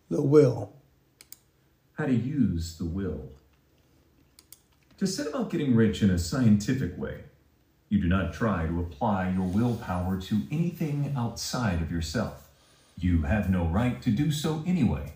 the 0.09 0.21
will. 0.21 0.71
How 1.97 2.05
to 2.05 2.13
use 2.13 2.77
the 2.77 2.85
will. 2.85 3.27
To 4.99 5.05
set 5.05 5.27
about 5.27 5.49
getting 5.49 5.75
rich 5.75 6.01
in 6.01 6.09
a 6.09 6.17
scientific 6.17 6.97
way, 6.97 7.25
you 7.89 7.99
do 7.99 8.07
not 8.07 8.33
try 8.33 8.65
to 8.65 8.79
apply 8.79 9.31
your 9.31 9.43
willpower 9.43 10.21
to 10.21 10.43
anything 10.49 11.13
outside 11.17 11.81
of 11.81 11.91
yourself. 11.91 12.47
You 12.97 13.23
have 13.23 13.49
no 13.49 13.65
right 13.65 14.01
to 14.03 14.11
do 14.11 14.31
so 14.31 14.63
anyway. 14.65 15.11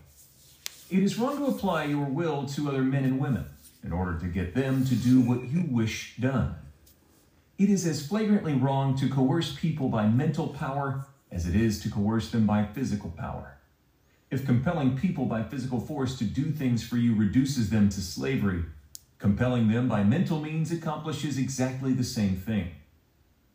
It 0.90 1.02
is 1.02 1.18
wrong 1.18 1.38
to 1.38 1.46
apply 1.46 1.84
your 1.84 2.04
will 2.04 2.44
to 2.48 2.68
other 2.68 2.82
men 2.82 3.04
and 3.04 3.18
women 3.18 3.46
in 3.88 3.94
order 3.94 4.18
to 4.18 4.26
get 4.26 4.54
them 4.54 4.84
to 4.84 4.94
do 4.94 5.18
what 5.18 5.48
you 5.48 5.64
wish 5.66 6.14
done. 6.20 6.54
It 7.56 7.70
is 7.70 7.86
as 7.86 8.06
flagrantly 8.06 8.52
wrong 8.52 8.94
to 8.98 9.08
coerce 9.08 9.56
people 9.58 9.88
by 9.88 10.06
mental 10.06 10.48
power 10.48 11.06
as 11.32 11.46
it 11.46 11.56
is 11.56 11.80
to 11.80 11.90
coerce 11.90 12.30
them 12.30 12.46
by 12.46 12.66
physical 12.66 13.08
power. 13.10 13.56
If 14.30 14.44
compelling 14.44 14.98
people 14.98 15.24
by 15.24 15.42
physical 15.42 15.80
force 15.80 16.18
to 16.18 16.24
do 16.24 16.50
things 16.50 16.86
for 16.86 16.98
you 16.98 17.14
reduces 17.14 17.70
them 17.70 17.88
to 17.88 18.02
slavery, 18.02 18.64
compelling 19.18 19.68
them 19.68 19.88
by 19.88 20.04
mental 20.04 20.38
means 20.38 20.70
accomplishes 20.70 21.38
exactly 21.38 21.94
the 21.94 22.04
same 22.04 22.36
thing. 22.36 22.72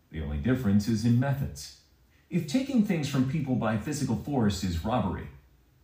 The 0.10 0.24
only 0.24 0.38
difference 0.38 0.88
is 0.88 1.06
in 1.06 1.20
methods. 1.20 1.78
If 2.32 2.48
taking 2.48 2.86
things 2.86 3.08
from 3.08 3.30
people 3.30 3.54
by 3.54 3.78
physical 3.78 4.16
force 4.16 4.64
is 4.64 4.84
robbery, 4.84 5.28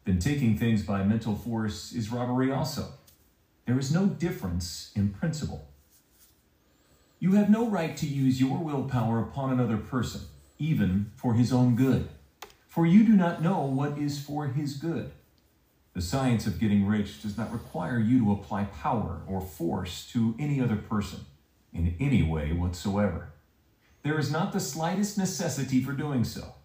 then 0.06 0.18
taking 0.18 0.58
things 0.58 0.82
by 0.82 1.04
mental 1.04 1.36
force 1.36 1.94
is 1.94 2.12
robbery 2.12 2.52
also. 2.52 2.94
There 3.70 3.78
is 3.78 3.94
no 3.94 4.08
difference 4.08 4.92
in 4.96 5.10
principle. 5.10 5.68
You 7.20 7.34
have 7.34 7.52
no 7.52 7.70
right 7.70 7.96
to 7.98 8.08
use 8.08 8.42
your 8.42 8.58
willpower 8.58 9.20
upon 9.20 9.52
another 9.52 9.78
person 9.78 10.22
even 10.58 11.12
for 11.16 11.36
his 11.36 11.54
own 11.54 11.76
good. 11.76 12.10
For 12.68 12.88
you 12.88 13.04
do 13.04 13.16
not 13.16 13.44
know 13.44 13.62
what 13.62 14.00
is 14.00 14.20
for 14.20 14.48
his 14.48 14.78
good. 14.78 15.12
The 15.94 16.02
science 16.02 16.48
of 16.48 16.60
getting 16.60 16.88
rich 16.88 17.22
does 17.22 17.38
not 17.38 17.54
require 17.54 18.00
you 18.00 18.18
to 18.22 18.32
apply 18.32 18.64
power 18.64 19.22
or 19.28 19.40
force 19.40 20.10
to 20.14 20.34
any 20.40 20.60
other 20.60 20.76
person 20.76 21.20
in 21.72 21.96
any 22.00 22.24
way 22.24 22.52
whatsoever. 22.52 23.34
There 24.02 24.18
is 24.18 24.32
not 24.32 24.52
the 24.52 24.60
slightest 24.60 25.16
necessity 25.16 25.80
for 25.84 25.92
doing 25.92 26.24
so. 26.24 26.56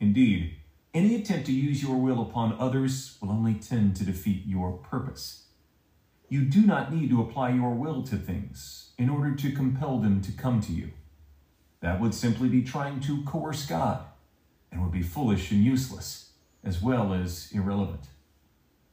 Indeed, 0.00 0.56
any 0.92 1.14
attempt 1.14 1.46
to 1.46 1.52
use 1.52 1.80
your 1.80 1.94
will 1.94 2.20
upon 2.20 2.56
others 2.58 3.18
will 3.22 3.30
only 3.30 3.54
tend 3.54 3.94
to 3.94 4.04
defeat 4.04 4.46
your 4.46 4.72
purpose. 4.72 5.44
You 6.32 6.42
do 6.42 6.62
not 6.62 6.94
need 6.94 7.10
to 7.10 7.20
apply 7.20 7.50
your 7.50 7.74
will 7.74 8.04
to 8.04 8.16
things 8.16 8.92
in 8.96 9.10
order 9.10 9.34
to 9.34 9.50
compel 9.50 9.98
them 9.98 10.22
to 10.22 10.30
come 10.30 10.60
to 10.60 10.72
you. 10.72 10.92
That 11.80 12.00
would 12.00 12.14
simply 12.14 12.48
be 12.48 12.62
trying 12.62 13.00
to 13.00 13.24
coerce 13.24 13.66
God 13.66 14.04
and 14.70 14.80
would 14.80 14.92
be 14.92 15.02
foolish 15.02 15.50
and 15.50 15.64
useless, 15.64 16.30
as 16.62 16.80
well 16.80 17.12
as 17.12 17.50
irrelevant. 17.50 18.04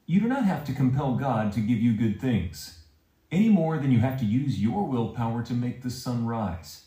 You 0.04 0.18
do 0.20 0.26
not 0.26 0.46
have 0.46 0.64
to 0.64 0.72
compel 0.72 1.14
God 1.14 1.52
to 1.52 1.60
give 1.60 1.78
you 1.78 1.92
good 1.92 2.20
things, 2.20 2.80
any 3.30 3.48
more 3.48 3.78
than 3.78 3.92
you 3.92 4.00
have 4.00 4.18
to 4.18 4.24
use 4.24 4.60
your 4.60 4.88
willpower 4.88 5.44
to 5.44 5.54
make 5.54 5.82
the 5.82 5.90
sun 5.90 6.26
rise. 6.26 6.86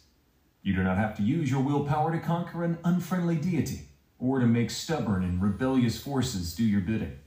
You 0.63 0.75
do 0.75 0.83
not 0.83 0.97
have 0.97 1.15
to 1.15 1.23
use 1.23 1.49
your 1.49 1.61
willpower 1.61 2.11
to 2.11 2.19
conquer 2.19 2.65
an 2.65 2.77
unfriendly 2.83 3.37
deity 3.37 3.83
or 4.19 4.39
to 4.39 4.47
make 4.47 4.69
stubborn 4.69 5.23
and 5.23 5.41
rebellious 5.41 5.97
forces 5.97 6.53
do 6.53 6.65
your 6.65 6.81
bidding. 6.81 7.19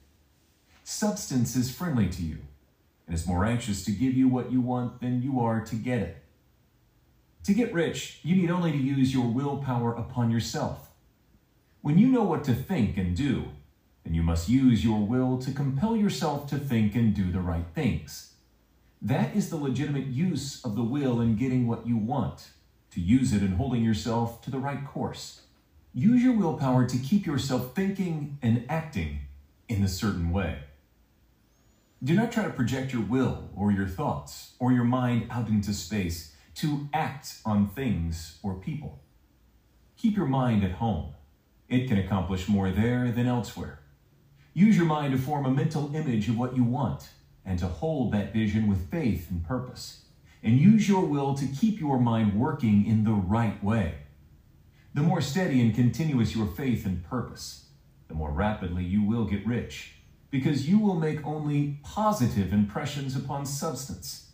Substance 0.82 1.56
is 1.56 1.74
friendly 1.74 2.10
to 2.10 2.22
you 2.22 2.40
and 3.06 3.14
is 3.14 3.26
more 3.26 3.44
anxious 3.44 3.84
to 3.84 3.92
give 3.92 4.14
you 4.14 4.28
what 4.28 4.50
you 4.50 4.60
want 4.60 5.00
than 5.00 5.22
you 5.22 5.40
are 5.40 5.60
to 5.60 5.74
get 5.74 5.98
it. 5.98 6.16
To 7.44 7.52
get 7.52 7.74
rich, 7.74 8.20
you 8.22 8.36
need 8.36 8.50
only 8.50 8.72
to 8.72 8.78
use 8.78 9.12
your 9.12 9.26
willpower 9.26 9.94
upon 9.94 10.30
yourself. 10.30 10.90
When 11.82 11.98
you 11.98 12.08
know 12.08 12.22
what 12.22 12.44
to 12.44 12.54
think 12.54 12.96
and 12.96 13.14
do, 13.14 13.44
then 14.04 14.14
you 14.14 14.22
must 14.22 14.48
use 14.48 14.84
your 14.84 15.00
will 15.00 15.38
to 15.38 15.52
compel 15.52 15.96
yourself 15.96 16.46
to 16.48 16.58
think 16.58 16.94
and 16.94 17.14
do 17.14 17.30
the 17.30 17.40
right 17.40 17.66
things. 17.74 18.32
That 19.02 19.36
is 19.36 19.50
the 19.50 19.56
legitimate 19.56 20.06
use 20.06 20.64
of 20.64 20.76
the 20.76 20.82
will 20.82 21.20
in 21.20 21.36
getting 21.36 21.66
what 21.66 21.86
you 21.86 21.98
want, 21.98 22.48
to 22.92 23.00
use 23.00 23.34
it 23.34 23.42
in 23.42 23.52
holding 23.52 23.84
yourself 23.84 24.40
to 24.42 24.50
the 24.50 24.58
right 24.58 24.86
course. 24.86 25.42
Use 25.92 26.22
your 26.22 26.32
willpower 26.32 26.86
to 26.86 26.96
keep 26.96 27.26
yourself 27.26 27.74
thinking 27.74 28.38
and 28.40 28.64
acting 28.68 29.20
in 29.68 29.82
a 29.82 29.88
certain 29.88 30.32
way. 30.32 30.60
Do 32.04 32.14
not 32.14 32.32
try 32.32 32.44
to 32.44 32.50
project 32.50 32.92
your 32.92 33.00
will 33.00 33.48
or 33.56 33.72
your 33.72 33.86
thoughts 33.88 34.56
or 34.58 34.72
your 34.72 34.84
mind 34.84 35.26
out 35.30 35.48
into 35.48 35.72
space 35.72 36.34
to 36.56 36.86
act 36.92 37.38
on 37.46 37.70
things 37.70 38.38
or 38.42 38.56
people. 38.56 39.02
Keep 39.96 40.14
your 40.14 40.26
mind 40.26 40.62
at 40.64 40.72
home. 40.72 41.14
It 41.66 41.88
can 41.88 41.96
accomplish 41.96 42.46
more 42.46 42.70
there 42.70 43.10
than 43.10 43.26
elsewhere. 43.26 43.80
Use 44.52 44.76
your 44.76 44.84
mind 44.84 45.14
to 45.14 45.18
form 45.18 45.46
a 45.46 45.50
mental 45.50 45.96
image 45.96 46.28
of 46.28 46.36
what 46.36 46.54
you 46.54 46.62
want 46.62 47.08
and 47.42 47.58
to 47.58 47.66
hold 47.66 48.12
that 48.12 48.34
vision 48.34 48.68
with 48.68 48.90
faith 48.90 49.30
and 49.30 49.42
purpose. 49.42 50.04
And 50.42 50.58
use 50.58 50.86
your 50.86 51.06
will 51.06 51.32
to 51.32 51.46
keep 51.46 51.80
your 51.80 51.98
mind 51.98 52.38
working 52.38 52.84
in 52.84 53.04
the 53.04 53.12
right 53.12 53.64
way. 53.64 53.94
The 54.92 55.00
more 55.00 55.22
steady 55.22 55.62
and 55.62 55.74
continuous 55.74 56.36
your 56.36 56.48
faith 56.48 56.84
and 56.84 57.02
purpose, 57.02 57.70
the 58.08 58.14
more 58.14 58.30
rapidly 58.30 58.84
you 58.84 59.02
will 59.02 59.24
get 59.24 59.46
rich, 59.46 59.94
because 60.34 60.68
you 60.68 60.80
will 60.80 60.96
make 60.96 61.24
only 61.24 61.78
positive 61.84 62.52
impressions 62.52 63.14
upon 63.14 63.46
substance 63.46 64.32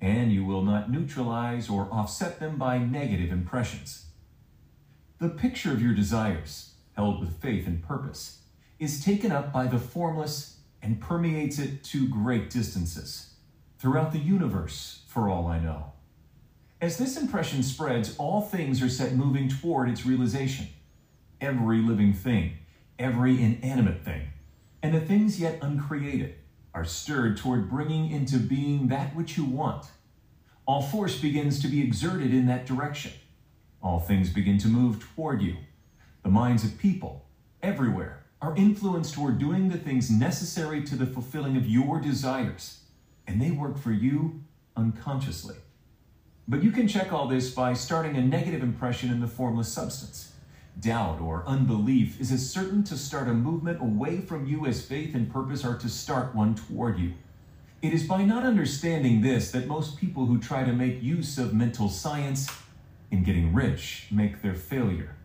and 0.00 0.32
you 0.32 0.44
will 0.44 0.62
not 0.62 0.90
neutralize 0.90 1.70
or 1.70 1.86
offset 1.92 2.40
them 2.40 2.58
by 2.58 2.78
negative 2.78 3.30
impressions. 3.30 4.06
The 5.20 5.28
picture 5.28 5.70
of 5.70 5.80
your 5.80 5.94
desires, 5.94 6.72
held 6.96 7.20
with 7.20 7.40
faith 7.40 7.68
and 7.68 7.80
purpose, 7.80 8.40
is 8.80 9.04
taken 9.04 9.30
up 9.30 9.52
by 9.52 9.68
the 9.68 9.78
formless 9.78 10.56
and 10.82 11.00
permeates 11.00 11.60
it 11.60 11.84
to 11.84 12.08
great 12.08 12.50
distances, 12.50 13.34
throughout 13.78 14.10
the 14.10 14.18
universe, 14.18 15.04
for 15.06 15.28
all 15.28 15.46
I 15.46 15.60
know. 15.60 15.92
As 16.80 16.98
this 16.98 17.16
impression 17.16 17.62
spreads, 17.62 18.16
all 18.18 18.40
things 18.40 18.82
are 18.82 18.88
set 18.88 19.14
moving 19.14 19.48
toward 19.48 19.90
its 19.90 20.04
realization. 20.04 20.66
Every 21.40 21.78
living 21.78 22.14
thing, 22.14 22.54
every 22.98 23.40
inanimate 23.40 24.04
thing, 24.04 24.30
and 24.86 24.94
the 24.94 25.00
things 25.00 25.40
yet 25.40 25.58
uncreated 25.62 26.36
are 26.72 26.84
stirred 26.84 27.36
toward 27.36 27.68
bringing 27.68 28.08
into 28.08 28.38
being 28.38 28.86
that 28.86 29.16
which 29.16 29.36
you 29.36 29.44
want. 29.44 29.86
All 30.64 30.80
force 30.80 31.20
begins 31.20 31.60
to 31.62 31.66
be 31.66 31.82
exerted 31.82 32.32
in 32.32 32.46
that 32.46 32.66
direction. 32.66 33.10
All 33.82 33.98
things 33.98 34.30
begin 34.30 34.58
to 34.58 34.68
move 34.68 35.00
toward 35.00 35.42
you. 35.42 35.56
The 36.22 36.28
minds 36.28 36.62
of 36.62 36.78
people, 36.78 37.26
everywhere, 37.64 38.26
are 38.40 38.54
influenced 38.54 39.12
toward 39.12 39.40
doing 39.40 39.70
the 39.70 39.76
things 39.76 40.08
necessary 40.08 40.84
to 40.84 40.94
the 40.94 41.06
fulfilling 41.06 41.56
of 41.56 41.68
your 41.68 41.98
desires, 41.98 42.82
and 43.26 43.42
they 43.42 43.50
work 43.50 43.78
for 43.78 43.90
you 43.90 44.44
unconsciously. 44.76 45.56
But 46.46 46.62
you 46.62 46.70
can 46.70 46.86
check 46.86 47.12
all 47.12 47.26
this 47.26 47.50
by 47.50 47.72
starting 47.72 48.14
a 48.16 48.22
negative 48.22 48.62
impression 48.62 49.10
in 49.10 49.18
the 49.18 49.26
formless 49.26 49.72
substance. 49.72 50.30
Doubt 50.78 51.22
or 51.22 51.42
unbelief 51.46 52.20
is 52.20 52.30
as 52.30 52.50
certain 52.50 52.84
to 52.84 52.98
start 52.98 53.28
a 53.28 53.32
movement 53.32 53.80
away 53.80 54.20
from 54.20 54.44
you 54.46 54.66
as 54.66 54.84
faith 54.84 55.14
and 55.14 55.32
purpose 55.32 55.64
are 55.64 55.78
to 55.78 55.88
start 55.88 56.34
one 56.34 56.54
toward 56.54 56.98
you. 56.98 57.14
It 57.80 57.94
is 57.94 58.04
by 58.04 58.24
not 58.24 58.44
understanding 58.44 59.22
this 59.22 59.50
that 59.52 59.66
most 59.66 59.96
people 59.96 60.26
who 60.26 60.38
try 60.38 60.64
to 60.64 60.72
make 60.74 61.02
use 61.02 61.38
of 61.38 61.54
mental 61.54 61.88
science 61.88 62.48
in 63.10 63.22
getting 63.22 63.54
rich 63.54 64.08
make 64.10 64.42
their 64.42 64.54
failure. 64.54 65.16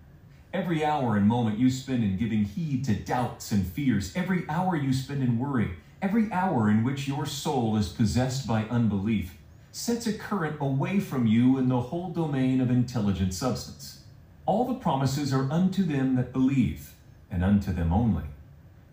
Every 0.54 0.86
hour 0.86 1.18
and 1.18 1.28
moment 1.28 1.60
you 1.60 1.70
spend 1.70 2.04
in 2.04 2.16
giving 2.16 2.46
heed 2.46 2.86
to 2.86 2.94
doubts 2.94 3.52
and 3.52 3.68
fears, 3.68 4.16
every 4.16 4.46
hour 4.48 4.78
you 4.78 4.94
spend 4.94 5.22
in 5.22 5.38
worry, 5.38 5.72
every 6.02 6.32
hour 6.32 6.70
in 6.70 6.86
which 6.86 7.10
your 7.10 7.26
soul 7.26 7.76
is 7.76 7.90
possessed 7.90 8.48
by 8.48 8.64
unbelief, 8.66 9.38
sets 9.74 10.08
a 10.08 10.14
current 10.14 10.58
away 10.62 11.02
from 11.02 11.28
you 11.28 11.58
in 11.58 11.68
the 11.68 11.80
whole 11.80 12.10
domain 12.10 12.62
of 12.62 12.70
intelligent 12.70 13.34
substance. 13.34 14.01
All 14.46 14.66
the 14.66 14.80
promises 14.80 15.34
are 15.34 15.52
unto 15.52 15.84
them 15.84 16.16
that 16.16 16.34
believe, 16.34 16.94
and 17.30 17.44
unto 17.44 17.72
them 17.72 17.94
only. 17.94 18.24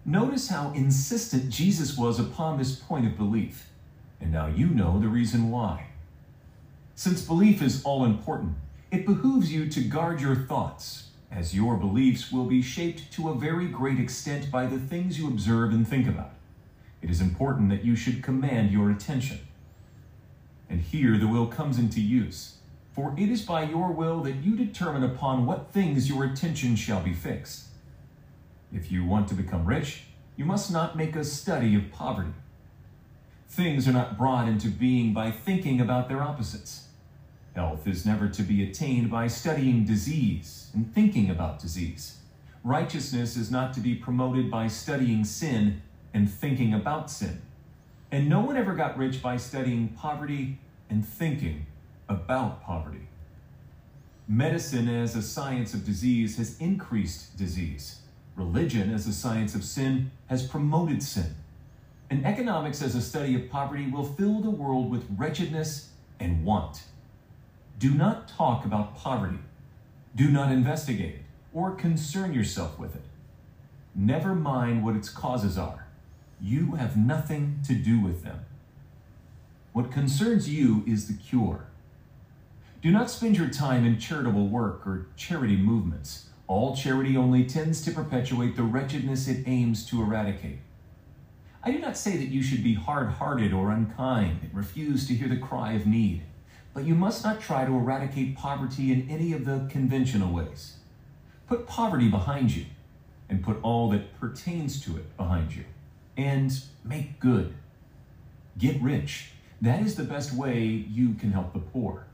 Notice 0.05 0.49
how 0.49 0.73
insistent 0.73 1.51
Jesus 1.51 1.97
was 1.97 2.19
upon 2.19 2.59
this 2.59 2.77
point 2.77 3.07
of 3.07 3.17
belief, 3.17 3.71
and 4.21 4.33
now 4.33 4.47
you 4.47 4.67
know 4.67 4.99
the 4.99 5.09
reason 5.09 5.51
why. 5.51 5.87
Since 6.95 7.23
belief 7.23 7.63
is 7.63 7.83
all 7.85 8.05
important, 8.05 8.55
it 8.91 9.07
behooves 9.07 9.53
you 9.53 9.69
to 9.69 9.81
guard 9.81 10.21
your 10.21 10.35
thoughts, 10.35 11.09
as 11.31 11.55
your 11.55 11.77
beliefs 11.77 12.33
will 12.33 12.47
be 12.47 12.63
shaped 12.63 13.13
to 13.13 13.29
a 13.29 13.35
very 13.35 13.69
great 13.69 14.01
extent 14.01 14.51
by 14.51 14.67
the 14.67 14.79
things 14.79 15.19
you 15.19 15.29
observe 15.29 15.73
and 15.73 15.87
think 15.87 16.09
about. 16.09 16.33
It 17.03 17.11
is 17.11 17.21
important 17.21 17.69
that 17.71 17.85
you 17.85 17.97
should 17.97 18.23
command 18.23 18.71
your 18.71 18.91
attention. 18.91 19.41
And 20.71 20.81
here 20.81 21.17
the 21.19 21.29
will 21.29 21.47
comes 21.47 21.79
into 21.79 22.01
use, 22.01 22.58
for 22.99 23.15
it 23.17 23.29
is 23.29 23.43
by 23.43 23.63
your 23.63 23.93
will 23.93 24.23
that 24.23 24.43
you 24.43 24.57
determine 24.57 25.05
upon 25.05 25.47
what 25.47 25.71
things 25.71 26.09
your 26.09 26.25
attention 26.25 26.75
shall 26.75 27.01
be 27.01 27.13
fixed. 27.13 27.69
If 28.73 28.91
you 28.91 29.05
want 29.05 29.29
to 29.29 29.35
become 29.35 29.67
rich, 29.67 30.03
you 30.35 30.45
must 30.45 30.73
not 30.73 30.97
make 30.97 31.15
a 31.15 31.23
study 31.23 31.77
of 31.77 31.93
poverty. 31.93 32.33
Things 33.49 33.87
are 33.87 33.93
not 33.93 34.19
brought 34.19 34.49
into 34.49 34.67
being 34.67 35.15
by 35.15 35.31
thinking 35.31 35.81
about 35.81 36.09
their 36.09 36.25
opposites. 36.25 36.89
Health 37.55 37.87
is 37.87 38.05
never 38.05 38.29
to 38.31 38.43
be 38.43 38.69
attained 38.69 39.13
by 39.13 39.29
studying 39.29 39.85
disease 39.85 40.69
and 40.75 40.93
thinking 40.93 41.31
about 41.31 41.61
disease. 41.61 42.17
Righteousness 42.65 43.37
is 43.37 43.49
not 43.49 43.73
to 43.75 43.81
be 43.81 43.95
promoted 43.95 44.51
by 44.51 44.67
studying 44.67 45.25
sin 45.25 45.83
and 46.13 46.29
thinking 46.29 46.75
about 46.75 47.13
sin. 47.13 47.43
And 48.11 48.29
no 48.29 48.41
one 48.41 48.57
ever 48.57 48.75
got 48.75 48.99
rich 48.99 49.23
by 49.23 49.37
studying 49.37 49.91
poverty 49.91 50.59
and 50.91 51.07
thinking 51.07 51.67
about 52.09 52.63
poverty. 52.63 53.09
Medicine 54.27 54.89
as 54.89 55.17
a 55.17 55.23
science 55.23 55.75
of 55.75 55.85
disease 55.85 56.37
has 56.37 56.59
increased 56.61 57.37
disease. 57.37 58.01
Religion 58.37 58.93
as 58.93 59.07
a 59.07 59.13
science 59.13 59.55
of 59.55 59.65
sin 59.65 60.11
has 60.27 60.47
promoted 60.47 61.03
sin. 61.03 61.35
And 62.11 62.25
economics 62.25 62.83
as 62.83 62.95
a 62.95 63.03
study 63.03 63.35
of 63.35 63.51
poverty 63.51 63.87
will 63.91 64.05
fill 64.05 64.41
the 64.41 64.51
world 64.51 64.91
with 64.91 65.07
wretchedness 65.17 65.91
and 66.21 66.45
want. 66.45 66.83
Do 67.79 67.95
not 67.95 68.29
talk 68.29 68.65
about 68.65 68.97
poverty. 68.97 69.39
Do 70.15 70.31
not 70.31 70.51
investigate 70.51 71.15
it 71.17 71.23
or 71.55 71.71
concern 71.73 72.35
yourself 72.35 72.79
with 72.79 72.95
it. 72.95 73.03
Never 73.95 74.35
mind 74.35 74.85
what 74.85 74.97
its 74.97 75.09
causes 75.09 75.57
are. 75.57 75.87
You 76.41 76.73
have 76.73 76.97
nothing 76.97 77.61
to 77.67 77.75
do 77.75 78.01
with 78.01 78.23
them. 78.23 78.45
What 79.73 79.91
concerns 79.91 80.49
you 80.49 80.85
is 80.87 81.09
the 81.09 81.15
cure. 81.15 81.68
Do 82.81 82.93
not 82.93 83.11
spend 83.11 83.37
your 83.37 83.49
time 83.49 83.85
in 83.85 83.99
charitable 83.99 84.47
work 84.47 84.87
or 84.87 85.09
charity 85.17 85.57
movements. 85.57 86.29
All 86.47 86.77
charity 86.77 87.17
only 87.17 87.45
tends 87.45 87.83
to 87.83 87.91
perpetuate 87.91 88.55
the 88.55 88.63
wretchedness 88.63 89.27
it 89.27 89.43
aims 89.47 89.85
to 89.87 90.01
eradicate. 90.01 90.61
I 91.65 91.73
do 91.73 91.81
not 91.81 91.97
say 91.97 92.17
that 92.17 92.29
you 92.29 92.41
should 92.41 92.63
be 92.63 92.75
hard 92.75 93.09
hearted 93.09 93.53
or 93.53 93.73
unkind 93.73 94.41
and 94.43 94.55
refuse 94.55 95.09
to 95.09 95.15
hear 95.15 95.27
the 95.27 95.37
cry 95.37 95.73
of 95.73 95.87
need, 95.87 96.23
but 96.73 96.85
you 96.85 96.95
must 96.95 97.25
not 97.25 97.41
try 97.41 97.65
to 97.65 97.75
eradicate 97.75 98.37
poverty 98.37 98.93
in 98.93 99.11
any 99.11 99.33
of 99.33 99.45
the 99.45 99.67
conventional 99.69 100.33
ways. 100.33 100.77
Put 101.49 101.67
poverty 101.67 102.09
behind 102.09 102.55
you 102.55 102.67
and 103.29 103.43
put 103.43 103.59
all 103.63 103.91
that 103.91 104.19
pertains 104.21 104.81
to 104.83 104.97
it 104.97 105.17
behind 105.17 105.55
you, 105.55 105.65
and 106.17 106.63
make 106.85 107.19
good. 107.19 107.55
Get 108.57 108.81
rich. 108.81 109.33
That 109.61 109.83
is 109.83 109.97
the 109.97 110.05
best 110.05 110.33
way 110.33 110.63
you 110.63 111.15
can 111.15 111.33
help 111.33 111.53
the 111.53 111.59
poor. 111.59 112.08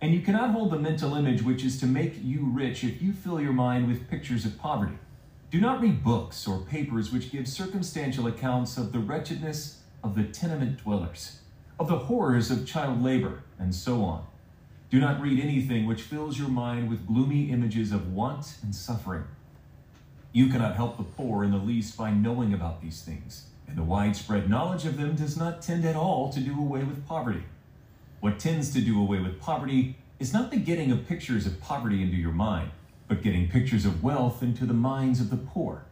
And 0.00 0.14
you 0.14 0.20
cannot 0.20 0.50
hold 0.50 0.70
the 0.70 0.78
mental 0.78 1.16
image 1.16 1.42
which 1.42 1.64
is 1.64 1.80
to 1.80 1.86
make 1.86 2.22
you 2.22 2.48
rich 2.52 2.84
if 2.84 3.02
you 3.02 3.12
fill 3.12 3.40
your 3.40 3.52
mind 3.52 3.88
with 3.88 4.08
pictures 4.08 4.44
of 4.44 4.56
poverty. 4.58 4.96
Do 5.50 5.60
not 5.60 5.80
read 5.80 6.04
books 6.04 6.46
or 6.46 6.60
papers 6.60 7.10
which 7.10 7.32
give 7.32 7.48
circumstantial 7.48 8.26
accounts 8.28 8.76
of 8.76 8.92
the 8.92 9.00
wretchedness 9.00 9.80
of 10.04 10.14
the 10.14 10.22
tenement 10.22 10.84
dwellers, 10.84 11.40
of 11.80 11.88
the 11.88 11.98
horrors 11.98 12.50
of 12.50 12.66
child 12.66 13.02
labor, 13.02 13.42
and 13.58 13.74
so 13.74 14.04
on. 14.04 14.24
Do 14.90 15.00
not 15.00 15.20
read 15.20 15.40
anything 15.40 15.86
which 15.86 16.02
fills 16.02 16.38
your 16.38 16.48
mind 16.48 16.88
with 16.88 17.06
gloomy 17.06 17.50
images 17.50 17.90
of 17.90 18.12
want 18.12 18.58
and 18.62 18.74
suffering. 18.74 19.24
You 20.32 20.46
cannot 20.46 20.76
help 20.76 20.96
the 20.96 21.02
poor 21.02 21.42
in 21.42 21.50
the 21.50 21.56
least 21.56 21.96
by 21.96 22.10
knowing 22.10 22.54
about 22.54 22.80
these 22.80 23.02
things, 23.02 23.46
and 23.66 23.76
the 23.76 23.82
widespread 23.82 24.48
knowledge 24.48 24.84
of 24.84 24.96
them 24.96 25.16
does 25.16 25.36
not 25.36 25.60
tend 25.60 25.84
at 25.84 25.96
all 25.96 26.30
to 26.32 26.40
do 26.40 26.56
away 26.58 26.84
with 26.84 27.06
poverty. 27.06 27.42
What 28.20 28.40
tends 28.40 28.72
to 28.72 28.80
do 28.80 29.00
away 29.00 29.20
with 29.20 29.40
poverty 29.40 29.96
is 30.18 30.32
not 30.32 30.50
the 30.50 30.56
getting 30.56 30.90
of 30.90 31.06
pictures 31.06 31.46
of 31.46 31.60
poverty 31.60 32.02
into 32.02 32.16
your 32.16 32.32
mind, 32.32 32.70
but 33.06 33.22
getting 33.22 33.48
pictures 33.48 33.84
of 33.84 34.02
wealth 34.02 34.42
into 34.42 34.66
the 34.66 34.74
minds 34.74 35.20
of 35.20 35.30
the 35.30 35.36
poor. 35.36 35.84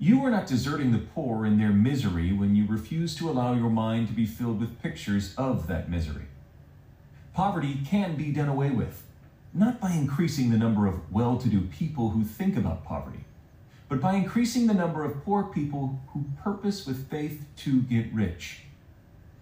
You 0.00 0.24
are 0.24 0.30
not 0.30 0.48
deserting 0.48 0.90
the 0.90 0.98
poor 0.98 1.46
in 1.46 1.58
their 1.58 1.70
misery 1.70 2.32
when 2.32 2.56
you 2.56 2.66
refuse 2.66 3.14
to 3.16 3.30
allow 3.30 3.54
your 3.54 3.70
mind 3.70 4.08
to 4.08 4.12
be 4.12 4.26
filled 4.26 4.60
with 4.60 4.82
pictures 4.82 5.34
of 5.36 5.68
that 5.68 5.88
misery. 5.88 6.26
Poverty 7.32 7.80
can 7.86 8.16
be 8.16 8.32
done 8.32 8.48
away 8.48 8.70
with, 8.70 9.04
not 9.54 9.80
by 9.80 9.92
increasing 9.92 10.50
the 10.50 10.58
number 10.58 10.88
of 10.88 11.12
well 11.12 11.36
to 11.36 11.48
do 11.48 11.60
people 11.62 12.10
who 12.10 12.24
think 12.24 12.56
about 12.56 12.84
poverty, 12.84 13.24
but 13.88 14.00
by 14.00 14.14
increasing 14.14 14.66
the 14.66 14.74
number 14.74 15.04
of 15.04 15.24
poor 15.24 15.44
people 15.44 16.00
who 16.08 16.24
purpose 16.42 16.86
with 16.86 17.08
faith 17.08 17.44
to 17.58 17.82
get 17.82 18.12
rich. 18.12 18.62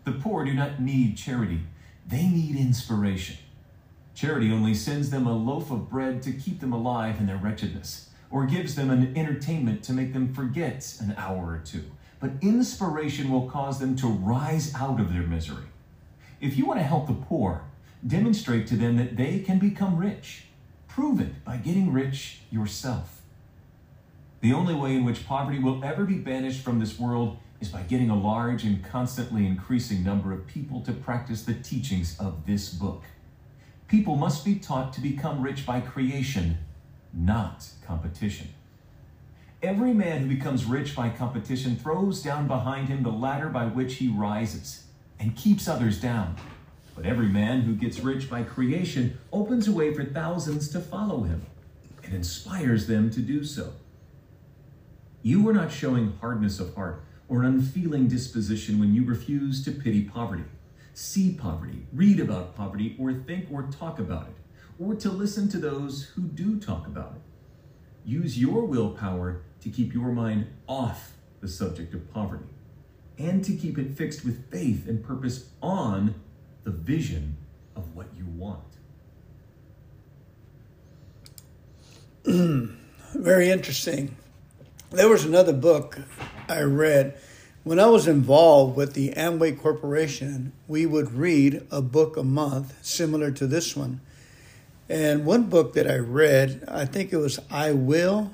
The 0.05 0.13
poor 0.13 0.45
do 0.45 0.53
not 0.53 0.81
need 0.81 1.17
charity, 1.17 1.63
they 2.07 2.29
need 2.29 2.57
inspiration. 2.57 3.37
Charity 4.15 4.51
only 4.51 4.75
sends 4.75 5.11
them 5.11 5.27
a 5.27 5.37
loaf 5.37 5.71
of 5.71 5.91
bread 5.91 6.23
to 6.23 6.33
keep 6.33 6.61
them 6.61 6.73
alive 6.73 7.19
in 7.19 7.27
their 7.27 7.37
wretchedness, 7.37 8.11
or 8.31 8.47
gives 8.47 8.75
them 8.75 8.91
an 8.91 9.17
entertainment 9.17 9.83
to 9.85 9.93
make 9.93 10.13
them 10.13 10.33
forget 10.33 10.97
an 11.01 11.15
hour 11.19 11.53
or 11.53 11.63
two. 11.65 11.85
But 12.19 12.33
inspiration 12.41 13.31
will 13.31 13.51
cause 13.51 13.79
them 13.79 13.97
to 13.97 14.07
rise 14.07 14.75
out 14.75 15.01
of 15.01 15.13
their 15.13 15.23
misery. 15.23 15.67
If 16.41 16.57
you 16.57 16.65
want 16.65 16.81
to 16.81 16.85
help 16.85 17.07
the 17.07 17.15
poor, 17.15 17.65
demonstrate 18.07 18.67
to 18.69 18.77
them 18.77 18.97
that 18.97 19.17
they 19.17 19.41
can 19.41 19.59
become 19.59 19.99
rich. 19.99 20.45
Prove 20.89 21.21
it 21.21 21.45
by 21.45 21.59
getting 21.59 21.93
rich 21.93 22.41
yourself. 22.51 23.21
The 24.41 24.53
only 24.53 24.75
way 24.75 24.95
in 24.95 25.05
which 25.05 25.27
poverty 25.27 25.59
will 25.59 25.85
ever 25.85 26.05
be 26.05 26.19
banished 26.19 26.63
from 26.63 26.79
this 26.79 26.99
world 26.99 27.39
is 27.61 27.69
by 27.69 27.83
getting 27.83 28.11
a 28.11 28.19
large 28.19 28.65
and 28.65 28.85
constantly 28.85 29.47
increasing 29.47 30.05
number 30.05 30.33
of 30.33 30.47
people 30.47 30.81
to 30.83 30.93
practice 30.93 31.43
the 31.43 31.55
teachings 31.55 32.19
of 32.19 32.47
this 32.47 32.69
book. 32.69 33.05
People 33.89 34.17
must 34.17 34.45
be 34.45 34.57
taught 34.57 34.93
to 34.95 35.01
become 35.01 35.43
rich 35.43 35.65
by 35.65 35.81
creation, 35.81 36.59
not 37.13 37.69
competition. 37.85 38.49
Every 39.63 39.95
man 39.95 40.23
who 40.23 40.29
becomes 40.29 40.65
rich 40.65 40.95
by 40.95 41.09
competition 41.09 41.77
throws 41.77 42.23
down 42.23 42.47
behind 42.47 42.89
him 42.89 43.03
the 43.03 43.11
ladder 43.11 43.49
by 43.49 43.67
which 43.67 43.95
he 43.95 44.09
rises 44.09 44.85
and 45.19 45.35
keeps 45.35 45.67
others 45.67 46.01
down. 46.01 46.37
But 46.95 47.07
every 47.07 47.29
man 47.29 47.63
who 47.63 47.75
gets 47.75 48.01
rich 48.01 48.29
by 48.29 48.43
creation 48.43 49.19
opens 49.33 49.67
a 49.67 49.73
way 49.73 49.95
for 49.95 50.05
thousands 50.05 50.69
to 50.71 50.81
follow 50.81 51.23
him 51.23 51.47
and 52.05 52.15
inspires 52.15 52.87
them 52.87 53.11
to 53.11 53.21
do 53.21 53.45
so. 53.45 53.73
You 55.23 55.49
are 55.49 55.53
not 55.53 55.73
showing 55.73 56.17
hardness 56.21 56.61
of 56.61 56.75
heart 56.75 57.03
or 57.29 57.41
an 57.41 57.47
unfeeling 57.47 58.09
disposition 58.09 58.79
when 58.79 58.95
you 58.95 59.05
refuse 59.05 59.65
to 59.65 59.71
pity 59.71 60.03
poverty, 60.03 60.45
see 60.95 61.33
poverty, 61.33 61.87
read 61.93 62.21
about 62.21 62.55
poverty, 62.55 62.97
or 62.99 63.13
think 63.13 63.47
or 63.51 63.63
talk 63.65 63.99
about 63.99 64.29
it, 64.29 64.37
or 64.79 64.95
to 64.95 65.11
listen 65.11 65.49
to 65.49 65.59
those 65.59 66.05
who 66.15 66.23
do 66.23 66.59
talk 66.59 66.87
about 66.87 67.15
it. 67.17 67.23
Use 68.05 68.39
your 68.39 68.65
willpower 68.65 69.43
to 69.61 69.69
keep 69.69 69.93
your 69.93 70.13
mind 70.13 70.47
off 70.69 71.15
the 71.41 71.49
subject 71.49 71.93
of 71.95 72.13
poverty 72.13 72.45
and 73.19 73.45
to 73.45 73.55
keep 73.55 73.79
it 73.79 73.97
fixed 73.97 74.25
with 74.25 74.51
faith 74.51 74.87
and 74.87 75.03
purpose 75.03 75.51
on 75.63 76.15
the 76.65 76.71
vision 76.71 77.37
of 77.75 77.95
what 77.95 78.07
you 78.17 78.27
want. 78.27 78.63
Very 83.15 83.51
interesting. 83.51 84.17
There 84.91 85.09
was 85.09 85.25
another 85.25 85.53
book 85.53 85.99
I 86.49 86.63
read. 86.63 87.19
When 87.65 87.81
I 87.81 87.87
was 87.87 88.07
involved 88.07 88.77
with 88.77 88.95
the 88.95 89.11
Amway 89.11 89.59
Corporation, 89.59 90.53
we 90.69 90.87
would 90.87 91.13
read 91.13 91.67
a 91.71 91.83
book 91.83 92.17
a 92.17 92.23
month 92.23 92.75
similar 92.85 93.33
to 93.33 93.47
this 93.47 93.77
one. 93.77 94.01
And 94.89 95.27
one 95.27 95.45
book 95.45 95.75
that 95.75 95.91
I 95.91 95.97
read, 95.97 96.63
I 96.69 96.85
think 96.85 97.13
it 97.13 97.17
was 97.17 97.41
I 97.51 97.73
Will. 97.73 98.31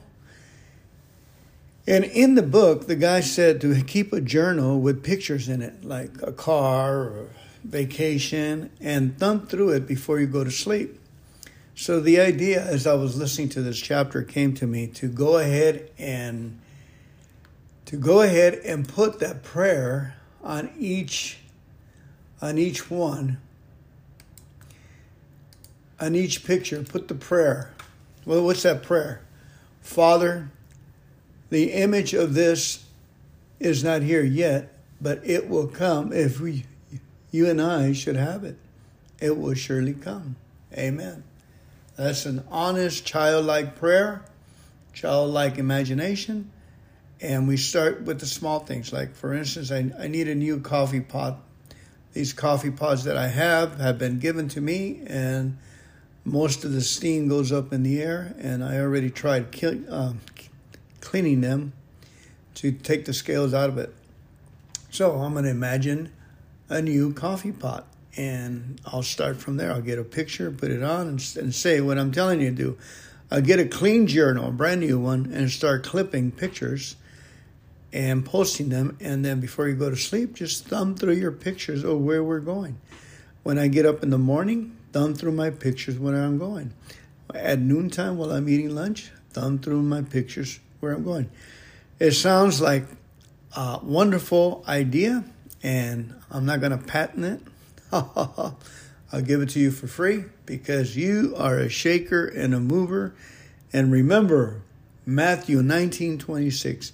And 1.86 2.05
in 2.05 2.34
the 2.34 2.43
book, 2.43 2.86
the 2.86 2.94
guy 2.94 3.20
said 3.20 3.60
to 3.62 3.82
keep 3.82 4.12
a 4.12 4.20
journal 4.20 4.78
with 4.78 5.02
pictures 5.02 5.48
in 5.48 5.62
it, 5.62 5.82
like 5.82 6.10
a 6.22 6.32
car 6.32 6.98
or 6.98 7.28
vacation, 7.64 8.70
and 8.80 9.18
thumb 9.18 9.47
through 9.47 9.70
it 9.70 9.86
before 9.86 10.20
you 10.20 10.26
go 10.26 10.44
to 10.44 10.51
sleep. 10.51 10.98
So 11.74 12.01
the 12.01 12.20
idea, 12.20 12.62
as 12.62 12.86
I 12.86 12.94
was 12.94 13.16
listening 13.16 13.48
to 13.51 13.62
this 13.62 13.80
chapter, 13.80 14.22
came 14.22 14.52
to 14.55 14.66
me 14.66 14.86
to 14.89 15.09
go 15.09 15.39
ahead 15.39 15.90
and 15.98 16.60
to 17.93 17.98
go 17.98 18.23
ahead 18.23 18.55
and 18.64 18.89
put 18.89 19.20
that 19.20 19.43
prayer 19.43 20.16
on 20.43 20.70
each 20.78 21.36
on 22.40 22.56
each 22.56 22.90
one 22.90 23.36
on 26.01 26.14
each 26.14 26.43
picture. 26.43 26.82
Put 26.82 27.09
the 27.09 27.14
prayer. 27.14 27.74
Well 28.24 28.47
what's 28.47 28.62
that 28.62 28.82
prayer? 28.82 29.20
Father 29.82 30.51
the 31.51 31.70
image 31.73 32.14
of 32.14 32.32
this 32.32 32.82
is 33.60 33.85
not 33.85 34.01
here 34.01 34.24
yet 34.24 34.73
but 34.98 35.20
it 35.23 35.51
will 35.51 35.66
come 35.66 36.14
if 36.14 36.40
we 36.40 36.64
you 37.31 37.47
and 37.47 37.60
i 37.60 37.93
should 37.93 38.16
have 38.16 38.43
it. 38.43 38.56
It 39.20 39.36
will 39.36 39.52
surely 39.52 39.93
come. 39.93 40.36
Amen. 40.73 41.24
That's 41.97 42.24
an 42.24 42.43
honest 42.51 43.05
childlike 43.05 43.77
prayer 43.77 44.23
childlike 44.94 45.59
imagination 45.59 46.51
and 47.22 47.46
we 47.46 47.56
start 47.56 48.02
with 48.02 48.18
the 48.18 48.26
small 48.26 48.58
things. 48.58 48.92
Like, 48.92 49.14
for 49.14 49.32
instance, 49.32 49.70
I, 49.70 49.90
I 49.98 50.08
need 50.08 50.28
a 50.28 50.34
new 50.34 50.60
coffee 50.60 51.00
pot. 51.00 51.38
These 52.12 52.32
coffee 52.32 52.72
pots 52.72 53.04
that 53.04 53.16
I 53.16 53.28
have 53.28 53.80
have 53.80 53.96
been 53.96 54.18
given 54.18 54.48
to 54.48 54.60
me, 54.60 55.02
and 55.06 55.56
most 56.24 56.64
of 56.64 56.72
the 56.72 56.80
steam 56.80 57.28
goes 57.28 57.52
up 57.52 57.72
in 57.72 57.84
the 57.84 58.02
air. 58.02 58.34
And 58.38 58.62
I 58.64 58.80
already 58.80 59.08
tried 59.08 59.54
uh, 59.88 60.12
cleaning 61.00 61.40
them 61.40 61.72
to 62.56 62.72
take 62.72 63.04
the 63.04 63.14
scales 63.14 63.54
out 63.54 63.70
of 63.70 63.78
it. 63.78 63.94
So 64.90 65.12
I'm 65.12 65.32
going 65.32 65.44
to 65.44 65.50
imagine 65.50 66.12
a 66.68 66.82
new 66.82 67.14
coffee 67.14 67.52
pot. 67.52 67.86
And 68.14 68.78
I'll 68.84 69.02
start 69.02 69.38
from 69.38 69.56
there. 69.56 69.72
I'll 69.72 69.80
get 69.80 69.98
a 69.98 70.04
picture, 70.04 70.50
put 70.50 70.70
it 70.70 70.82
on, 70.82 71.06
and, 71.06 71.36
and 71.36 71.54
say 71.54 71.80
what 71.80 71.98
I'm 71.98 72.12
telling 72.12 72.40
you 72.40 72.50
to 72.50 72.56
do. 72.56 72.78
I'll 73.30 73.40
get 73.40 73.58
a 73.58 73.64
clean 73.64 74.06
journal, 74.06 74.48
a 74.48 74.52
brand 74.52 74.80
new 74.80 74.98
one, 74.98 75.32
and 75.32 75.50
start 75.50 75.84
clipping 75.84 76.32
pictures 76.32 76.96
and 77.93 78.24
posting 78.24 78.69
them. 78.69 78.97
And 79.01 79.24
then 79.24 79.40
before 79.40 79.69
you 79.69 79.74
go 79.74 79.90
to 79.90 79.97
sleep, 79.97 80.35
just 80.35 80.66
thumb 80.66 80.94
through 80.94 81.14
your 81.14 81.32
pictures 81.32 81.85
of 81.85 82.01
where 82.01 82.24
we're 82.24 82.40
going. 82.40 82.78
When 83.43 83.59
I 83.59 83.69
get 83.69 83.86
up 83.86 84.02
in 84.02 84.10
the 84.10 84.19
morning, 84.19 84.77
thumb 84.93 85.14
through 85.14 85.32
my 85.32 85.51
pictures 85.51 85.98
where 85.98 86.14
I'm 86.14 86.39
going. 86.39 86.73
At 87.35 87.59
noontime 87.59 88.19
while 88.19 88.31
I'm 88.31 88.48
eating 88.48 88.74
lunch, 88.74 89.10
thumb 89.31 89.59
through 89.59 89.82
my 89.82 90.02
pictures 90.02 90.60
where 90.81 90.93
I'm 90.93 91.05
going. 91.05 91.31
It 91.98 92.12
sounds 92.12 92.60
like 92.60 92.85
a 93.56 93.81
wonderful 93.82 94.64
idea, 94.66 95.24
and 95.62 96.14
I'm 96.31 96.44
not 96.44 96.60
going 96.60 96.73
to 96.73 96.78
patent 96.78 97.24
it. 97.24 97.40
I'll 97.93 99.23
give 99.23 99.43
it 99.43 99.51
to 99.51 99.60
you 99.60 99.70
for 99.70 99.86
free 99.86 100.24
because 100.47 100.97
you 100.97 101.35
are 101.36 101.59
a 101.59 101.69
shaker 101.69 102.27
and 102.27 102.55
a 102.55 102.60
mover. 102.60 103.14
And 103.73 103.93
remember, 103.93 104.62
Matthew 105.05 105.62
19 105.62 106.19
26. 106.19 106.93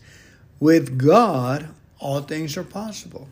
With 0.61 0.99
God, 0.99 1.69
all 1.99 2.21
things 2.21 2.57
are 2.57 2.65
possible. 2.65 3.29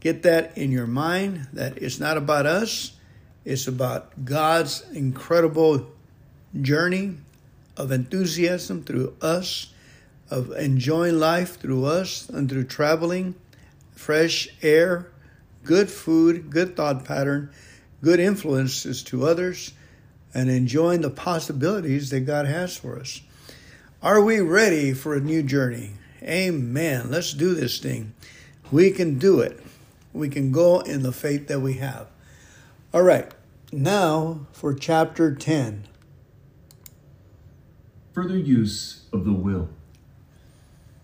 Get 0.00 0.22
that 0.22 0.56
in 0.56 0.70
your 0.72 0.86
mind 0.86 1.48
that 1.52 1.78
it's 1.78 2.00
not 2.00 2.16
about 2.16 2.46
us, 2.46 2.92
it's 3.44 3.66
about 3.66 4.24
God's 4.24 4.84
incredible 4.92 5.88
journey 6.60 7.16
of 7.76 7.90
enthusiasm 7.90 8.82
through 8.82 9.16
us, 9.20 9.72
of 10.30 10.52
enjoying 10.52 11.18
life 11.18 11.60
through 11.60 11.84
us 11.84 12.28
and 12.28 12.48
through 12.48 12.64
traveling, 12.64 13.34
fresh 13.92 14.48
air, 14.62 15.10
good 15.64 15.90
food, 15.90 16.50
good 16.50 16.76
thought 16.76 17.04
pattern, 17.04 17.50
good 18.02 18.20
influences 18.20 19.02
to 19.04 19.26
others, 19.26 19.72
and 20.34 20.50
enjoying 20.50 21.00
the 21.00 21.10
possibilities 21.10 22.10
that 22.10 22.20
God 22.20 22.46
has 22.46 22.76
for 22.76 22.98
us. 22.98 23.20
Are 24.02 24.20
we 24.20 24.40
ready 24.40 24.92
for 24.92 25.14
a 25.14 25.20
new 25.20 25.42
journey? 25.42 25.92
Amen. 26.22 27.10
Let's 27.10 27.32
do 27.32 27.54
this 27.54 27.78
thing. 27.78 28.14
We 28.70 28.90
can 28.90 29.18
do 29.18 29.40
it. 29.40 29.60
We 30.12 30.28
can 30.28 30.52
go 30.52 30.80
in 30.80 31.02
the 31.02 31.12
faith 31.12 31.48
that 31.48 31.60
we 31.60 31.74
have. 31.74 32.08
All 32.94 33.02
right. 33.02 33.30
Now 33.72 34.46
for 34.52 34.74
chapter 34.74 35.34
10. 35.34 35.88
Further 38.12 38.36
use 38.36 39.04
of 39.12 39.24
the 39.24 39.32
will. 39.32 39.70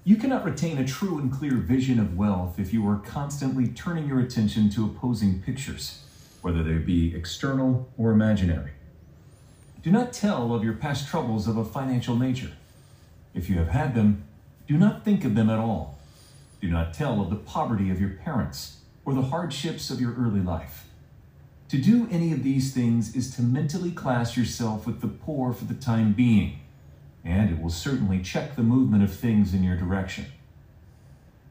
You 0.05 0.17
cannot 0.17 0.45
retain 0.45 0.79
a 0.79 0.87
true 0.87 1.19
and 1.19 1.33
clear 1.33 1.55
vision 1.55 1.99
of 1.99 2.17
wealth 2.17 2.59
if 2.59 2.73
you 2.73 2.89
are 2.89 2.97
constantly 2.97 3.69
turning 3.69 4.07
your 4.07 4.21
attention 4.21 4.71
to 4.71 4.85
opposing 4.87 5.43
pictures, 5.43 6.03
whether 6.41 6.63
they 6.63 6.75
be 6.75 7.15
external 7.15 7.89
or 7.99 8.11
imaginary. 8.13 8.73
Do 9.83 9.91
not 9.91 10.13
tell 10.13 10.55
of 10.55 10.65
your 10.65 10.75
past 10.75 11.09
troubles 11.09 11.49
of 11.49 11.57
a 11.57 11.65
financial 11.65 12.17
nature. 12.17 12.53
If 13.35 13.51
you 13.51 13.57
have 13.59 13.69
had 13.69 13.95
them, 13.95 14.28
do 14.69 14.77
not 14.77 15.03
think 15.03 15.25
of 15.25 15.35
them 15.35 15.49
at 15.49 15.59
all. 15.59 15.99
Do 16.61 16.69
not 16.69 16.93
tell 16.93 17.23
of 17.23 17.31
the 17.31 17.37
poverty 17.37 17.91
of 17.91 17.99
your 17.99 18.11
parents 18.11 18.81
or 19.07 19.15
the 19.15 19.23
hardships 19.23 19.89
of 19.89 19.99
your 19.99 20.15
early 20.15 20.41
life. 20.41 20.85
To 21.71 21.79
do 21.79 22.07
any 22.11 22.33
of 22.33 22.43
these 22.43 22.75
things 22.75 23.17
is 23.17 23.35
to 23.37 23.43
mentally 23.43 23.91
class 23.91 24.37
yourself 24.37 24.87
with 24.87 25.01
the 25.01 25.09
poor 25.09 25.55
for 25.55 25.65
the 25.65 25.75
time 25.75 26.13
being, 26.13 26.59
and 27.25 27.51
it 27.51 27.63
will 27.63 27.71
certainly 27.71 28.21
check 28.21 28.57
the 28.57 28.63
movement 28.63 29.03
of 29.03 29.13
things 29.13 29.55
in 29.55 29.65
your 29.65 29.77
direction. 29.77 30.27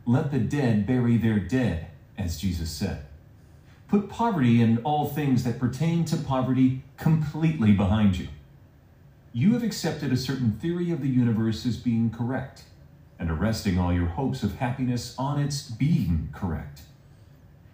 Let 0.05 0.31
the 0.31 0.39
dead 0.39 0.85
bury 0.85 1.17
their 1.17 1.39
dead, 1.39 1.87
as 2.19 2.39
Jesus 2.39 2.69
said. 2.69 3.05
Put 3.87 4.09
poverty 4.09 4.61
and 4.61 4.79
all 4.83 5.07
things 5.07 5.43
that 5.43 5.59
pertain 5.59 6.05
to 6.05 6.17
poverty 6.17 6.83
completely 6.97 7.71
behind 7.71 8.17
you. 8.17 8.27
You 9.33 9.53
have 9.53 9.63
accepted 9.63 10.11
a 10.11 10.17
certain 10.17 10.51
theory 10.51 10.91
of 10.91 11.01
the 11.01 11.09
universe 11.09 11.65
as 11.65 11.77
being 11.77 12.11
correct 12.11 12.63
and 13.19 13.31
arresting 13.31 13.79
all 13.79 13.93
your 13.93 14.07
hopes 14.07 14.43
of 14.43 14.57
happiness 14.57 15.15
on 15.17 15.39
its 15.39 15.61
being 15.61 16.29
correct. 16.33 16.81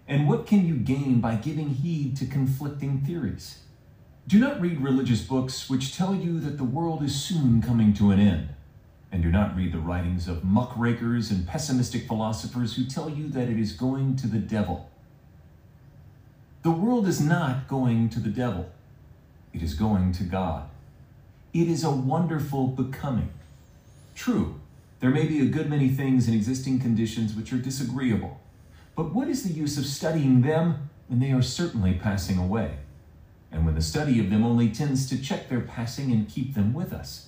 And 0.08 0.28
what 0.28 0.46
can 0.46 0.68
you 0.68 0.76
gain 0.76 1.22
by 1.22 1.36
giving 1.36 1.70
heed 1.70 2.16
to 2.18 2.26
conflicting 2.26 3.02
theories? 3.02 3.60
Do 4.28 4.40
not 4.40 4.62
read 4.62 4.82
religious 4.82 5.22
books 5.22 5.70
which 5.70 5.96
tell 5.96 6.16
you 6.16 6.40
that 6.40 6.58
the 6.58 6.64
world 6.64 7.04
is 7.04 7.16
soon 7.16 7.62
coming 7.62 7.94
to 7.96 8.12
an 8.12 8.20
end. 8.20 8.50
And 9.12 9.22
do 9.22 9.32
not 9.32 9.56
read 9.56 9.72
the 9.72 9.80
writings 9.80 10.28
of 10.28 10.44
muckrakers 10.44 11.30
and 11.30 11.48
pessimistic 11.48 12.08
philosophers 12.08 12.76
who 12.76 12.86
tell 12.86 13.10
you 13.10 13.28
that 13.30 13.48
it 13.48 13.60
is 13.60 13.74
going 13.74 14.16
to 14.18 14.28
the 14.28 14.40
devil. 14.40 14.90
The 16.64 16.72
world 16.72 17.08
is 17.08 17.20
not 17.22 17.68
going 17.68 18.10
to 18.10 18.20
the 18.20 18.30
devil, 18.30 18.72
it 19.54 19.62
is 19.62 19.74
going 19.74 20.14
to 20.14 20.24
God. 20.24 20.70
It 21.54 21.68
is 21.68 21.84
a 21.84 21.92
wonderful 21.92 22.68
becoming. 22.68 23.32
True, 24.16 24.60
there 25.04 25.12
may 25.12 25.26
be 25.26 25.42
a 25.42 25.46
good 25.46 25.70
many 25.70 25.90
things 25.90 26.30
in 26.30 26.34
existing 26.34 26.80
conditions 26.80 27.36
which 27.36 27.52
are 27.52 27.58
disagreeable, 27.58 28.40
but 28.96 29.14
what 29.14 29.28
is 29.28 29.44
the 29.44 29.54
use 29.54 29.78
of 29.78 29.86
studying 29.86 30.44
them 30.44 30.90
when 31.10 31.20
they 31.20 31.34
are 31.34 31.42
certainly 31.42 31.96
passing 31.96 32.38
away? 32.38 32.78
And 33.52 33.66
when 33.66 33.76
the 33.76 33.82
study 33.82 34.22
of 34.22 34.30
them 34.30 34.46
only 34.46 34.70
tends 34.70 35.06
to 35.10 35.22
check 35.22 35.50
their 35.50 35.60
passing 35.60 36.14
and 36.14 36.30
keep 36.30 36.54
them 36.56 36.74
with 36.74 36.94
us? 36.94 37.28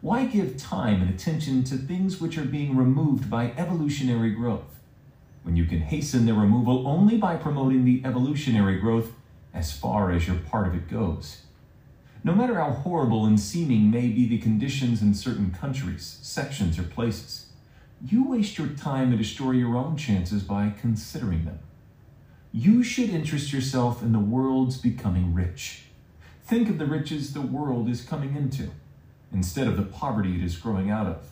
Why 0.00 0.24
give 0.24 0.56
time 0.56 1.02
and 1.02 1.12
attention 1.12 1.64
to 1.64 1.74
things 1.74 2.20
which 2.20 2.38
are 2.38 2.44
being 2.44 2.76
removed 2.76 3.28
by 3.28 3.54
evolutionary 3.56 4.30
growth, 4.30 4.78
when 5.42 5.56
you 5.56 5.64
can 5.64 5.80
hasten 5.80 6.26
their 6.26 6.36
removal 6.36 6.86
only 6.86 7.16
by 7.16 7.34
promoting 7.34 7.84
the 7.84 8.02
evolutionary 8.04 8.78
growth 8.78 9.10
as 9.52 9.72
far 9.72 10.12
as 10.12 10.28
your 10.28 10.36
part 10.36 10.68
of 10.68 10.76
it 10.76 10.88
goes? 10.88 11.42
No 12.22 12.34
matter 12.34 12.56
how 12.56 12.70
horrible 12.70 13.24
and 13.24 13.40
seeming 13.40 13.90
may 13.90 14.08
be 14.08 14.26
the 14.26 14.38
conditions 14.38 15.00
in 15.00 15.14
certain 15.14 15.52
countries, 15.52 16.18
sections, 16.20 16.78
or 16.78 16.82
places, 16.82 17.46
you 18.04 18.28
waste 18.28 18.58
your 18.58 18.68
time 18.68 19.08
and 19.08 19.18
destroy 19.18 19.52
your 19.52 19.74
own 19.74 19.96
chances 19.96 20.42
by 20.42 20.74
considering 20.78 21.46
them. 21.46 21.60
You 22.52 22.82
should 22.82 23.08
interest 23.08 23.54
yourself 23.54 24.02
in 24.02 24.12
the 24.12 24.18
world's 24.18 24.76
becoming 24.76 25.32
rich. 25.32 25.84
Think 26.44 26.68
of 26.68 26.78
the 26.78 26.84
riches 26.84 27.32
the 27.32 27.40
world 27.40 27.88
is 27.88 28.02
coming 28.02 28.36
into, 28.36 28.70
instead 29.32 29.66
of 29.66 29.78
the 29.78 29.82
poverty 29.82 30.34
it 30.34 30.44
is 30.44 30.58
growing 30.58 30.90
out 30.90 31.06
of. 31.06 31.30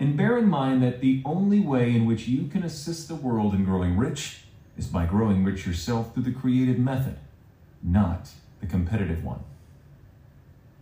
And 0.00 0.16
bear 0.16 0.38
in 0.38 0.48
mind 0.48 0.82
that 0.82 1.02
the 1.02 1.20
only 1.26 1.60
way 1.60 1.94
in 1.94 2.06
which 2.06 2.26
you 2.26 2.46
can 2.46 2.62
assist 2.62 3.06
the 3.08 3.14
world 3.14 3.52
in 3.52 3.64
growing 3.64 3.98
rich 3.98 4.44
is 4.78 4.86
by 4.86 5.04
growing 5.04 5.44
rich 5.44 5.66
yourself 5.66 6.14
through 6.14 6.22
the 6.22 6.32
creative 6.32 6.78
method, 6.78 7.18
not 7.82 8.30
the 8.60 8.66
competitive 8.66 9.22
one. 9.22 9.44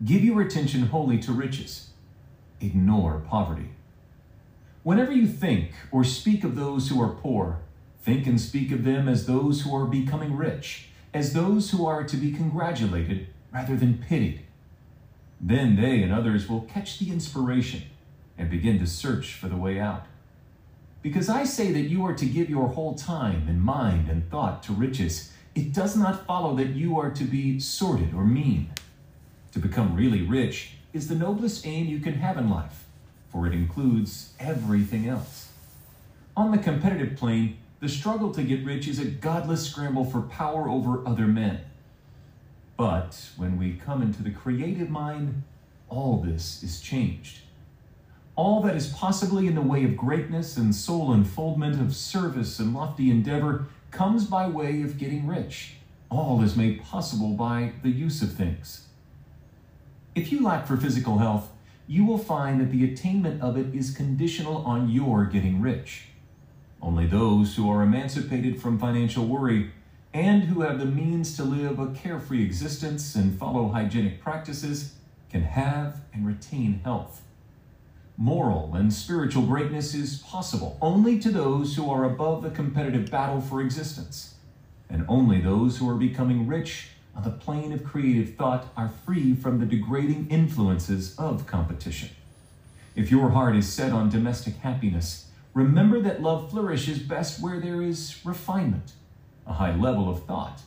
Give 0.05 0.25
your 0.25 0.41
attention 0.41 0.87
wholly 0.87 1.19
to 1.19 1.33
riches. 1.33 1.91
Ignore 2.61 3.23
poverty. 3.29 3.71
Whenever 4.83 5.13
you 5.13 5.27
think 5.27 5.73
or 5.93 6.05
speak 6.05 6.43
of 6.43 6.57
those 6.57 6.89
who 6.89 7.03
are 7.03 7.09
poor, 7.11 7.61
think 8.03 8.27
and 8.27 8.41
speak 8.41 8.73
of 8.73 8.85
them 8.85 9.09
as 9.09 9.27
those 9.27 9.61
who 9.61 9.77
are 9.77 9.85
becoming 9.85 10.37
rich, 10.37 10.89
as 11.13 11.35
those 11.35 11.71
who 11.71 11.85
are 11.85 12.03
to 12.05 12.17
be 12.17 12.33
congratulated 12.33 13.27
rather 13.53 13.77
than 13.77 13.99
pitied. 13.99 14.41
Then 15.39 15.77
they 15.77 16.03
and 16.03 16.13
others 16.13 16.49
will 16.49 16.63
catch 16.63 16.99
the 16.99 17.11
inspiration 17.11 17.83
and 18.39 18.49
begin 18.49 18.79
to 18.79 18.87
search 18.87 19.35
for 19.35 19.49
the 19.49 19.57
way 19.57 19.79
out. 19.79 20.07
Because 21.03 21.29
I 21.29 21.45
say 21.45 21.73
that 21.73 21.89
you 21.89 22.05
are 22.07 22.15
to 22.15 22.27
give 22.27 22.49
your 22.49 22.69
whole 22.69 22.95
time 22.95 23.47
and 23.49 23.61
mind 23.61 24.09
and 24.09 24.31
thought 24.31 24.63
to 24.65 24.73
riches, 24.73 25.33
it 25.55 25.75
does 25.75 25.97
not 25.97 26.27
follow 26.27 26.55
that 26.57 26.69
you 26.69 26.99
are 26.99 27.11
to 27.11 27.25
be 27.25 27.61
sordid 27.61 28.15
or 28.15 28.25
mean. 28.25 28.71
To 29.53 29.59
become 29.59 29.97
really 29.97 30.23
rich 30.23 30.75
is 30.93 31.09
the 31.09 31.15
noblest 31.15 31.67
aim 31.67 31.87
you 31.87 32.01
can 32.01 32.15
have 32.15 32.39
in 32.39 32.49
life, 32.49 32.85
for 33.31 33.47
it 33.47 33.53
includes 33.53 34.33
everything 34.39 35.09
else. 35.09 35.49
On 36.37 36.51
the 36.51 36.59
competitive 36.59 37.17
plane, 37.17 37.59
the 37.81 37.89
struggle 37.89 38.33
to 38.33 38.43
get 38.43 38.65
rich 38.65 38.87
is 38.87 38.99
a 38.99 39.05
godless 39.05 39.69
scramble 39.69 40.05
for 40.05 40.21
power 40.21 40.69
over 40.69 41.07
other 41.07 41.27
men. 41.27 41.61
But 42.77 43.31
when 43.37 43.59
we 43.59 43.73
come 43.73 44.03
into 44.03 44.23
the 44.23 44.31
creative 44.31 44.89
mind, 44.89 45.43
all 45.89 46.19
this 46.19 46.63
is 46.63 46.81
changed. 46.81 47.41
All 48.37 48.63
that 48.63 48.77
is 48.77 48.89
possibly 48.89 49.47
in 49.47 49.55
the 49.55 49.61
way 49.61 49.85
of 49.85 49.97
greatness 49.97 50.57
and 50.57 50.75
soul 50.75 51.13
unfoldment, 51.13 51.81
of 51.81 51.95
service 51.95 52.59
and 52.59 52.73
lofty 52.73 53.11
endeavor, 53.11 53.67
comes 53.91 54.25
by 54.25 54.47
way 54.47 54.83
of 54.83 54.97
getting 54.97 55.27
rich. 55.27 55.75
All 56.09 56.43
is 56.43 56.57
made 56.57 56.83
possible 56.83 57.33
by 57.33 57.73
the 57.83 57.91
use 57.91 58.23
of 58.23 58.33
things. 58.33 58.87
If 60.21 60.31
you 60.31 60.43
lack 60.43 60.67
for 60.67 60.77
physical 60.77 61.17
health, 61.17 61.49
you 61.87 62.05
will 62.05 62.19
find 62.19 62.61
that 62.61 62.71
the 62.71 62.85
attainment 62.85 63.41
of 63.41 63.57
it 63.57 63.75
is 63.75 63.97
conditional 63.97 64.59
on 64.67 64.91
your 64.91 65.25
getting 65.25 65.63
rich. 65.63 66.09
Only 66.83 67.07
those 67.07 67.57
who 67.57 67.71
are 67.71 67.83
emancipated 67.83 68.61
from 68.61 68.79
financial 68.79 69.25
worry 69.25 69.71
and 70.13 70.43
who 70.43 70.61
have 70.61 70.79
the 70.79 70.85
means 70.85 71.35
to 71.37 71.43
live 71.43 71.79
a 71.79 71.87
carefree 71.93 72.45
existence 72.45 73.15
and 73.15 73.39
follow 73.39 73.69
hygienic 73.69 74.21
practices 74.21 74.93
can 75.31 75.41
have 75.41 76.03
and 76.13 76.27
retain 76.27 76.83
health. 76.85 77.23
Moral 78.19 78.75
and 78.75 78.93
spiritual 78.93 79.47
greatness 79.47 79.95
is 79.95 80.19
possible 80.19 80.77
only 80.83 81.19
to 81.19 81.31
those 81.31 81.77
who 81.77 81.91
are 81.91 82.05
above 82.05 82.43
the 82.43 82.51
competitive 82.51 83.11
battle 83.11 83.41
for 83.41 83.63
existence, 83.63 84.35
and 84.91 85.03
only 85.09 85.41
those 85.41 85.79
who 85.79 85.89
are 85.89 85.95
becoming 85.95 86.47
rich 86.47 86.89
on 87.15 87.23
the 87.23 87.31
plane 87.31 87.73
of 87.73 87.85
creative 87.85 88.35
thought 88.35 88.69
are 88.77 88.89
free 88.89 89.35
from 89.35 89.59
the 89.59 89.67
degrading 89.67 90.29
influences 90.31 91.17
of 91.19 91.47
competition. 91.47 92.11
If 92.95 93.11
your 93.11 93.31
heart 93.31 93.57
is 93.57 93.73
set 93.73 93.93
on 93.93 94.11
domestic 94.11 94.57
happiness, 94.57 95.31
remember 95.55 96.01
that 96.01 96.23
love 96.23 96.51
flourishes 96.51 96.99
best 96.99 97.43
where 97.43 97.61
there 97.61 97.83
is 97.83 98.21
refinement, 98.25 98.93
a 99.47 99.55
high 99.55 99.75
level 99.75 100.09
of 100.09 100.25
thought, 100.25 100.63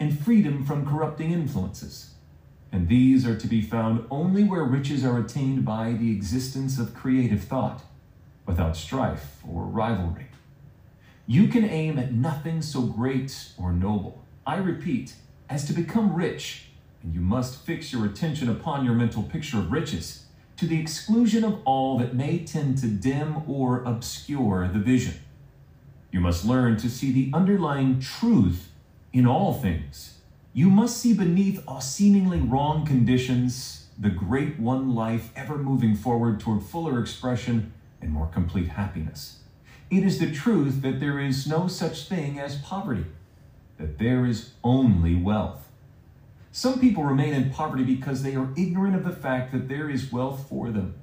and 0.00 0.18
freedom 0.18 0.64
from 0.64 0.86
corrupting 0.86 1.32
influences 1.32 2.14
and 2.74 2.88
these 2.88 3.24
are 3.24 3.36
to 3.36 3.46
be 3.46 3.62
found 3.62 4.04
only 4.10 4.42
where 4.42 4.64
riches 4.64 5.04
are 5.04 5.16
attained 5.16 5.64
by 5.64 5.92
the 5.92 6.10
existence 6.10 6.76
of 6.76 6.92
creative 6.92 7.44
thought, 7.44 7.84
without 8.46 8.76
strife 8.76 9.38
or 9.48 9.62
rivalry. 9.62 10.26
You 11.24 11.46
can 11.46 11.64
aim 11.64 12.00
at 12.00 12.12
nothing 12.12 12.62
so 12.62 12.82
great 12.82 13.52
or 13.56 13.72
noble, 13.72 14.24
I 14.44 14.56
repeat, 14.56 15.14
as 15.48 15.64
to 15.66 15.72
become 15.72 16.14
rich, 16.14 16.68
and 17.02 17.14
you 17.14 17.20
must 17.20 17.64
fix 17.64 17.92
your 17.92 18.06
attention 18.06 18.48
upon 18.48 18.84
your 18.84 18.94
mental 18.94 19.22
picture 19.22 19.58
of 19.58 19.72
riches, 19.72 20.24
to 20.56 20.66
the 20.66 20.80
exclusion 20.80 21.44
of 21.44 21.60
all 21.64 21.98
that 21.98 22.14
may 22.14 22.38
tend 22.38 22.78
to 22.78 22.86
dim 22.86 23.48
or 23.48 23.82
obscure 23.82 24.68
the 24.68 24.78
vision. 24.78 25.14
You 26.10 26.20
must 26.20 26.44
learn 26.44 26.76
to 26.78 26.88
see 26.88 27.12
the 27.12 27.30
underlying 27.34 27.98
truth 28.00 28.70
in 29.12 29.26
all 29.26 29.52
things 29.52 30.14
you 30.56 30.70
must 30.70 30.98
see 30.98 31.12
beneath 31.12 31.60
all 31.66 31.80
seemingly 31.80 32.38
wrong 32.38 32.86
conditions 32.86 33.88
the 33.98 34.08
great 34.08 34.58
one 34.60 34.94
life 34.94 35.32
ever 35.34 35.58
moving 35.58 35.96
forward 35.96 36.38
toward 36.38 36.62
fuller 36.62 37.00
expression 37.00 37.72
and 38.00 38.12
more 38.12 38.28
complete 38.28 38.68
happiness. 38.68 39.40
It 39.90 40.04
is 40.04 40.20
the 40.20 40.30
truth 40.30 40.80
that 40.82 41.00
there 41.00 41.18
is 41.18 41.48
no 41.48 41.66
such 41.66 42.08
thing 42.08 42.38
as 42.38 42.56
poverty, 42.58 43.04
that 43.78 43.98
there 43.98 44.24
is 44.24 44.52
only 44.62 45.14
wealth. 45.14 45.68
Some 46.52 46.78
people 46.78 47.02
remain 47.02 47.34
in 47.34 47.50
poverty 47.50 47.82
because 47.82 48.22
they 48.22 48.36
are 48.36 48.52
ignorant 48.56 48.94
of 48.94 49.04
the 49.04 49.10
fact 49.10 49.52
that 49.52 49.68
there 49.68 49.90
is 49.90 50.12
wealth 50.12 50.48
for 50.48 50.70
them. 50.70 50.94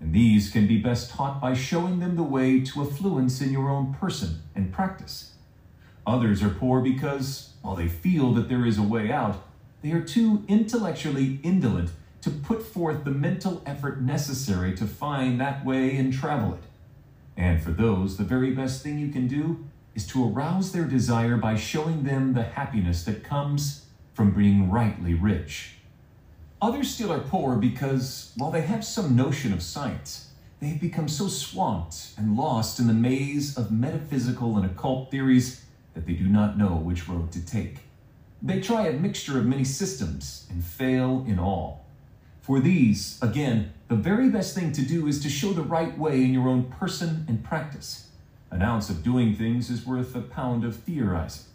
And 0.00 0.12
these 0.12 0.50
can 0.50 0.66
be 0.66 0.78
best 0.78 1.10
taught 1.10 1.40
by 1.40 1.54
showing 1.54 2.00
them 2.00 2.16
the 2.16 2.24
way 2.24 2.60
to 2.60 2.82
affluence 2.82 3.40
in 3.40 3.52
your 3.52 3.70
own 3.70 3.94
person 3.94 4.42
and 4.56 4.72
practice. 4.72 5.34
Others 6.04 6.42
are 6.42 6.50
poor 6.50 6.80
because 6.80 7.50
while 7.62 7.76
they 7.76 7.86
feel 7.86 8.32
that 8.32 8.48
there 8.48 8.66
is 8.66 8.76
a 8.76 8.82
way 8.82 9.12
out, 9.12 9.44
they 9.82 9.92
are 9.92 10.02
too 10.02 10.44
intellectually 10.48 11.38
indolent 11.44 11.90
to 12.22 12.30
put 12.30 12.62
forth 12.62 13.04
the 13.04 13.10
mental 13.10 13.62
effort 13.64 14.00
necessary 14.00 14.74
to 14.74 14.86
find 14.86 15.40
that 15.40 15.64
way 15.64 15.96
and 15.96 16.12
travel 16.12 16.54
it. 16.54 16.62
And 17.36 17.62
for 17.62 17.70
those, 17.70 18.16
the 18.16 18.24
very 18.24 18.50
best 18.50 18.82
thing 18.82 18.98
you 18.98 19.08
can 19.08 19.28
do 19.28 19.64
is 19.94 20.06
to 20.08 20.28
arouse 20.28 20.72
their 20.72 20.84
desire 20.84 21.36
by 21.36 21.56
showing 21.56 22.04
them 22.04 22.32
the 22.32 22.42
happiness 22.42 23.04
that 23.04 23.24
comes 23.24 23.86
from 24.14 24.32
being 24.32 24.70
rightly 24.70 25.14
rich. 25.14 25.74
Others 26.60 26.94
still 26.94 27.12
are 27.12 27.20
poor 27.20 27.56
because, 27.56 28.32
while 28.36 28.50
they 28.50 28.60
have 28.60 28.84
some 28.84 29.16
notion 29.16 29.52
of 29.52 29.62
science, 29.62 30.30
they 30.60 30.68
have 30.68 30.80
become 30.80 31.08
so 31.08 31.26
swamped 31.26 32.12
and 32.16 32.36
lost 32.36 32.78
in 32.78 32.86
the 32.86 32.94
maze 32.94 33.58
of 33.58 33.72
metaphysical 33.72 34.56
and 34.56 34.64
occult 34.64 35.10
theories 35.10 35.64
that 35.94 36.06
they 36.06 36.12
do 36.12 36.28
not 36.28 36.56
know 36.56 36.76
which 36.76 37.08
road 37.08 37.32
to 37.32 37.44
take. 37.44 37.78
They 38.40 38.60
try 38.60 38.86
a 38.86 38.92
mixture 38.92 39.38
of 39.38 39.46
many 39.46 39.64
systems 39.64 40.46
and 40.50 40.64
fail 40.64 41.24
in 41.26 41.38
all. 41.38 41.84
For 42.40 42.60
these, 42.60 43.18
again, 43.22 43.72
the 43.88 43.96
very 43.96 44.28
best 44.28 44.54
thing 44.54 44.72
to 44.72 44.82
do 44.82 45.06
is 45.06 45.20
to 45.22 45.28
show 45.28 45.52
the 45.52 45.62
right 45.62 45.96
way 45.98 46.22
in 46.22 46.32
your 46.32 46.48
own 46.48 46.64
person 46.64 47.24
and 47.28 47.44
practice. 47.44 48.08
An 48.52 48.60
ounce 48.60 48.90
of 48.90 49.02
doing 49.02 49.34
things 49.34 49.70
is 49.70 49.86
worth 49.86 50.14
a 50.14 50.20
pound 50.20 50.62
of 50.62 50.76
theorizing. 50.76 51.46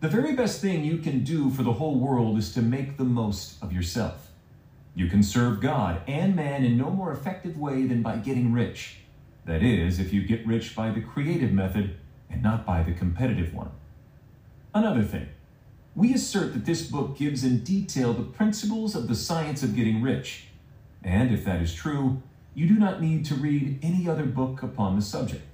The 0.00 0.08
very 0.08 0.36
best 0.36 0.60
thing 0.60 0.84
you 0.84 0.98
can 0.98 1.24
do 1.24 1.48
for 1.48 1.62
the 1.62 1.72
whole 1.72 1.98
world 1.98 2.36
is 2.36 2.52
to 2.52 2.60
make 2.60 2.98
the 2.98 3.04
most 3.04 3.60
of 3.62 3.72
yourself. 3.72 4.30
You 4.94 5.08
can 5.08 5.22
serve 5.22 5.62
God 5.62 6.02
and 6.06 6.36
man 6.36 6.62
in 6.62 6.76
no 6.76 6.90
more 6.90 7.10
effective 7.10 7.58
way 7.58 7.86
than 7.86 8.02
by 8.02 8.18
getting 8.18 8.52
rich. 8.52 8.98
That 9.46 9.62
is, 9.62 9.98
if 9.98 10.12
you 10.12 10.22
get 10.22 10.46
rich 10.46 10.76
by 10.76 10.90
the 10.90 11.00
creative 11.00 11.52
method 11.52 11.96
and 12.28 12.42
not 12.42 12.66
by 12.66 12.82
the 12.82 12.92
competitive 12.92 13.54
one. 13.54 13.70
Another 14.74 15.02
thing, 15.02 15.28
we 15.96 16.12
assert 16.12 16.52
that 16.52 16.66
this 16.66 16.86
book 16.86 17.16
gives 17.16 17.44
in 17.44 17.64
detail 17.64 18.12
the 18.12 18.24
principles 18.24 18.94
of 18.94 19.08
the 19.08 19.14
science 19.14 19.62
of 19.62 19.74
getting 19.74 20.02
rich. 20.02 20.48
And 21.02 21.32
if 21.32 21.46
that 21.46 21.62
is 21.62 21.72
true, 21.72 22.20
you 22.54 22.68
do 22.68 22.74
not 22.74 23.00
need 23.00 23.24
to 23.24 23.34
read 23.34 23.78
any 23.82 24.06
other 24.06 24.26
book 24.26 24.62
upon 24.62 24.96
the 24.96 25.02
subject. 25.02 25.44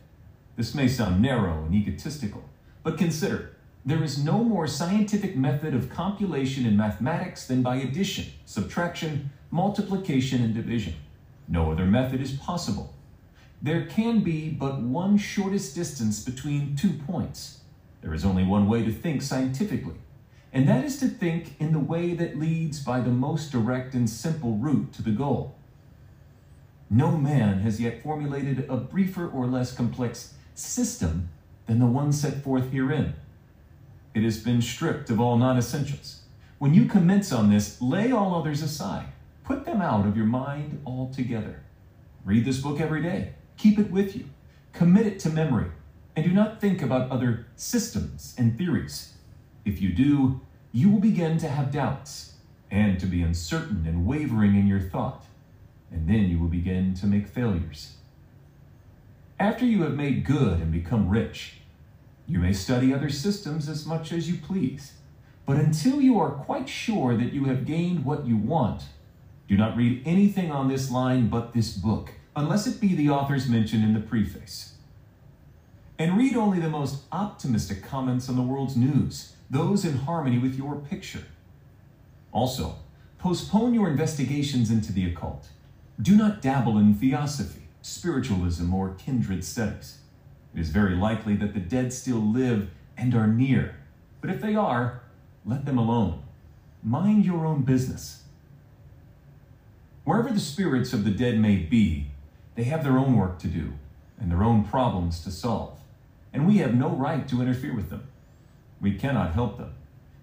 This 0.61 0.75
may 0.75 0.89
sound 0.89 1.23
narrow 1.23 1.65
and 1.65 1.75
egotistical, 1.75 2.45
but 2.83 2.99
consider 2.99 3.53
there 3.83 4.05
is 4.05 4.23
no 4.23 4.45
more 4.45 4.67
scientific 4.67 5.35
method 5.35 5.73
of 5.73 5.89
compilation 5.89 6.67
in 6.67 6.77
mathematics 6.77 7.47
than 7.47 7.63
by 7.63 7.77
addition, 7.77 8.27
subtraction, 8.45 9.31
multiplication, 9.51 10.43
and 10.43 10.55
division. 10.55 10.97
No 11.49 11.73
other 11.73 11.87
method 11.87 12.21
is 12.21 12.33
possible. 12.33 12.93
There 13.63 13.87
can 13.87 14.21
be 14.21 14.51
but 14.51 14.83
one 14.83 15.17
shortest 15.17 15.75
distance 15.75 16.23
between 16.23 16.77
two 16.77 16.93
points. 17.07 17.61
There 18.03 18.13
is 18.13 18.27
only 18.27 18.45
one 18.45 18.69
way 18.69 18.85
to 18.85 18.93
think 18.93 19.23
scientifically, 19.23 19.97
and 20.53 20.69
that 20.69 20.85
is 20.85 20.99
to 20.99 21.09
think 21.09 21.59
in 21.59 21.73
the 21.73 21.79
way 21.79 22.13
that 22.13 22.39
leads 22.39 22.85
by 22.85 23.01
the 23.01 23.09
most 23.09 23.51
direct 23.51 23.95
and 23.95 24.11
simple 24.11 24.59
route 24.59 24.93
to 24.93 25.03
the 25.03 25.11
goal. 25.11 25.57
No 26.91 27.17
man 27.17 27.61
has 27.61 27.81
yet 27.81 28.03
formulated 28.03 28.69
a 28.69 28.77
briefer 28.77 29.27
or 29.27 29.47
less 29.47 29.73
complex 29.73 30.35
system 30.61 31.29
than 31.67 31.79
the 31.79 31.87
one 31.87 32.13
set 32.13 32.43
forth 32.43 32.73
herein. 32.73 33.15
It 34.15 34.23
has 34.23 34.39
been 34.39 34.61
stripped 34.61 35.11
of 35.11 35.21
all 35.21 35.37
non 35.37 35.57
essentials. 35.57 36.23
When 36.59 36.75
you 36.75 36.87
commence 36.87 37.33
on 37.33 37.51
this, 37.51 37.81
lay 37.81 38.13
all 38.13 38.35
others 38.35 38.63
aside. 38.63 39.07
Put 39.45 39.65
them 39.65 39.81
out 39.81 40.07
of 40.07 40.17
your 40.17 40.27
mind 40.27 40.83
altogether. 40.85 41.63
Read 42.25 42.45
this 42.45 42.61
book 42.61 42.81
every 42.81 43.03
day 43.03 43.35
Keep 43.57 43.79
it 43.79 43.91
with 43.91 44.17
you, 44.17 44.25
commit 44.73 45.07
it 45.07 45.19
to 45.21 45.31
memory, 45.31 45.71
and 46.17 46.25
do 46.25 46.33
not 46.33 46.61
think 46.61 46.83
about 46.83 47.11
other 47.11 47.47
systems 47.57 48.35
and 48.39 48.57
theories. 48.57 49.15
If 49.65 49.81
you 49.83 49.93
do, 49.93 50.41
you 50.73 50.89
will 50.89 51.01
begin 51.01 51.39
to 51.39 51.49
have 51.49 51.71
doubts 51.71 52.35
and 52.71 52.99
to 53.01 53.07
be 53.07 53.23
uncertain 53.23 53.85
and 53.87 54.07
wavering 54.07 54.57
in 54.57 54.67
your 54.67 54.81
thought, 54.81 55.25
and 55.91 56.09
then 56.09 56.29
you 56.29 56.39
will 56.39 56.49
begin 56.49 56.95
to 56.95 57.07
make 57.07 57.27
failures. 57.27 57.97
After 59.41 59.65
you 59.65 59.85
have 59.85 59.95
made 59.95 60.27
good 60.27 60.61
and 60.61 60.71
become 60.71 61.09
rich, 61.09 61.55
you 62.27 62.39
may 62.39 62.53
study 62.53 62.93
other 62.93 63.09
systems 63.09 63.71
as 63.71 63.87
much 63.87 64.13
as 64.13 64.29
you 64.29 64.37
please. 64.37 64.93
But 65.47 65.57
until 65.57 66.03
you 66.03 66.21
are 66.21 66.31
quite 66.31 66.69
sure 66.69 67.17
that 67.17 67.33
you 67.33 67.47
have 67.47 67.65
gained 67.65 68.05
what 68.05 68.27
you 68.27 68.37
want, 68.37 68.83
do 69.49 69.57
not 69.57 69.79
read 69.79 70.03
anything 70.05 70.53
on 70.53 70.69
this 70.69 70.91
line 70.91 71.31
but 71.31 71.55
this 71.55 71.73
book, 71.73 72.13
unless 72.37 72.67
it 72.67 72.83
be 72.83 72.95
the 72.95 73.09
authors 73.09 73.49
mentioned 73.49 73.83
in 73.83 73.95
the 73.95 74.01
preface. 74.01 74.75
And 75.99 76.19
read 76.19 76.37
only 76.37 76.61
the 76.61 76.69
most 76.69 77.05
optimistic 77.11 77.83
comments 77.83 78.29
on 78.29 78.37
the 78.37 78.43
world's 78.43 78.77
news, 78.77 79.37
those 79.49 79.87
in 79.87 79.97
harmony 79.97 80.37
with 80.37 80.55
your 80.55 80.77
picture. 80.77 81.25
Also, 82.31 82.77
postpone 83.19 83.73
your 83.73 83.89
investigations 83.89 84.71
into 84.71 84.93
the 84.93 85.11
occult. 85.11 85.49
Do 86.01 86.15
not 86.15 86.43
dabble 86.43 86.77
in 86.77 86.93
theosophy, 86.95 87.60
spiritualism, 87.83 88.73
or 88.73 88.95
kindred 88.95 89.45
studies. 89.45 89.99
It 90.55 90.61
is 90.61 90.71
very 90.71 90.95
likely 90.95 91.37
that 91.37 91.55
the 91.55 91.61
dead 91.61 91.93
still 91.93 92.19
live 92.19 92.71
and 92.97 93.15
are 93.15 93.27
near, 93.27 93.77
but 94.21 94.31
if 94.31 94.41
they 94.41 94.55
are, 94.55 95.03
let 95.47 95.65
them 95.65 95.79
alone. 95.79 96.23
Mind 96.83 97.25
your 97.25 97.47
own 97.47 97.63
business. 97.63 98.25
Wherever 100.05 100.31
the 100.31 100.41
spirits 100.41 100.93
of 100.93 101.05
the 101.05 101.11
dead 101.11 101.39
may 101.39 101.57
be, 101.57 102.09
they 102.55 102.65
have 102.65 102.83
their 102.83 102.99
own 102.99 103.17
work 103.17 103.39
to 103.41 103.47
do 103.47 103.75
and 104.19 104.31
their 104.31 104.43
own 104.43 104.65
problems 104.65 105.23
to 105.25 105.31
solve, 105.31 105.79
and 106.33 106.47
we 106.47 106.59
have 106.59 106.75
no 106.75 106.89
right 106.91 107.27
to 107.29 107.41
interfere 107.41 107.75
with 107.75 107.91
them. 107.91 108.07
We 108.81 108.95
cannot 108.95 109.35
help 109.35 109.57
them, 109.57 109.73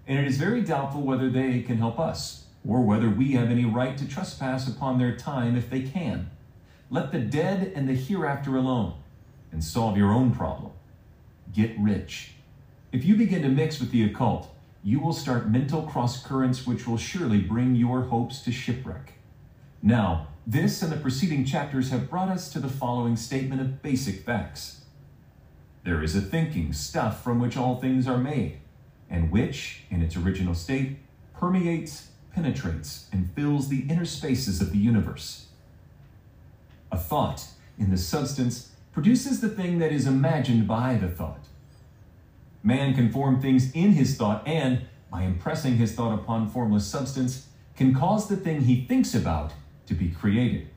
and 0.06 0.18
it 0.18 0.26
is 0.26 0.36
very 0.36 0.62
doubtful 0.62 1.02
whether 1.02 1.30
they 1.30 1.62
can 1.62 1.78
help 1.78 1.98
us, 1.98 2.44
or 2.66 2.82
whether 2.82 3.08
we 3.08 3.32
have 3.32 3.50
any 3.50 3.64
right 3.64 3.96
to 3.98 4.06
trespass 4.06 4.68
upon 4.68 4.98
their 4.98 5.16
time 5.16 5.56
if 5.56 5.70
they 5.70 5.82
can. 5.82 6.30
Let 6.90 7.12
the 7.12 7.18
dead 7.18 7.72
and 7.74 7.86
the 7.86 7.94
hereafter 7.94 8.56
alone, 8.56 8.94
and 9.52 9.62
solve 9.62 9.98
your 9.98 10.12
own 10.12 10.34
problem. 10.34 10.72
Get 11.52 11.78
rich. 11.78 12.32
If 12.92 13.04
you 13.04 13.14
begin 13.14 13.42
to 13.42 13.48
mix 13.48 13.78
with 13.78 13.90
the 13.90 14.04
occult, 14.04 14.54
you 14.82 14.98
will 14.98 15.12
start 15.12 15.50
mental 15.50 15.82
cross 15.82 16.22
currents 16.22 16.66
which 16.66 16.86
will 16.86 16.96
surely 16.96 17.40
bring 17.40 17.74
your 17.74 18.02
hopes 18.04 18.40
to 18.42 18.52
shipwreck. 18.52 19.14
Now, 19.82 20.28
this 20.46 20.80
and 20.80 20.90
the 20.90 20.96
preceding 20.96 21.44
chapters 21.44 21.90
have 21.90 22.08
brought 22.08 22.30
us 22.30 22.50
to 22.52 22.58
the 22.58 22.70
following 22.70 23.16
statement 23.16 23.60
of 23.60 23.82
basic 23.82 24.24
facts. 24.24 24.86
There 25.84 26.02
is 26.02 26.16
a 26.16 26.22
thinking 26.22 26.72
stuff 26.72 27.22
from 27.22 27.38
which 27.38 27.56
all 27.56 27.76
things 27.76 28.08
are 28.08 28.16
made, 28.16 28.60
and 29.10 29.30
which, 29.30 29.82
in 29.90 30.00
its 30.00 30.16
original 30.16 30.54
state, 30.54 30.98
permeates, 31.34 32.08
penetrates, 32.34 33.08
and 33.12 33.30
fills 33.32 33.68
the 33.68 33.86
inner 33.90 34.06
spaces 34.06 34.62
of 34.62 34.72
the 34.72 34.78
universe. 34.78 35.47
A 36.90 36.96
thought, 36.96 37.46
in 37.78 37.90
the 37.90 37.96
substance, 37.96 38.72
produces 38.92 39.40
the 39.40 39.48
thing 39.48 39.78
that 39.78 39.92
is 39.92 40.06
imagined 40.06 40.66
by 40.66 40.94
the 40.94 41.08
thought. 41.08 41.44
Man 42.62 42.94
can 42.94 43.12
form 43.12 43.40
things 43.40 43.70
in 43.72 43.92
his 43.92 44.16
thought 44.16 44.46
and, 44.46 44.82
by 45.10 45.22
impressing 45.22 45.76
his 45.76 45.94
thought 45.94 46.14
upon 46.14 46.48
formless 46.48 46.86
substance, 46.86 47.48
can 47.76 47.94
cause 47.94 48.28
the 48.28 48.36
thing 48.36 48.62
he 48.62 48.84
thinks 48.84 49.14
about 49.14 49.52
to 49.86 49.94
be 49.94 50.10
created. 50.10 50.68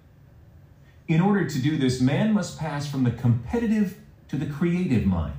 In 1.07 1.19
order 1.19 1.45
to 1.45 1.59
do 1.59 1.77
this, 1.77 1.99
man 1.99 2.31
must 2.31 2.59
pass 2.59 2.89
from 2.89 3.03
the 3.03 3.11
competitive 3.11 3.97
to 4.29 4.37
the 4.37 4.45
creative 4.45 5.05
mind. 5.05 5.33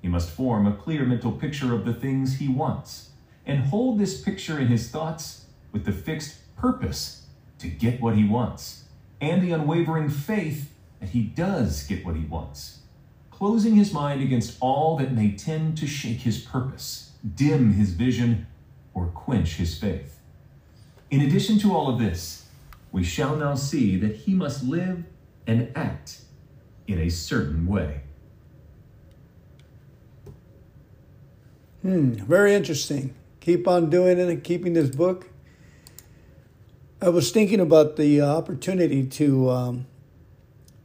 He 0.00 0.08
must 0.08 0.30
form 0.30 0.66
a 0.66 0.72
clear 0.72 1.04
mental 1.04 1.32
picture 1.32 1.74
of 1.74 1.84
the 1.84 1.92
things 1.92 2.38
he 2.38 2.48
wants 2.48 3.10
and 3.44 3.64
hold 3.64 3.98
this 3.98 4.20
picture 4.20 4.58
in 4.58 4.68
his 4.68 4.88
thoughts 4.88 5.46
with 5.72 5.84
the 5.84 5.92
fixed 5.92 6.38
purpose 6.56 7.26
to 7.58 7.68
get 7.68 8.00
what 8.00 8.16
he 8.16 8.24
wants 8.24 8.79
and 9.20 9.42
the 9.42 9.52
unwavering 9.52 10.08
faith 10.08 10.72
that 11.00 11.10
he 11.10 11.22
does 11.22 11.84
get 11.84 12.04
what 12.04 12.16
he 12.16 12.24
wants 12.24 12.80
closing 13.40 13.74
his 13.74 13.90
mind 13.90 14.20
against 14.20 14.54
all 14.60 14.98
that 14.98 15.12
may 15.12 15.32
tend 15.32 15.78
to 15.78 15.86
shake 15.86 16.18
his 16.18 16.38
purpose, 16.38 17.12
dim 17.34 17.72
his 17.72 17.92
vision, 17.92 18.46
or 18.92 19.06
quench 19.06 19.56
his 19.56 19.78
faith. 19.78 20.20
In 21.10 21.22
addition 21.22 21.58
to 21.60 21.74
all 21.74 21.88
of 21.88 21.98
this, 21.98 22.44
we 22.92 23.02
shall 23.02 23.34
now 23.36 23.54
see 23.54 23.96
that 23.96 24.14
he 24.14 24.34
must 24.34 24.62
live 24.62 25.04
and 25.46 25.72
act 25.74 26.20
in 26.86 26.98
a 26.98 27.08
certain 27.08 27.66
way. 27.66 28.02
Hmm, 31.80 32.12
very 32.12 32.54
interesting. 32.54 33.14
Keep 33.40 33.66
on 33.66 33.88
doing 33.88 34.18
it 34.18 34.28
and 34.28 34.44
keeping 34.44 34.74
this 34.74 34.90
book. 34.90 35.29
I 37.02 37.08
was 37.08 37.30
thinking 37.30 37.60
about 37.60 37.96
the 37.96 38.20
uh, 38.20 38.26
opportunity 38.26 39.06
to 39.06 39.48
um, 39.48 39.86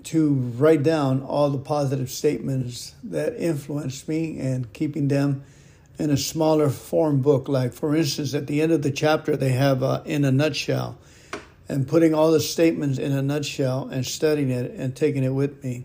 to 0.03 0.33
write 0.33 0.81
down 0.81 1.21
all 1.21 1.49
the 1.49 1.57
positive 1.57 2.09
statements 2.09 2.95
that 3.03 3.35
influenced 3.35 4.07
me 4.07 4.39
and 4.39 4.71
keeping 4.71 5.09
them 5.09 5.43
in 5.99 6.09
a 6.09 6.15
smaller 6.15 6.69
form 6.69 7.21
book. 7.21 7.49
Like, 7.49 7.73
for 7.73 7.93
instance, 7.93 8.33
at 8.33 8.47
the 8.47 8.61
end 8.61 8.71
of 8.71 8.81
the 8.81 8.91
chapter, 8.91 9.35
they 9.35 9.49
have 9.49 9.83
uh, 9.83 10.03
in 10.05 10.23
a 10.23 10.31
nutshell 10.31 10.97
and 11.67 11.85
putting 11.85 12.13
all 12.13 12.31
the 12.31 12.39
statements 12.39 12.97
in 12.97 13.11
a 13.11 13.21
nutshell 13.21 13.89
and 13.91 14.05
studying 14.05 14.51
it 14.51 14.71
and 14.71 14.95
taking 14.95 15.25
it 15.25 15.33
with 15.33 15.61
me. 15.65 15.83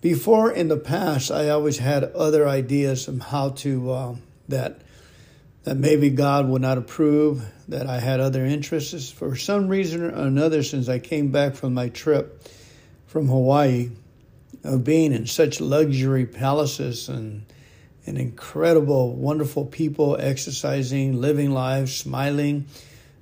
Before 0.00 0.52
in 0.52 0.68
the 0.68 0.76
past, 0.76 1.32
I 1.32 1.48
always 1.48 1.78
had 1.78 2.04
other 2.04 2.46
ideas 2.46 3.08
of 3.08 3.20
how 3.20 3.48
to 3.50 3.90
uh, 3.90 4.14
that 4.48 4.82
that 5.64 5.76
maybe 5.76 6.10
God 6.10 6.48
would 6.48 6.62
not 6.62 6.78
approve, 6.78 7.44
that 7.68 7.86
I 7.86 8.00
had 8.00 8.20
other 8.20 8.44
interests. 8.44 9.10
For 9.10 9.36
some 9.36 9.68
reason 9.68 10.02
or 10.02 10.08
another, 10.10 10.62
since 10.62 10.88
I 10.88 10.98
came 10.98 11.30
back 11.30 11.54
from 11.54 11.74
my 11.74 11.88
trip, 11.88 12.42
from 13.06 13.28
Hawaii 13.28 13.90
of 14.64 14.84
being 14.84 15.12
in 15.12 15.26
such 15.26 15.60
luxury 15.60 16.26
palaces 16.26 17.08
and 17.08 17.44
and 18.04 18.18
incredible, 18.18 19.14
wonderful 19.14 19.64
people 19.64 20.16
exercising, 20.18 21.20
living 21.20 21.52
lives, 21.52 21.94
smiling, 21.94 22.66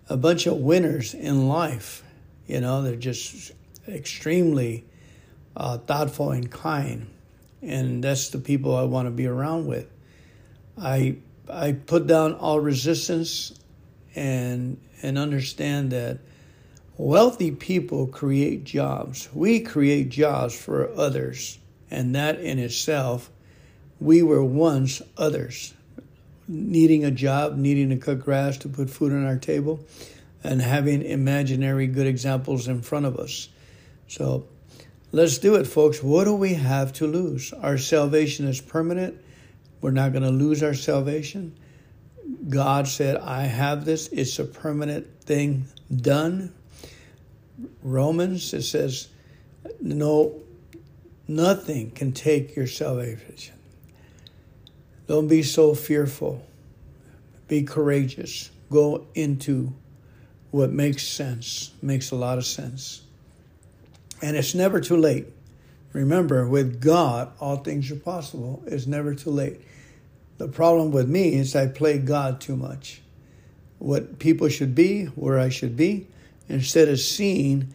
a 0.08 0.16
bunch 0.16 0.46
of 0.46 0.56
winners 0.56 1.12
in 1.12 1.48
life. 1.48 2.02
You 2.46 2.62
know, 2.62 2.82
they're 2.82 2.96
just 2.96 3.52
extremely 3.86 4.84
uh, 5.54 5.76
thoughtful 5.76 6.30
and 6.30 6.50
kind, 6.50 7.08
and 7.60 8.02
that's 8.02 8.30
the 8.30 8.38
people 8.38 8.74
I 8.74 8.84
want 8.84 9.06
to 9.06 9.10
be 9.10 9.26
around 9.26 9.66
with. 9.66 9.86
I 10.78 11.16
I 11.52 11.72
put 11.72 12.06
down 12.06 12.35
all 12.35 12.60
resistance 12.60 13.59
and 14.14 14.81
and 15.02 15.18
understand 15.18 15.93
that 15.93 16.18
Wealthy 17.01 17.51
people 17.51 18.06
create 18.09 18.64
jobs. 18.64 19.31
We 19.32 19.60
create 19.60 20.10
jobs 20.10 20.55
for 20.55 20.93
others, 20.94 21.59
and 21.90 22.14
that 22.14 22.39
in 22.40 22.59
itself, 22.59 23.31
we 23.98 24.22
were 24.22 24.44
once 24.44 25.01
others, 25.16 25.72
needing 26.47 27.02
a 27.02 27.10
job, 27.10 27.56
needing 27.56 27.89
to 27.89 27.97
cut 27.97 28.20
grass 28.20 28.59
to 28.59 28.68
put 28.68 28.90
food 28.90 29.12
on 29.12 29.24
our 29.24 29.39
table, 29.39 29.81
and 30.44 30.60
having 30.60 31.01
imaginary 31.01 31.86
good 31.86 32.06
examples 32.06 32.68
in 32.68 32.82
front 32.82 33.06
of 33.06 33.16
us. 33.16 33.48
So 34.06 34.47
let's 35.10 35.39
do 35.39 35.55
it, 35.55 35.66
folks. 35.66 36.02
What 36.02 36.24
do 36.24 36.35
we 36.35 36.52
have 36.52 36.93
to 36.94 37.06
lose? 37.06 37.55
Our 37.55 37.78
salvation 37.78 38.47
is 38.47 38.60
permanent. 38.60 39.18
We're 39.81 39.90
not 39.90 40.12
going 40.12 40.24
to 40.24 40.31
lose 40.31 40.62
our 40.62 40.74
salvation. 40.74 41.57
God 42.48 42.86
said, 42.86 43.16
I 43.16 43.43
have 43.43 43.85
this. 43.85 44.09
It's 44.09 44.39
a 44.39 44.44
permanent 44.44 45.23
thing 45.23 45.65
done 45.94 46.52
Romans, 47.82 48.52
it 48.55 48.62
says, 48.62 49.09
no, 49.81 50.40
nothing 51.28 51.90
can 51.90 52.12
take 52.12 52.57
your 52.57 52.66
salvation. 52.66 53.55
Don't 55.07 55.28
be 55.28 55.43
so 55.43 55.74
fearful. 55.74 56.44
Be 57.48 57.62
courageous. 57.62 58.51
Go 58.70 59.07
into 59.15 59.74
what 60.51 60.70
makes 60.70 61.07
sense, 61.07 61.73
makes 61.82 62.11
a 62.11 62.16
lot 62.16 62.39
of 62.39 62.44
sense. 62.44 63.02
And 64.23 64.36
it's 64.36 64.55
never 64.55 64.81
too 64.81 64.97
late. 64.97 65.27
Remember, 65.93 66.47
with 66.47 66.81
God, 66.81 67.32
all 67.40 67.57
things 67.57 67.90
are 67.90 67.97
possible. 67.97 68.62
It's 68.66 68.86
never 68.86 69.15
too 69.15 69.31
late. 69.31 69.61
The 70.40 70.48
problem 70.48 70.90
with 70.90 71.06
me 71.06 71.34
is 71.34 71.54
I 71.54 71.66
play 71.66 71.98
God 71.98 72.40
too 72.40 72.56
much. 72.56 73.02
What 73.78 74.18
people 74.18 74.48
should 74.48 74.74
be, 74.74 75.04
where 75.04 75.38
I 75.38 75.50
should 75.50 75.76
be, 75.76 76.06
instead 76.48 76.88
of 76.88 76.98
seeing 76.98 77.74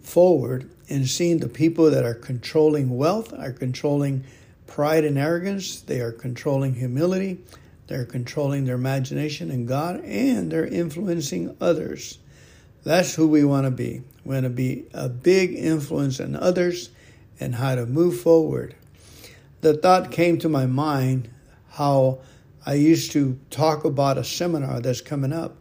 forward 0.00 0.70
and 0.88 1.08
seeing 1.08 1.38
the 1.38 1.48
people 1.48 1.90
that 1.90 2.04
are 2.04 2.14
controlling 2.14 2.96
wealth, 2.96 3.34
are 3.36 3.50
controlling 3.50 4.22
pride 4.68 5.04
and 5.04 5.18
arrogance, 5.18 5.80
they 5.80 5.98
are 5.98 6.12
controlling 6.12 6.74
humility, 6.74 7.40
they're 7.88 8.04
controlling 8.04 8.64
their 8.64 8.76
imagination 8.76 9.50
and 9.50 9.66
God, 9.66 9.98
and 10.04 10.52
they're 10.52 10.68
influencing 10.68 11.56
others. 11.60 12.18
That's 12.84 13.16
who 13.16 13.26
we 13.26 13.42
want 13.42 13.64
to 13.64 13.72
be. 13.72 14.04
We 14.24 14.34
want 14.34 14.44
to 14.44 14.50
be 14.50 14.84
a 14.94 15.08
big 15.08 15.52
influence 15.52 16.20
in 16.20 16.36
others 16.36 16.90
and 17.40 17.56
how 17.56 17.74
to 17.74 17.86
move 17.86 18.20
forward. 18.20 18.76
The 19.62 19.76
thought 19.76 20.12
came 20.12 20.38
to 20.38 20.48
my 20.48 20.64
mind 20.64 21.30
how 21.78 22.18
I 22.66 22.74
used 22.74 23.12
to 23.12 23.38
talk 23.50 23.84
about 23.84 24.18
a 24.18 24.24
seminar 24.24 24.80
that's 24.80 25.00
coming 25.00 25.32
up, 25.32 25.56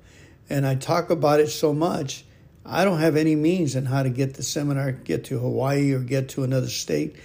and 0.49 0.65
I 0.65 0.73
talk 0.73 1.11
about 1.11 1.39
it 1.39 1.49
so 1.49 1.73
much. 1.73 2.25
I 2.65 2.83
don't 2.83 2.99
have 2.99 3.15
any 3.15 3.35
means 3.35 3.75
in 3.75 3.85
how 3.85 4.01
to 4.01 4.09
get 4.09 4.33
the 4.33 4.43
seminar, 4.43 4.91
get 4.91 5.25
to 5.25 5.39
Hawaii 5.39 5.93
or 5.93 5.99
get 5.99 6.29
to 6.29 6.43
another 6.43 6.67
state. 6.67 7.15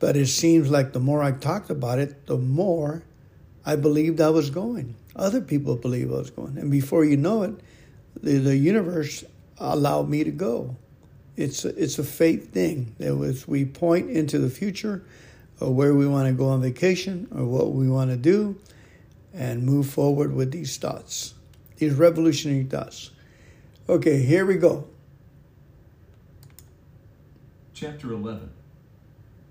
But 0.00 0.16
it 0.16 0.26
seems 0.26 0.68
like 0.68 0.92
the 0.92 1.00
more 1.00 1.22
I 1.22 1.30
talked 1.30 1.70
about 1.70 2.00
it, 2.00 2.26
the 2.26 2.36
more 2.36 3.04
I 3.64 3.76
believed 3.76 4.20
I 4.20 4.30
was 4.30 4.50
going. 4.50 4.96
Other 5.16 5.40
people 5.40 5.76
believe 5.76 6.12
I 6.12 6.16
was 6.16 6.30
going. 6.30 6.58
And 6.58 6.70
before 6.70 7.04
you 7.04 7.16
know 7.16 7.44
it, 7.44 7.54
the, 8.20 8.38
the 8.38 8.56
universe 8.56 9.24
allowed 9.58 10.08
me 10.08 10.24
to 10.24 10.32
go. 10.32 10.76
It's 11.36 11.64
a, 11.64 11.68
it's 11.82 11.98
a 11.98 12.04
fate 12.04 12.48
thing. 12.48 12.94
That 12.98 13.16
was 13.16 13.46
we 13.46 13.64
point 13.64 14.10
into 14.10 14.38
the 14.38 14.50
future 14.50 15.04
or 15.60 15.72
where 15.72 15.94
we 15.94 16.06
want 16.06 16.26
to 16.28 16.32
go 16.32 16.48
on 16.48 16.60
vacation 16.60 17.28
or 17.34 17.44
what 17.44 17.72
we 17.72 17.88
want 17.88 18.10
to 18.10 18.16
do 18.16 18.58
and 19.32 19.62
move 19.62 19.88
forward 19.88 20.34
with 20.34 20.52
these 20.52 20.76
thoughts, 20.76 21.34
these 21.76 21.94
revolutionary 21.94 22.64
thoughts. 22.64 23.10
Okay, 23.88 24.22
here 24.22 24.46
we 24.46 24.56
go. 24.56 24.86
Chapter 27.72 28.12
11 28.12 28.50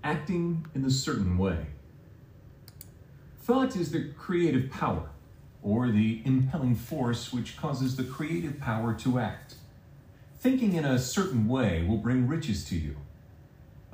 Acting 0.02 0.66
in 0.74 0.84
a 0.84 0.90
Certain 0.90 1.38
Way. 1.38 1.66
Thought 3.42 3.76
is 3.76 3.92
the 3.92 4.10
creative 4.16 4.70
power, 4.70 5.10
or 5.62 5.90
the 5.90 6.22
impelling 6.24 6.74
force 6.74 7.32
which 7.32 7.56
causes 7.56 7.96
the 7.96 8.04
creative 8.04 8.58
power 8.58 8.94
to 8.94 9.18
act. 9.18 9.56
Thinking 10.38 10.74
in 10.74 10.84
a 10.84 10.98
certain 10.98 11.46
way 11.46 11.84
will 11.86 11.98
bring 11.98 12.26
riches 12.26 12.64
to 12.66 12.76
you, 12.76 12.96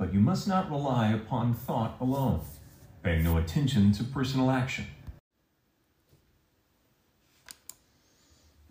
but 0.01 0.15
you 0.15 0.19
must 0.19 0.47
not 0.47 0.71
rely 0.71 1.11
upon 1.11 1.53
thought 1.53 1.95
alone, 2.01 2.41
paying 3.03 3.23
no 3.23 3.37
attention 3.37 3.91
to 3.91 4.03
personal 4.03 4.49
action. 4.49 4.87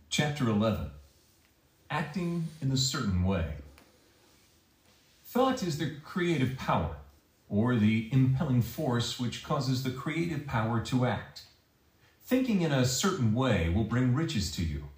Chapter 0.08 0.48
11 0.48 0.90
Acting 1.88 2.48
in 2.60 2.72
a 2.72 2.76
Certain 2.76 3.22
Way. 3.22 3.52
Thought 5.24 5.62
is 5.62 5.78
the 5.78 5.92
creative 6.02 6.56
power, 6.56 6.96
or 7.48 7.76
the 7.76 8.08
impelling 8.10 8.60
force 8.60 9.20
which 9.20 9.44
causes 9.44 9.84
the 9.84 9.92
creative 9.92 10.48
power 10.48 10.80
to 10.80 11.06
act. 11.06 11.42
Thinking 12.24 12.62
in 12.62 12.72
a 12.72 12.84
certain 12.84 13.34
way 13.34 13.68
will 13.68 13.84
bring 13.84 14.16
riches 14.16 14.50
to 14.56 14.64
you, 14.64 14.88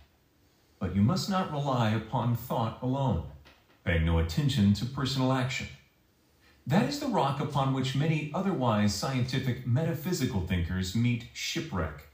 but 0.78 0.96
you 0.96 1.02
must 1.02 1.28
not 1.28 1.52
rely 1.52 1.90
upon 1.90 2.36
thought 2.36 2.78
alone, 2.80 3.24
paying 3.84 4.06
no 4.06 4.18
attention 4.18 4.72
to 4.72 4.86
personal 4.86 5.30
action. 5.30 5.66
That 6.66 6.88
is 6.88 7.00
the 7.00 7.08
rock 7.08 7.40
upon 7.40 7.74
which 7.74 7.96
many 7.96 8.30
otherwise 8.32 8.94
scientific 8.94 9.66
metaphysical 9.66 10.42
thinkers 10.42 10.94
meet 10.94 11.26
shipwreck 11.32 12.08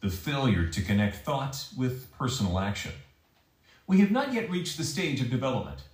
the 0.00 0.10
failure 0.10 0.66
to 0.66 0.82
connect 0.82 1.24
thought 1.24 1.68
with 1.78 2.10
personal 2.10 2.58
action. 2.58 2.90
We 3.86 4.00
have 4.00 4.10
not 4.10 4.32
yet 4.32 4.50
reached 4.50 4.76
the 4.76 4.82
stage 4.82 5.20
of 5.20 5.30
development, 5.30 5.84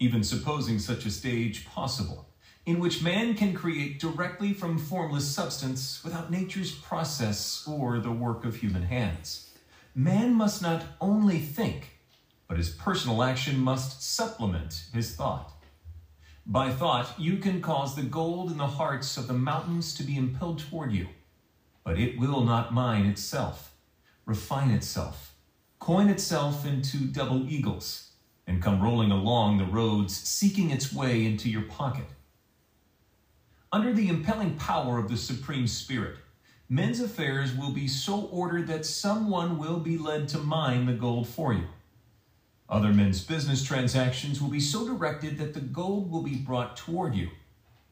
even 0.00 0.24
supposing 0.24 0.80
such 0.80 1.06
a 1.06 1.12
stage 1.12 1.64
possible, 1.64 2.26
in 2.66 2.80
which 2.80 3.04
man 3.04 3.34
can 3.34 3.54
create 3.54 4.00
directly 4.00 4.52
from 4.52 4.78
formless 4.78 5.32
substance 5.32 6.02
without 6.02 6.32
nature's 6.32 6.72
process 6.72 7.64
or 7.68 8.00
the 8.00 8.10
work 8.10 8.44
of 8.44 8.56
human 8.56 8.82
hands. 8.82 9.50
Man 9.94 10.34
must 10.34 10.60
not 10.60 10.82
only 11.00 11.38
think, 11.38 12.00
but 12.48 12.56
his 12.56 12.70
personal 12.70 13.22
action 13.22 13.60
must 13.60 14.02
supplement 14.02 14.86
his 14.92 15.14
thought. 15.14 15.51
By 16.46 16.70
thought, 16.70 17.18
you 17.18 17.38
can 17.38 17.60
cause 17.60 17.94
the 17.94 18.02
gold 18.02 18.50
in 18.50 18.58
the 18.58 18.66
hearts 18.66 19.16
of 19.16 19.28
the 19.28 19.34
mountains 19.34 19.94
to 19.94 20.02
be 20.02 20.16
impelled 20.16 20.58
toward 20.58 20.92
you 20.92 21.08
but 21.84 21.98
it 21.98 22.18
will 22.18 22.42
not 22.42 22.72
mine 22.72 23.06
itself, 23.06 23.74
refine 24.24 24.70
itself, 24.70 25.34
coin 25.78 26.08
itself 26.08 26.66
into 26.66 26.98
double 26.98 27.48
eagles, 27.48 28.12
and 28.46 28.62
come 28.62 28.82
rolling 28.82 29.10
along 29.10 29.58
the 29.58 29.64
roads, 29.64 30.16
seeking 30.16 30.70
its 30.70 30.92
way 30.92 31.24
into 31.24 31.48
your 31.50 31.62
pocket. 31.62 32.06
Under 33.72 33.92
the 33.92 34.08
impelling 34.08 34.56
power 34.56 34.98
of 34.98 35.08
the 35.08 35.16
Supreme 35.16 35.66
Spirit, 35.66 36.16
men's 36.68 37.00
affairs 37.00 37.54
will 37.54 37.72
be 37.72 37.88
so 37.88 38.26
ordered 38.26 38.66
that 38.68 38.86
someone 38.86 39.58
will 39.58 39.80
be 39.80 39.98
led 39.98 40.28
to 40.28 40.38
mine 40.38 40.86
the 40.86 40.92
gold 40.92 41.26
for 41.26 41.52
you. 41.52 41.66
Other 42.68 42.92
men's 42.92 43.22
business 43.22 43.62
transactions 43.62 44.40
will 44.40 44.48
be 44.48 44.60
so 44.60 44.86
directed 44.86 45.38
that 45.38 45.54
the 45.54 45.60
gold 45.60 46.10
will 46.10 46.22
be 46.22 46.36
brought 46.36 46.76
toward 46.76 47.14
you 47.14 47.28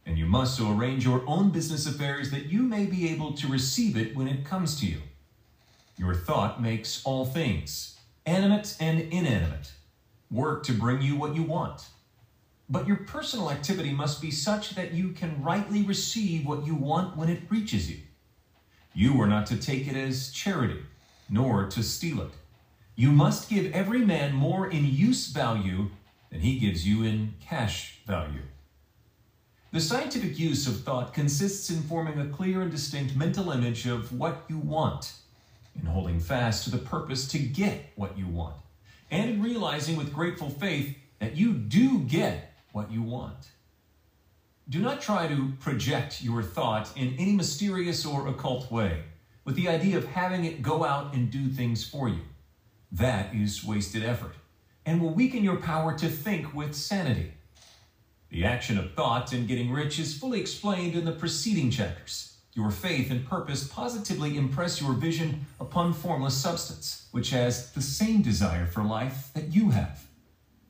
and 0.06 0.18
you 0.18 0.26
must 0.26 0.56
so 0.56 0.72
arrange 0.72 1.04
your 1.04 1.22
own 1.26 1.50
business 1.50 1.86
affairs 1.86 2.30
that 2.30 2.46
you 2.46 2.62
may 2.62 2.86
be 2.86 3.08
able 3.10 3.32
to 3.34 3.46
receive 3.46 3.96
it 3.96 4.16
when 4.16 4.28
it 4.28 4.44
comes 4.44 4.80
to 4.80 4.86
you. 4.86 5.00
Your 5.96 6.14
thought 6.14 6.62
makes 6.62 7.02
all 7.04 7.26
things, 7.26 7.98
animate 8.26 8.76
and 8.80 9.00
inanimate, 9.00 9.72
work 10.30 10.64
to 10.64 10.72
bring 10.72 11.02
you 11.02 11.16
what 11.16 11.36
you 11.36 11.42
want. 11.42 11.86
But 12.68 12.86
your 12.86 12.96
personal 12.96 13.50
activity 13.50 13.92
must 13.92 14.20
be 14.20 14.30
such 14.30 14.70
that 14.70 14.94
you 14.94 15.12
can 15.12 15.42
rightly 15.42 15.82
receive 15.82 16.46
what 16.46 16.66
you 16.66 16.74
want 16.74 17.16
when 17.16 17.28
it 17.28 17.42
reaches 17.48 17.90
you. 17.90 17.98
You 18.94 19.20
are 19.20 19.26
not 19.26 19.46
to 19.46 19.56
take 19.56 19.86
it 19.86 19.96
as 19.96 20.32
charity, 20.32 20.80
nor 21.28 21.66
to 21.66 21.82
steal 21.82 22.20
it. 22.22 22.32
You 23.00 23.12
must 23.12 23.48
give 23.48 23.72
every 23.72 24.04
man 24.04 24.34
more 24.34 24.70
in 24.70 24.84
use 24.84 25.28
value 25.28 25.88
than 26.28 26.40
he 26.40 26.58
gives 26.58 26.86
you 26.86 27.02
in 27.02 27.32
cash 27.40 27.98
value. 28.06 28.42
The 29.72 29.80
scientific 29.80 30.38
use 30.38 30.66
of 30.66 30.82
thought 30.82 31.14
consists 31.14 31.70
in 31.70 31.82
forming 31.84 32.20
a 32.20 32.26
clear 32.26 32.60
and 32.60 32.70
distinct 32.70 33.16
mental 33.16 33.52
image 33.52 33.86
of 33.86 34.12
what 34.12 34.44
you 34.48 34.58
want, 34.58 35.14
in 35.80 35.86
holding 35.86 36.20
fast 36.20 36.64
to 36.64 36.70
the 36.70 36.76
purpose 36.76 37.26
to 37.28 37.38
get 37.38 37.86
what 37.96 38.18
you 38.18 38.26
want, 38.26 38.56
and 39.10 39.30
in 39.30 39.42
realizing 39.42 39.96
with 39.96 40.12
grateful 40.12 40.50
faith 40.50 40.94
that 41.20 41.38
you 41.38 41.54
do 41.54 42.00
get 42.00 42.52
what 42.72 42.92
you 42.92 43.00
want. 43.00 43.48
Do 44.68 44.78
not 44.80 45.00
try 45.00 45.26
to 45.26 45.54
project 45.58 46.22
your 46.22 46.42
thought 46.42 46.94
in 46.98 47.14
any 47.18 47.32
mysterious 47.32 48.04
or 48.04 48.28
occult 48.28 48.70
way 48.70 49.04
with 49.46 49.56
the 49.56 49.70
idea 49.70 49.96
of 49.96 50.04
having 50.04 50.44
it 50.44 50.60
go 50.60 50.84
out 50.84 51.14
and 51.14 51.30
do 51.30 51.48
things 51.48 51.82
for 51.82 52.06
you. 52.06 52.20
That 52.92 53.34
is 53.34 53.64
wasted 53.64 54.04
effort 54.04 54.34
and 54.84 55.00
will 55.00 55.14
weaken 55.14 55.44
your 55.44 55.56
power 55.56 55.96
to 55.98 56.08
think 56.08 56.54
with 56.54 56.74
sanity. 56.74 57.34
The 58.30 58.44
action 58.44 58.78
of 58.78 58.94
thought 58.94 59.32
in 59.32 59.46
getting 59.46 59.70
rich 59.70 59.98
is 59.98 60.16
fully 60.16 60.40
explained 60.40 60.94
in 60.94 61.04
the 61.04 61.12
preceding 61.12 61.70
chapters. 61.70 62.36
Your 62.54 62.70
faith 62.70 63.10
and 63.10 63.26
purpose 63.26 63.68
positively 63.68 64.36
impress 64.36 64.80
your 64.80 64.92
vision 64.92 65.46
upon 65.60 65.92
formless 65.92 66.34
substance, 66.34 67.06
which 67.12 67.30
has 67.30 67.72
the 67.72 67.82
same 67.82 68.22
desire 68.22 68.66
for 68.66 68.82
life 68.82 69.30
that 69.34 69.54
you 69.54 69.70
have. 69.70 70.06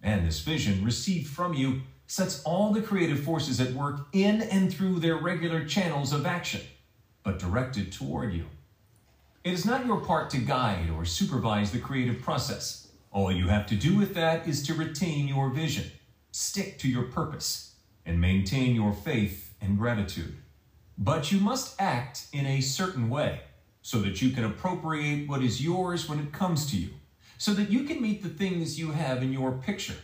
And 0.03 0.27
this 0.27 0.41
vision, 0.41 0.85
received 0.85 1.29
from 1.29 1.55
you, 1.55 1.83
sets 2.07 2.43
all 2.43 2.73
the 2.73 2.83
creative 2.83 3.21
forces 3.21 3.61
at 3.61 3.73
work 3.73 4.09
in 4.13 4.43
and 4.43 4.73
through 4.73 5.01
their 5.01 5.17
regular 5.17 5.65
channels 5.65 6.13
of 6.13 6.27
action, 6.27 6.63
but 7.23 7.39
directed 7.39 7.93
toward 7.93 8.35
you. 8.35 8.47
It 9.43 9.55
is 9.55 9.65
not 9.65 9.87
your 9.87 10.01
part 10.01 10.29
to 10.31 10.39
guide 10.39 10.91
or 10.91 11.07
supervise 11.07 11.73
the 11.73 11.79
creative 11.79 12.21
process. 12.21 12.89
All 13.11 13.33
you 13.33 13.49
have 13.49 13.67
to 13.69 13.75
do 13.75 13.97
with 13.97 14.15
that 14.15 14.47
is 14.47 14.63
to 14.65 14.75
retain 14.75 15.29
your 15.29 15.49
vision 15.49 15.91
stick 16.33 16.79
to 16.79 16.89
your 16.89 17.05
purpose, 17.05 17.75
and 18.07 18.21
maintain 18.21 18.75
your 18.75 18.93
faith 18.93 19.55
and 19.61 19.77
gratitude. 19.77 20.37
But 20.97 21.33
you 21.33 21.41
must 21.41 21.81
act 21.81 22.27
in 22.33 22.47
a 22.47 22.61
certain 22.61 23.09
way 23.11 23.41
so 23.83 23.99
that 24.01 24.23
you 24.23 24.31
can 24.31 24.45
appropriate 24.45 25.29
what 25.29 25.43
is 25.43 25.65
yours 25.65 26.09
when 26.09 26.19
it 26.19 26.33
comes 26.33 26.71
to 26.71 26.77
you, 26.77 26.91
so 27.39 27.53
that 27.55 27.71
you 27.71 27.85
can 27.85 28.01
meet 28.01 28.23
the 28.23 28.29
things 28.29 28.79
you 28.79 28.93
have 28.93 29.23
in 29.23 29.33
your 29.33 29.53
picture 29.53 29.97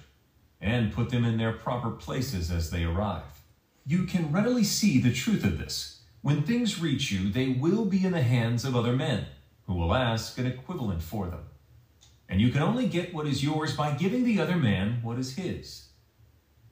and 0.60 0.92
put 0.92 1.10
them 1.10 1.24
in 1.24 1.36
their 1.36 1.52
proper 1.52 1.90
places 1.90 2.50
as 2.50 2.70
they 2.70 2.84
arrive. 2.84 3.42
You 3.86 4.04
can 4.04 4.32
readily 4.32 4.64
see 4.64 4.98
the 4.98 5.12
truth 5.12 5.44
of 5.44 5.58
this. 5.58 5.95
When 6.26 6.42
things 6.42 6.80
reach 6.80 7.12
you, 7.12 7.30
they 7.30 7.50
will 7.50 7.84
be 7.84 8.04
in 8.04 8.10
the 8.10 8.20
hands 8.20 8.64
of 8.64 8.74
other 8.74 8.94
men 8.94 9.26
who 9.68 9.74
will 9.74 9.94
ask 9.94 10.36
an 10.38 10.46
equivalent 10.46 11.00
for 11.00 11.28
them. 11.28 11.44
And 12.28 12.40
you 12.40 12.50
can 12.50 12.62
only 12.62 12.88
get 12.88 13.14
what 13.14 13.28
is 13.28 13.44
yours 13.44 13.76
by 13.76 13.92
giving 13.92 14.24
the 14.24 14.40
other 14.40 14.56
man 14.56 14.98
what 15.04 15.20
is 15.20 15.36
his. 15.36 15.86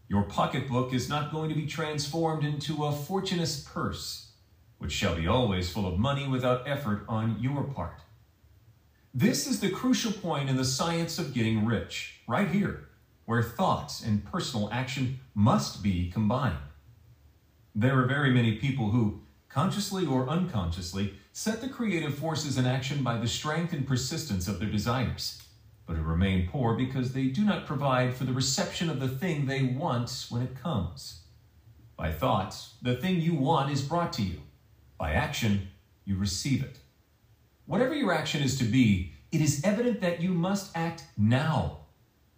Your 0.09 0.24
pocketbook 0.24 0.93
is 0.93 1.09
not 1.09 1.31
going 1.31 1.51
to 1.51 1.55
be 1.55 1.68
transformed 1.68 2.44
into 2.44 2.85
a 2.85 2.90
Fortunatus 2.90 3.60
purse, 3.60 4.32
which 4.78 4.90
shall 4.90 5.14
be 5.14 5.28
always 5.28 5.72
full 5.72 5.86
of 5.86 6.01
money 6.01 6.26
without 6.26 6.66
effort 6.66 7.05
on 7.09 7.36
your 7.39 7.62
part. 7.62 8.01
This 9.14 9.47
is 9.47 9.60
the 9.60 9.70
crucial 9.70 10.10
point 10.10 10.51
in 10.51 10.56
the 10.56 10.64
science 10.64 11.16
of 11.20 11.32
getting 11.32 11.64
rich, 11.64 12.22
right 12.26 12.51
here, 12.51 12.89
where 13.24 13.40
thoughts 13.40 14.02
and 14.05 14.24
personal 14.24 14.68
action 14.72 15.20
must 15.32 15.81
be 15.81 16.10
combined. 16.10 16.59
There 17.72 17.97
are 18.01 18.06
very 18.06 18.32
many 18.32 18.56
people 18.56 18.90
who, 18.90 19.20
consciously 19.55 20.05
or 20.05 20.28
unconsciously, 20.28 21.14
set 21.32 21.60
the 21.60 21.68
creative 21.68 22.12
forces 22.18 22.59
in 22.59 22.66
action 22.66 23.05
by 23.05 23.16
the 23.16 23.28
strength 23.28 23.72
and 23.72 23.86
persistence 23.86 24.48
of 24.48 24.59
their 24.59 24.68
desires. 24.68 25.40
but 25.86 25.97
who 25.97 26.02
remain 26.02 26.48
poor 26.48 26.74
because 26.74 27.12
they 27.12 27.26
do 27.26 27.44
not 27.44 27.66
provide 27.66 28.14
for 28.14 28.24
the 28.24 28.32
reception 28.32 28.89
of 28.90 28.98
the 29.01 29.09
thing 29.09 29.44
they 29.47 29.62
want 29.62 30.26
when 30.31 30.40
it 30.43 30.60
comes. 30.60 31.20
By 31.97 32.10
thought, 32.10 32.56
the 32.82 32.97
thing 32.97 33.20
you 33.20 33.35
want 33.35 33.70
is 33.70 33.82
brought 33.82 34.12
to 34.14 34.22
you. 34.22 34.40
By 34.98 35.12
action, 35.12 35.68
you 36.05 36.16
receive 36.16 36.64
it. 36.64 36.78
Whatever 37.66 37.94
your 37.94 38.12
action 38.12 38.43
is 38.43 38.56
to 38.59 38.64
be, 38.64 39.12
it 39.31 39.40
is 39.43 39.62
evident 39.62 40.01
that 40.01 40.22
you 40.22 40.31
must 40.31 40.74
act 40.74 41.05
now. 41.18 41.81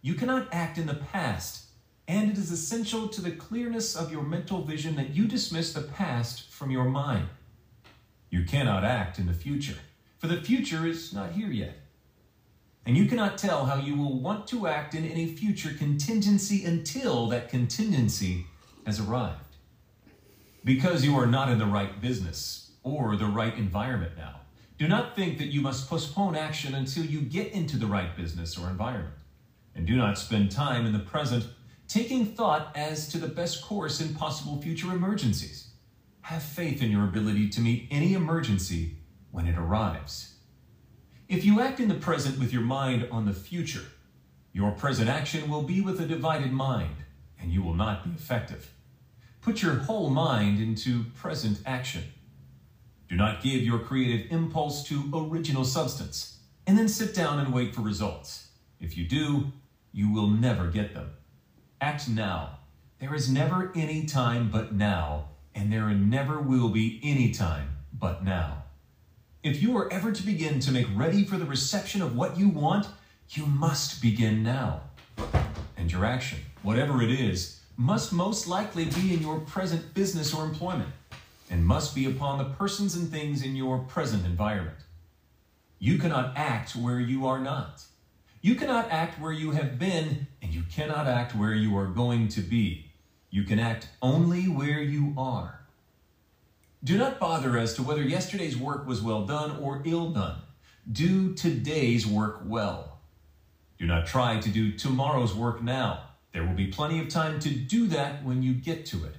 You 0.03 0.15
cannot 0.15 0.49
act 0.53 0.77
in 0.77 0.87
the 0.87 0.95
past, 0.95 1.66
and 2.09 2.31
it 2.31 2.39
is 2.39 2.51
essential 2.51 3.09
to 3.09 3.21
the 3.21 3.33
clearness 3.33 3.97
of 3.97 4.13
your 4.13 4.23
mental 4.23 4.63
vision 4.63 4.97
that 4.97 5.11
you 5.11 5.27
dismiss 5.27 5.73
the 5.73 5.83
past 5.83 6.51
from 6.51 6.71
your 6.71 6.85
mind. 6.85 7.29
You 8.31 8.45
cannot 8.45 8.85
act 8.85 9.19
in 9.19 9.27
the 9.27 9.33
future, 9.33 9.79
for 10.19 10.27
the 10.27 10.41
future 10.41 10.87
is 10.87 11.13
not 11.13 11.33
here 11.33 11.51
yet. 11.51 11.79
And 12.85 12.97
you 12.97 13.07
cannot 13.07 13.37
tell 13.37 13.67
how 13.67 13.81
you 13.81 13.97
will 13.97 14.21
want 14.21 14.47
to 14.49 14.69
act 14.69 14.95
in 14.95 15.05
any 15.05 15.27
future 15.27 15.75
contingency 15.77 16.65
until 16.65 17.27
that 17.29 17.49
contingency 17.49 18.47
has 18.87 19.01
arrived. 19.01 19.57
Because 20.63 21.05
you 21.05 21.17
are 21.17 21.27
not 21.27 21.49
in 21.49 21.59
the 21.59 21.67
right 21.67 22.01
business 22.01 22.71
or 22.85 23.17
the 23.17 23.27
right 23.27 23.57
environment 23.57 24.13
now, 24.17 24.41
do 24.79 24.87
not 24.87 25.17
think 25.17 25.39
that 25.39 25.47
you 25.47 25.61
must 25.61 25.89
postpone 25.89 26.37
action 26.37 26.75
until 26.75 27.05
you 27.05 27.23
get 27.23 27.53
into 27.53 27.77
the 27.77 27.87
right 27.87 28.17
business 28.17 28.57
or 28.57 28.69
environment. 28.69 29.15
And 29.75 29.87
do 29.87 29.97
not 29.97 30.19
spend 30.19 30.51
time 30.51 30.87
in 30.87 30.93
the 30.93 30.99
present 30.99 31.47
taking 31.89 32.27
thought 32.27 32.73
as 32.77 33.09
to 33.09 33.19
the 33.19 33.29
best 33.29 33.63
course 33.65 34.01
in 34.01 34.15
possible 34.15 34.61
future 34.61 34.93
emergencies. 34.93 35.71
Have 36.23 36.43
faith 36.43 36.83
in 36.83 36.91
your 36.91 37.05
ability 37.05 37.49
to 37.51 37.61
meet 37.61 37.89
any 37.91 38.15
emergency 38.15 38.97
when 39.31 39.47
it 39.47 39.57
arrives. 39.57 40.35
If 41.29 41.45
you 41.45 41.61
act 41.61 41.81
in 41.81 41.89
the 41.89 41.95
present 41.95 42.39
with 42.39 42.53
your 42.53 42.63
mind 42.63 43.09
on 43.11 43.27
the 43.27 43.33
future, 43.33 43.85
your 44.53 44.73
present 44.73 45.09
action 45.09 45.51
will 45.51 45.63
be 45.63 45.81
with 45.81 46.01
a 46.01 46.07
divided 46.07 46.53
mind, 46.53 46.97
and 47.41 47.53
you 47.53 47.63
will 47.63 47.75
not 47.75 48.05
be 48.05 48.11
effective. 48.11 48.73
Put 49.41 49.63
your 49.63 49.75
whole 49.75 50.11
mind 50.11 50.61
into 50.61 51.05
present 51.15 51.61
action. 51.67 52.05
Do 53.09 53.17
not 53.17 53.43
give 53.43 53.63
your 53.63 53.79
creative 53.79 54.33
impulse 54.33 54.83
to 54.85 55.11
original 55.15 55.65
substance, 55.65 56.39
and 56.67 56.77
then 56.77 56.89
sit 56.89 57.15
down 57.15 57.39
and 57.39 57.53
wait 57.53 57.75
for 57.75 57.83
results. 57.83 58.49
If 58.81 58.97
you 58.97 59.07
do, 59.07 59.53
you 59.93 60.13
will 60.13 60.29
never 60.29 60.69
get 60.69 60.95
them. 60.95 61.11
Act 61.81 62.09
now. 62.09 62.59
There 63.01 63.15
is 63.15 63.31
never 63.31 63.71
any 63.75 64.07
time 64.07 64.51
but 64.51 64.73
now, 64.73 65.29
and 65.55 65.71
there 65.71 65.91
never 65.91 66.41
will 66.41 66.71
be 66.71 66.99
any 67.03 67.33
time 67.33 67.77
but 67.93 68.25
now. 68.25 68.65
If 69.43 69.63
you 69.63 69.77
are 69.77 69.93
ever 69.93 70.11
to 70.11 70.23
begin 70.23 70.59
to 70.61 70.73
make 70.73 70.87
ready 70.95 71.23
for 71.25 71.37
the 71.37 71.45
reception 71.45 72.01
of 72.01 72.17
what 72.17 72.39
you 72.39 72.49
want, 72.49 72.87
you 73.31 73.45
must 73.45 74.01
begin 74.01 74.43
now. 74.43 74.81
And 75.77 75.93
your 75.93 76.07
action, 76.07 76.39
whatever 76.63 77.03
it 77.03 77.11
is, 77.11 77.61
must 77.77 78.11
most 78.11 78.47
likely 78.47 78.87
be 78.87 79.13
in 79.13 79.21
your 79.21 79.41
present 79.41 79.93
business 79.93 80.33
or 80.33 80.47
employment, 80.47 80.89
and 81.51 81.67
must 81.67 81.95
be 81.95 82.07
upon 82.07 82.39
the 82.39 82.45
persons 82.45 82.95
and 82.97 83.11
things 83.11 83.43
in 83.43 83.55
your 83.55 83.81
present 83.81 84.25
environment. 84.25 84.79
You 85.79 85.99
cannot 85.99 86.39
act 86.39 86.75
where 86.75 87.01
you 87.01 87.27
are 87.27 87.39
not. 87.39 87.85
You 88.41 88.55
cannot 88.55 88.91
act 88.91 89.21
where 89.21 89.33
you 89.33 89.53
have 89.53 89.79
been, 89.79 90.27
and 90.41 90.53
you 90.53 90.63
cannot 90.71 91.07
act 91.07 91.35
where 91.35 91.55
you 91.55 91.77
are 91.77 91.87
going 91.87 92.29
to 92.29 92.41
be. 92.41 92.91
You 93.31 93.45
can 93.45 93.59
act 93.59 93.89
only 94.01 94.45
where 94.45 94.81
you 94.81 95.15
are. 95.17 95.61
Do 96.85 96.97
not 96.97 97.19
bother 97.19 97.59
as 97.59 97.75
to 97.75 97.83
whether 97.83 98.03
yesterday's 98.03 98.57
work 98.57 98.87
was 98.87 99.03
well 99.03 99.27
done 99.27 99.59
or 99.59 99.83
ill 99.85 100.11
done. 100.11 100.37
Do 100.91 101.35
today's 101.35 102.07
work 102.07 102.43
well. 102.45 103.01
Do 103.79 103.87
not 103.87 104.07
try 104.07 104.39
to 104.39 104.49
do 104.49 104.73
tomorrow's 104.73 105.35
work 105.35 105.63
now. 105.63 106.03
There 106.33 106.47
will 106.47 106.55
be 106.55 106.69
plenty 106.69 107.01
of 107.01 107.09
time 107.09 107.41
to 107.41 107.51
do 107.51 107.89
that 107.89 108.23
when 108.23 108.43
you 108.43 108.53
get 108.53 108.87
to 108.87 109.05
it. 109.05 109.17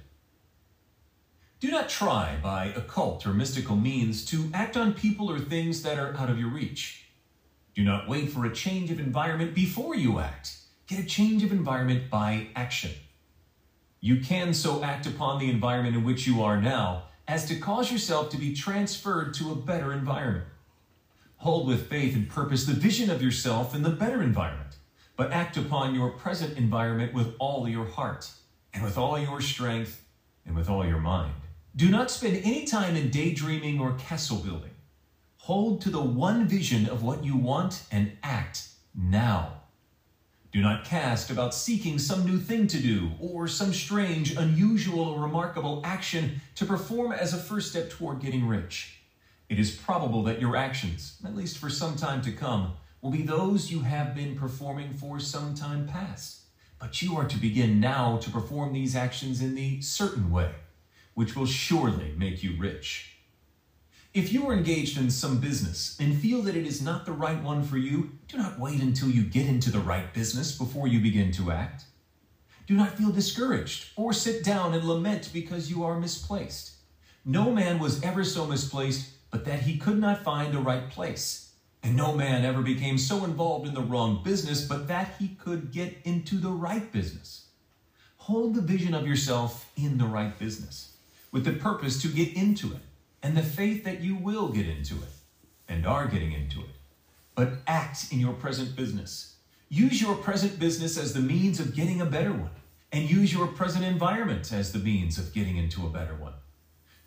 Do 1.60 1.70
not 1.70 1.88
try 1.88 2.38
by 2.42 2.66
occult 2.66 3.26
or 3.26 3.34
mystical 3.34 3.76
means 3.76 4.24
to 4.26 4.50
act 4.54 4.76
on 4.76 4.94
people 4.94 5.30
or 5.30 5.40
things 5.40 5.82
that 5.82 5.98
are 5.98 6.16
out 6.16 6.30
of 6.30 6.38
your 6.38 6.50
reach. 6.50 7.07
Do 7.78 7.84
not 7.84 8.08
wait 8.08 8.30
for 8.30 8.44
a 8.44 8.52
change 8.52 8.90
of 8.90 8.98
environment 8.98 9.54
before 9.54 9.94
you 9.94 10.18
act. 10.18 10.56
Get 10.88 10.98
a 10.98 11.04
change 11.04 11.44
of 11.44 11.52
environment 11.52 12.10
by 12.10 12.48
action. 12.56 12.90
You 14.00 14.20
can 14.20 14.52
so 14.52 14.82
act 14.82 15.06
upon 15.06 15.38
the 15.38 15.48
environment 15.48 15.94
in 15.94 16.02
which 16.02 16.26
you 16.26 16.42
are 16.42 16.60
now 16.60 17.04
as 17.28 17.46
to 17.46 17.54
cause 17.54 17.92
yourself 17.92 18.30
to 18.30 18.36
be 18.36 18.52
transferred 18.52 19.32
to 19.34 19.52
a 19.52 19.54
better 19.54 19.92
environment. 19.92 20.46
Hold 21.36 21.68
with 21.68 21.88
faith 21.88 22.16
and 22.16 22.28
purpose 22.28 22.66
the 22.66 22.72
vision 22.72 23.10
of 23.10 23.22
yourself 23.22 23.76
in 23.76 23.82
the 23.82 23.90
better 23.90 24.24
environment, 24.24 24.74
but 25.14 25.30
act 25.30 25.56
upon 25.56 25.94
your 25.94 26.10
present 26.10 26.58
environment 26.58 27.14
with 27.14 27.36
all 27.38 27.68
your 27.68 27.86
heart, 27.86 28.28
and 28.74 28.82
with 28.82 28.98
all 28.98 29.20
your 29.20 29.40
strength, 29.40 30.04
and 30.44 30.56
with 30.56 30.68
all 30.68 30.84
your 30.84 30.98
mind. 30.98 31.34
Do 31.76 31.90
not 31.90 32.10
spend 32.10 32.38
any 32.38 32.64
time 32.64 32.96
in 32.96 33.10
daydreaming 33.10 33.78
or 33.78 33.94
castle 33.94 34.38
building. 34.38 34.74
Hold 35.48 35.80
to 35.80 35.88
the 35.88 36.02
one 36.02 36.46
vision 36.46 36.86
of 36.90 37.02
what 37.02 37.24
you 37.24 37.34
want 37.34 37.84
and 37.90 38.12
act 38.22 38.68
now. 38.94 39.62
Do 40.52 40.60
not 40.60 40.84
cast 40.84 41.30
about 41.30 41.54
seeking 41.54 41.98
some 41.98 42.26
new 42.26 42.36
thing 42.36 42.66
to 42.66 42.78
do 42.78 43.12
or 43.18 43.48
some 43.48 43.72
strange, 43.72 44.36
unusual, 44.36 45.00
or 45.00 45.22
remarkable 45.22 45.80
action 45.86 46.42
to 46.56 46.66
perform 46.66 47.12
as 47.12 47.32
a 47.32 47.38
first 47.38 47.70
step 47.70 47.88
toward 47.88 48.20
getting 48.20 48.46
rich. 48.46 48.98
It 49.48 49.58
is 49.58 49.74
probable 49.74 50.22
that 50.24 50.38
your 50.38 50.54
actions, 50.54 51.18
at 51.24 51.34
least 51.34 51.56
for 51.56 51.70
some 51.70 51.96
time 51.96 52.20
to 52.24 52.32
come, 52.32 52.74
will 53.00 53.10
be 53.10 53.22
those 53.22 53.70
you 53.70 53.80
have 53.80 54.14
been 54.14 54.36
performing 54.36 54.92
for 54.92 55.18
some 55.18 55.54
time 55.54 55.86
past. 55.86 56.42
But 56.78 57.00
you 57.00 57.16
are 57.16 57.26
to 57.26 57.38
begin 57.38 57.80
now 57.80 58.18
to 58.18 58.28
perform 58.28 58.74
these 58.74 58.94
actions 58.94 59.40
in 59.40 59.54
the 59.54 59.80
certain 59.80 60.30
way, 60.30 60.50
which 61.14 61.34
will 61.34 61.46
surely 61.46 62.12
make 62.18 62.42
you 62.42 62.54
rich. 62.58 63.17
If 64.14 64.32
you 64.32 64.48
are 64.48 64.54
engaged 64.54 64.98
in 64.98 65.10
some 65.10 65.38
business 65.38 65.94
and 66.00 66.18
feel 66.18 66.40
that 66.42 66.56
it 66.56 66.66
is 66.66 66.80
not 66.80 67.04
the 67.04 67.12
right 67.12 67.42
one 67.42 67.62
for 67.62 67.76
you, 67.76 68.12
do 68.26 68.38
not 68.38 68.58
wait 68.58 68.80
until 68.80 69.10
you 69.10 69.22
get 69.22 69.46
into 69.46 69.70
the 69.70 69.80
right 69.80 70.14
business 70.14 70.56
before 70.56 70.88
you 70.88 70.98
begin 70.98 71.30
to 71.32 71.50
act. 71.50 71.84
Do 72.66 72.74
not 72.74 72.96
feel 72.96 73.10
discouraged 73.10 73.90
or 73.96 74.14
sit 74.14 74.42
down 74.42 74.72
and 74.72 74.84
lament 74.84 75.28
because 75.30 75.70
you 75.70 75.84
are 75.84 76.00
misplaced. 76.00 76.72
No 77.26 77.52
man 77.52 77.78
was 77.78 78.02
ever 78.02 78.24
so 78.24 78.46
misplaced 78.46 79.10
but 79.30 79.44
that 79.44 79.60
he 79.60 79.76
could 79.76 79.98
not 79.98 80.24
find 80.24 80.54
the 80.54 80.58
right 80.58 80.88
place. 80.88 81.52
And 81.82 81.94
no 81.94 82.14
man 82.14 82.46
ever 82.46 82.62
became 82.62 82.96
so 82.96 83.24
involved 83.24 83.68
in 83.68 83.74
the 83.74 83.82
wrong 83.82 84.22
business 84.24 84.66
but 84.66 84.88
that 84.88 85.16
he 85.18 85.28
could 85.28 85.70
get 85.70 85.98
into 86.04 86.38
the 86.38 86.50
right 86.50 86.90
business. 86.90 87.48
Hold 88.16 88.54
the 88.54 88.62
vision 88.62 88.94
of 88.94 89.06
yourself 89.06 89.70
in 89.76 89.98
the 89.98 90.06
right 90.06 90.36
business 90.38 90.96
with 91.30 91.44
the 91.44 91.52
purpose 91.52 92.00
to 92.00 92.08
get 92.08 92.32
into 92.32 92.72
it 92.72 92.80
and 93.22 93.36
the 93.36 93.42
faith 93.42 93.84
that 93.84 94.00
you 94.00 94.16
will 94.16 94.48
get 94.48 94.68
into 94.68 94.94
it 94.96 95.10
and 95.68 95.86
are 95.86 96.06
getting 96.06 96.32
into 96.32 96.60
it. 96.60 96.76
But 97.34 97.58
act 97.66 98.12
in 98.12 98.20
your 98.20 98.34
present 98.34 98.74
business. 98.74 99.36
Use 99.68 100.00
your 100.00 100.14
present 100.16 100.58
business 100.58 100.96
as 100.96 101.12
the 101.12 101.20
means 101.20 101.60
of 101.60 101.74
getting 101.74 102.00
a 102.00 102.06
better 102.06 102.32
one, 102.32 102.50
and 102.90 103.10
use 103.10 103.32
your 103.32 103.46
present 103.48 103.84
environment 103.84 104.52
as 104.52 104.72
the 104.72 104.78
means 104.78 105.18
of 105.18 105.34
getting 105.34 105.56
into 105.56 105.86
a 105.86 105.90
better 105.90 106.14
one. 106.14 106.32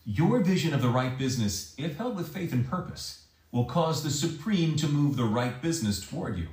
Your 0.05 0.39
vision 0.39 0.73
of 0.73 0.81
the 0.81 0.89
right 0.89 1.17
business, 1.17 1.73
if 1.77 1.97
held 1.97 2.15
with 2.15 2.33
faith 2.33 2.53
and 2.53 2.67
purpose, 2.67 3.25
will 3.51 3.65
cause 3.65 4.03
the 4.03 4.09
Supreme 4.09 4.75
to 4.77 4.87
move 4.87 5.17
the 5.17 5.23
right 5.23 5.61
business 5.61 5.99
toward 6.07 6.37
you. 6.37 6.47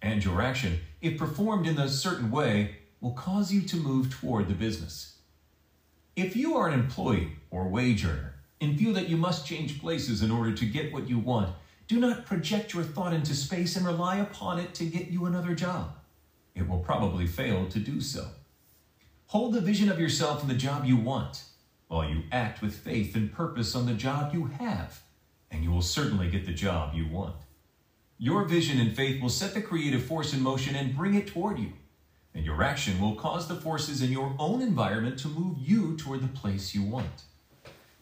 And 0.00 0.24
your 0.24 0.40
action, 0.40 0.80
if 1.00 1.18
performed 1.18 1.66
in 1.66 1.78
a 1.78 1.88
certain 1.88 2.30
way, 2.30 2.76
will 3.00 3.12
cause 3.12 3.52
you 3.52 3.62
to 3.62 3.76
move 3.76 4.10
toward 4.10 4.48
the 4.48 4.54
business. 4.54 5.16
If 6.14 6.36
you 6.36 6.56
are 6.56 6.68
an 6.68 6.78
employee 6.78 7.32
or 7.50 7.68
wage 7.68 8.04
earner, 8.04 8.34
and 8.60 8.78
feel 8.78 8.92
that 8.92 9.08
you 9.08 9.16
must 9.16 9.46
change 9.46 9.80
places 9.80 10.22
in 10.22 10.30
order 10.30 10.52
to 10.52 10.66
get 10.66 10.92
what 10.92 11.08
you 11.08 11.18
want, 11.18 11.54
do 11.86 11.98
not 11.98 12.26
project 12.26 12.74
your 12.74 12.82
thought 12.82 13.14
into 13.14 13.34
space 13.34 13.76
and 13.76 13.86
rely 13.86 14.16
upon 14.16 14.58
it 14.58 14.74
to 14.74 14.84
get 14.84 15.08
you 15.08 15.24
another 15.24 15.54
job. 15.54 15.94
It 16.54 16.68
will 16.68 16.80
probably 16.80 17.26
fail 17.26 17.68
to 17.68 17.78
do 17.78 18.00
so. 18.00 18.28
Hold 19.26 19.54
the 19.54 19.60
vision 19.60 19.90
of 19.90 20.00
yourself 20.00 20.42
in 20.42 20.48
the 20.48 20.54
job 20.54 20.84
you 20.84 20.96
want, 20.96 21.44
while 21.86 22.08
you 22.08 22.24
act 22.32 22.60
with 22.60 22.74
faith 22.74 23.14
and 23.14 23.32
purpose 23.32 23.74
on 23.74 23.86
the 23.86 23.94
job 23.94 24.34
you 24.34 24.46
have, 24.46 25.02
and 25.50 25.62
you 25.62 25.70
will 25.70 25.82
certainly 25.82 26.30
get 26.30 26.46
the 26.46 26.52
job 26.52 26.94
you 26.94 27.06
want. 27.06 27.36
Your 28.18 28.44
vision 28.44 28.80
and 28.80 28.96
faith 28.96 29.22
will 29.22 29.28
set 29.28 29.54
the 29.54 29.62
creative 29.62 30.02
force 30.02 30.34
in 30.34 30.40
motion 30.42 30.74
and 30.74 30.96
bring 30.96 31.14
it 31.14 31.28
toward 31.28 31.58
you, 31.58 31.72
and 32.34 32.44
your 32.44 32.62
action 32.62 33.00
will 33.00 33.14
cause 33.14 33.46
the 33.46 33.54
forces 33.54 34.02
in 34.02 34.10
your 34.10 34.34
own 34.38 34.60
environment 34.60 35.18
to 35.20 35.28
move 35.28 35.56
you 35.58 35.96
toward 35.96 36.22
the 36.22 36.28
place 36.28 36.74
you 36.74 36.82
want. 36.82 37.22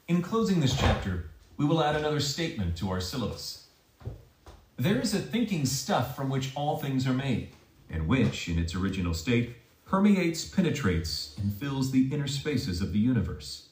In 0.09 0.23
closing 0.23 0.61
this 0.61 0.79
chapter, 0.79 1.31
we 1.57 1.65
will 1.65 1.83
add 1.83 1.97
another 1.97 2.21
statement 2.21 2.77
to 2.77 2.91
our 2.91 3.01
syllabus. 3.01 3.67
There 4.77 5.01
is 5.01 5.13
a 5.13 5.19
thinking 5.19 5.67
stuff 5.67 6.15
from 6.15 6.29
which 6.29 6.53
all 6.55 6.77
things 6.77 7.09
are 7.09 7.13
made, 7.13 7.49
and 7.91 8.07
which, 8.07 8.49
in 8.49 8.57
its 8.57 8.77
original 8.77 9.15
state, 9.15 9.57
permeates, 9.85 10.45
penetrates, 10.45 11.35
and 11.43 11.53
fills 11.53 11.91
the 11.91 12.15
inner 12.15 12.29
spaces 12.29 12.81
of 12.81 12.93
the 12.93 13.01
universe. 13.01 13.71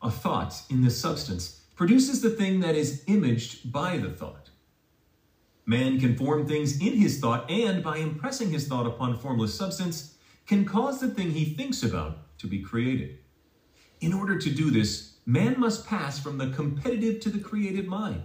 A 0.00 0.08
thought 0.08 0.62
in 0.70 0.82
this 0.82 1.00
substance 1.00 1.62
produces 1.74 2.22
the 2.22 2.30
thing 2.30 2.60
that 2.60 2.76
is 2.76 3.02
imaged 3.08 3.72
by 3.72 3.96
the 3.96 4.10
thought. 4.10 4.50
Man 5.64 5.98
can 5.98 6.16
form 6.16 6.46
things 6.46 6.80
in 6.80 6.92
his 6.92 7.18
thought 7.18 7.50
and, 7.50 7.82
by 7.82 7.96
impressing 7.96 8.52
his 8.52 8.68
thought 8.68 8.86
upon 8.86 9.18
formless 9.18 9.56
substance, 9.56 10.14
can 10.46 10.64
cause 10.64 11.00
the 11.00 11.08
thing 11.08 11.32
he 11.32 11.44
thinks 11.44 11.82
about 11.82 12.38
to 12.38 12.46
be 12.46 12.62
created. 12.62 13.18
In 14.00 14.12
order 14.12 14.38
to 14.38 14.50
do 14.50 14.70
this, 14.70 15.15
man 15.26 15.58
must 15.58 15.84
pass 15.84 16.20
from 16.20 16.38
the 16.38 16.50
competitive 16.50 17.18
to 17.20 17.28
the 17.28 17.40
creative 17.40 17.86
mind. 17.86 18.22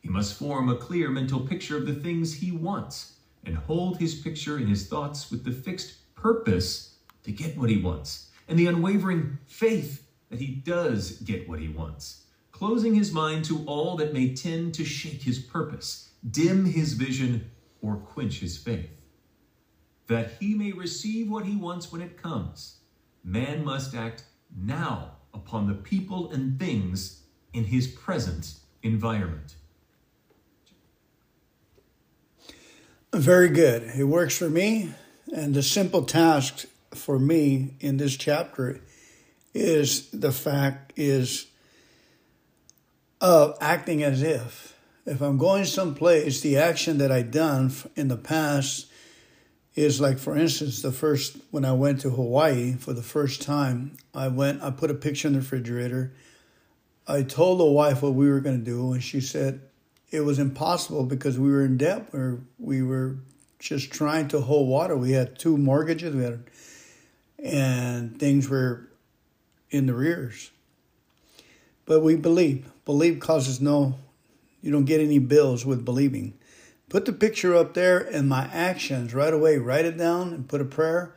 He 0.00 0.08
must 0.08 0.38
form 0.38 0.68
a 0.68 0.76
clear 0.76 1.10
mental 1.10 1.40
picture 1.40 1.76
of 1.76 1.86
the 1.86 1.94
things 1.94 2.34
he 2.34 2.52
wants 2.52 3.14
and 3.44 3.56
hold 3.56 3.98
his 3.98 4.14
picture 4.14 4.58
in 4.58 4.68
his 4.68 4.86
thoughts 4.86 5.30
with 5.30 5.44
the 5.44 5.50
fixed 5.50 6.14
purpose 6.14 6.94
to 7.24 7.32
get 7.32 7.58
what 7.58 7.70
he 7.70 7.82
wants 7.82 8.30
and 8.46 8.56
the 8.56 8.66
unwavering 8.66 9.38
faith 9.46 10.06
that 10.30 10.40
he 10.40 10.46
does 10.46 11.12
get 11.22 11.48
what 11.48 11.58
he 11.58 11.68
wants, 11.68 12.24
closing 12.52 12.94
his 12.94 13.12
mind 13.12 13.44
to 13.46 13.64
all 13.66 13.96
that 13.96 14.12
may 14.12 14.34
tend 14.34 14.74
to 14.74 14.84
shake 14.84 15.22
his 15.22 15.38
purpose, 15.38 16.10
dim 16.30 16.66
his 16.66 16.92
vision, 16.92 17.50
or 17.82 17.96
quench 17.96 18.40
his 18.40 18.56
faith. 18.56 18.90
That 20.06 20.32
he 20.38 20.54
may 20.54 20.72
receive 20.72 21.30
what 21.30 21.46
he 21.46 21.56
wants 21.56 21.90
when 21.90 22.00
it 22.00 22.22
comes, 22.22 22.76
man 23.24 23.64
must 23.64 23.94
act 23.94 24.24
now 24.56 25.13
upon 25.34 25.66
the 25.66 25.74
people 25.74 26.30
and 26.30 26.58
things 26.58 27.22
in 27.52 27.64
his 27.64 27.86
present 27.86 28.54
environment. 28.82 29.56
Very 33.12 33.48
good. 33.48 33.82
It 33.96 34.04
works 34.04 34.36
for 34.36 34.48
me. 34.48 34.92
And 35.34 35.54
the 35.54 35.62
simple 35.62 36.04
task 36.04 36.66
for 36.92 37.18
me 37.18 37.74
in 37.80 37.96
this 37.96 38.16
chapter 38.16 38.80
is 39.52 40.10
the 40.10 40.32
fact 40.32 40.92
is 40.96 41.46
of 43.20 43.56
acting 43.60 44.02
as 44.02 44.22
if. 44.22 44.76
If 45.06 45.20
I'm 45.20 45.38
going 45.38 45.64
someplace, 45.64 46.40
the 46.40 46.56
action 46.56 46.98
that 46.98 47.12
I've 47.12 47.30
done 47.30 47.72
in 47.94 48.08
the 48.08 48.16
past 48.16 48.86
is 49.74 50.00
like, 50.00 50.18
for 50.18 50.36
instance, 50.36 50.82
the 50.82 50.92
first 50.92 51.36
when 51.50 51.64
I 51.64 51.72
went 51.72 52.00
to 52.02 52.10
Hawaii 52.10 52.74
for 52.74 52.92
the 52.92 53.02
first 53.02 53.42
time, 53.42 53.96
I 54.14 54.28
went, 54.28 54.62
I 54.62 54.70
put 54.70 54.90
a 54.90 54.94
picture 54.94 55.28
in 55.28 55.34
the 55.34 55.40
refrigerator. 55.40 56.12
I 57.06 57.22
told 57.22 57.60
the 57.60 57.64
wife 57.64 58.02
what 58.02 58.14
we 58.14 58.28
were 58.28 58.40
going 58.40 58.58
to 58.58 58.64
do, 58.64 58.92
and 58.92 59.02
she 59.02 59.20
said 59.20 59.60
it 60.10 60.20
was 60.20 60.38
impossible 60.38 61.04
because 61.04 61.38
we 61.38 61.50
were 61.50 61.64
in 61.64 61.76
debt. 61.76 62.06
Or 62.12 62.40
we 62.58 62.82
were 62.82 63.16
just 63.58 63.90
trying 63.90 64.28
to 64.28 64.40
hold 64.40 64.68
water. 64.68 64.96
We 64.96 65.12
had 65.12 65.38
two 65.38 65.58
mortgages. 65.58 66.14
We 66.14 66.22
had, 66.22 66.44
and 67.42 68.18
things 68.18 68.48
were 68.48 68.88
in 69.70 69.86
the 69.86 69.94
rears. 69.94 70.50
But 71.84 72.00
we 72.00 72.16
believe. 72.16 72.70
Believe 72.84 73.18
causes 73.18 73.60
no. 73.60 73.96
You 74.62 74.70
don't 74.70 74.84
get 74.84 75.00
any 75.00 75.18
bills 75.18 75.66
with 75.66 75.84
believing. 75.84 76.34
Put 76.94 77.06
the 77.06 77.12
picture 77.12 77.56
up 77.56 77.74
there 77.74 77.98
and 77.98 78.28
my 78.28 78.48
actions 78.52 79.12
right 79.14 79.32
away. 79.32 79.58
Write 79.58 79.84
it 79.84 79.98
down 79.98 80.32
and 80.32 80.48
put 80.48 80.60
a 80.60 80.64
prayer. 80.64 81.16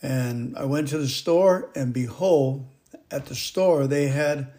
And 0.00 0.56
I 0.56 0.64
went 0.64 0.86
to 0.90 0.98
the 0.98 1.08
store, 1.08 1.72
and 1.74 1.92
behold, 1.92 2.68
at 3.10 3.26
the 3.26 3.34
store 3.34 3.88
they 3.88 4.06
had 4.06 4.52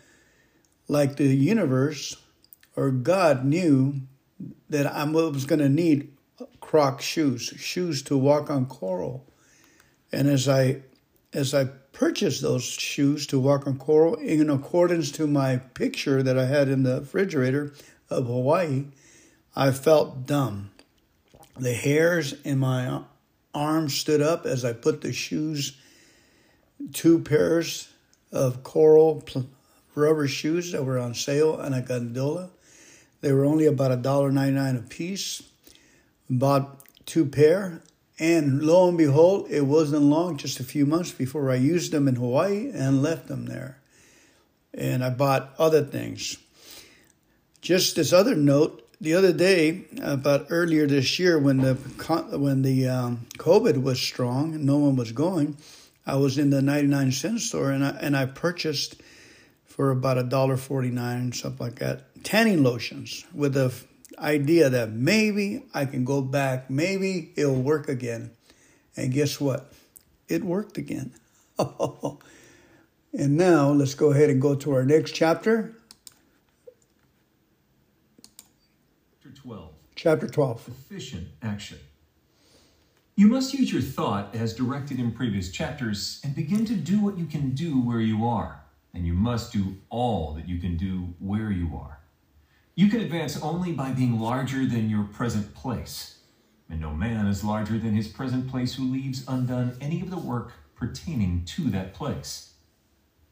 like 0.89 1.15
the 1.15 1.33
universe 1.33 2.17
or 2.75 2.91
God 2.91 3.45
knew 3.45 4.01
that 4.67 4.85
I 4.85 5.05
was 5.05 5.45
going 5.45 5.59
to 5.59 5.69
need 5.69 6.11
Croc 6.59 7.01
shoes, 7.01 7.43
shoes 7.55 8.03
to 8.03 8.17
walk 8.17 8.49
on 8.49 8.65
coral. 8.65 9.25
And 10.11 10.27
as 10.27 10.49
I 10.49 10.81
as 11.31 11.53
I 11.53 11.69
purchased 11.93 12.41
those 12.41 12.65
shoes 12.65 13.25
to 13.27 13.39
walk 13.39 13.65
on 13.65 13.77
coral 13.77 14.15
in 14.15 14.49
accordance 14.49 15.09
to 15.11 15.25
my 15.25 15.55
picture 15.55 16.21
that 16.21 16.37
I 16.37 16.47
had 16.47 16.67
in 16.67 16.83
the 16.83 16.99
refrigerator 16.99 17.73
of 18.09 18.25
Hawaii, 18.25 18.87
I 19.55 19.71
felt 19.71 20.25
dumb. 20.25 20.71
The 21.57 21.73
hairs 21.73 22.33
in 22.43 22.57
my 22.59 23.01
arms 23.53 23.93
stood 23.93 24.21
up 24.21 24.45
as 24.45 24.65
I 24.65 24.73
put 24.73 25.01
the 25.01 25.13
shoes, 25.13 25.77
two 26.91 27.19
pairs 27.19 27.89
of 28.31 28.63
coral 28.63 29.23
rubber 29.93 30.27
shoes 30.27 30.71
that 30.71 30.83
were 30.83 30.97
on 30.97 31.13
sale 31.13 31.53
on 31.53 31.73
a 31.73 31.81
gondola. 31.81 32.49
They 33.21 33.31
were 33.31 33.45
only 33.45 33.67
about 33.67 33.91
a 33.91 33.97
dollar 33.97 34.31
ninety 34.31 34.55
nine 34.55 34.75
a 34.75 34.81
piece. 34.81 35.43
Bought 36.29 36.79
two 37.05 37.25
pair, 37.25 37.83
and 38.17 38.63
lo 38.63 38.89
and 38.89 38.97
behold, 38.97 39.51
it 39.51 39.61
wasn't 39.61 40.03
long, 40.03 40.37
just 40.37 40.59
a 40.59 40.63
few 40.63 40.85
months 40.85 41.11
before 41.11 41.51
I 41.51 41.55
used 41.55 41.91
them 41.91 42.07
in 42.07 42.15
Hawaii 42.15 42.71
and 42.73 43.03
left 43.03 43.27
them 43.27 43.45
there. 43.45 43.77
And 44.73 45.03
I 45.03 45.11
bought 45.11 45.53
other 45.59 45.83
things. 45.83 46.37
Just 47.61 47.95
this 47.95 48.11
other 48.11 48.35
note, 48.35 48.82
the 49.01 49.13
other 49.15 49.33
day, 49.33 49.85
about 50.01 50.47
earlier 50.49 50.87
this 50.87 51.19
year, 51.19 51.37
when 51.37 51.57
the 51.57 51.75
when 52.37 52.61
the 52.61 52.87
um, 52.87 53.25
COVID 53.37 53.81
was 53.81 53.99
strong 53.99 54.53
and 54.53 54.65
no 54.65 54.77
one 54.77 54.95
was 54.95 55.11
going, 55.11 55.57
I 56.05 56.15
was 56.15 56.37
in 56.37 56.49
the 56.49 56.61
ninety 56.61 56.87
nine 56.87 57.11
cent 57.11 57.41
store 57.41 57.71
and 57.71 57.83
I 57.83 57.89
and 57.89 58.15
I 58.15 58.25
purchased 58.25 59.01
for 59.65 59.91
about 59.91 60.17
a 60.17 60.23
dollar 60.23 60.57
forty 60.57 60.89
nine 60.89 61.31
something 61.33 61.65
like 61.65 61.79
that 61.79 62.23
tanning 62.23 62.63
lotions 62.63 63.25
with 63.33 63.55
the 63.55 63.73
idea 64.19 64.69
that 64.69 64.91
maybe 64.91 65.63
I 65.73 65.85
can 65.85 66.05
go 66.05 66.21
back, 66.21 66.69
maybe 66.69 67.33
it'll 67.35 67.61
work 67.61 67.89
again, 67.89 68.31
and 68.95 69.11
guess 69.11 69.39
what? 69.39 69.73
It 70.27 70.43
worked 70.43 70.77
again. 70.77 71.13
and 71.59 73.37
now 73.37 73.69
let's 73.69 73.95
go 73.95 74.11
ahead 74.11 74.29
and 74.29 74.41
go 74.41 74.55
to 74.55 74.71
our 74.71 74.85
next 74.85 75.11
chapter. 75.11 75.75
12. 79.43 79.71
Chapter 80.03 80.27
12. 80.27 80.67
Efficient 80.67 81.29
action. 81.41 81.79
You 83.15 83.27
must 83.27 83.53
use 83.53 83.71
your 83.71 83.81
thought 83.81 84.35
as 84.35 84.53
directed 84.53 84.99
in 84.99 85.13
previous 85.13 85.49
chapters 85.49 86.19
and 86.25 86.35
begin 86.35 86.65
to 86.65 86.75
do 86.75 86.99
what 86.99 87.17
you 87.17 87.25
can 87.25 87.51
do 87.51 87.79
where 87.79 88.01
you 88.01 88.25
are. 88.25 88.65
And 88.93 89.07
you 89.07 89.13
must 89.13 89.53
do 89.53 89.77
all 89.89 90.33
that 90.33 90.45
you 90.45 90.59
can 90.59 90.75
do 90.75 91.13
where 91.19 91.51
you 91.51 91.77
are. 91.77 91.99
You 92.75 92.89
can 92.89 92.99
advance 92.99 93.41
only 93.41 93.71
by 93.71 93.93
being 93.93 94.19
larger 94.19 94.65
than 94.65 94.89
your 94.89 95.05
present 95.05 95.55
place. 95.55 96.17
And 96.69 96.81
no 96.81 96.91
man 96.91 97.25
is 97.27 97.45
larger 97.45 97.77
than 97.77 97.95
his 97.95 98.09
present 98.09 98.49
place 98.49 98.75
who 98.75 98.91
leaves 98.91 99.23
undone 99.25 99.77
any 99.79 100.01
of 100.01 100.09
the 100.09 100.19
work 100.19 100.51
pertaining 100.75 101.45
to 101.45 101.69
that 101.69 101.93
place. 101.93 102.55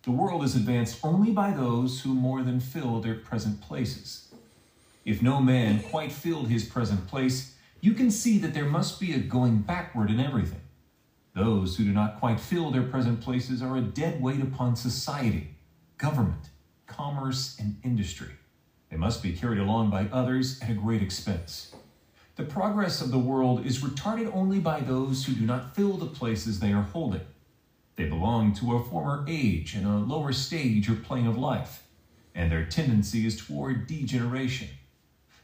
The 0.03 0.11
world 0.11 0.41
is 0.45 0.55
advanced 0.55 1.01
only 1.03 1.31
by 1.31 1.51
those 1.51 1.99
who 1.99 2.13
more 2.13 2.41
than 2.43 2.61
fill 2.61 3.01
their 3.01 3.15
present 3.15 3.59
places. 3.59 4.30
If 5.03 5.21
no 5.21 5.41
man 5.41 5.81
quite 5.81 6.11
filled 6.11 6.49
his 6.49 6.63
present 6.63 7.07
place, 7.07 7.55
you 7.79 7.93
can 7.93 8.11
see 8.11 8.37
that 8.39 8.53
there 8.53 8.65
must 8.65 8.99
be 8.99 9.13
a 9.13 9.19
going 9.19 9.59
backward 9.59 10.11
in 10.11 10.19
everything. 10.19 10.61
Those 11.33 11.75
who 11.75 11.85
do 11.85 11.91
not 11.91 12.19
quite 12.19 12.39
fill 12.39 12.69
their 12.69 12.83
present 12.83 13.21
places 13.21 13.61
are 13.63 13.77
a 13.77 13.81
dead 13.81 14.21
weight 14.21 14.41
upon 14.41 14.75
society, 14.75 15.55
government, 15.97 16.49
commerce, 16.85 17.57
and 17.59 17.77
industry. 17.83 18.33
They 18.89 18.97
must 18.97 19.23
be 19.23 19.31
carried 19.31 19.59
along 19.59 19.89
by 19.89 20.07
others 20.11 20.59
at 20.61 20.69
a 20.69 20.75
great 20.75 21.01
expense. 21.01 21.73
The 22.35 22.43
progress 22.43 23.01
of 23.01 23.09
the 23.09 23.19
world 23.19 23.65
is 23.65 23.79
retarded 23.79 24.33
only 24.35 24.59
by 24.59 24.81
those 24.81 25.25
who 25.25 25.33
do 25.33 25.45
not 25.45 25.75
fill 25.75 25.97
the 25.97 26.05
places 26.05 26.59
they 26.59 26.73
are 26.73 26.81
holding. 26.83 27.21
They 27.95 28.05
belong 28.05 28.53
to 28.55 28.75
a 28.75 28.83
former 28.83 29.25
age 29.27 29.73
and 29.73 29.85
a 29.85 29.97
lower 29.97 30.33
stage 30.33 30.89
or 30.89 30.95
plane 30.95 31.27
of 31.27 31.37
life, 31.37 31.87
and 32.35 32.51
their 32.51 32.65
tendency 32.65 33.25
is 33.25 33.37
toward 33.37 33.87
degeneration. 33.87 34.67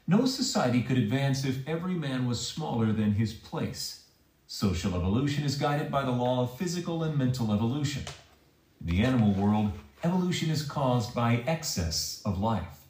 No 0.09 0.25
society 0.25 0.83
could 0.83 0.97
advance 0.97 1.43
if 1.43 1.67
every 1.67 1.93
man 1.93 2.27
was 2.27 2.47
smaller 2.47 2.93
than 2.93 3.15
his 3.15 3.33
place. 3.33 4.05
Social 4.47 4.95
evolution 4.95 5.43
is 5.43 5.57
guided 5.57 5.91
by 5.91 6.05
the 6.05 6.11
law 6.11 6.43
of 6.43 6.57
physical 6.57 7.03
and 7.03 7.17
mental 7.17 7.51
evolution. 7.51 8.03
In 8.79 8.87
the 8.87 9.03
animal 9.03 9.33
world, 9.33 9.73
evolution 10.05 10.49
is 10.49 10.63
caused 10.63 11.13
by 11.13 11.43
excess 11.45 12.21
of 12.23 12.39
life. 12.39 12.85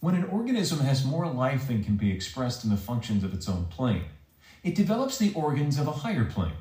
When 0.00 0.14
an 0.14 0.24
organism 0.24 0.78
has 0.78 1.04
more 1.04 1.26
life 1.26 1.68
than 1.68 1.84
can 1.84 1.96
be 1.96 2.12
expressed 2.12 2.64
in 2.64 2.70
the 2.70 2.78
functions 2.78 3.22
of 3.22 3.34
its 3.34 3.46
own 3.46 3.66
plane, 3.66 4.06
it 4.64 4.74
develops 4.74 5.18
the 5.18 5.34
organs 5.34 5.78
of 5.78 5.86
a 5.86 5.92
higher 5.92 6.24
plane, 6.24 6.56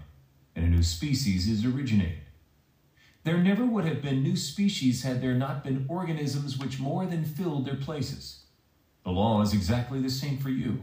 and 0.54 0.66
a 0.66 0.70
new 0.70 0.84
species 0.84 1.48
is 1.48 1.64
originated. 1.64 2.24
There 3.24 3.38
never 3.38 3.66
would 3.66 3.86
have 3.86 4.02
been 4.02 4.22
new 4.22 4.36
species 4.36 5.04
had 5.04 5.22
there 5.22 5.36
not 5.36 5.64
been 5.64 5.86
organisms 5.88 6.58
which 6.58 6.78
more 6.78 7.06
than 7.06 7.24
filled 7.24 7.66
their 7.66 7.76
places. 7.76 8.44
The 9.08 9.14
law 9.14 9.42
is 9.42 9.54
exactly 9.54 10.02
the 10.02 10.10
same 10.10 10.38
for 10.38 10.50
you. 10.50 10.82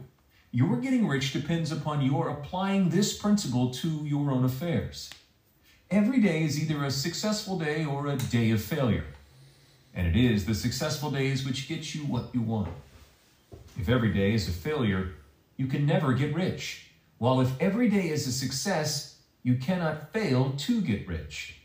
Your 0.51 0.79
getting 0.79 1.07
rich 1.07 1.35
depends 1.35 1.71
upon 1.71 2.01
your 2.01 2.31
applying 2.31 2.89
this 2.89 3.19
principle 3.19 3.71
to 3.73 3.89
your 4.03 4.31
own 4.31 4.47
affairs. 4.47 5.11
Every 5.91 6.23
day 6.23 6.43
is 6.43 6.59
either 6.59 6.83
a 6.83 6.91
successful 6.91 7.59
day 7.59 7.85
or 7.85 8.07
a 8.07 8.17
day 8.17 8.51
of 8.51 8.63
failure. 8.63 9.05
And 9.95 10.07
it 10.07 10.17
is 10.17 10.47
the 10.47 10.55
successful 10.55 11.11
days 11.11 11.45
which 11.45 11.69
get 11.69 11.95
you 11.95 12.07
what 12.07 12.31
you 12.33 12.41
want. 12.41 12.73
If 13.79 13.91
every 13.91 14.15
day 14.15 14.33
is 14.33 14.49
a 14.49 14.53
failure, 14.53 15.17
you 15.59 15.67
can 15.67 15.85
never 15.85 16.15
get 16.15 16.35
rich. 16.35 16.93
While 17.19 17.43
if 17.43 17.51
every 17.61 17.91
day 17.91 18.09
is 18.09 18.27
a 18.27 18.33
success, 18.33 19.19
you 19.43 19.57
cannot 19.57 20.15
fail 20.15 20.55
to 20.61 20.81
get 20.81 21.07
rich. 21.07 21.61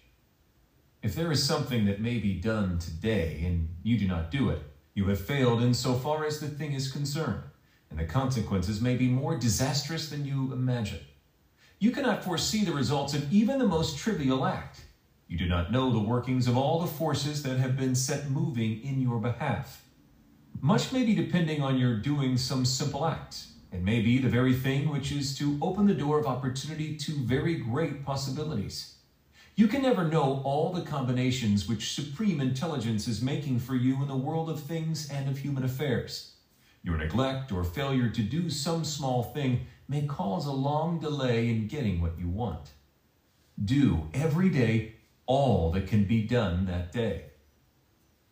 If 1.01 1.15
there 1.15 1.31
is 1.31 1.41
something 1.41 1.85
that 1.85 2.01
may 2.01 2.17
be 2.17 2.33
done 2.33 2.79
today 2.79 3.43
and 3.45 3.69
you 3.81 3.97
do 3.97 4.09
not 4.09 4.29
do 4.29 4.49
it, 4.49 4.68
you 4.93 5.05
have 5.05 5.19
failed 5.19 5.61
in 5.61 5.73
so 5.73 5.93
far 5.93 6.25
as 6.25 6.39
the 6.39 6.47
thing 6.47 6.73
is 6.73 6.91
concerned. 6.91 7.43
and 7.89 7.99
the 7.99 8.05
consequences 8.05 8.81
may 8.81 8.95
be 8.95 9.07
more 9.07 9.37
disastrous 9.37 10.09
than 10.09 10.25
you 10.25 10.53
imagine. 10.53 10.99
You 11.79 11.91
cannot 11.91 12.23
foresee 12.23 12.63
the 12.63 12.71
results 12.71 13.13
of 13.13 13.31
even 13.33 13.57
the 13.57 13.67
most 13.67 13.97
trivial 13.97 14.45
act. 14.45 14.81
You 15.27 15.37
do 15.37 15.47
not 15.47 15.71
know 15.71 15.91
the 15.91 15.99
workings 15.99 16.47
of 16.47 16.57
all 16.57 16.79
the 16.79 16.87
forces 16.87 17.41
that 17.43 17.57
have 17.57 17.77
been 17.77 17.95
set 17.95 18.29
moving 18.29 18.83
in 18.83 19.01
your 19.01 19.19
behalf. 19.19 19.85
Much 20.61 20.91
may 20.91 21.03
be 21.03 21.15
depending 21.15 21.61
on 21.63 21.77
your 21.77 21.95
doing 21.95 22.37
some 22.37 22.65
simple 22.65 23.05
act, 23.05 23.45
and 23.71 23.85
may 23.85 24.01
be 24.01 24.17
the 24.17 24.29
very 24.29 24.53
thing 24.53 24.89
which 24.89 25.11
is 25.11 25.37
to 25.37 25.57
open 25.61 25.87
the 25.87 25.93
door 25.93 26.19
of 26.19 26.25
opportunity 26.25 26.97
to 26.97 27.13
very 27.13 27.55
great 27.55 28.03
possibilities. 28.03 28.95
You 29.59 29.67
can 29.67 29.81
never 29.81 30.07
know 30.07 30.41
all 30.45 30.71
the 30.71 30.83
combinations 30.83 31.67
which 31.67 31.93
supreme 31.93 32.39
intelligence 32.39 33.09
is 33.09 33.21
making 33.21 33.59
for 33.59 33.75
you 33.75 34.01
in 34.01 34.07
the 34.07 34.15
world 34.15 34.49
of 34.49 34.61
things 34.61 35.09
and 35.11 35.27
of 35.27 35.39
human 35.39 35.65
affairs. 35.65 36.35
Your 36.81 36.95
neglect 36.95 37.51
or 37.51 37.65
failure 37.65 38.07
to 38.07 38.21
do 38.21 38.49
some 38.49 38.85
small 38.85 39.21
thing 39.21 39.67
may 39.89 40.03
cause 40.03 40.45
a 40.45 40.53
long 40.53 40.97
delay 41.01 41.49
in 41.49 41.67
getting 41.67 41.99
what 41.99 42.17
you 42.17 42.29
want. 42.29 42.69
Do 43.61 44.07
every 44.13 44.47
day 44.47 44.93
all 45.25 45.73
that 45.73 45.87
can 45.87 46.05
be 46.05 46.21
done 46.21 46.65
that 46.67 46.93
day. 46.93 47.25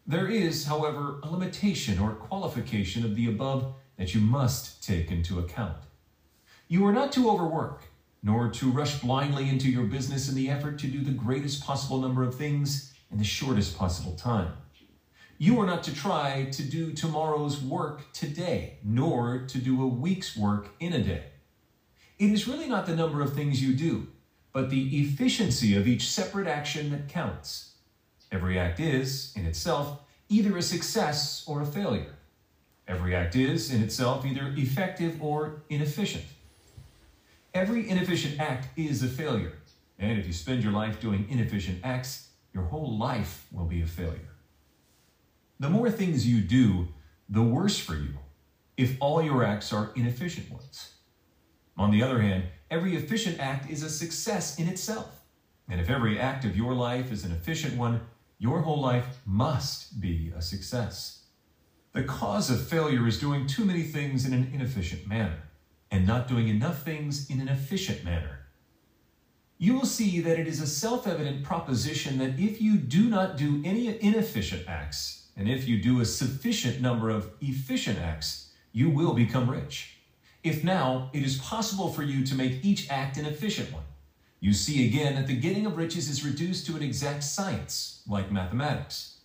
There 0.08 0.30
is, 0.30 0.68
however, 0.68 1.20
a 1.24 1.30
limitation 1.30 2.00
or 2.00 2.12
qualification 2.12 3.04
of 3.04 3.18
the 3.18 3.28
above 3.28 3.74
that 3.98 4.16
you 4.16 4.22
must 4.22 4.82
take 4.82 5.12
into 5.12 5.40
account. 5.40 5.84
You 6.70 6.86
are 6.86 6.94
not 6.94 7.12
to 7.12 7.30
overwork, 7.30 7.84
nor 8.28 8.50
to 8.50 8.70
rush 8.70 9.00
blindly 9.00 9.48
into 9.48 9.72
your 9.72 9.86
business 9.86 10.28
in 10.28 10.36
the 10.36 10.50
effort 10.50 10.78
to 10.78 10.88
do 10.88 11.02
the 11.02 11.12
greatest 11.12 11.64
possible 11.64 11.98
number 12.02 12.24
of 12.24 12.36
things 12.36 12.94
in 13.10 13.18
the 13.18 13.24
shortest 13.24 13.78
possible 13.78 14.12
time. 14.16 14.52
You 15.38 15.62
are 15.62 15.66
not 15.66 15.82
to 15.84 15.96
try 15.96 16.50
to 16.52 16.62
do 16.62 16.92
tomorrow's 16.92 17.62
work 17.62 18.12
today, 18.12 18.80
nor 18.84 19.46
to 19.48 19.58
do 19.60 19.82
a 19.82 19.88
week's 19.88 20.36
work 20.36 20.68
in 20.82 20.92
a 20.92 21.02
day. 21.02 21.24
It 22.20 22.32
is 22.32 22.50
really 22.50 22.68
not 22.68 22.86
the 22.86 22.98
number 22.98 23.22
of 23.22 23.34
things 23.34 23.64
you 23.64 23.74
do, 23.74 24.08
but 24.52 24.70
the 24.70 25.00
efficiency 25.00 25.78
of 25.78 25.88
each 25.88 26.10
separate 26.10 26.48
action 26.48 26.92
that 26.92 27.08
counts. 27.08 27.76
Every 28.30 28.60
act 28.60 28.82
is, 28.82 29.32
in 29.38 29.46
itself, 29.46 30.02
either 30.28 30.58
a 30.58 30.62
success 30.62 31.46
or 31.48 31.62
a 31.62 31.66
failure. 31.66 32.16
Every 32.90 33.16
act 33.16 33.38
is, 33.38 33.74
in 33.74 33.82
itself, 33.82 34.26
either 34.26 34.54
effective 34.58 35.24
or 35.24 35.62
inefficient. 35.70 36.26
Every 37.58 37.90
inefficient 37.90 38.40
act 38.40 38.68
is 38.78 39.02
a 39.02 39.08
failure. 39.08 39.54
And 39.98 40.20
if 40.20 40.28
you 40.28 40.34
spend 40.34 40.64
your 40.64 40.74
life 40.74 41.02
doing 41.02 41.26
inefficient 41.28 41.80
acts, 41.84 42.30
your 42.54 42.66
whole 42.66 43.00
life 43.00 43.48
will 43.52 43.66
be 43.66 43.82
a 43.82 43.88
failure. 43.88 44.36
The 45.60 45.72
more 45.72 45.90
things 45.90 46.28
you 46.28 46.42
do, 46.42 46.90
the 47.28 47.42
worse 47.42 47.80
for 47.80 47.96
you 47.96 48.14
if 48.78 48.96
all 49.00 49.24
your 49.24 49.44
acts 49.44 49.74
are 49.74 49.92
inefficient 49.96 50.52
ones. 50.52 50.94
On 51.76 51.90
the 51.90 52.04
other 52.04 52.22
hand, 52.22 52.44
every 52.70 52.96
efficient 52.96 53.40
act 53.40 53.72
is 53.72 53.82
a 53.82 53.90
success 53.90 54.60
in 54.60 54.68
itself. 54.68 55.24
And 55.68 55.82
if 55.82 55.90
every 55.90 56.20
act 56.20 56.46
of 56.46 56.56
your 56.56 56.76
life 56.76 57.12
is 57.12 57.26
an 57.26 57.32
efficient 57.32 57.76
one, 57.76 58.02
your 58.38 58.62
whole 58.62 58.80
life 58.80 59.18
must 59.26 60.00
be 60.00 60.32
a 60.38 60.44
success. 60.44 61.24
The 61.94 62.04
cause 62.04 62.52
of 62.52 62.68
failure 62.68 63.08
is 63.08 63.20
doing 63.20 63.48
too 63.48 63.66
many 63.66 63.82
things 63.82 64.28
in 64.28 64.34
an 64.34 64.52
inefficient 64.54 65.08
manner 65.08 65.47
and 65.92 66.06
not 66.06 66.28
doing 66.28 66.48
enough 66.48 66.84
things 66.84 67.30
in 67.30 67.40
an 67.40 67.48
efficient 67.48 68.04
manner. 68.04 68.40
You 69.58 69.74
will 69.74 69.86
see 69.86 70.20
that 70.22 70.38
it 70.38 70.48
is 70.48 70.62
a 70.62 70.68
self 70.68 71.08
evident 71.08 71.44
proposition 71.44 72.20
that 72.20 72.40
if 72.40 72.62
you 72.62 72.78
do 72.78 73.10
not 73.10 73.38
do 73.38 73.62
any 73.66 73.88
inefficient 74.02 74.68
acts, 74.68 75.28
and 75.36 75.50
if 75.50 75.68
you 75.68 75.82
do 75.82 76.00
a 76.00 76.06
sufficient 76.06 76.82
number 76.82 77.10
of 77.10 77.32
efficient 77.42 78.00
acts, 78.00 78.52
you 78.72 78.90
will 78.90 79.14
become 79.14 79.50
rich. 79.50 79.98
If 80.44 80.64
now 80.64 81.10
it 81.14 81.24
is 81.24 81.40
possible 81.40 81.92
for 81.92 82.04
you 82.04 82.26
to 82.26 82.36
make 82.36 82.64
each 82.64 82.90
act 82.90 83.18
an 83.18 83.26
efficient 83.26 83.74
one, 83.74 83.84
you 84.40 84.54
see 84.54 84.88
again 84.88 85.16
that 85.16 85.28
the 85.28 85.36
getting 85.36 85.66
of 85.66 85.78
riches 85.78 86.10
is 86.10 86.26
reduced 86.26 86.68
to 86.68 86.76
an 86.76 86.84
exact 86.84 87.24
science, 87.24 88.04
like 88.08 88.32
mathematics. 88.32 89.18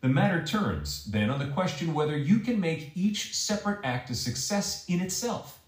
The 0.00 0.08
matter 0.08 0.44
turns, 0.44 1.04
then, 1.06 1.30
on 1.30 1.38
the 1.38 1.52
question 1.52 1.92
whether 1.92 2.16
you 2.16 2.38
can 2.38 2.60
make 2.60 2.92
each 2.94 3.34
separate 3.34 3.80
act 3.84 4.08
a 4.08 4.14
success 4.14 4.84
in 4.88 5.00
itself. 5.00 5.60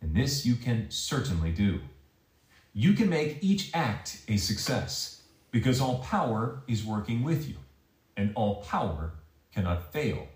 And 0.00 0.14
this 0.14 0.46
you 0.46 0.56
can 0.56 0.90
certainly 0.90 1.52
do. 1.52 1.80
You 2.72 2.92
can 2.92 3.08
make 3.08 3.38
each 3.42 3.70
act 3.74 4.22
a 4.28 4.36
success 4.36 5.22
because 5.50 5.80
all 5.80 5.98
power 5.98 6.62
is 6.68 6.84
working 6.84 7.22
with 7.22 7.48
you, 7.48 7.56
and 8.16 8.32
all 8.34 8.62
power 8.62 9.12
cannot 9.52 9.92
fail. 9.92 10.28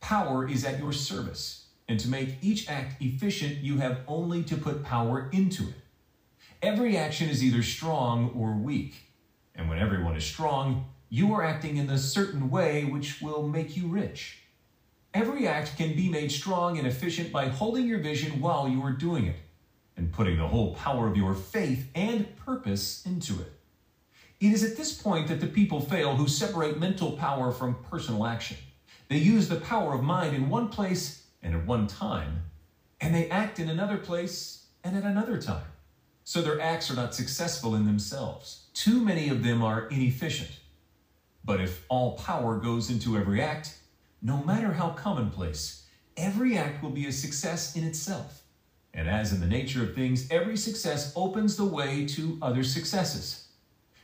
Power 0.00 0.48
is 0.48 0.64
at 0.64 0.78
your 0.78 0.92
service, 0.92 1.66
and 1.88 2.00
to 2.00 2.08
make 2.08 2.38
each 2.40 2.68
act 2.68 3.00
efficient, 3.02 3.58
you 3.58 3.78
have 3.78 4.00
only 4.08 4.42
to 4.44 4.56
put 4.56 4.82
power 4.82 5.28
into 5.32 5.64
it. 5.64 5.74
Every 6.62 6.96
action 6.96 7.28
is 7.28 7.44
either 7.44 7.62
strong 7.62 8.30
or 8.34 8.52
weak, 8.52 8.94
and 9.54 9.68
when 9.68 9.78
everyone 9.78 10.16
is 10.16 10.24
strong, 10.24 10.86
you 11.08 11.34
are 11.34 11.44
acting 11.44 11.76
in 11.76 11.90
a 11.90 11.98
certain 11.98 12.48
way 12.48 12.84
which 12.84 13.20
will 13.20 13.46
make 13.46 13.76
you 13.76 13.88
rich. 13.88 14.38
Every 15.14 15.46
act 15.46 15.76
can 15.76 15.94
be 15.94 16.08
made 16.08 16.32
strong 16.32 16.78
and 16.78 16.86
efficient 16.86 17.32
by 17.32 17.48
holding 17.48 17.86
your 17.86 17.98
vision 17.98 18.40
while 18.40 18.68
you 18.68 18.82
are 18.82 18.92
doing 18.92 19.26
it 19.26 19.36
and 19.96 20.12
putting 20.12 20.38
the 20.38 20.48
whole 20.48 20.74
power 20.74 21.06
of 21.06 21.16
your 21.16 21.34
faith 21.34 21.90
and 21.94 22.34
purpose 22.36 23.04
into 23.04 23.34
it. 23.34 23.52
It 24.40 24.52
is 24.52 24.64
at 24.64 24.76
this 24.76 25.00
point 25.00 25.28
that 25.28 25.40
the 25.40 25.46
people 25.46 25.80
fail 25.80 26.16
who 26.16 26.26
separate 26.26 26.80
mental 26.80 27.12
power 27.12 27.52
from 27.52 27.76
personal 27.90 28.26
action. 28.26 28.56
They 29.08 29.18
use 29.18 29.48
the 29.48 29.60
power 29.60 29.94
of 29.94 30.02
mind 30.02 30.34
in 30.34 30.48
one 30.48 30.68
place 30.68 31.24
and 31.42 31.54
at 31.54 31.66
one 31.66 31.86
time, 31.86 32.44
and 33.00 33.14
they 33.14 33.28
act 33.28 33.58
in 33.58 33.68
another 33.68 33.98
place 33.98 34.66
and 34.82 34.96
at 34.96 35.04
another 35.04 35.40
time. 35.40 35.66
So 36.24 36.40
their 36.40 36.60
acts 36.60 36.90
are 36.90 36.94
not 36.96 37.14
successful 37.14 37.74
in 37.74 37.84
themselves. 37.84 38.66
Too 38.72 39.00
many 39.00 39.28
of 39.28 39.42
them 39.42 39.62
are 39.62 39.86
inefficient. 39.88 40.58
But 41.44 41.60
if 41.60 41.84
all 41.88 42.16
power 42.16 42.58
goes 42.58 42.90
into 42.90 43.16
every 43.16 43.42
act, 43.42 43.76
no 44.22 44.42
matter 44.44 44.72
how 44.72 44.90
commonplace, 44.90 45.84
every 46.16 46.56
act 46.56 46.82
will 46.82 46.90
be 46.90 47.06
a 47.06 47.12
success 47.12 47.74
in 47.74 47.82
itself. 47.82 48.42
And 48.94 49.08
as 49.08 49.32
in 49.32 49.40
the 49.40 49.46
nature 49.46 49.82
of 49.82 49.94
things, 49.94 50.30
every 50.30 50.56
success 50.56 51.12
opens 51.16 51.56
the 51.56 51.64
way 51.64 52.06
to 52.08 52.38
other 52.40 52.62
successes. 52.62 53.48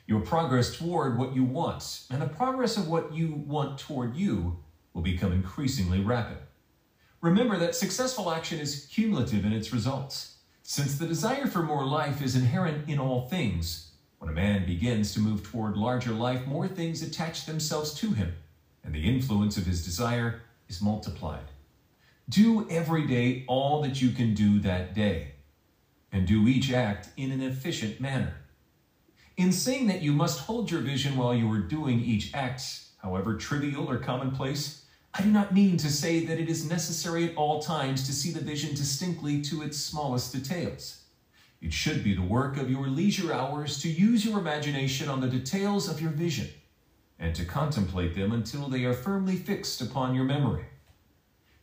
Your 0.07 0.21
progress 0.21 0.77
toward 0.77 1.19
what 1.19 1.37
you 1.37 1.45
want 1.45 2.01
and 2.11 2.21
the 2.21 2.27
progress 2.27 2.77
of 2.77 2.89
what 2.89 3.13
you 3.13 3.45
want 3.47 3.79
toward 3.79 4.17
you 4.17 4.59
will 4.93 5.03
become 5.03 5.33
increasingly 5.33 6.01
rapid. 6.01 6.39
Remember 7.21 7.57
that 7.59 7.77
successful 7.77 8.33
action 8.33 8.59
is 8.59 8.87
cumulative 8.91 9.45
in 9.45 9.53
its 9.53 9.73
results. 9.73 10.39
Since 10.63 10.99
the 10.99 11.07
desire 11.07 11.47
for 11.47 11.63
more 11.63 11.87
life 11.87 12.23
is 12.23 12.35
inherent 12.35 12.89
in 12.89 12.99
all 12.99 13.29
things, 13.29 13.93
when 14.19 14.31
a 14.31 14.35
man 14.35 14.67
begins 14.67 15.13
to 15.15 15.21
move 15.21 15.45
toward 15.45 15.77
larger 15.77 16.13
life, 16.13 16.47
more 16.47 16.67
things 16.67 17.03
attach 17.03 17.47
themselves 17.47 17.95
to 17.95 18.13
him 18.13 18.35
and 18.89 18.95
the 18.95 19.07
influence 19.07 19.59
of 19.59 19.67
his 19.67 19.85
desire 19.85 20.41
is 20.67 20.81
multiplied. 20.81 21.45
Do 22.27 22.67
every 22.71 23.07
day 23.07 23.45
all 23.47 23.83
that 23.83 24.01
you 24.01 24.13
can 24.13 24.33
do 24.33 24.61
that 24.61 24.95
day, 24.95 25.33
and 26.11 26.27
do 26.27 26.49
each 26.49 26.73
act 26.73 27.11
in 27.19 27.31
an 27.31 27.43
efficient 27.43 28.01
manner. 28.01 28.33
In 29.37 29.53
saying 29.53 29.89
that 29.89 30.01
you 30.01 30.15
must 30.15 30.41
hold 30.41 30.71
your 30.71 30.81
vision 30.81 31.19
while 31.19 31.35
you 31.35 31.53
are 31.53 31.59
doing 31.59 32.01
each 32.01 32.33
act, 32.33 32.63
however 33.03 33.37
trivial 33.37 33.91
or 33.91 33.99
commonplace, 33.99 34.87
I 35.13 35.21
do 35.21 35.31
not 35.31 35.53
mean 35.53 35.77
to 35.77 35.91
say 35.91 36.25
that 36.25 36.41
it 36.41 36.49
is 36.49 36.67
necessary 36.67 37.29
at 37.29 37.37
all 37.37 37.61
times 37.61 38.07
to 38.07 38.15
see 38.15 38.31
the 38.31 38.41
vision 38.41 38.75
distinctly 38.75 39.43
to 39.43 39.61
its 39.61 39.77
smallest 39.77 40.33
details. 40.33 41.03
It 41.61 41.75
should 41.75 42.03
be 42.03 42.15
the 42.15 42.23
work 42.23 42.57
of 42.57 42.71
your 42.71 42.87
leisure 42.87 43.35
hours 43.35 43.83
to 43.83 43.91
use 43.91 44.25
your 44.25 44.39
imagination 44.39 45.11
on 45.11 45.21
the 45.21 45.29
details 45.29 45.91
of 45.91 46.01
your 46.01 46.13
vision 46.13 46.49
and 47.19 47.35
to 47.35 47.45
contemplate 47.45 48.15
them 48.15 48.33
until 48.33 48.69
they 48.69 48.85
are 48.85 48.95
firmly 48.95 49.37
fixed 49.37 49.81
upon 49.81 50.15
your 50.15 50.25
memory. 50.25 50.67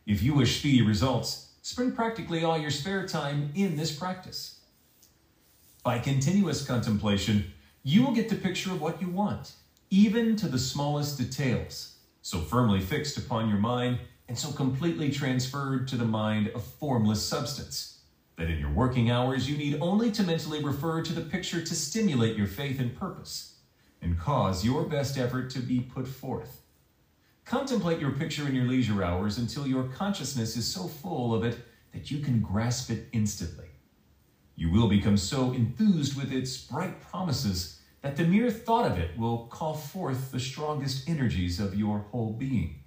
If 0.06 0.22
you 0.22 0.34
wish 0.34 0.58
speedy 0.58 0.82
results, 0.82 1.52
spend 1.62 1.96
practically 1.96 2.44
all 2.44 2.58
your 2.58 2.70
spare 2.70 3.06
time 3.06 3.50
in 3.54 3.76
this 3.76 3.92
practice. 3.92 4.60
By 5.82 5.98
continuous 5.98 6.64
contemplation, 6.64 7.52
you 7.82 8.04
will 8.04 8.12
get 8.12 8.28
the 8.28 8.36
picture 8.36 8.70
of 8.72 8.80
what 8.80 9.00
you 9.00 9.08
want, 9.08 9.52
even 9.90 10.36
to 10.36 10.48
the 10.48 10.58
smallest 10.58 11.18
details, 11.18 11.96
so 12.22 12.40
firmly 12.40 12.80
fixed 12.80 13.16
upon 13.16 13.48
your 13.48 13.58
mind 13.58 14.00
and 14.28 14.36
so 14.36 14.50
completely 14.50 15.10
transferred 15.10 15.86
to 15.88 15.96
the 15.96 16.04
mind 16.04 16.48
of 16.48 16.64
formless 16.64 17.26
substance 17.26 18.00
that 18.36 18.50
in 18.50 18.58
your 18.58 18.72
working 18.72 19.10
hours 19.10 19.48
you 19.48 19.56
need 19.56 19.78
only 19.80 20.10
to 20.10 20.22
mentally 20.22 20.62
refer 20.62 21.02
to 21.02 21.12
the 21.12 21.20
picture 21.20 21.62
to 21.62 21.74
stimulate 21.74 22.36
your 22.36 22.46
faith 22.46 22.80
and 22.80 22.94
purpose 22.98 23.55
and 24.06 24.18
cause 24.20 24.64
your 24.64 24.84
best 24.84 25.18
effort 25.18 25.50
to 25.50 25.58
be 25.58 25.80
put 25.80 26.06
forth. 26.06 26.62
Contemplate 27.44 27.98
your 27.98 28.12
picture 28.12 28.46
in 28.46 28.54
your 28.54 28.64
leisure 28.64 29.02
hours 29.02 29.36
until 29.36 29.66
your 29.66 29.84
consciousness 29.84 30.56
is 30.56 30.72
so 30.72 30.86
full 30.86 31.34
of 31.34 31.42
it 31.42 31.58
that 31.92 32.08
you 32.08 32.20
can 32.20 32.40
grasp 32.40 32.88
it 32.88 33.08
instantly. 33.12 33.66
You 34.54 34.70
will 34.70 34.88
become 34.88 35.16
so 35.16 35.52
enthused 35.52 36.16
with 36.16 36.32
its 36.32 36.56
bright 36.56 37.00
promises 37.00 37.80
that 38.02 38.16
the 38.16 38.24
mere 38.24 38.48
thought 38.48 38.88
of 38.88 38.96
it 38.96 39.18
will 39.18 39.46
call 39.46 39.74
forth 39.74 40.30
the 40.30 40.38
strongest 40.38 41.08
energies 41.08 41.58
of 41.58 41.74
your 41.74 41.98
whole 41.98 42.32
being. 42.32 42.84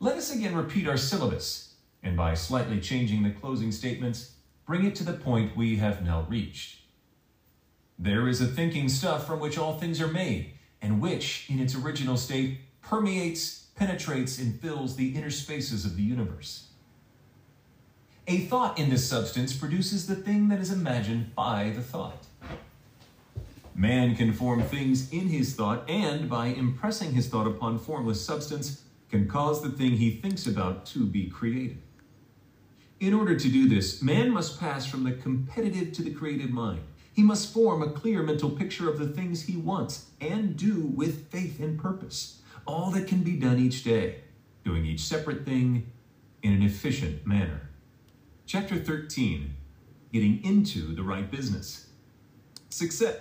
Let 0.00 0.16
us 0.16 0.34
again 0.34 0.54
repeat 0.54 0.86
our 0.86 0.98
syllabus 0.98 1.76
and 2.02 2.14
by 2.14 2.34
slightly 2.34 2.78
changing 2.78 3.22
the 3.22 3.30
closing 3.30 3.72
statements, 3.72 4.32
bring 4.66 4.84
it 4.84 4.94
to 4.96 5.04
the 5.04 5.14
point 5.14 5.56
we 5.56 5.76
have 5.76 6.04
now 6.04 6.26
reached. 6.28 6.82
There 7.98 8.28
is 8.28 8.40
a 8.40 8.46
thinking 8.46 8.88
stuff 8.88 9.26
from 9.26 9.40
which 9.40 9.56
all 9.56 9.78
things 9.78 10.00
are 10.00 10.08
made, 10.08 10.52
and 10.82 11.00
which, 11.00 11.46
in 11.48 11.58
its 11.58 11.74
original 11.74 12.16
state, 12.16 12.58
permeates, 12.82 13.66
penetrates, 13.74 14.38
and 14.38 14.60
fills 14.60 14.96
the 14.96 15.16
inner 15.16 15.30
spaces 15.30 15.84
of 15.84 15.96
the 15.96 16.02
universe. 16.02 16.68
A 18.28 18.40
thought 18.40 18.78
in 18.78 18.90
this 18.90 19.08
substance 19.08 19.56
produces 19.56 20.06
the 20.06 20.16
thing 20.16 20.48
that 20.48 20.60
is 20.60 20.70
imagined 20.70 21.34
by 21.34 21.72
the 21.74 21.80
thought. 21.80 22.26
Man 23.74 24.16
can 24.16 24.32
form 24.32 24.62
things 24.62 25.12
in 25.12 25.28
his 25.28 25.54
thought, 25.54 25.88
and 25.88 26.28
by 26.28 26.48
impressing 26.48 27.12
his 27.12 27.28
thought 27.28 27.46
upon 27.46 27.78
formless 27.78 28.24
substance, 28.24 28.82
can 29.10 29.28
cause 29.28 29.62
the 29.62 29.70
thing 29.70 29.92
he 29.92 30.10
thinks 30.10 30.46
about 30.46 30.84
to 30.86 31.06
be 31.06 31.28
created. 31.28 31.80
In 32.98 33.14
order 33.14 33.38
to 33.38 33.48
do 33.48 33.68
this, 33.68 34.02
man 34.02 34.30
must 34.30 34.58
pass 34.58 34.86
from 34.86 35.04
the 35.04 35.12
competitive 35.12 35.92
to 35.92 36.02
the 36.02 36.10
creative 36.10 36.50
mind. 36.50 36.80
He 37.16 37.22
must 37.22 37.50
form 37.50 37.80
a 37.82 37.88
clear 37.88 38.22
mental 38.22 38.50
picture 38.50 38.90
of 38.90 38.98
the 38.98 39.08
things 39.08 39.44
he 39.44 39.56
wants 39.56 40.10
and 40.20 40.54
do 40.54 40.82
with 40.82 41.30
faith 41.30 41.58
and 41.60 41.80
purpose, 41.80 42.42
all 42.66 42.90
that 42.90 43.08
can 43.08 43.22
be 43.22 43.38
done 43.38 43.58
each 43.58 43.82
day, 43.82 44.16
doing 44.66 44.84
each 44.84 45.00
separate 45.00 45.46
thing 45.46 45.90
in 46.42 46.52
an 46.52 46.60
efficient 46.60 47.26
manner. 47.26 47.70
Chapter 48.44 48.76
13 48.76 49.54
Getting 50.12 50.44
into 50.44 50.94
the 50.94 51.02
right 51.02 51.30
business. 51.30 51.88
Success 52.68 53.16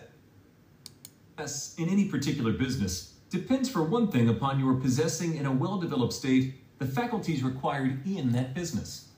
in 1.78 1.88
any 1.88 2.10
particular 2.10 2.52
business 2.52 3.14
depends, 3.30 3.70
for 3.70 3.82
one 3.82 4.10
thing, 4.10 4.28
upon 4.28 4.60
your 4.60 4.74
possessing 4.76 5.38
in 5.38 5.46
a 5.46 5.52
well 5.54 5.78
developed 5.78 6.14
state 6.14 6.56
the 6.80 6.86
faculties 6.86 7.44
required 7.44 8.06
in 8.06 8.34
that 8.34 8.54
business. 8.54 9.12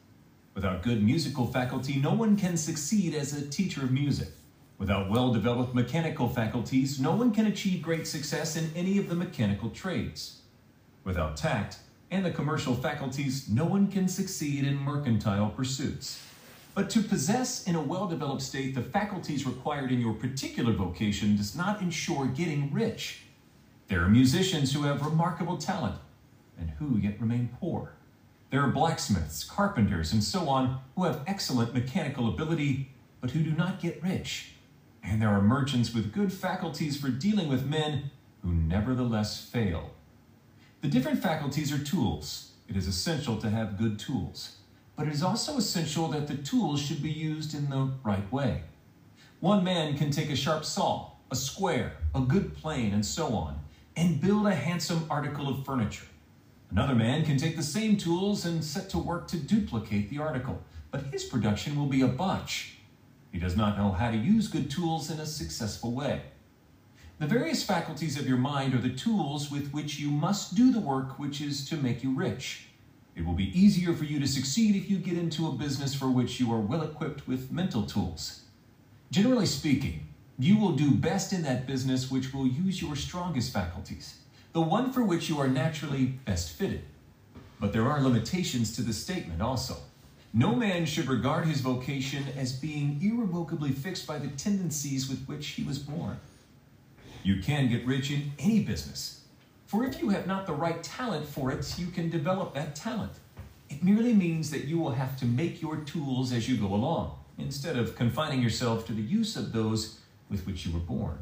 Without 0.54 0.84
good 0.84 1.02
musical 1.02 1.48
faculty, 1.48 1.95
no 1.95 2.14
one 2.14 2.38
can 2.38 2.58
succeed 2.58 3.16
as 3.16 3.34
a 3.34 3.49
teacher 3.49 3.84
of 3.84 3.91
music. 3.91 4.30
Without 4.80 5.10
well 5.10 5.34
developed 5.34 5.74
mechanical 5.74 6.30
faculties, 6.30 6.99
no 6.99 7.16
one 7.16 7.34
can 7.34 7.48
achieve 7.48 7.82
great 7.82 8.06
success 8.06 8.56
in 8.56 8.72
any 8.76 8.99
of 8.99 9.10
the 9.10 9.16
mechanical 9.16 9.72
trades. 9.72 10.41
Without 11.04 11.36
tact 11.36 11.80
and 12.12 12.24
the 12.24 12.32
commercial 12.32 12.76
faculties, 12.76 13.49
no 13.49 13.66
one 13.66 13.88
can 13.88 14.08
succeed 14.08 14.66
in 14.66 14.78
mercantile 14.78 15.49
pursuits. 15.49 16.22
But 16.76 16.91
to 16.91 17.02
possess 17.02 17.66
in 17.66 17.76
a 17.76 17.82
well 17.82 18.08
developed 18.08 18.44
state 18.44 18.76
the 18.76 18.84
faculties 18.84 19.48
required 19.48 19.91
in 19.91 19.99
your 19.99 20.14
particular 20.14 20.74
vocation 20.74 21.36
does 21.36 21.56
not 21.56 21.82
ensure 21.82 22.28
getting 22.28 22.72
rich. 22.72 23.24
There 23.88 24.04
are 24.04 24.10
musicians 24.10 24.74
who 24.74 24.84
have 24.84 25.04
remarkable 25.04 25.58
talent 25.58 25.95
and 26.60 26.70
who 26.72 26.98
yet 26.98 27.20
remain 27.20 27.49
poor. 27.60 27.94
There 28.52 28.62
are 28.62 28.70
blacksmiths, 28.70 29.44
carpenters, 29.44 30.14
and 30.14 30.24
so 30.24 30.48
on 30.49 30.80
who 30.95 31.06
have 31.06 31.24
excellent 31.26 31.74
mechanical 31.74 32.30
ability, 32.30 32.91
but 33.22 33.32
who 33.32 33.41
do 33.41 33.52
not 33.52 33.82
get 33.82 34.02
rich. 34.04 34.54
And 35.09 35.21
there 35.21 35.29
are 35.29 35.41
merchants 35.41 35.93
with 35.93 36.11
good 36.11 36.34
faculties 36.34 36.99
for 36.99 37.07
dealing 37.07 37.47
with 37.47 37.65
men 37.65 38.11
who 38.43 38.51
nevertheless 38.51 39.41
fail. 39.41 39.91
The 40.81 40.89
different 40.89 41.23
faculties 41.23 41.71
are 41.71 41.84
tools. 41.84 42.51
It 42.67 42.75
is 42.75 42.88
essential 42.88 43.38
to 43.38 43.49
have 43.49 43.77
good 43.77 43.97
tools. 43.97 44.57
But 44.97 45.07
it 45.07 45.13
is 45.13 45.23
also 45.23 45.57
essential 45.57 46.09
that 46.09 46.27
the 46.27 46.35
tools 46.35 46.81
should 46.81 47.01
be 47.01 47.11
used 47.11 47.53
in 47.53 47.69
the 47.69 47.93
right 48.03 48.29
way. 48.31 48.63
One 49.39 49.63
man 49.63 49.97
can 49.97 50.11
take 50.11 50.29
a 50.29 50.35
sharp 50.35 50.65
saw, 50.65 51.11
a 51.31 51.35
square, 51.35 51.93
a 52.13 52.19
good 52.19 52.55
plane, 52.57 52.93
and 52.93 53.05
so 53.05 53.34
on, 53.34 53.59
and 53.95 54.19
build 54.19 54.45
a 54.45 54.55
handsome 54.55 55.05
article 55.09 55.47
of 55.47 55.65
furniture. 55.65 56.07
Another 56.69 56.95
man 56.95 57.23
can 57.23 57.38
take 57.38 57.55
the 57.55 57.63
same 57.63 57.95
tools 57.95 58.45
and 58.45 58.63
set 58.63 58.89
to 58.89 58.97
work 58.97 59.27
to 59.29 59.38
duplicate 59.38 60.09
the 60.09 60.19
article, 60.19 60.61
but 60.91 61.03
his 61.13 61.23
production 61.23 61.77
will 61.77 61.85
be 61.85 62.01
a 62.01 62.07
botch. 62.07 62.77
He 63.32 63.40
does 63.40 63.56
not 63.56 63.78
know 63.78 63.91
how 63.91 64.12
to 64.12 64.18
use 64.18 64.48
good 64.48 64.70
tools 64.70 65.12
in 65.12 65.20
a 65.20 65.26
successful 65.26 65.91
way. 65.91 66.22
The 67.20 67.28
various 67.28 67.64
faculties 67.64 68.20
of 68.20 68.28
your 68.28 68.38
mind 68.38 68.74
are 68.74 68.82
the 68.82 68.90
tools 68.90 69.49
with 69.49 69.72
which 69.72 69.99
you 69.99 70.10
must 70.10 70.56
do 70.56 70.72
the 70.72 70.80
work 70.80 71.18
which 71.20 71.41
is 71.41 71.68
to 71.70 71.78
make 71.78 72.04
you 72.04 72.14
rich. 72.14 72.68
It 73.16 73.26
will 73.26 73.34
be 73.34 73.60
easier 73.60 73.94
for 73.94 74.04
you 74.04 74.20
to 74.20 74.28
succeed 74.28 74.76
if 74.76 74.90
you 74.90 74.98
get 74.98 75.18
into 75.18 75.48
a 75.48 75.52
business 75.52 75.95
for 75.95 76.10
which 76.10 76.40
you 76.40 76.54
are 76.54 76.60
well 76.60 76.84
equipped 76.84 77.28
with 77.28 77.52
mental 77.52 77.84
tools. 77.84 78.41
Generally 79.10 79.48
speaking, 79.48 80.08
you 80.38 80.58
will 80.58 80.74
do 80.74 80.91
best 80.91 81.34
in 81.34 81.41
that 81.44 81.66
business 81.66 82.12
which 82.12 82.34
will 82.34 82.45
use 82.45 82.82
your 82.82 82.95
strongest 82.95 83.52
faculties 83.52 84.18
the 84.58 84.62
one 84.62 84.91
for 84.91 85.04
which 85.04 85.30
you 85.30 85.40
are 85.40 85.48
naturally 85.48 86.06
best 86.26 86.52
fitted. 86.52 86.82
But 87.60 87.74
there 87.74 87.88
are 87.88 88.02
limitations 88.02 88.76
to 88.76 88.82
the 88.82 88.91
statement 88.91 89.40
also. 89.40 89.78
No 90.34 90.54
man 90.54 90.86
should 90.86 91.08
regard 91.08 91.48
his 91.48 91.62
vocation 91.62 92.24
as 92.38 92.52
being 92.52 92.99
irrevocably 93.02 93.72
fixed 93.72 94.06
by 94.06 94.20
the 94.20 94.28
tendencies 94.28 95.10
with 95.10 95.26
which 95.26 95.48
he 95.48 95.64
was 95.64 95.80
born. 95.80 96.20
You 97.24 97.41
can 97.41 97.70
get 97.70 97.86
rich 97.86 98.12
in 98.12 98.32
any 98.38 98.60
business, 98.62 99.22
for 99.66 99.84
if 99.86 99.99
you 99.99 100.10
have 100.10 100.28
not 100.28 100.45
the 100.45 100.54
right 100.54 100.82
talent 100.84 101.28
for 101.28 101.52
it, 101.52 101.78
you 101.80 101.88
can 101.88 102.10
develop 102.10 102.54
that 102.54 102.76
talent. 102.76 103.14
It 103.70 103.84
merely 103.84 104.14
means 104.14 104.49
that 104.52 104.66
you 104.66 104.78
will 104.78 104.91
have 104.91 105.18
to 105.20 105.26
make 105.26 105.62
your 105.62 105.78
tools 105.78 106.32
as 106.32 106.48
you 106.48 106.58
go 106.58 106.74
along, 106.74 107.18
instead 107.38 107.78
of 107.78 107.95
confining 107.95 108.41
yourself 108.41 108.86
to 108.88 108.94
the 108.94 109.02
use 109.02 109.36
of 109.36 109.52
those 109.52 109.99
with 110.30 110.45
which 110.45 110.66
you 110.66 110.74
were 110.74 110.80
born. 110.80 111.18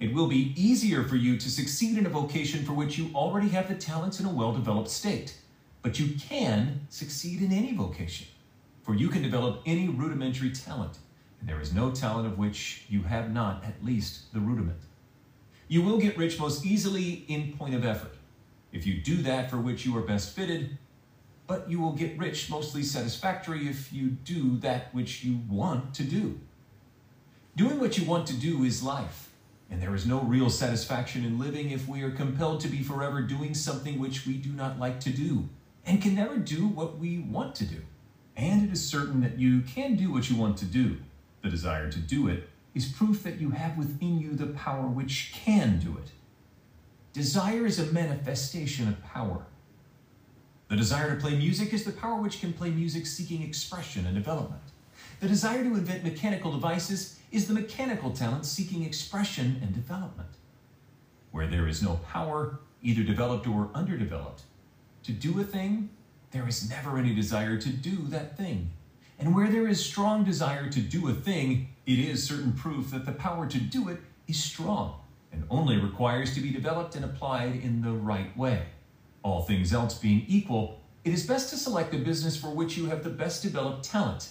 It 0.00 0.14
will 0.14 0.26
be 0.26 0.52
easier 0.56 1.04
for 1.04 1.16
you 1.16 1.36
to 1.38 1.50
succeed 1.50 1.96
in 1.98 2.06
a 2.06 2.10
vocation 2.10 2.64
for 2.64 2.72
which 2.72 2.98
you 2.98 3.10
already 3.14 3.48
have 3.48 3.68
the 3.68 3.74
talents 3.74 4.20
in 4.20 4.26
a 4.26 4.30
well 4.30 4.52
developed 4.52 4.90
state. 4.90 5.36
But 5.82 5.98
you 5.98 6.16
can 6.18 6.86
succeed 6.88 7.42
in 7.42 7.52
any 7.52 7.74
vocation, 7.74 8.26
for 8.84 8.94
you 8.94 9.08
can 9.08 9.22
develop 9.22 9.62
any 9.66 9.88
rudimentary 9.88 10.50
talent, 10.50 10.98
and 11.40 11.48
there 11.48 11.60
is 11.60 11.74
no 11.74 11.90
talent 11.90 12.26
of 12.26 12.38
which 12.38 12.84
you 12.88 13.02
have 13.02 13.32
not 13.32 13.64
at 13.64 13.84
least 13.84 14.32
the 14.32 14.40
rudiment. 14.40 14.78
You 15.66 15.82
will 15.82 15.98
get 15.98 16.16
rich 16.16 16.38
most 16.38 16.64
easily 16.64 17.24
in 17.26 17.56
point 17.56 17.74
of 17.74 17.84
effort, 17.84 18.14
if 18.72 18.86
you 18.86 19.00
do 19.00 19.16
that 19.22 19.50
for 19.50 19.56
which 19.56 19.84
you 19.84 19.96
are 19.96 20.02
best 20.02 20.36
fitted, 20.36 20.78
but 21.46 21.68
you 21.70 21.80
will 21.80 21.92
get 21.92 22.18
rich 22.18 22.50
mostly 22.50 22.82
satisfactory 22.82 23.68
if 23.68 23.92
you 23.92 24.08
do 24.10 24.58
that 24.58 24.94
which 24.94 25.24
you 25.24 25.40
want 25.48 25.94
to 25.94 26.04
do. 26.04 26.38
Doing 27.56 27.80
what 27.80 27.98
you 27.98 28.04
want 28.04 28.26
to 28.28 28.34
do 28.34 28.64
is 28.64 28.82
life. 28.82 29.30
And 29.70 29.82
there 29.82 29.94
is 29.94 30.06
no 30.06 30.20
real 30.20 30.50
satisfaction 30.50 31.24
in 31.24 31.38
living 31.38 31.70
if 31.70 31.88
we 31.88 32.02
are 32.02 32.10
compelled 32.10 32.60
to 32.60 32.68
be 32.68 32.82
forever 32.82 33.22
doing 33.22 33.54
something 33.54 33.98
which 33.98 34.26
we 34.26 34.34
do 34.34 34.50
not 34.50 34.78
like 34.78 35.00
to 35.00 35.10
do 35.10 35.48
and 35.86 36.02
can 36.02 36.14
never 36.14 36.36
do 36.36 36.66
what 36.66 36.98
we 36.98 37.18
want 37.18 37.54
to 37.56 37.64
do. 37.64 37.80
And 38.36 38.64
it 38.64 38.72
is 38.72 38.86
certain 38.86 39.20
that 39.20 39.38
you 39.38 39.60
can 39.60 39.96
do 39.96 40.12
what 40.12 40.28
you 40.28 40.36
want 40.36 40.56
to 40.58 40.64
do. 40.64 40.98
The 41.42 41.50
desire 41.50 41.90
to 41.90 41.98
do 41.98 42.28
it 42.28 42.48
is 42.74 42.86
proof 42.86 43.22
that 43.22 43.40
you 43.40 43.50
have 43.50 43.78
within 43.78 44.18
you 44.18 44.34
the 44.34 44.46
power 44.46 44.86
which 44.86 45.32
can 45.32 45.78
do 45.78 45.96
it. 45.98 46.10
Desire 47.12 47.64
is 47.64 47.78
a 47.78 47.92
manifestation 47.92 48.88
of 48.88 49.02
power. 49.04 49.46
The 50.68 50.76
desire 50.76 51.14
to 51.14 51.20
play 51.20 51.36
music 51.36 51.72
is 51.72 51.84
the 51.84 51.92
power 51.92 52.20
which 52.20 52.40
can 52.40 52.52
play 52.52 52.70
music 52.70 53.06
seeking 53.06 53.42
expression 53.42 54.06
and 54.06 54.14
development. 54.14 54.62
The 55.20 55.28
desire 55.28 55.62
to 55.62 55.74
invent 55.74 56.02
mechanical 56.02 56.50
devices 56.50 57.20
is 57.30 57.46
the 57.46 57.54
mechanical 57.54 58.10
talent 58.10 58.46
seeking 58.46 58.82
expression 58.82 59.60
and 59.62 59.72
development. 59.72 60.30
Where 61.30 61.46
there 61.46 61.68
is 61.68 61.82
no 61.82 62.00
power, 62.10 62.58
either 62.82 63.02
developed 63.02 63.46
or 63.46 63.70
underdeveloped, 63.74 64.42
to 65.04 65.12
do 65.12 65.40
a 65.40 65.44
thing, 65.44 65.90
there 66.34 66.46
is 66.46 66.68
never 66.68 66.98
any 66.98 67.14
desire 67.14 67.56
to 67.56 67.68
do 67.70 67.96
that 68.08 68.36
thing. 68.36 68.70
And 69.18 69.34
where 69.34 69.48
there 69.48 69.66
is 69.66 69.82
strong 69.82 70.24
desire 70.24 70.68
to 70.68 70.80
do 70.80 71.08
a 71.08 71.14
thing, 71.14 71.68
it 71.86 71.98
is 71.98 72.22
certain 72.22 72.52
proof 72.52 72.90
that 72.90 73.06
the 73.06 73.12
power 73.12 73.46
to 73.46 73.58
do 73.58 73.88
it 73.88 74.00
is 74.28 74.42
strong 74.42 75.00
and 75.32 75.44
only 75.48 75.78
requires 75.78 76.34
to 76.34 76.40
be 76.40 76.50
developed 76.50 76.94
and 76.94 77.04
applied 77.06 77.56
in 77.56 77.80
the 77.80 77.92
right 77.92 78.36
way. 78.36 78.66
All 79.22 79.42
things 79.42 79.72
else 79.72 79.98
being 79.98 80.26
equal, 80.28 80.82
it 81.04 81.14
is 81.14 81.26
best 81.26 81.48
to 81.50 81.56
select 81.56 81.94
a 81.94 81.98
business 81.98 82.36
for 82.36 82.48
which 82.48 82.76
you 82.76 82.86
have 82.86 83.02
the 83.02 83.10
best 83.10 83.42
developed 83.42 83.84
talent 83.84 84.28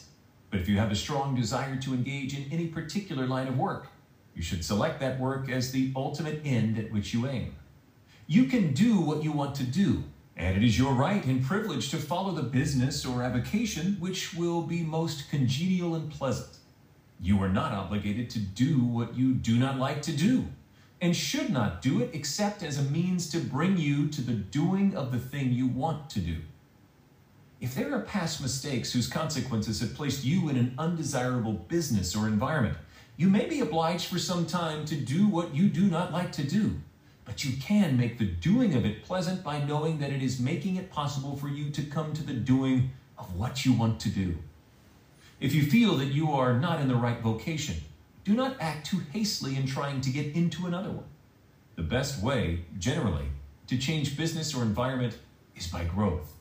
but 0.54 0.62
if 0.62 0.70
you 0.70 0.78
have 0.78 0.92
a 0.92 0.96
strong 0.96 1.34
desire 1.34 1.78
to 1.78 1.96
engage 1.96 2.38
in 2.38 2.46
any 2.52 2.68
particular 2.68 3.26
line 3.26 3.48
of 3.48 3.58
work, 3.58 3.88
you 4.36 4.44
should 4.44 4.64
select 4.64 5.00
that 5.00 5.20
work 5.20 5.50
as 5.50 5.72
the 5.72 5.92
ultimate 5.96 6.42
end 6.46 6.78
at 6.78 6.92
which 6.92 7.12
you 7.12 7.26
aim. 7.26 7.56
You 8.28 8.44
can 8.44 8.72
do 8.72 9.00
what 9.00 9.24
you 9.24 9.32
want 9.32 9.56
to 9.56 9.64
do, 9.64 10.04
and 10.36 10.58
it 10.58 10.64
is 10.64 10.78
your 10.78 10.94
right 10.94 11.24
and 11.26 11.44
privilege 11.44 11.90
to 11.90 11.98
follow 11.98 12.34
the 12.34 12.44
business 12.44 13.06
or 13.06 13.24
avocation 13.24 13.98
which 14.00 14.34
will 14.34 14.64
be 14.64 14.82
most 14.82 15.30
congenial 15.30 15.96
and 15.96 16.12
pleasant. 16.12 16.58
You 17.22 17.42
are 17.42 17.50
not 17.50 17.72
obligated 17.72 18.30
to 18.32 18.40
do 18.40 18.84
what 18.84 19.16
you 19.16 19.34
do 19.34 19.58
not 19.58 19.78
like 19.78 20.02
to 20.04 20.12
do, 20.12 20.46
and 21.00 21.16
should 21.16 21.50
not 21.50 21.82
do 21.82 22.02
it 22.02 22.10
except 22.14 22.64
as 22.64 22.78
a 22.78 22.84
means 22.84 23.30
to 23.30 23.40
bring 23.40 23.78
you 23.78 24.08
to 24.10 24.22
the 24.22 24.34
doing 24.34 24.96
of 24.96 25.12
the 25.12 25.20
thing 25.20 25.52
you 25.52 25.68
want 25.68 26.10
to 26.12 26.20
do. 26.20 26.38
If 27.62 27.76
there 27.76 27.94
are 27.94 28.02
past 28.02 28.42
mistakes 28.42 28.92
whose 28.92 29.08
consequences 29.08 29.80
have 29.80 29.96
placed 29.96 30.26
you 30.26 30.50
in 30.50 30.58
an 30.58 30.74
undesirable 30.78 31.54
business 31.54 32.14
or 32.16 32.28
environment, 32.28 32.78
you 33.16 33.30
may 33.30 33.46
be 33.46 33.62
obliged 33.62 34.08
for 34.08 34.20
some 34.20 34.46
time 34.46 34.84
to 34.86 34.96
do 34.96 35.28
what 35.28 35.56
you 35.56 35.70
do 35.70 35.84
not 35.84 36.12
like 36.12 36.32
to 36.34 36.44
do. 36.44 36.82
But 37.26 37.44
you 37.44 37.58
can 37.58 37.98
make 37.98 38.18
the 38.18 38.26
doing 38.26 38.76
of 38.76 38.86
it 38.86 39.04
pleasant 39.04 39.44
by 39.44 39.64
knowing 39.64 40.00
that 40.00 40.12
it 40.12 40.22
is 40.22 40.40
making 40.40 40.76
it 40.76 40.92
possible 40.92 41.38
for 41.38 41.48
you 41.48 41.70
to 41.72 41.84
come 41.84 42.14
to 42.14 42.24
the 42.24 42.34
doing 42.34 42.92
of 43.18 43.36
what 43.36 43.66
you 43.66 43.74
want 43.74 44.00
to 44.02 44.10
do. 44.10 44.38
If 45.40 45.54
you 45.54 45.64
feel 45.64 45.96
that 45.98 46.08
you 46.08 46.32
are 46.32 46.60
not 46.60 46.82
in 46.82 46.88
the 46.88 46.96
right 46.96 47.20
vocation, 47.20 47.76
do 48.24 48.34
not 48.34 48.58
act 48.60 48.88
too 48.88 49.02
hastily 49.12 49.56
in 49.56 49.66
trying 49.66 50.02
to 50.02 50.10
get 50.10 50.36
into 50.36 50.66
another 50.66 50.92
one. 50.92 51.06
The 51.76 51.84
best 51.84 52.22
way, 52.22 52.66
generally, 52.78 53.26
to 53.68 53.78
change 53.78 54.18
business 54.18 54.54
or 54.54 54.62
environment 54.62 55.18
is 55.56 55.68
by 55.68 55.86
growth. 55.86 56.32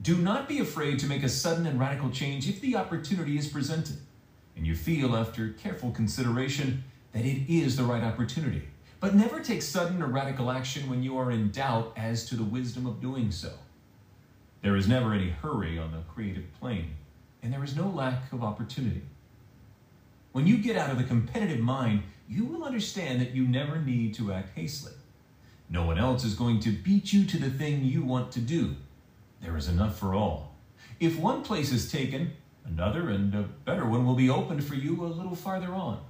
Do 0.00 0.16
not 0.16 0.48
be 0.48 0.58
afraid 0.60 0.98
to 1.00 1.06
make 1.06 1.22
a 1.22 1.28
sudden 1.28 1.66
and 1.66 1.80
radical 1.80 2.10
change 2.10 2.48
if 2.48 2.60
the 2.60 2.76
opportunity 2.76 3.38
is 3.38 3.48
presented 3.48 3.96
and 4.56 4.66
you 4.66 4.74
feel, 4.74 5.14
after 5.14 5.50
careful 5.50 5.90
consideration, 5.90 6.82
that 7.12 7.24
it 7.24 7.48
is 7.48 7.76
the 7.76 7.82
right 7.84 8.02
opportunity. 8.02 8.62
But 8.98 9.14
never 9.14 9.40
take 9.40 9.62
sudden 9.62 10.02
or 10.02 10.06
radical 10.06 10.50
action 10.50 10.88
when 10.88 11.02
you 11.02 11.18
are 11.18 11.30
in 11.30 11.50
doubt 11.50 11.92
as 11.96 12.26
to 12.26 12.36
the 12.36 12.42
wisdom 12.42 12.86
of 12.86 13.00
doing 13.00 13.30
so. 13.30 13.52
There 14.62 14.76
is 14.76 14.88
never 14.88 15.12
any 15.12 15.30
hurry 15.30 15.78
on 15.78 15.92
the 15.92 15.98
creative 16.12 16.52
plane, 16.58 16.94
and 17.42 17.52
there 17.52 17.62
is 17.62 17.76
no 17.76 17.88
lack 17.88 18.32
of 18.32 18.42
opportunity. 18.42 19.02
When 20.32 20.46
you 20.46 20.58
get 20.58 20.76
out 20.76 20.90
of 20.90 20.98
the 20.98 21.04
competitive 21.04 21.60
mind, 21.60 22.02
you 22.28 22.44
will 22.44 22.64
understand 22.64 23.20
that 23.20 23.32
you 23.32 23.46
never 23.46 23.78
need 23.78 24.14
to 24.14 24.32
act 24.32 24.56
hastily. 24.56 24.94
No 25.68 25.84
one 25.84 25.98
else 25.98 26.24
is 26.24 26.34
going 26.34 26.60
to 26.60 26.70
beat 26.70 27.12
you 27.12 27.24
to 27.26 27.38
the 27.38 27.50
thing 27.50 27.84
you 27.84 28.02
want 28.02 28.32
to 28.32 28.40
do. 28.40 28.76
There 29.42 29.56
is 29.56 29.68
enough 29.68 29.98
for 29.98 30.14
all. 30.14 30.54
If 31.00 31.18
one 31.18 31.42
place 31.42 31.70
is 31.70 31.92
taken, 31.92 32.32
another 32.64 33.10
and 33.10 33.34
a 33.34 33.42
better 33.42 33.84
one 33.84 34.06
will 34.06 34.14
be 34.14 34.30
opened 34.30 34.64
for 34.64 34.74
you 34.74 35.04
a 35.04 35.06
little 35.06 35.34
farther 35.34 35.74
on. 35.74 36.00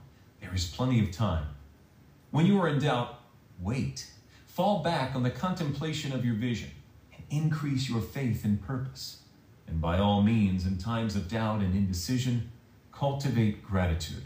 There 0.41 0.55
is 0.55 0.67
plenty 0.67 1.03
of 1.03 1.11
time. 1.11 1.47
When 2.37 2.45
you 2.45 2.61
are 2.61 2.69
in 2.69 2.81
doubt, 2.81 3.19
wait. 3.59 4.11
Fall 4.47 4.83
back 4.83 5.17
on 5.17 5.23
the 5.23 5.31
contemplation 5.31 6.13
of 6.13 6.23
your 6.23 6.35
vision 6.35 6.69
and 7.15 7.25
increase 7.31 7.89
your 7.89 8.03
faith 8.03 8.45
and 8.45 8.61
purpose. 8.61 9.23
And 9.67 9.81
by 9.81 9.99
all 9.99 10.23
means, 10.23 10.67
in 10.67 10.77
times 10.77 11.17
of 11.17 11.29
doubt 11.29 11.63
and 11.63 11.75
indecision, 11.75 12.53
cultivate 12.93 13.63
gratitude. 13.63 14.25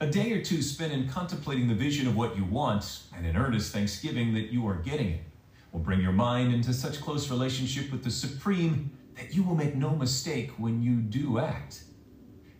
A 0.00 0.08
day 0.08 0.32
or 0.32 0.42
two 0.42 0.60
spent 0.60 0.92
in 0.92 1.08
contemplating 1.08 1.68
the 1.68 1.74
vision 1.76 2.08
of 2.08 2.16
what 2.16 2.36
you 2.36 2.44
want 2.44 3.02
and 3.16 3.24
in 3.24 3.36
earnest 3.36 3.72
thanksgiving 3.72 4.34
that 4.34 4.52
you 4.52 4.66
are 4.66 4.82
getting 4.82 5.10
it 5.10 5.22
will 5.70 5.78
bring 5.78 6.00
your 6.00 6.10
mind 6.10 6.52
into 6.52 6.72
such 6.72 7.00
close 7.00 7.30
relationship 7.30 7.92
with 7.92 8.02
the 8.02 8.10
Supreme 8.10 8.90
that 9.14 9.32
you 9.32 9.44
will 9.44 9.54
make 9.54 9.76
no 9.76 9.90
mistake 9.90 10.50
when 10.58 10.82
you 10.82 10.96
do 10.96 11.38
act. 11.38 11.84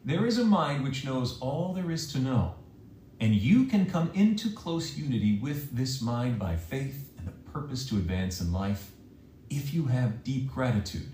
There 0.04 0.26
is 0.26 0.38
a 0.38 0.44
mind 0.44 0.84
which 0.84 1.04
knows 1.04 1.40
all 1.40 1.72
there 1.72 1.90
is 1.90 2.12
to 2.12 2.20
know, 2.20 2.54
and 3.20 3.34
you 3.34 3.66
can 3.66 3.84
come 3.84 4.10
into 4.14 4.50
close 4.50 4.96
unity 4.96 5.38
with 5.38 5.76
this 5.76 6.00
mind 6.00 6.38
by 6.38 6.56
faith 6.56 7.12
and 7.18 7.26
the 7.26 7.50
purpose 7.50 7.86
to 7.88 7.96
advance 7.96 8.40
in 8.40 8.52
life 8.52 8.92
if 9.50 9.74
you 9.74 9.86
have 9.86 10.24
deep 10.24 10.50
gratitude. 10.50 11.12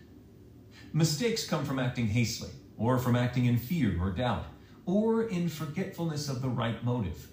Mistakes 0.93 1.47
come 1.47 1.65
from 1.65 1.79
acting 1.79 2.07
hastily, 2.07 2.53
or 2.79 2.99
from 2.99 3.17
acting 3.17 3.47
in 3.47 3.59
fear 3.59 4.01
or 4.01 4.11
doubt, 4.11 4.45
or 4.85 5.25
in 5.25 5.49
forgetfulness 5.49 6.29
of 6.29 6.43
the 6.43 6.49
right 6.49 6.83
motive, 6.85 7.29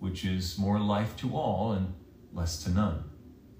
which 0.00 0.24
is 0.24 0.58
more 0.58 0.80
life 0.80 1.16
to 1.16 1.34
all 1.36 1.72
and 1.72 1.94
less 2.32 2.62
to 2.64 2.70
none. 2.70 3.04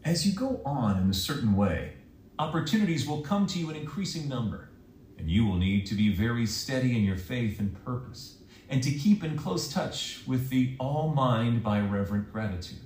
As 0.04 0.26
you 0.26 0.32
go 0.32 0.60
on 0.64 1.00
in 1.00 1.08
a 1.08 1.14
certain 1.14 1.54
way, 1.54 1.94
opportunities 2.38 3.06
will 3.06 3.20
come 3.20 3.46
to 3.46 3.58
you 3.58 3.70
in 3.70 3.76
increasing 3.76 4.28
number, 4.28 4.70
and 5.18 5.30
you 5.30 5.46
will 5.46 5.56
need 5.56 5.86
to 5.86 5.94
be 5.94 6.12
very 6.12 6.46
steady 6.46 6.96
in 6.96 7.04
your 7.04 7.16
faith 7.16 7.60
and 7.60 7.84
purpose, 7.84 8.37
and 8.68 8.82
to 8.82 8.90
keep 8.90 9.24
in 9.24 9.36
close 9.36 9.72
touch 9.72 10.22
with 10.26 10.50
the 10.50 10.76
all 10.78 11.08
mind 11.08 11.62
by 11.62 11.80
reverent 11.80 12.32
gratitude. 12.32 12.78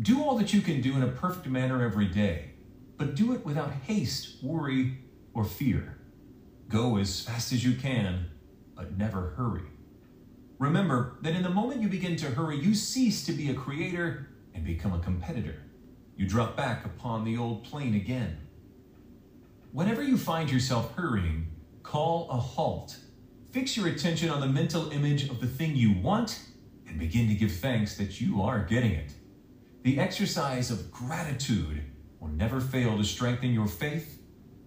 Do 0.00 0.22
all 0.22 0.36
that 0.38 0.52
you 0.52 0.60
can 0.60 0.80
do 0.80 0.94
in 0.94 1.02
a 1.02 1.08
perfect 1.08 1.46
manner 1.46 1.84
every 1.84 2.06
day, 2.06 2.50
but 2.96 3.14
do 3.14 3.32
it 3.32 3.44
without 3.44 3.72
haste, 3.86 4.42
worry, 4.42 4.98
or 5.34 5.44
fear. 5.44 5.98
Go 6.68 6.96
as 6.96 7.20
fast 7.20 7.52
as 7.52 7.64
you 7.64 7.74
can, 7.74 8.26
but 8.74 8.96
never 8.96 9.34
hurry. 9.36 9.62
Remember 10.58 11.16
that 11.22 11.34
in 11.34 11.42
the 11.42 11.50
moment 11.50 11.82
you 11.82 11.88
begin 11.88 12.16
to 12.16 12.26
hurry, 12.26 12.58
you 12.58 12.74
cease 12.74 13.24
to 13.26 13.32
be 13.32 13.50
a 13.50 13.54
creator 13.54 14.28
and 14.54 14.64
become 14.64 14.92
a 14.92 14.98
competitor. 14.98 15.62
You 16.16 16.26
drop 16.26 16.56
back 16.56 16.84
upon 16.84 17.24
the 17.24 17.36
old 17.36 17.64
plane 17.64 17.94
again. 17.94 18.38
Whenever 19.72 20.02
you 20.02 20.16
find 20.16 20.50
yourself 20.50 20.94
hurrying, 20.94 21.48
call 21.82 22.28
a 22.30 22.36
halt. 22.36 22.96
Fix 23.52 23.76
your 23.76 23.88
attention 23.88 24.30
on 24.30 24.40
the 24.40 24.46
mental 24.46 24.90
image 24.90 25.28
of 25.28 25.40
the 25.40 25.46
thing 25.46 25.76
you 25.76 25.92
want 25.92 26.40
and 26.86 26.98
begin 26.98 27.28
to 27.28 27.34
give 27.34 27.52
thanks 27.52 27.96
that 27.96 28.20
you 28.20 28.42
are 28.42 28.64
getting 28.64 28.92
it. 28.92 29.12
The 29.82 29.98
exercise 29.98 30.70
of 30.70 30.90
gratitude 30.90 31.82
will 32.20 32.28
never 32.28 32.60
fail 32.60 32.96
to 32.98 33.04
strengthen 33.04 33.52
your 33.52 33.66
faith 33.66 34.20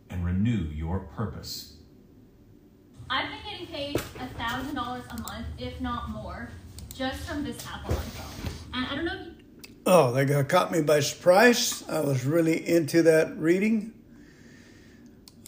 and 0.09 0.25
renew 0.25 0.69
your 0.73 0.99
purpose. 0.99 1.77
I've 3.09 3.29
been 3.29 3.51
getting 3.51 3.67
paid 3.67 3.97
$1,000 3.97 4.75
a 4.75 5.21
month, 5.21 5.47
if 5.57 5.79
not 5.81 6.09
more, 6.09 6.49
just 6.93 7.19
from 7.21 7.43
this 7.43 7.65
app 7.67 7.87
on 7.87 7.95
my 7.95 8.01
phone. 8.01 8.51
And 8.73 8.85
I 8.85 8.95
don't 8.95 9.05
know 9.05 9.13
if 9.13 9.25
you 9.25 9.33
Oh, 9.85 10.11
that 10.13 10.25
got 10.25 10.49
caught 10.49 10.71
me 10.71 10.81
by 10.81 10.99
surprise. 10.99 11.83
I 11.89 12.01
was 12.01 12.23
really 12.23 12.67
into 12.67 13.01
that 13.03 13.35
reading. 13.37 13.93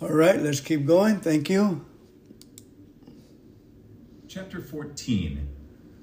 All 0.02 0.10
right, 0.10 0.40
let's 0.40 0.62
keep 0.62 0.86
going. 0.86 1.20
Thank 1.20 1.50
you. 1.50 1.86
Chapter 4.34 4.62
14 4.62 5.46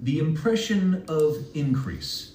The 0.03 0.19
Impression 0.19 1.03
of 1.09 1.47
Increase. 1.55 2.33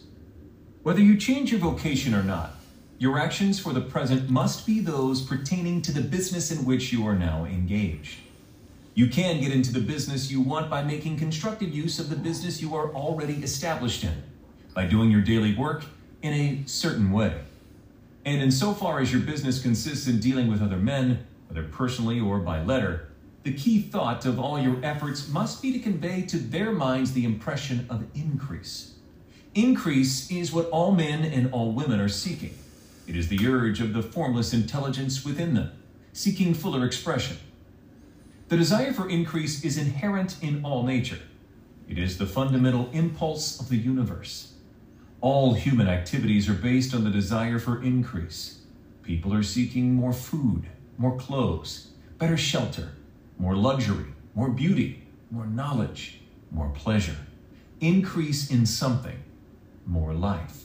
Whether 0.82 1.02
you 1.02 1.16
change 1.18 1.52
your 1.52 1.60
vocation 1.60 2.16
or 2.16 2.24
not, 2.24 2.56
your 2.98 3.20
actions 3.20 3.60
for 3.60 3.74
the 3.74 3.82
present 3.82 4.28
must 4.28 4.66
be 4.66 4.80
those 4.80 5.22
pertaining 5.22 5.84
to 5.84 5.92
the 5.92 6.02
business 6.02 6.50
in 6.50 6.66
which 6.66 6.92
you 6.92 7.06
are 7.06 7.14
now 7.14 7.46
engaged. 7.46 8.22
You 8.96 9.08
can 9.08 9.40
get 9.40 9.52
into 9.52 9.72
the 9.72 9.82
business 9.82 10.32
you 10.32 10.42
want 10.42 10.68
by 10.68 10.82
making 10.82 11.20
constructive 11.20 11.70
use 11.70 12.00
of 12.00 12.10
the 12.10 12.16
business 12.16 12.60
you 12.60 12.74
are 12.74 12.92
already 12.92 13.44
established 13.44 14.04
in, 14.04 14.24
by 14.74 14.88
doing 14.88 15.12
your 15.12 15.22
daily 15.22 15.54
work 15.54 15.86
in 16.24 16.34
a 16.34 16.64
certain 16.66 17.12
way. 17.12 17.40
And 18.26 18.42
insofar 18.42 19.00
as 19.00 19.12
your 19.14 19.22
business 19.22 19.62
consists 19.62 20.08
in 20.08 20.20
dealing 20.20 20.50
with 20.50 20.60
other 20.60 20.78
men, 20.78 21.28
whether 21.48 21.68
personally 21.68 22.20
or 22.20 22.40
by 22.40 22.64
letter, 22.64 23.13
the 23.44 23.54
key 23.54 23.82
thought 23.82 24.26
of 24.26 24.40
all 24.40 24.58
your 24.58 24.78
efforts 24.84 25.28
must 25.28 25.62
be 25.62 25.74
to 25.74 25.80
convey 25.80 26.22
to 26.22 26.38
their 26.38 26.72
minds 26.72 27.12
the 27.12 27.26
impression 27.26 27.86
of 27.90 28.06
increase. 28.16 28.94
Increase 29.54 30.32
is 30.32 30.54
what 30.54 30.70
all 30.70 30.94
men 30.94 31.24
and 31.24 31.52
all 31.52 31.74
women 31.74 32.00
are 32.00 32.10
seeking. 32.10 32.58
It 33.06 33.18
is 33.18 33.28
the 33.28 33.46
urge 33.46 33.82
of 33.82 33.94
the 33.94 34.02
formless 34.02 34.54
intelligence 34.54 35.26
within 35.26 35.56
them, 35.56 35.72
seeking 36.14 36.54
fuller 36.54 36.86
expression. 36.86 37.38
The 38.48 38.56
desire 38.56 38.94
for 38.94 39.10
increase 39.10 39.64
is 39.66 39.78
inherent 39.78 40.42
in 40.42 40.64
all 40.64 40.84
nature. 40.84 41.20
It 41.90 41.98
is 41.98 42.18
the 42.18 42.26
fundamental 42.26 42.90
impulse 42.94 43.60
of 43.60 43.68
the 43.68 43.78
universe. 43.78 44.54
All 45.20 45.54
human 45.54 45.88
activities 45.88 46.48
are 46.50 46.54
based 46.54 46.94
on 46.94 47.04
the 47.04 47.10
desire 47.10 47.60
for 47.60 47.84
increase. 47.84 48.60
People 49.04 49.34
are 49.34 49.44
seeking 49.44 49.94
more 49.94 50.14
food, 50.14 50.68
more 50.98 51.18
clothes, 51.18 51.90
better 52.18 52.38
shelter, 52.38 52.94
more 53.38 53.56
luxury, 53.56 54.06
more 54.36 54.50
beauty, 54.50 55.04
more 55.32 55.46
knowledge, 55.46 56.22
more 56.52 56.70
pleasure. 56.70 57.18
Increase 57.80 58.50
in 58.50 58.66
something, 58.66 59.24
more 59.86 60.14
life. 60.14 60.64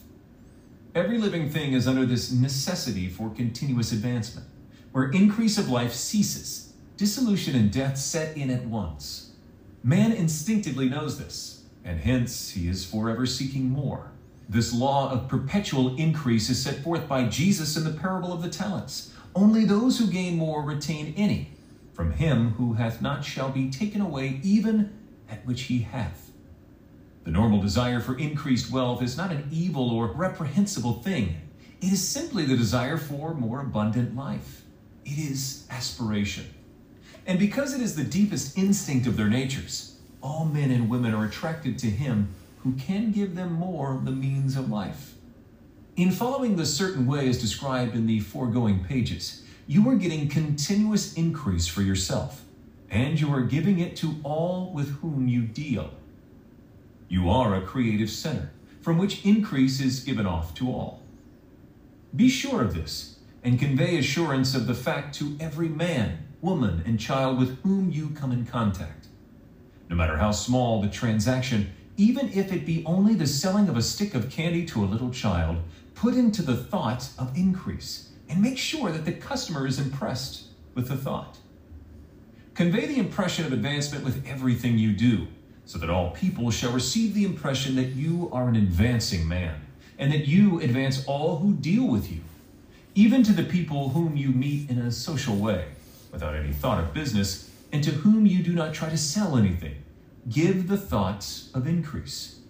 Every 0.95 1.19
living 1.19 1.49
thing 1.51 1.73
is 1.73 1.86
under 1.86 2.07
this 2.07 2.32
necessity 2.32 3.09
for 3.09 3.31
continuous 3.31 3.93
advancement. 3.93 4.47
Where 4.93 5.11
increase 5.11 5.59
of 5.59 5.69
life 5.69 5.93
ceases, 5.93 6.73
dissolution 6.97 7.55
and 7.55 7.70
death 7.70 7.97
set 7.99 8.36
in 8.36 8.51
at 8.51 8.65
once. 8.65 9.32
Man 9.82 10.12
instinctively 10.12 10.89
knows 10.89 11.19
this, 11.19 11.62
and 11.85 12.01
hence 12.01 12.51
he 12.51 12.69
is 12.69 12.85
forever 12.85 13.27
seeking 13.27 13.70
more. 13.70 14.11
This 14.49 14.73
law 14.73 15.11
of 15.11 15.28
perpetual 15.28 15.95
increase 15.97 16.49
is 16.49 16.62
set 16.62 16.82
forth 16.82 17.07
by 17.07 17.24
Jesus 17.24 17.77
in 17.77 17.85
the 17.85 17.99
parable 17.99 18.32
of 18.32 18.43
the 18.43 18.49
talents. 18.49 19.12
Only 19.35 19.65
those 19.65 19.99
who 19.99 20.07
gain 20.07 20.36
more 20.36 20.62
retain 20.62 21.15
any. 21.16 21.53
From 21.99 22.12
him 22.12 22.51
who 22.51 22.75
hath 22.75 23.03
not 23.03 23.25
shall 23.25 23.51
be 23.51 23.70
taken 23.70 24.01
away 24.01 24.39
even 24.45 24.97
that 25.29 25.45
which 25.45 25.62
he 25.62 25.81
hath. 25.81 26.31
The 27.25 27.33
normal 27.33 27.61
desire 27.61 27.99
for 27.99 28.16
increased 28.16 28.70
wealth 28.70 29.03
is 29.03 29.16
not 29.16 29.33
an 29.33 29.49
evil 29.51 29.91
or 29.91 30.07
reprehensible 30.07 31.03
thing. 31.03 31.41
It 31.81 31.93
is 31.93 32.09
simply 32.09 32.45
the 32.45 32.57
desire 32.57 32.99
for 32.99 33.35
more 33.35 33.62
abundant 33.62 34.15
life. 34.15 34.62
It 35.05 35.19
is 35.19 35.66
aspiration. 35.73 36.45
And 37.27 37.37
because 37.37 37.75
it 37.75 37.81
is 37.81 37.97
the 37.97 38.05
deepest 38.05 38.57
instinct 38.57 39.09
of 39.09 39.16
their 39.16 39.29
natures, 39.29 39.99
all 40.23 40.45
men 40.45 40.70
and 40.70 40.89
women 40.89 41.12
are 41.12 41.25
attracted 41.25 41.81
to 41.81 41.91
him 41.91 42.33
who 42.59 42.75
can 42.75 43.11
give 43.11 43.35
them 43.35 43.55
more 43.55 43.93
of 43.93 44.05
the 44.05 44.12
means 44.12 44.57
of 44.57 44.70
life. 44.70 45.15
In 45.97 46.12
following 46.12 46.55
the 46.55 46.65
certain 46.65 47.09
way 47.09 47.29
as 47.29 47.41
described 47.41 47.97
in 47.97 48.07
the 48.07 48.20
foregoing 48.20 48.85
pages, 48.85 49.43
you 49.69 49.89
are 49.90 49.97
getting 49.97 50.28
continuous 50.28 51.12
increase 51.12 51.66
for 51.66 51.82
yourself, 51.82 52.43
and 52.90 53.20
you 53.20 53.32
are 53.32 53.43
giving 53.43 53.78
it 53.78 53.95
to 53.97 54.16
all 54.24 54.73
with 54.73 54.89
whom 55.01 55.28
you 55.28 55.43
deal. 55.43 55.90
You 57.09 57.28
are 57.28 57.55
a 57.55 57.61
creative 57.61 58.09
center 58.09 58.51
from 58.81 58.97
which 58.97 59.24
increase 59.27 59.78
is 59.78 60.01
given 60.01 60.24
off 60.24 60.55
to 60.55 60.69
all. 60.73 61.03
Be 62.16 62.31
sure 62.31 62.62
of 62.62 62.74
this 62.74 63.19
and 63.45 63.61
convey 63.61 63.99
assurance 63.99 64.55
of 64.55 64.66
the 64.66 64.74
fact 64.74 65.15
to 65.16 65.36
every 65.39 65.69
man 65.69 66.24
woman, 66.40 66.82
and 66.86 67.01
child 67.01 67.39
with 67.39 67.61
whom 67.62 67.90
you 67.90 68.11
come 68.11 68.32
in 68.32 68.47
contact. 68.47 69.07
No 69.90 69.97
matter 69.97 70.16
how 70.16 70.31
small 70.31 70.81
the 70.81 70.89
transaction, 70.89 71.73
even 71.97 72.32
if 72.32 72.53
it 72.53 72.65
be 72.65 72.85
only 72.86 73.15
the 73.15 73.27
selling 73.27 73.69
of 73.69 73.77
a 73.77 73.82
stick 73.82 74.15
of 74.15 74.31
candy 74.31 74.65
to 74.66 74.85
a 74.85 74.86
little 74.86 75.11
child, 75.11 75.59
put 75.95 76.15
into 76.15 76.43
the 76.43 76.57
thought 76.57 77.09
of 77.19 77.36
increase 77.36 78.07
and 78.28 78.42
make 78.42 78.59
sure 78.59 78.90
that 78.90 79.05
the 79.05 79.12
customer 79.12 79.66
is 79.66 79.78
impressed 79.78 80.44
with 80.74 80.88
the 80.88 80.96
thought. 80.96 81.38
Convey 82.55 82.86
the 82.86 82.98
impression 82.98 83.46
of 83.46 83.52
advancement 83.52 84.05
with 84.05 84.26
everything 84.26 84.78
you 84.78 84.92
do, 84.92 85.28
so 85.64 85.78
that 85.78 85.90
all 85.90 86.10
people 86.10 86.50
shall 86.50 86.72
receive 86.72 87.14
the 87.14 87.24
impression 87.24 87.76
that 87.76 87.94
you 87.94 88.28
are 88.32 88.48
an 88.48 88.56
advancing 88.56 89.28
man, 89.28 89.60
and 89.98 90.12
that 90.12 90.26
you 90.26 90.60
advance 90.60 91.05
all 91.06 91.38
who 91.38 91.52
deal 91.55 91.86
with 91.86 92.10
you, 92.10 92.20
even 92.94 93.22
to 93.22 93.32
the 93.32 93.44
people 93.44 93.90
whom 93.90 94.16
you 94.16 94.30
meet 94.30 94.68
in 94.68 94.78
a 94.78 94.90
social 94.90 95.36
way, 95.36 95.66
without 96.10 96.34
any 96.34 96.52
thought 96.52 96.82
of 96.82 96.92
business, 96.92 97.50
and 97.72 97.84
to 97.84 97.90
whom 97.90 98.26
you 98.26 98.42
do 98.42 98.52
not 98.52 98.74
try 98.74 98.88
to 98.88 98.96
sell 98.96 99.36
anything. 99.36 99.76
Give 100.28 100.68
the 100.68 100.76
thoughts 100.76 101.50
of 101.55 101.66
increase. 101.66 102.40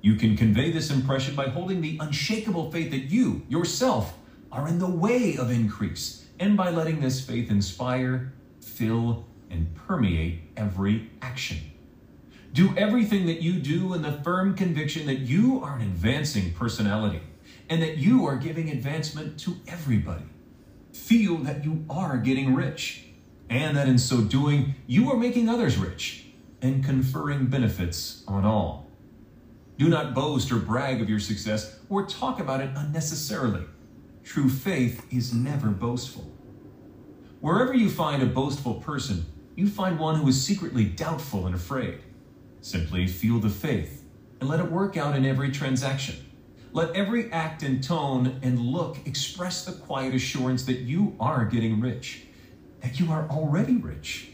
You 0.00 0.16
can 0.16 0.36
convey 0.36 0.70
this 0.70 0.90
impression 0.90 1.34
by 1.34 1.48
holding 1.48 1.80
the 1.80 1.98
unshakable 2.00 2.70
faith 2.70 2.90
that 2.90 3.10
you, 3.10 3.42
yourself, 3.48 4.14
are 4.50 4.68
in 4.68 4.78
the 4.78 4.88
way 4.88 5.36
of 5.36 5.50
increase, 5.50 6.26
and 6.38 6.56
by 6.56 6.70
letting 6.70 7.00
this 7.00 7.24
faith 7.24 7.50
inspire, 7.50 8.32
fill, 8.60 9.26
and 9.50 9.74
permeate 9.74 10.40
every 10.56 11.10
action. 11.22 11.58
Do 12.52 12.74
everything 12.76 13.26
that 13.26 13.42
you 13.42 13.60
do 13.60 13.94
in 13.94 14.02
the 14.02 14.12
firm 14.12 14.54
conviction 14.54 15.06
that 15.06 15.18
you 15.18 15.62
are 15.62 15.76
an 15.76 15.82
advancing 15.82 16.52
personality 16.54 17.20
and 17.68 17.82
that 17.82 17.98
you 17.98 18.26
are 18.26 18.36
giving 18.36 18.70
advancement 18.70 19.38
to 19.40 19.56
everybody. 19.68 20.24
Feel 20.92 21.36
that 21.38 21.64
you 21.64 21.84
are 21.90 22.16
getting 22.16 22.54
rich 22.54 23.04
and 23.50 23.76
that 23.76 23.88
in 23.88 23.98
so 23.98 24.22
doing 24.22 24.74
you 24.86 25.10
are 25.10 25.16
making 25.16 25.48
others 25.48 25.76
rich 25.76 26.24
and 26.62 26.84
conferring 26.84 27.46
benefits 27.46 28.24
on 28.26 28.44
all. 28.44 28.88
Do 29.76 29.88
not 29.88 30.14
boast 30.14 30.50
or 30.50 30.56
brag 30.56 31.00
of 31.00 31.08
your 31.08 31.20
success 31.20 31.78
or 31.88 32.06
talk 32.06 32.40
about 32.40 32.60
it 32.60 32.70
unnecessarily. 32.74 33.64
True 34.28 34.50
faith 34.50 35.06
is 35.10 35.32
never 35.32 35.68
boastful. 35.68 36.30
Wherever 37.40 37.72
you 37.72 37.88
find 37.88 38.22
a 38.22 38.26
boastful 38.26 38.74
person, 38.74 39.24
you 39.56 39.66
find 39.66 39.98
one 39.98 40.16
who 40.16 40.28
is 40.28 40.44
secretly 40.44 40.84
doubtful 40.84 41.46
and 41.46 41.54
afraid. 41.54 42.00
Simply 42.60 43.06
feel 43.06 43.38
the 43.38 43.48
faith 43.48 44.04
and 44.38 44.50
let 44.50 44.60
it 44.60 44.70
work 44.70 44.98
out 44.98 45.16
in 45.16 45.24
every 45.24 45.50
transaction. 45.50 46.16
Let 46.72 46.94
every 46.94 47.32
act 47.32 47.62
and 47.62 47.82
tone 47.82 48.38
and 48.42 48.60
look 48.60 48.98
express 49.06 49.64
the 49.64 49.72
quiet 49.72 50.14
assurance 50.14 50.62
that 50.66 50.80
you 50.80 51.16
are 51.18 51.46
getting 51.46 51.80
rich, 51.80 52.24
that 52.82 53.00
you 53.00 53.10
are 53.10 53.26
already 53.30 53.78
rich. 53.78 54.28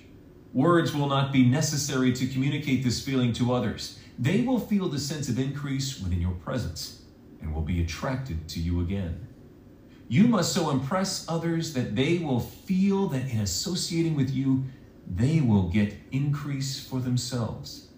Words 0.53 0.93
will 0.93 1.07
not 1.07 1.33
be 1.33 1.47
necessary 1.47 2.12
to 2.15 2.27
communicate 2.27 2.83
this 2.83 3.01
feeling 3.01 3.33
to 3.35 3.55
others. 3.55 4.01
They 4.19 4.43
will 4.43 4.59
feel 4.59 4.89
the 4.89 4.99
sense 4.99 5.29
of 5.29 5.39
increase 5.39 6.01
within 6.01 6.21
your 6.21 6.35
presence 6.35 7.03
and 7.41 7.55
will 7.55 7.62
be 7.62 7.81
attracted 7.81 8.49
to 8.49 8.59
you 8.59 8.81
again. 8.81 9.29
You 10.09 10.29
must 10.29 10.53
so 10.53 10.71
impress 10.71 11.27
others 11.29 11.73
that 11.75 11.97
they 11.97 12.19
will 12.19 12.41
feel 12.41 13.09
that 13.09 13.31
in 13.31 13.41
associating 13.41 14.17
with 14.17 14.31
you, 14.31 14.65
they 15.07 15.41
will 15.41 15.69
get 15.69 15.95
increase 16.13 16.85
for 16.85 17.01
themselves. 17.01 17.89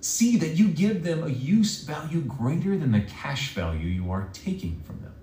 See 0.00 0.36
that 0.36 0.56
you 0.56 0.68
give 0.68 1.04
them 1.04 1.22
a 1.22 1.28
use 1.28 1.82
value 1.82 2.20
greater 2.20 2.76
than 2.76 2.92
the 2.92 3.00
cash 3.00 3.54
value 3.54 3.86
you 3.86 4.10
are 4.10 4.28
taking 4.32 4.80
from 4.84 5.00
them. 5.00 5.14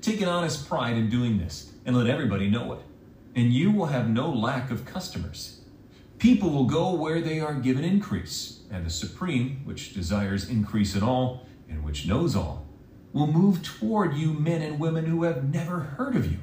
Take 0.00 0.20
an 0.20 0.28
honest 0.28 0.68
pride 0.68 0.96
in 0.96 1.10
doing 1.10 1.38
this 1.38 1.72
and 1.84 1.96
let 1.96 2.06
everybody 2.06 2.48
know 2.48 2.72
it, 2.74 2.80
and 3.34 3.52
you 3.52 3.70
will 3.70 3.86
have 3.86 4.08
no 4.08 4.30
lack 4.30 4.70
of 4.70 4.84
customers. 4.84 5.60
People 6.18 6.50
will 6.50 6.64
go 6.64 6.94
where 6.94 7.20
they 7.20 7.40
are 7.40 7.54
given 7.54 7.84
increase, 7.84 8.60
and 8.70 8.86
the 8.86 8.90
Supreme, 8.90 9.60
which 9.64 9.92
desires 9.92 10.48
increase 10.48 10.94
in 10.94 11.02
all 11.02 11.46
and 11.68 11.84
which 11.84 12.06
knows 12.06 12.34
all, 12.34 12.67
will 13.12 13.26
move 13.26 13.62
toward 13.62 14.14
you 14.14 14.32
men 14.32 14.62
and 14.62 14.78
women 14.78 15.04
who 15.06 15.24
have 15.24 15.52
never 15.52 15.80
heard 15.80 16.14
of 16.14 16.30
you. 16.30 16.38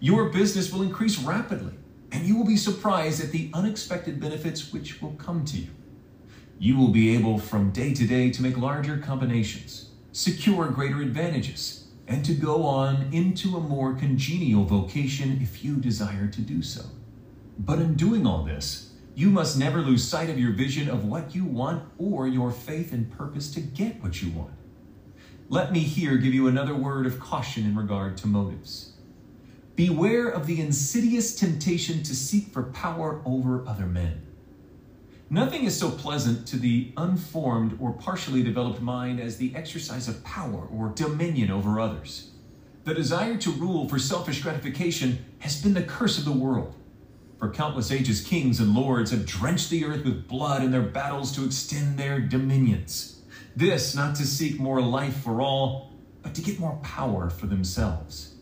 Your 0.00 0.30
business 0.30 0.72
will 0.72 0.82
increase 0.82 1.18
rapidly, 1.18 1.74
and 2.10 2.26
you 2.26 2.36
will 2.36 2.46
be 2.46 2.56
surprised 2.56 3.22
at 3.22 3.32
the 3.32 3.50
unexpected 3.52 4.20
benefits 4.20 4.72
which 4.72 5.02
will 5.02 5.12
come 5.12 5.44
to 5.46 5.58
you. 5.58 5.68
You 6.58 6.76
will 6.76 6.88
be 6.88 7.14
able 7.14 7.38
from 7.38 7.70
day 7.70 7.94
to 7.94 8.06
day 8.06 8.30
to 8.30 8.42
make 8.42 8.56
larger 8.56 8.98
combinations, 8.98 9.90
secure 10.12 10.68
greater 10.68 11.00
advantages, 11.00 11.88
and 12.08 12.24
to 12.24 12.34
go 12.34 12.64
on 12.64 13.08
into 13.12 13.56
a 13.56 13.60
more 13.60 13.94
congenial 13.94 14.64
vocation 14.64 15.38
if 15.40 15.64
you 15.64 15.76
desire 15.76 16.26
to 16.28 16.40
do 16.40 16.62
so. 16.62 16.82
But 17.58 17.78
in 17.78 17.94
doing 17.94 18.26
all 18.26 18.42
this, 18.42 18.94
you 19.14 19.30
must 19.30 19.58
never 19.58 19.80
lose 19.80 20.06
sight 20.06 20.30
of 20.30 20.38
your 20.38 20.52
vision 20.52 20.88
of 20.88 21.04
what 21.04 21.34
you 21.34 21.44
want 21.44 21.84
or 21.98 22.26
your 22.26 22.50
faith 22.50 22.92
and 22.92 23.10
purpose 23.10 23.52
to 23.52 23.60
get 23.60 24.02
what 24.02 24.22
you 24.22 24.30
want. 24.32 24.52
Let 25.52 25.72
me 25.72 25.80
here 25.80 26.16
give 26.16 26.32
you 26.32 26.46
another 26.46 26.76
word 26.76 27.06
of 27.06 27.18
caution 27.18 27.64
in 27.64 27.74
regard 27.74 28.16
to 28.18 28.28
motives. 28.28 28.92
Beware 29.74 30.28
of 30.28 30.46
the 30.46 30.60
insidious 30.60 31.34
temptation 31.34 32.04
to 32.04 32.14
seek 32.14 32.52
for 32.52 32.62
power 32.62 33.20
over 33.24 33.66
other 33.66 33.86
men. 33.86 34.24
Nothing 35.28 35.64
is 35.64 35.76
so 35.76 35.90
pleasant 35.90 36.46
to 36.46 36.56
the 36.56 36.92
unformed 36.96 37.76
or 37.80 37.90
partially 37.90 38.44
developed 38.44 38.80
mind 38.80 39.18
as 39.18 39.38
the 39.38 39.52
exercise 39.56 40.06
of 40.06 40.22
power 40.22 40.68
or 40.72 40.90
dominion 40.90 41.50
over 41.50 41.80
others. 41.80 42.30
The 42.84 42.94
desire 42.94 43.36
to 43.38 43.50
rule 43.50 43.88
for 43.88 43.98
selfish 43.98 44.42
gratification 44.42 45.24
has 45.40 45.60
been 45.60 45.74
the 45.74 45.82
curse 45.82 46.16
of 46.16 46.24
the 46.24 46.30
world. 46.30 46.76
For 47.40 47.50
countless 47.50 47.90
ages, 47.90 48.22
kings 48.22 48.60
and 48.60 48.72
lords 48.72 49.10
have 49.10 49.26
drenched 49.26 49.70
the 49.70 49.84
earth 49.84 50.04
with 50.04 50.28
blood 50.28 50.62
in 50.62 50.70
their 50.70 50.80
battles 50.80 51.32
to 51.32 51.44
extend 51.44 51.98
their 51.98 52.20
dominions. 52.20 53.19
This 53.56 53.94
not 53.94 54.14
to 54.16 54.26
seek 54.26 54.58
more 54.58 54.80
life 54.80 55.16
for 55.22 55.40
all, 55.40 55.92
but 56.22 56.34
to 56.34 56.42
get 56.42 56.58
more 56.58 56.78
power 56.82 57.30
for 57.30 57.46
themselves. 57.46 58.34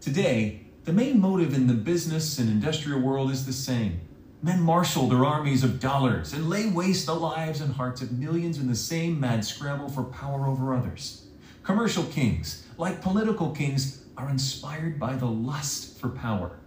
Today, 0.00 0.66
the 0.84 0.92
main 0.92 1.20
motive 1.20 1.54
in 1.54 1.66
the 1.66 1.74
business 1.74 2.38
and 2.38 2.48
industrial 2.48 3.00
world 3.00 3.30
is 3.30 3.46
the 3.46 3.52
same 3.52 4.00
Men 4.42 4.60
marshal 4.60 5.08
their 5.08 5.24
armies 5.24 5.64
of 5.64 5.80
dollars 5.80 6.32
and 6.32 6.48
lay 6.48 6.68
waste 6.68 7.06
the 7.06 7.14
lives 7.14 7.60
and 7.60 7.74
hearts 7.74 8.02
of 8.02 8.12
millions 8.12 8.58
in 8.58 8.68
the 8.68 8.76
same 8.76 9.18
mad 9.18 9.44
scramble 9.44 9.88
for 9.88 10.04
power 10.04 10.46
over 10.46 10.74
others. 10.74 11.26
Commercial 11.62 12.04
kings, 12.04 12.64
like 12.78 13.02
political 13.02 13.50
kings, 13.50 14.04
are 14.16 14.30
inspired 14.30 15.00
by 15.00 15.16
the 15.16 15.26
lust 15.26 15.98
for 15.98 16.10
power. 16.10 16.60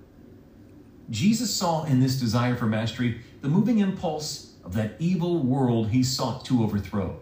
Jesus 1.10 1.56
saw 1.56 1.86
in 1.86 2.00
this 2.00 2.20
desire 2.20 2.56
for 2.56 2.66
mastery 2.66 3.22
the 3.42 3.48
moving 3.48 3.80
impulse 3.80 4.56
of 4.66 4.74
that 4.74 4.96
evil 5.00 5.40
world 5.40 5.90
he 5.90 6.04
sought 6.04 6.44
to 6.46 6.64
overthrow. 6.64 7.18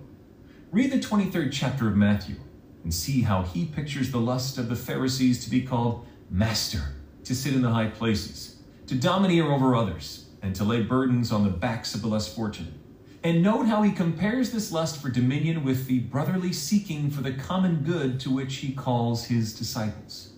Read 0.78 0.92
the 0.92 1.00
23rd 1.00 1.50
chapter 1.52 1.88
of 1.88 1.96
Matthew 1.96 2.36
and 2.84 2.94
see 2.94 3.24
how 3.24 3.42
he 3.42 3.66
pictures 3.66 4.12
the 4.12 4.20
lust 4.20 4.60
of 4.60 4.70
the 4.70 4.76
Pharisees 4.76 5.44
to 5.44 5.50
be 5.50 5.64
called 5.64 6.06
master, 6.30 6.94
to 7.24 7.34
sit 7.34 7.56
in 7.56 7.64
the 7.64 7.72
high 7.72 7.88
places, 7.88 8.58
to 8.86 8.94
domineer 8.94 9.52
over 9.52 9.74
others, 9.74 10.28
and 10.44 10.54
to 10.54 10.64
lay 10.64 10.84
burdens 10.84 11.32
on 11.32 11.44
the 11.44 11.50
backs 11.50 11.96
of 11.96 12.04
the 12.04 12.08
less 12.08 12.32
fortunate. 12.32 12.76
And 13.24 13.42
note 13.42 13.66
how 13.66 13.82
he 13.82 13.92
compares 13.92 14.52
this 14.52 14.72
lust 14.72 15.02
for 15.02 15.10
dominion 15.10 15.64
with 15.64 15.88
the 15.88 15.98
brotherly 15.98 16.54
seeking 16.54 17.10
for 17.10 17.24
the 17.24 17.34
common 17.34 17.78
good 17.78 18.20
to 18.20 18.30
which 18.30 18.58
he 18.58 18.72
calls 18.72 19.26
his 19.26 19.58
disciples. 19.58 20.34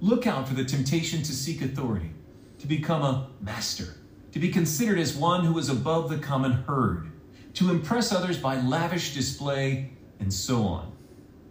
Look 0.00 0.24
out 0.24 0.46
for 0.46 0.54
the 0.54 0.64
temptation 0.64 1.24
to 1.24 1.32
seek 1.32 1.62
authority, 1.62 2.12
to 2.60 2.68
become 2.68 3.02
a 3.02 3.28
master, 3.40 3.96
to 4.30 4.38
be 4.38 4.50
considered 4.50 5.00
as 5.00 5.16
one 5.16 5.44
who 5.44 5.58
is 5.58 5.68
above 5.68 6.10
the 6.10 6.18
common 6.18 6.52
herd, 6.68 7.10
to 7.54 7.70
impress 7.70 8.12
others 8.12 8.38
by 8.38 8.60
lavish 8.60 9.14
display, 9.14 9.90
and 10.20 10.32
so 10.32 10.62
on. 10.62 10.92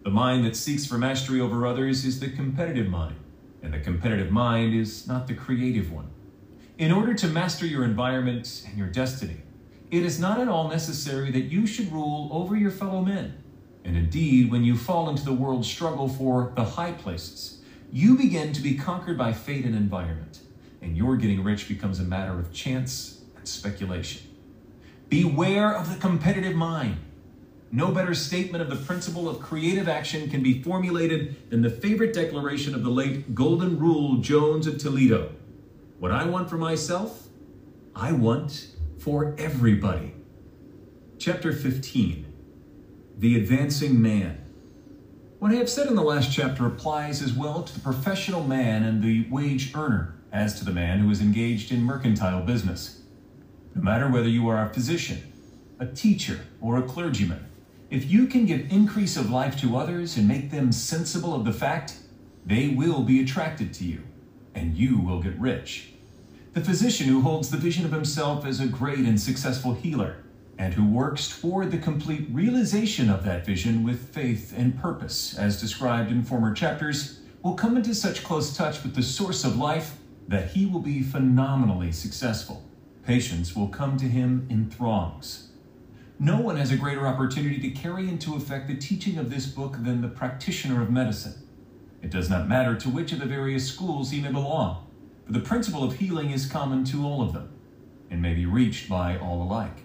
The 0.04 0.10
mind 0.10 0.44
that 0.44 0.56
seeks 0.56 0.84
for 0.84 0.98
mastery 0.98 1.40
over 1.40 1.66
others 1.66 2.04
is 2.04 2.20
the 2.20 2.28
competitive 2.28 2.88
mind, 2.88 3.16
and 3.62 3.72
the 3.72 3.80
competitive 3.80 4.30
mind 4.30 4.74
is 4.74 5.08
not 5.08 5.26
the 5.26 5.34
creative 5.34 5.90
one. 5.90 6.10
In 6.76 6.92
order 6.92 7.14
to 7.14 7.28
master 7.28 7.66
your 7.66 7.84
environment 7.84 8.64
and 8.68 8.76
your 8.76 8.88
destiny, 8.88 9.38
it 9.90 10.02
is 10.02 10.18
not 10.18 10.40
at 10.40 10.48
all 10.48 10.68
necessary 10.68 11.30
that 11.30 11.44
you 11.44 11.66
should 11.66 11.92
rule 11.92 12.28
over 12.32 12.56
your 12.56 12.70
fellow 12.70 13.00
men. 13.00 13.42
And 13.84 13.96
indeed, 13.96 14.50
when 14.50 14.64
you 14.64 14.76
fall 14.76 15.08
into 15.08 15.24
the 15.24 15.32
world's 15.32 15.70
struggle 15.70 16.08
for 16.08 16.52
the 16.56 16.64
high 16.64 16.92
places, 16.92 17.60
you 17.92 18.16
begin 18.16 18.52
to 18.54 18.60
be 18.60 18.74
conquered 18.74 19.16
by 19.16 19.32
fate 19.32 19.64
and 19.64 19.76
environment, 19.76 20.40
and 20.82 20.96
your 20.96 21.16
getting 21.16 21.44
rich 21.44 21.68
becomes 21.68 22.00
a 22.00 22.02
matter 22.02 22.38
of 22.38 22.52
chance 22.52 23.22
and 23.36 23.46
speculation. 23.46 24.23
Beware 25.08 25.74
of 25.74 25.92
the 25.92 25.98
competitive 26.00 26.54
mind. 26.54 26.96
No 27.70 27.90
better 27.90 28.14
statement 28.14 28.62
of 28.62 28.70
the 28.70 28.84
principle 28.84 29.28
of 29.28 29.40
creative 29.40 29.88
action 29.88 30.30
can 30.30 30.42
be 30.42 30.62
formulated 30.62 31.50
than 31.50 31.62
the 31.62 31.70
favorite 31.70 32.12
declaration 32.12 32.74
of 32.74 32.84
the 32.84 32.90
late 32.90 33.34
Golden 33.34 33.78
Rule 33.78 34.18
Jones 34.18 34.66
of 34.66 34.78
Toledo. 34.78 35.32
What 35.98 36.12
I 36.12 36.24
want 36.24 36.48
for 36.48 36.56
myself, 36.56 37.28
I 37.96 38.12
want 38.12 38.68
for 38.98 39.34
everybody. 39.38 40.14
Chapter 41.18 41.52
15 41.52 42.26
The 43.18 43.36
Advancing 43.36 44.00
Man. 44.00 44.40
What 45.38 45.52
I 45.52 45.56
have 45.56 45.68
said 45.68 45.88
in 45.88 45.94
the 45.94 46.02
last 46.02 46.32
chapter 46.32 46.66
applies 46.66 47.20
as 47.20 47.32
well 47.32 47.62
to 47.62 47.74
the 47.74 47.80
professional 47.80 48.44
man 48.44 48.82
and 48.82 49.02
the 49.02 49.26
wage 49.30 49.74
earner 49.74 50.14
as 50.32 50.58
to 50.58 50.64
the 50.64 50.72
man 50.72 51.00
who 51.00 51.10
is 51.10 51.20
engaged 51.20 51.70
in 51.70 51.82
mercantile 51.82 52.42
business. 52.42 53.03
No 53.74 53.82
matter 53.82 54.08
whether 54.08 54.28
you 54.28 54.48
are 54.48 54.64
a 54.64 54.72
physician, 54.72 55.20
a 55.80 55.86
teacher, 55.86 56.40
or 56.60 56.78
a 56.78 56.82
clergyman, 56.82 57.44
if 57.90 58.10
you 58.10 58.26
can 58.26 58.46
give 58.46 58.70
increase 58.70 59.16
of 59.16 59.30
life 59.30 59.58
to 59.60 59.76
others 59.76 60.16
and 60.16 60.28
make 60.28 60.50
them 60.50 60.70
sensible 60.70 61.34
of 61.34 61.44
the 61.44 61.52
fact, 61.52 61.98
they 62.46 62.68
will 62.68 63.02
be 63.02 63.20
attracted 63.20 63.74
to 63.74 63.84
you, 63.84 64.02
and 64.54 64.76
you 64.76 64.98
will 64.98 65.20
get 65.20 65.38
rich. 65.38 65.90
The 66.52 66.60
physician 66.60 67.08
who 67.08 67.22
holds 67.22 67.50
the 67.50 67.56
vision 67.56 67.84
of 67.84 67.90
himself 67.90 68.46
as 68.46 68.60
a 68.60 68.66
great 68.66 69.00
and 69.00 69.20
successful 69.20 69.74
healer, 69.74 70.18
and 70.56 70.74
who 70.74 70.86
works 70.86 71.40
toward 71.40 71.72
the 71.72 71.78
complete 71.78 72.28
realization 72.30 73.10
of 73.10 73.24
that 73.24 73.44
vision 73.44 73.82
with 73.82 74.14
faith 74.14 74.54
and 74.56 74.80
purpose, 74.80 75.36
as 75.36 75.60
described 75.60 76.12
in 76.12 76.22
former 76.22 76.54
chapters, 76.54 77.20
will 77.42 77.54
come 77.54 77.76
into 77.76 77.92
such 77.92 78.22
close 78.22 78.56
touch 78.56 78.84
with 78.84 78.94
the 78.94 79.02
source 79.02 79.44
of 79.44 79.56
life 79.56 79.96
that 80.28 80.52
he 80.52 80.64
will 80.64 80.80
be 80.80 81.02
phenomenally 81.02 81.90
successful. 81.90 82.62
Patients 83.06 83.54
will 83.54 83.68
come 83.68 83.98
to 83.98 84.06
him 84.06 84.46
in 84.48 84.70
throngs. 84.70 85.48
No 86.18 86.40
one 86.40 86.56
has 86.56 86.70
a 86.70 86.76
greater 86.76 87.06
opportunity 87.06 87.58
to 87.60 87.70
carry 87.70 88.08
into 88.08 88.34
effect 88.34 88.66
the 88.66 88.76
teaching 88.76 89.18
of 89.18 89.28
this 89.28 89.46
book 89.46 89.76
than 89.80 90.00
the 90.00 90.08
practitioner 90.08 90.80
of 90.80 90.90
medicine. 90.90 91.34
It 92.02 92.10
does 92.10 92.30
not 92.30 92.48
matter 92.48 92.74
to 92.76 92.88
which 92.88 93.12
of 93.12 93.18
the 93.18 93.26
various 93.26 93.68
schools 93.68 94.10
he 94.10 94.22
may 94.22 94.32
belong, 94.32 94.86
for 95.26 95.32
the 95.32 95.40
principle 95.40 95.84
of 95.84 95.96
healing 95.96 96.30
is 96.30 96.46
common 96.46 96.84
to 96.84 97.04
all 97.04 97.20
of 97.20 97.34
them 97.34 97.50
and 98.10 98.22
may 98.22 98.32
be 98.32 98.46
reached 98.46 98.88
by 98.88 99.18
all 99.18 99.42
alike. 99.42 99.82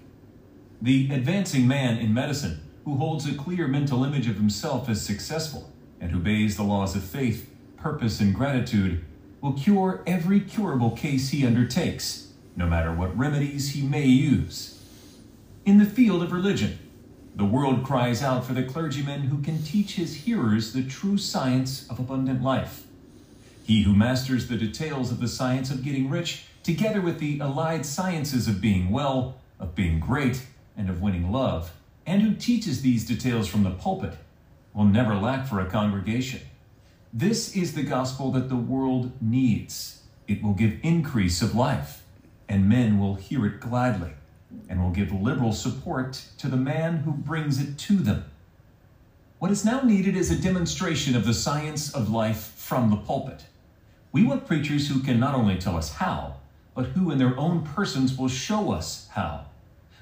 The 0.82 1.12
advancing 1.12 1.68
man 1.68 1.98
in 1.98 2.14
medicine 2.14 2.62
who 2.86 2.96
holds 2.96 3.28
a 3.28 3.34
clear 3.34 3.68
mental 3.68 4.06
image 4.06 4.30
of 4.30 4.36
himself 4.36 4.88
as 4.88 5.02
successful 5.02 5.74
and 6.00 6.12
who 6.12 6.20
obeys 6.20 6.56
the 6.56 6.64
laws 6.64 6.96
of 6.96 7.04
faith, 7.04 7.54
purpose, 7.76 8.22
and 8.22 8.34
gratitude 8.34 9.04
will 9.42 9.54
cure 9.54 10.04
every 10.08 10.40
curable 10.40 10.92
case 10.92 11.30
he 11.30 11.46
undertakes, 11.46 12.29
no 12.56 12.66
matter 12.66 12.94
what 12.94 13.18
remedies 13.18 13.72
he 13.72 13.82
may 13.82 14.06
use. 14.06 14.84
In 15.66 15.78
the 15.78 15.86
field 15.86 16.24
of 16.24 16.32
religion, 16.32 16.80
the 17.36 17.46
world 17.46 17.84
cries 17.84 18.22
out 18.22 18.44
for 18.44 18.54
the 18.54 18.64
clergyman 18.64 19.22
who 19.22 19.42
can 19.42 19.64
teach 19.64 19.96
his 19.96 20.26
hearers 20.26 20.74
the 20.74 20.84
true 20.84 21.18
science 21.18 21.88
of 21.90 22.00
abundant 22.00 22.44
life. 22.44 22.86
He 23.64 23.84
who 23.84 23.96
masters 23.96 24.48
the 24.48 24.58
details 24.58 25.12
of 25.12 25.22
the 25.22 25.28
science 25.28 25.70
of 25.70 25.84
getting 25.84 26.10
rich, 26.10 26.46
together 26.64 27.02
with 27.02 27.20
the 27.20 27.40
allied 27.40 27.86
sciences 27.86 28.48
of 28.48 28.60
being 28.60 28.90
well, 28.90 29.36
of 29.60 29.76
being 29.76 30.00
great, 30.00 30.48
and 30.76 30.90
of 30.90 31.02
winning 31.02 31.32
love, 31.32 31.72
and 32.06 32.22
who 32.22 32.34
teaches 32.34 32.82
these 32.82 33.06
details 33.06 33.48
from 33.48 33.64
the 33.64 33.72
pulpit, 33.72 34.18
will 34.74 34.86
never 34.86 35.16
lack 35.16 35.48
for 35.48 35.60
a 35.60 35.70
congregation. 35.70 36.42
This 37.14 37.56
is 37.56 37.74
the 37.74 37.84
gospel 37.84 38.32
that 38.32 38.50
the 38.50 38.56
world 38.56 39.12
needs. 39.22 40.02
It 40.28 40.44
will 40.44 40.54
give 40.54 40.80
increase 40.84 41.42
of 41.42 41.56
life, 41.56 41.99
and 42.50 42.68
men 42.68 43.00
will 43.00 43.16
hear 43.16 43.46
it 43.46 43.60
gladly 43.60 44.12
and 44.68 44.82
will 44.82 44.90
give 44.90 45.12
liberal 45.12 45.54
support 45.54 46.26
to 46.40 46.48
the 46.48 46.58
man 46.58 46.98
who 46.98 47.12
brings 47.12 47.62
it 47.62 47.78
to 47.78 47.98
them. 47.98 48.26
What 49.38 49.52
is 49.52 49.64
now 49.64 49.82
needed 49.82 50.18
is 50.18 50.32
a 50.32 50.36
demonstration 50.36 51.16
of 51.16 51.26
the 51.26 51.34
science 51.34 51.94
of 51.94 52.10
life 52.10 52.54
from 52.58 52.90
the 52.90 52.98
pulpit. 52.98 53.46
We 54.12 54.26
want 54.26 54.48
preachers 54.48 54.90
who 54.90 55.02
can 55.02 55.20
not 55.20 55.36
only 55.36 55.58
tell 55.58 55.78
us 55.78 55.94
how, 55.94 56.38
but 56.74 56.88
who 56.88 57.12
in 57.12 57.20
their 57.20 57.38
own 57.38 57.64
persons 57.64 58.18
will 58.18 58.28
show 58.28 58.72
us 58.72 59.08
how. 59.12 59.46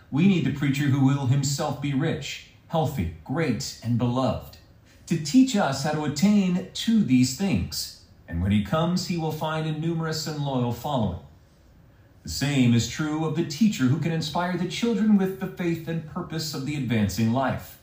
We 0.10 0.28
need 0.28 0.46
the 0.46 0.54
preacher 0.54 0.86
who 0.86 1.06
will 1.06 1.28
himself 1.28 1.82
be 1.82 1.94
rich, 1.94 2.52
healthy, 2.68 3.16
great, 3.26 3.80
and 3.84 3.98
beloved, 3.98 4.58
to 5.08 5.18
teach 5.18 5.56
us 5.56 5.84
how 5.84 5.92
to 5.92 6.06
attain 6.06 6.70
to 6.74 7.04
these 7.04 7.38
things. 7.38 8.06
And 8.28 8.42
when 8.42 8.52
he 8.52 8.64
comes, 8.64 9.08
he 9.08 9.18
will 9.18 9.32
find 9.32 9.68
a 9.68 9.78
numerous 9.78 10.26
and 10.28 10.44
loyal 10.44 10.72
following. 10.72 11.20
The 12.28 12.34
same 12.34 12.74
is 12.74 12.90
true 12.90 13.24
of 13.24 13.38
the 13.38 13.46
teacher 13.46 13.86
who 13.86 14.00
can 14.00 14.12
inspire 14.12 14.58
the 14.58 14.68
children 14.68 15.16
with 15.16 15.40
the 15.40 15.48
faith 15.48 15.88
and 15.88 16.06
purpose 16.10 16.54
of 16.54 16.66
the 16.66 16.76
advancing 16.76 17.32
life. 17.32 17.80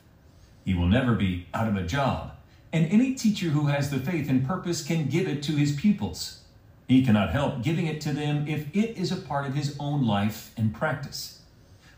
He 0.63 0.75
will 0.75 0.85
never 0.85 1.15
be 1.15 1.47
out 1.51 1.67
of 1.67 1.75
a 1.75 1.81
job, 1.81 2.33
and 2.71 2.85
any 2.91 3.15
teacher 3.15 3.47
who 3.47 3.65
has 3.65 3.89
the 3.89 3.97
faith 3.97 4.29
and 4.29 4.45
purpose 4.45 4.83
can 4.85 5.07
give 5.07 5.27
it 5.27 5.41
to 5.41 5.53
his 5.53 5.71
pupils. 5.71 6.41
He 6.87 7.03
cannot 7.03 7.31
help 7.31 7.63
giving 7.63 7.87
it 7.87 7.99
to 8.01 8.13
them 8.13 8.47
if 8.47 8.67
it 8.75 8.95
is 8.95 9.11
a 9.11 9.15
part 9.15 9.47
of 9.47 9.55
his 9.55 9.75
own 9.79 10.05
life 10.05 10.51
and 10.55 10.75
practice. 10.75 11.41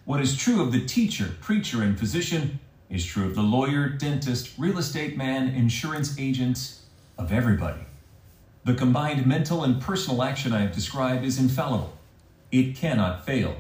What 0.06 0.22
is 0.22 0.38
true 0.38 0.62
of 0.62 0.72
the 0.72 0.86
teacher, 0.86 1.34
preacher, 1.42 1.84
and 1.84 2.00
physician 2.00 2.62
is 2.90 3.06
true 3.06 3.26
of 3.26 3.36
the 3.36 3.42
lawyer, 3.42 3.90
dentist, 3.90 4.54
real 4.58 4.78
estate 4.78 5.18
man, 5.18 5.50
insurance 5.50 6.18
agent, 6.18 6.80
of 7.18 7.34
everybody. 7.34 7.82
The 8.64 8.74
combined 8.74 9.28
mental 9.28 9.66
and 9.66 9.82
personal 9.82 10.24
action 10.24 10.54
I 10.54 10.62
have 10.62 10.74
described 10.74 11.26
is 11.26 11.40
infallible. 11.40 11.97
It 12.52 12.76
cannot 12.76 13.26
fail. 13.26 13.56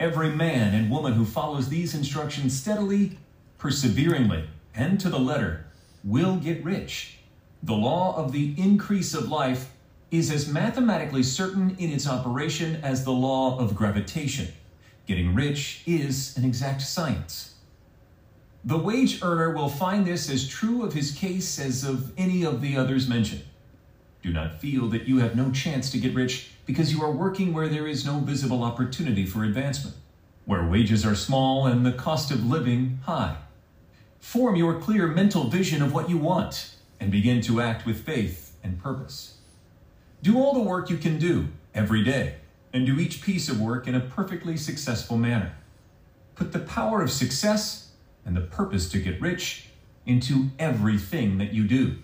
Every 0.00 0.30
man 0.30 0.74
and 0.74 0.90
woman 0.90 1.12
who 1.12 1.24
follows 1.24 1.68
these 1.68 1.94
instructions 1.94 2.58
steadily, 2.58 3.18
perseveringly, 3.58 4.48
and 4.74 4.98
to 5.00 5.08
the 5.08 5.18
letter 5.18 5.66
will 6.02 6.36
get 6.36 6.64
rich. 6.64 7.18
The 7.62 7.74
law 7.74 8.16
of 8.16 8.32
the 8.32 8.54
increase 8.58 9.14
of 9.14 9.28
life 9.28 9.70
is 10.10 10.30
as 10.30 10.48
mathematically 10.48 11.22
certain 11.22 11.76
in 11.78 11.90
its 11.90 12.06
operation 12.06 12.76
as 12.82 13.04
the 13.04 13.12
law 13.12 13.58
of 13.58 13.74
gravitation. 13.74 14.48
Getting 15.06 15.34
rich 15.34 15.82
is 15.86 16.36
an 16.36 16.44
exact 16.44 16.82
science. 16.82 17.54
The 18.64 18.78
wage 18.78 19.22
earner 19.22 19.50
will 19.50 19.68
find 19.68 20.06
this 20.06 20.30
as 20.30 20.48
true 20.48 20.82
of 20.82 20.94
his 20.94 21.10
case 21.10 21.58
as 21.58 21.84
of 21.84 22.12
any 22.18 22.44
of 22.44 22.62
the 22.62 22.76
others 22.76 23.06
mentioned. 23.06 23.44
Do 24.22 24.32
not 24.32 24.60
feel 24.60 24.88
that 24.88 25.06
you 25.06 25.18
have 25.18 25.36
no 25.36 25.50
chance 25.50 25.90
to 25.90 25.98
get 25.98 26.14
rich 26.14 26.50
because 26.66 26.92
you 26.92 27.02
are 27.02 27.10
working 27.10 27.52
where 27.52 27.68
there 27.68 27.86
is 27.86 28.04
no 28.04 28.18
visible 28.18 28.62
opportunity 28.62 29.26
for 29.26 29.44
advancement, 29.44 29.96
where 30.44 30.66
wages 30.66 31.04
are 31.04 31.14
small 31.14 31.66
and 31.66 31.84
the 31.84 31.92
cost 31.92 32.30
of 32.30 32.46
living 32.46 33.00
high. 33.04 33.36
Form 34.18 34.56
your 34.56 34.80
clear 34.80 35.06
mental 35.06 35.44
vision 35.50 35.82
of 35.82 35.92
what 35.92 36.08
you 36.08 36.16
want 36.16 36.74
and 36.98 37.10
begin 37.10 37.40
to 37.42 37.60
act 37.60 37.84
with 37.84 38.04
faith 38.04 38.56
and 38.62 38.82
purpose. 38.82 39.38
Do 40.22 40.38
all 40.38 40.54
the 40.54 40.60
work 40.60 40.88
you 40.88 40.96
can 40.96 41.18
do 41.18 41.48
every 41.74 42.02
day 42.02 42.36
and 42.72 42.86
do 42.86 42.98
each 42.98 43.20
piece 43.20 43.48
of 43.48 43.60
work 43.60 43.86
in 43.86 43.94
a 43.94 44.00
perfectly 44.00 44.56
successful 44.56 45.18
manner. 45.18 45.54
Put 46.34 46.52
the 46.52 46.58
power 46.58 47.02
of 47.02 47.10
success 47.10 47.90
and 48.24 48.34
the 48.36 48.40
purpose 48.40 48.88
to 48.90 48.98
get 48.98 49.20
rich 49.20 49.68
into 50.06 50.48
everything 50.58 51.38
that 51.38 51.52
you 51.52 51.64
do. 51.64 51.96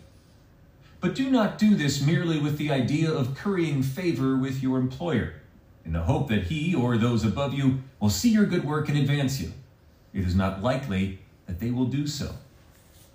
But 1.01 1.15
do 1.15 1.31
not 1.31 1.59
do 1.59 1.75
this 1.75 2.05
merely 2.05 2.39
with 2.39 2.59
the 2.59 2.71
idea 2.71 3.11
of 3.11 3.35
currying 3.35 3.83
favor 3.83 4.37
with 4.37 4.63
your 4.63 4.79
employer, 4.79 5.35
in 5.85 5.95
the 5.95 6.03
hope 6.03 6.29
that 6.29 6.45
he 6.45 6.75
or 6.75 6.99
those 6.99 7.25
above 7.25 7.55
you 7.55 7.81
will 7.99 8.11
see 8.11 8.29
your 8.29 8.45
good 8.45 8.65
work 8.65 8.89
and 8.91 8.99
advance 8.99 9.41
you. 9.41 9.53
It 10.13 10.27
is 10.27 10.35
not 10.35 10.63
likely 10.63 11.21
that 11.47 11.59
they 11.59 11.71
will 11.71 11.87
do 11.87 12.07
so. 12.07 12.35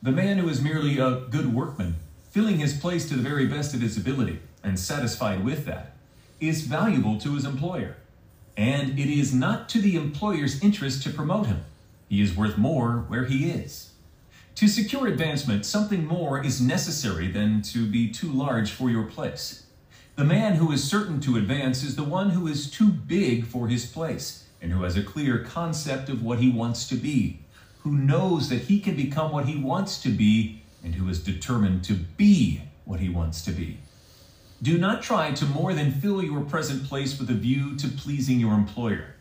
The 0.01 0.11
man 0.11 0.39
who 0.39 0.49
is 0.49 0.61
merely 0.61 0.97
a 0.97 1.21
good 1.29 1.53
workman, 1.53 1.95
filling 2.31 2.57
his 2.57 2.75
place 2.75 3.07
to 3.09 3.15
the 3.15 3.21
very 3.21 3.45
best 3.45 3.75
of 3.75 3.81
his 3.81 3.97
ability, 3.97 4.39
and 4.63 4.79
satisfied 4.79 5.45
with 5.45 5.65
that, 5.65 5.95
is 6.39 6.63
valuable 6.63 7.19
to 7.19 7.35
his 7.35 7.45
employer. 7.45 7.97
And 8.57 8.97
it 8.97 9.09
is 9.09 9.33
not 9.33 9.69
to 9.69 9.81
the 9.81 9.95
employer's 9.95 10.61
interest 10.63 11.03
to 11.03 11.11
promote 11.11 11.45
him. 11.45 11.65
He 12.09 12.21
is 12.21 12.35
worth 12.35 12.57
more 12.57 13.05
where 13.07 13.25
he 13.25 13.49
is. 13.49 13.91
To 14.55 14.69
secure 14.69 15.07
advancement, 15.07 15.65
something 15.65 16.05
more 16.05 16.41
is 16.41 16.61
necessary 16.61 17.29
than 17.29 17.61
to 17.63 17.85
be 17.85 18.09
too 18.09 18.31
large 18.31 18.71
for 18.71 18.89
your 18.89 19.03
place. 19.03 19.65
The 20.15 20.23
man 20.23 20.55
who 20.55 20.71
is 20.71 20.81
certain 20.81 21.19
to 21.21 21.35
advance 21.35 21.83
is 21.83 21.97
the 21.97 22.05
one 22.05 22.29
who 22.29 22.47
is 22.47 22.71
too 22.71 22.87
big 22.87 23.45
for 23.45 23.67
his 23.67 23.85
place 23.85 24.45
and 24.61 24.71
who 24.71 24.83
has 24.83 24.95
a 24.95 25.03
clear 25.03 25.39
concept 25.39 26.07
of 26.07 26.23
what 26.23 26.39
he 26.39 26.49
wants 26.49 26.87
to 26.87 26.95
be, 26.95 27.41
who 27.79 27.97
knows 27.97 28.47
that 28.47 28.61
he 28.61 28.79
can 28.79 28.95
become 28.95 29.33
what 29.33 29.45
he 29.45 29.57
wants 29.57 30.01
to 30.03 30.09
be, 30.09 30.61
and 30.81 30.95
who 30.95 31.09
is 31.09 31.21
determined 31.21 31.83
to 31.83 31.93
be 31.93 32.61
what 32.85 33.01
he 33.01 33.09
wants 33.09 33.43
to 33.43 33.51
be. 33.51 33.79
Do 34.63 34.77
not 34.77 35.03
try 35.03 35.33
to 35.33 35.45
more 35.45 35.73
than 35.73 35.91
fill 35.91 36.23
your 36.23 36.41
present 36.45 36.85
place 36.85 37.19
with 37.19 37.29
a 37.29 37.33
view 37.33 37.75
to 37.75 37.89
pleasing 37.89 38.39
your 38.39 38.53
employer. 38.53 39.15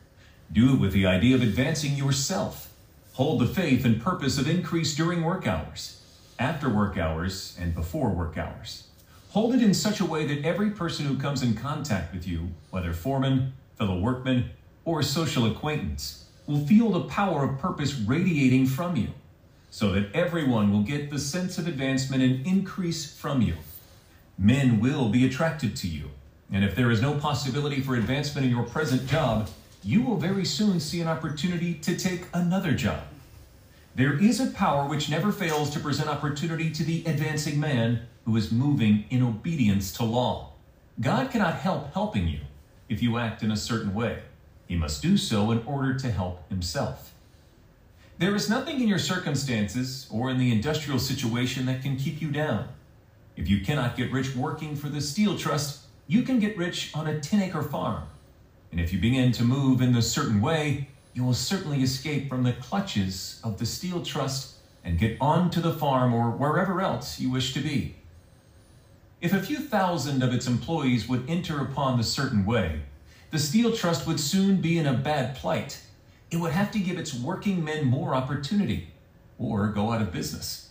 Do 0.52 0.74
it 0.74 0.78
with 0.78 0.92
the 0.92 1.06
idea 1.06 1.34
of 1.34 1.42
advancing 1.42 1.96
yourself 1.96 2.70
Hold 3.14 3.40
the 3.40 3.46
faith 3.46 3.84
and 3.84 4.02
purpose 4.02 4.38
of 4.38 4.48
increase 4.48 4.96
during 4.96 5.22
work 5.22 5.46
hours, 5.46 6.00
after 6.36 6.68
work 6.68 6.98
hours, 6.98 7.56
and 7.60 7.72
before 7.72 8.10
work 8.10 8.36
hours. 8.36 8.88
Hold 9.30 9.54
it 9.54 9.62
in 9.62 9.72
such 9.72 10.00
a 10.00 10.04
way 10.04 10.26
that 10.26 10.44
every 10.44 10.70
person 10.70 11.06
who 11.06 11.16
comes 11.16 11.40
in 11.40 11.54
contact 11.54 12.12
with 12.12 12.26
you, 12.26 12.48
whether 12.70 12.92
foreman, 12.92 13.52
fellow 13.78 14.00
workman, 14.00 14.50
or 14.84 15.00
social 15.00 15.46
acquaintance, 15.46 16.24
will 16.48 16.66
feel 16.66 16.90
the 16.90 17.02
power 17.02 17.44
of 17.44 17.60
purpose 17.60 17.94
radiating 17.94 18.66
from 18.66 18.96
you, 18.96 19.10
so 19.70 19.92
that 19.92 20.12
everyone 20.12 20.72
will 20.72 20.82
get 20.82 21.12
the 21.12 21.18
sense 21.20 21.56
of 21.56 21.68
advancement 21.68 22.20
and 22.20 22.44
increase 22.44 23.14
from 23.14 23.40
you. 23.40 23.54
Men 24.36 24.80
will 24.80 25.08
be 25.08 25.24
attracted 25.24 25.76
to 25.76 25.86
you, 25.86 26.10
and 26.50 26.64
if 26.64 26.74
there 26.74 26.90
is 26.90 27.00
no 27.00 27.14
possibility 27.14 27.80
for 27.80 27.94
advancement 27.94 28.44
in 28.44 28.50
your 28.50 28.64
present 28.64 29.06
job, 29.06 29.48
you 29.84 30.02
will 30.02 30.16
very 30.16 30.44
soon 30.44 30.80
see 30.80 31.00
an 31.00 31.08
opportunity 31.08 31.74
to 31.74 31.96
take 31.96 32.26
another 32.32 32.72
job. 32.72 33.02
There 33.94 34.18
is 34.18 34.40
a 34.40 34.50
power 34.50 34.88
which 34.88 35.10
never 35.10 35.30
fails 35.30 35.70
to 35.70 35.80
present 35.80 36.08
opportunity 36.08 36.70
to 36.70 36.82
the 36.82 37.04
advancing 37.06 37.60
man 37.60 38.06
who 38.24 38.36
is 38.36 38.50
moving 38.50 39.04
in 39.10 39.22
obedience 39.22 39.92
to 39.92 40.04
law. 40.04 40.52
God 41.00 41.30
cannot 41.30 41.56
help 41.56 41.92
helping 41.92 42.26
you 42.26 42.40
if 42.88 43.02
you 43.02 43.18
act 43.18 43.42
in 43.42 43.50
a 43.50 43.56
certain 43.56 43.94
way. 43.94 44.22
He 44.66 44.74
must 44.74 45.02
do 45.02 45.16
so 45.16 45.50
in 45.50 45.62
order 45.66 45.94
to 45.94 46.10
help 46.10 46.48
himself. 46.48 47.12
There 48.18 48.34
is 48.34 48.48
nothing 48.48 48.80
in 48.80 48.88
your 48.88 48.98
circumstances 48.98 50.06
or 50.10 50.30
in 50.30 50.38
the 50.38 50.52
industrial 50.52 50.98
situation 50.98 51.66
that 51.66 51.82
can 51.82 51.96
keep 51.96 52.22
you 52.22 52.30
down. 52.30 52.68
If 53.36 53.48
you 53.48 53.60
cannot 53.60 53.96
get 53.96 54.12
rich 54.12 54.34
working 54.34 54.76
for 54.76 54.88
the 54.88 55.00
Steel 55.00 55.36
Trust, 55.36 55.80
you 56.06 56.22
can 56.22 56.38
get 56.38 56.56
rich 56.56 56.90
on 56.94 57.06
a 57.06 57.20
10 57.20 57.42
acre 57.42 57.62
farm. 57.62 58.04
And 58.74 58.82
if 58.82 58.92
you 58.92 58.98
begin 58.98 59.30
to 59.30 59.44
move 59.44 59.80
in 59.80 59.94
a 59.94 60.02
certain 60.02 60.40
way, 60.40 60.88
you 61.12 61.22
will 61.22 61.32
certainly 61.32 61.84
escape 61.84 62.28
from 62.28 62.42
the 62.42 62.54
clutches 62.54 63.40
of 63.44 63.60
the 63.60 63.66
Steel 63.66 64.02
Trust 64.02 64.56
and 64.82 64.98
get 64.98 65.16
onto 65.20 65.60
the 65.60 65.72
farm 65.72 66.12
or 66.12 66.32
wherever 66.32 66.80
else 66.80 67.20
you 67.20 67.30
wish 67.30 67.54
to 67.54 67.60
be. 67.60 67.94
If 69.20 69.32
a 69.32 69.40
few 69.40 69.60
thousand 69.60 70.24
of 70.24 70.34
its 70.34 70.48
employees 70.48 71.08
would 71.08 71.30
enter 71.30 71.60
upon 71.60 71.98
the 71.98 72.02
certain 72.02 72.44
way, 72.44 72.80
the 73.30 73.38
Steel 73.38 73.72
Trust 73.76 74.08
would 74.08 74.18
soon 74.18 74.60
be 74.60 74.76
in 74.76 74.88
a 74.88 74.92
bad 74.92 75.36
plight. 75.36 75.80
It 76.32 76.38
would 76.38 76.50
have 76.50 76.72
to 76.72 76.80
give 76.80 76.98
its 76.98 77.14
working 77.14 77.62
men 77.62 77.84
more 77.84 78.12
opportunity 78.12 78.88
or 79.38 79.68
go 79.68 79.92
out 79.92 80.02
of 80.02 80.10
business. 80.10 80.70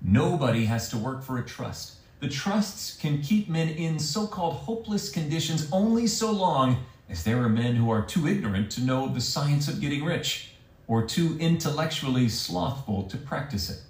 Nobody 0.00 0.64
has 0.64 0.88
to 0.88 0.96
work 0.96 1.22
for 1.22 1.36
a 1.36 1.44
trust. 1.44 1.96
The 2.20 2.28
trusts 2.28 2.96
can 2.96 3.20
keep 3.20 3.50
men 3.50 3.68
in 3.68 3.98
so 3.98 4.26
called 4.26 4.54
hopeless 4.54 5.10
conditions 5.10 5.68
only 5.70 6.06
so 6.06 6.32
long 6.32 6.86
as 7.12 7.24
there 7.24 7.42
are 7.42 7.48
men 7.50 7.76
who 7.76 7.90
are 7.90 8.00
too 8.00 8.26
ignorant 8.26 8.72
to 8.72 8.80
know 8.80 9.06
the 9.06 9.20
science 9.20 9.68
of 9.68 9.82
getting 9.82 10.02
rich 10.02 10.52
or 10.88 11.04
too 11.04 11.36
intellectually 11.38 12.26
slothful 12.26 13.02
to 13.02 13.18
practice 13.18 13.68
it. 13.68 13.82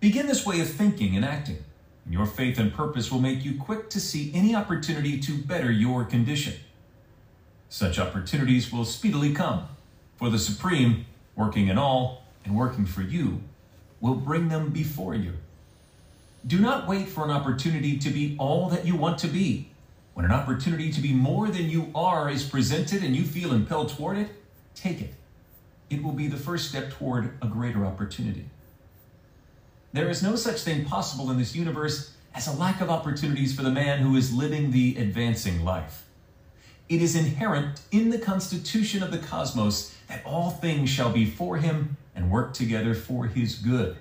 Begin 0.00 0.26
this 0.26 0.44
way 0.44 0.60
of 0.60 0.68
thinking 0.68 1.16
and 1.16 1.24
acting, 1.24 1.64
and 2.04 2.12
your 2.12 2.26
faith 2.26 2.58
and 2.58 2.74
purpose 2.74 3.10
will 3.10 3.22
make 3.22 3.42
you 3.42 3.58
quick 3.58 3.88
to 3.88 3.98
see 3.98 4.30
any 4.34 4.54
opportunity 4.54 5.18
to 5.18 5.38
better 5.38 5.72
your 5.72 6.04
condition. 6.04 6.52
Such 7.70 7.98
opportunities 7.98 8.70
will 8.70 8.84
speedily 8.84 9.32
come, 9.32 9.66
for 10.16 10.28
the 10.28 10.38
Supreme, 10.38 11.06
working 11.34 11.68
in 11.68 11.78
all 11.78 12.24
and 12.44 12.54
working 12.54 12.84
for 12.84 13.00
you, 13.00 13.40
will 14.02 14.14
bring 14.14 14.48
them 14.48 14.68
before 14.68 15.14
you. 15.14 15.32
Do 16.46 16.60
not 16.60 16.86
wait 16.86 17.08
for 17.08 17.24
an 17.24 17.30
opportunity 17.30 17.96
to 17.96 18.10
be 18.10 18.36
all 18.38 18.68
that 18.68 18.86
you 18.86 18.94
want 18.94 19.18
to 19.20 19.26
be. 19.26 19.70
When 20.14 20.24
an 20.24 20.32
opportunity 20.32 20.92
to 20.92 21.00
be 21.00 21.12
more 21.12 21.48
than 21.48 21.68
you 21.68 21.90
are 21.94 22.30
is 22.30 22.44
presented 22.44 23.02
and 23.02 23.14
you 23.14 23.24
feel 23.24 23.52
impelled 23.52 23.90
toward 23.90 24.16
it, 24.16 24.28
take 24.74 25.00
it. 25.00 25.14
It 25.90 26.02
will 26.02 26.12
be 26.12 26.28
the 26.28 26.36
first 26.36 26.68
step 26.68 26.92
toward 26.92 27.36
a 27.42 27.48
greater 27.48 27.84
opportunity. 27.84 28.48
There 29.92 30.08
is 30.08 30.22
no 30.22 30.36
such 30.36 30.60
thing 30.62 30.84
possible 30.84 31.30
in 31.30 31.38
this 31.38 31.54
universe 31.54 32.12
as 32.34 32.46
a 32.46 32.52
lack 32.52 32.80
of 32.80 32.90
opportunities 32.90 33.54
for 33.54 33.62
the 33.62 33.70
man 33.70 34.00
who 34.00 34.16
is 34.16 34.32
living 34.32 34.70
the 34.70 34.96
advancing 34.96 35.64
life. 35.64 36.04
It 36.88 37.02
is 37.02 37.16
inherent 37.16 37.80
in 37.90 38.10
the 38.10 38.18
constitution 38.18 39.02
of 39.02 39.10
the 39.10 39.18
cosmos 39.18 39.94
that 40.08 40.24
all 40.24 40.50
things 40.50 40.90
shall 40.90 41.10
be 41.10 41.26
for 41.26 41.56
him 41.56 41.96
and 42.14 42.30
work 42.30 42.54
together 42.54 42.94
for 42.94 43.26
his 43.26 43.56
good. 43.56 43.96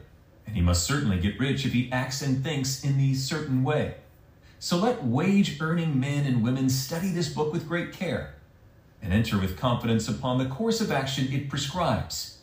And 0.46 0.56
he 0.56 0.62
must 0.62 0.84
certainly 0.84 1.20
get 1.20 1.40
rich 1.40 1.66
if 1.66 1.74
he 1.74 1.92
acts 1.92 2.22
and 2.22 2.44
thinks 2.44 2.84
in 2.84 2.98
the 2.98 3.16
certain 3.16 3.64
way. 3.64 3.96
So 4.64 4.78
let 4.78 5.04
wage 5.04 5.60
earning 5.60 6.00
men 6.00 6.26
and 6.26 6.42
women 6.42 6.70
study 6.70 7.10
this 7.10 7.28
book 7.28 7.52
with 7.52 7.68
great 7.68 7.92
care 7.92 8.36
and 9.02 9.12
enter 9.12 9.38
with 9.38 9.58
confidence 9.58 10.08
upon 10.08 10.38
the 10.38 10.46
course 10.46 10.80
of 10.80 10.90
action 10.90 11.28
it 11.34 11.50
prescribes. 11.50 12.38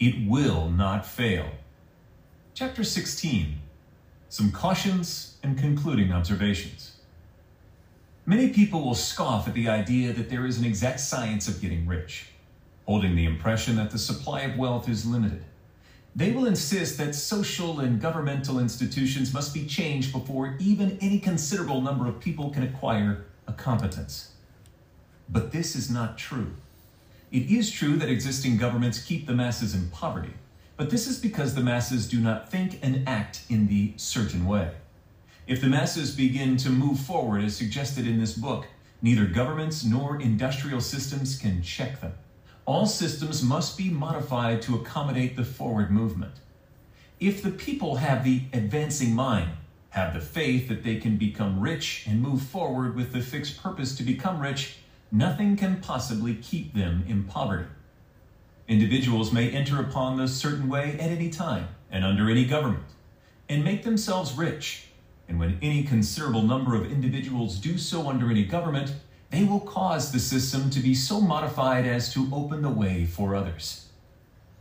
It 0.00 0.28
will 0.28 0.68
not 0.68 1.06
fail. 1.06 1.48
Chapter 2.52 2.82
16 2.82 3.60
Some 4.28 4.50
Cautions 4.50 5.38
and 5.44 5.56
Concluding 5.56 6.10
Observations. 6.10 6.96
Many 8.26 8.48
people 8.48 8.84
will 8.84 8.96
scoff 8.96 9.46
at 9.46 9.54
the 9.54 9.68
idea 9.68 10.12
that 10.14 10.30
there 10.30 10.44
is 10.44 10.58
an 10.58 10.64
exact 10.64 10.98
science 10.98 11.46
of 11.46 11.60
getting 11.60 11.86
rich, 11.86 12.26
holding 12.86 13.14
the 13.14 13.24
impression 13.24 13.76
that 13.76 13.92
the 13.92 13.98
supply 13.98 14.40
of 14.40 14.58
wealth 14.58 14.88
is 14.88 15.06
limited. 15.06 15.44
They 16.14 16.32
will 16.32 16.44
insist 16.44 16.98
that 16.98 17.14
social 17.14 17.80
and 17.80 18.00
governmental 18.00 18.58
institutions 18.58 19.32
must 19.32 19.54
be 19.54 19.66
changed 19.66 20.12
before 20.12 20.56
even 20.58 20.98
any 21.00 21.18
considerable 21.18 21.80
number 21.80 22.06
of 22.06 22.20
people 22.20 22.50
can 22.50 22.62
acquire 22.62 23.24
a 23.46 23.52
competence. 23.52 24.32
But 25.28 25.52
this 25.52 25.74
is 25.74 25.90
not 25.90 26.18
true. 26.18 26.52
It 27.30 27.50
is 27.50 27.70
true 27.70 27.96
that 27.96 28.10
existing 28.10 28.58
governments 28.58 29.02
keep 29.02 29.26
the 29.26 29.32
masses 29.32 29.74
in 29.74 29.88
poverty, 29.88 30.34
but 30.76 30.90
this 30.90 31.06
is 31.06 31.18
because 31.18 31.54
the 31.54 31.62
masses 31.62 32.06
do 32.06 32.20
not 32.20 32.50
think 32.50 32.78
and 32.82 33.08
act 33.08 33.44
in 33.48 33.68
the 33.68 33.94
certain 33.96 34.44
way. 34.44 34.72
If 35.46 35.62
the 35.62 35.68
masses 35.68 36.14
begin 36.14 36.58
to 36.58 36.68
move 36.68 37.00
forward 37.00 37.42
as 37.42 37.56
suggested 37.56 38.06
in 38.06 38.20
this 38.20 38.34
book, 38.34 38.66
neither 39.00 39.24
governments 39.24 39.82
nor 39.82 40.20
industrial 40.20 40.82
systems 40.82 41.38
can 41.38 41.62
check 41.62 42.02
them. 42.02 42.12
All 42.64 42.86
systems 42.86 43.42
must 43.42 43.76
be 43.76 43.90
modified 43.90 44.62
to 44.62 44.76
accommodate 44.76 45.36
the 45.36 45.44
forward 45.44 45.90
movement. 45.90 46.34
If 47.18 47.42
the 47.42 47.50
people 47.50 47.96
have 47.96 48.24
the 48.24 48.42
advancing 48.52 49.14
mind, 49.14 49.50
have 49.90 50.14
the 50.14 50.20
faith 50.20 50.68
that 50.68 50.84
they 50.84 50.96
can 50.96 51.16
become 51.16 51.60
rich 51.60 52.04
and 52.08 52.22
move 52.22 52.42
forward 52.42 52.94
with 52.94 53.12
the 53.12 53.20
fixed 53.20 53.62
purpose 53.62 53.96
to 53.96 54.02
become 54.02 54.40
rich, 54.40 54.76
nothing 55.10 55.56
can 55.56 55.80
possibly 55.80 56.34
keep 56.36 56.74
them 56.74 57.04
in 57.08 57.24
poverty. 57.24 57.68
Individuals 58.68 59.32
may 59.32 59.50
enter 59.50 59.80
upon 59.80 60.16
the 60.16 60.28
certain 60.28 60.68
way 60.68 60.94
at 60.94 61.10
any 61.10 61.28
time 61.28 61.68
and 61.90 62.04
under 62.04 62.30
any 62.30 62.44
government 62.44 62.84
and 63.48 63.64
make 63.64 63.82
themselves 63.82 64.32
rich 64.32 64.86
and 65.28 65.38
when 65.38 65.58
any 65.62 65.82
considerable 65.82 66.42
number 66.42 66.74
of 66.74 66.90
individuals 66.90 67.58
do 67.58 67.76
so 67.76 68.08
under 68.08 68.30
any 68.30 68.44
government, 68.44 68.94
they 69.32 69.44
will 69.44 69.60
cause 69.60 70.12
the 70.12 70.20
system 70.20 70.68
to 70.68 70.78
be 70.78 70.94
so 70.94 71.18
modified 71.18 71.86
as 71.86 72.12
to 72.12 72.28
open 72.32 72.60
the 72.60 72.68
way 72.68 73.06
for 73.06 73.34
others. 73.34 73.88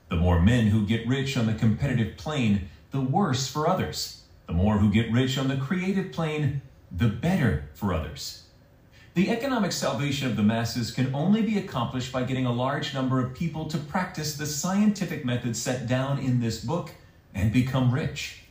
The 0.08 0.16
more 0.16 0.42
men 0.42 0.68
who 0.68 0.88
get 0.88 1.06
rich 1.06 1.36
on 1.36 1.46
the 1.46 1.54
competitive 1.54 2.16
plane, 2.16 2.70
the 2.92 3.02
worse 3.02 3.48
for 3.48 3.68
others. 3.68 4.24
The 4.48 4.54
more 4.54 4.78
who 4.78 4.90
get 4.90 5.12
rich 5.12 5.38
on 5.38 5.50
the 5.50 5.58
creative 5.58 6.14
plane, 6.14 6.62
the 6.90 7.10
better 7.10 7.70
for 7.74 7.94
others. 7.94 8.44
The 9.14 9.30
economic 9.30 9.74
salvation 9.74 10.30
of 10.30 10.38
the 10.38 10.44
masses 10.44 10.92
can 10.92 11.14
only 11.14 11.42
be 11.42 11.58
accomplished 11.58 12.14
by 12.14 12.24
getting 12.24 12.46
a 12.46 12.54
large 12.54 12.94
number 12.94 13.20
of 13.20 13.36
people 13.36 13.66
to 13.66 13.78
practice 13.78 14.36
the 14.36 14.46
scientific 14.46 15.26
methods 15.26 15.62
set 15.62 15.86
down 15.86 16.18
in 16.18 16.40
this 16.40 16.64
book 16.64 16.92
and 17.34 17.52
become 17.52 17.94
rich. 17.94 18.44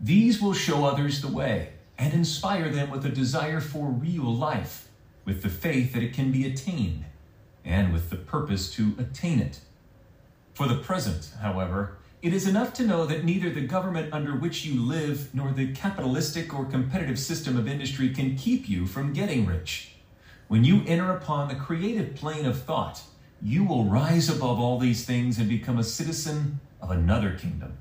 These 0.00 0.40
will 0.40 0.54
show 0.54 0.84
others 0.84 1.20
the 1.20 1.28
way 1.28 1.70
and 1.98 2.12
inspire 2.12 2.68
them 2.68 2.90
with 2.90 3.04
a 3.06 3.08
desire 3.08 3.60
for 3.60 3.88
real 3.88 4.32
life, 4.32 4.88
with 5.24 5.42
the 5.42 5.48
faith 5.48 5.92
that 5.92 6.02
it 6.02 6.12
can 6.12 6.30
be 6.30 6.46
attained, 6.46 7.04
and 7.64 7.92
with 7.92 8.10
the 8.10 8.16
purpose 8.16 8.72
to 8.74 8.94
attain 8.98 9.40
it. 9.40 9.60
For 10.52 10.68
the 10.68 10.76
present, 10.76 11.30
however, 11.40 11.98
it 12.22 12.32
is 12.32 12.46
enough 12.46 12.72
to 12.74 12.86
know 12.86 13.04
that 13.06 13.24
neither 13.24 13.50
the 13.50 13.66
government 13.66 14.12
under 14.12 14.34
which 14.34 14.64
you 14.64 14.80
live 14.80 15.34
nor 15.34 15.52
the 15.52 15.72
capitalistic 15.72 16.54
or 16.54 16.64
competitive 16.64 17.18
system 17.18 17.58
of 17.58 17.68
industry 17.68 18.10
can 18.10 18.36
keep 18.36 18.68
you 18.68 18.86
from 18.86 19.12
getting 19.12 19.44
rich. 19.44 19.96
When 20.48 20.64
you 20.64 20.82
enter 20.86 21.10
upon 21.10 21.48
the 21.48 21.54
creative 21.54 22.14
plane 22.14 22.46
of 22.46 22.62
thought, 22.62 23.02
you 23.42 23.64
will 23.64 23.84
rise 23.84 24.28
above 24.28 24.58
all 24.58 24.78
these 24.78 25.04
things 25.04 25.38
and 25.38 25.48
become 25.48 25.78
a 25.78 25.84
citizen 25.84 26.60
of 26.80 26.90
another 26.90 27.32
kingdom. 27.32 27.76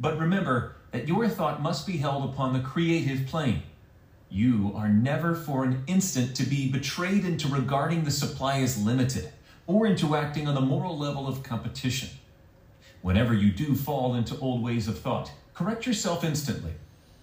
But 0.00 0.18
remember, 0.18 0.76
that 0.92 1.08
your 1.08 1.28
thought 1.28 1.62
must 1.62 1.86
be 1.86 1.96
held 1.96 2.30
upon 2.30 2.52
the 2.52 2.60
creative 2.60 3.26
plane. 3.26 3.62
You 4.32 4.72
are 4.74 4.88
never 4.88 5.34
for 5.34 5.62
an 5.62 5.84
instant 5.86 6.34
to 6.36 6.44
be 6.44 6.72
betrayed 6.72 7.26
into 7.26 7.48
regarding 7.48 8.04
the 8.04 8.10
supply 8.10 8.60
as 8.60 8.82
limited 8.82 9.30
or 9.66 9.86
into 9.86 10.16
acting 10.16 10.48
on 10.48 10.54
the 10.54 10.60
moral 10.62 10.96
level 10.96 11.28
of 11.28 11.42
competition. 11.42 12.08
Whenever 13.02 13.34
you 13.34 13.52
do 13.52 13.74
fall 13.74 14.14
into 14.14 14.38
old 14.38 14.62
ways 14.62 14.88
of 14.88 14.98
thought, 14.98 15.30
correct 15.52 15.86
yourself 15.86 16.24
instantly. 16.24 16.72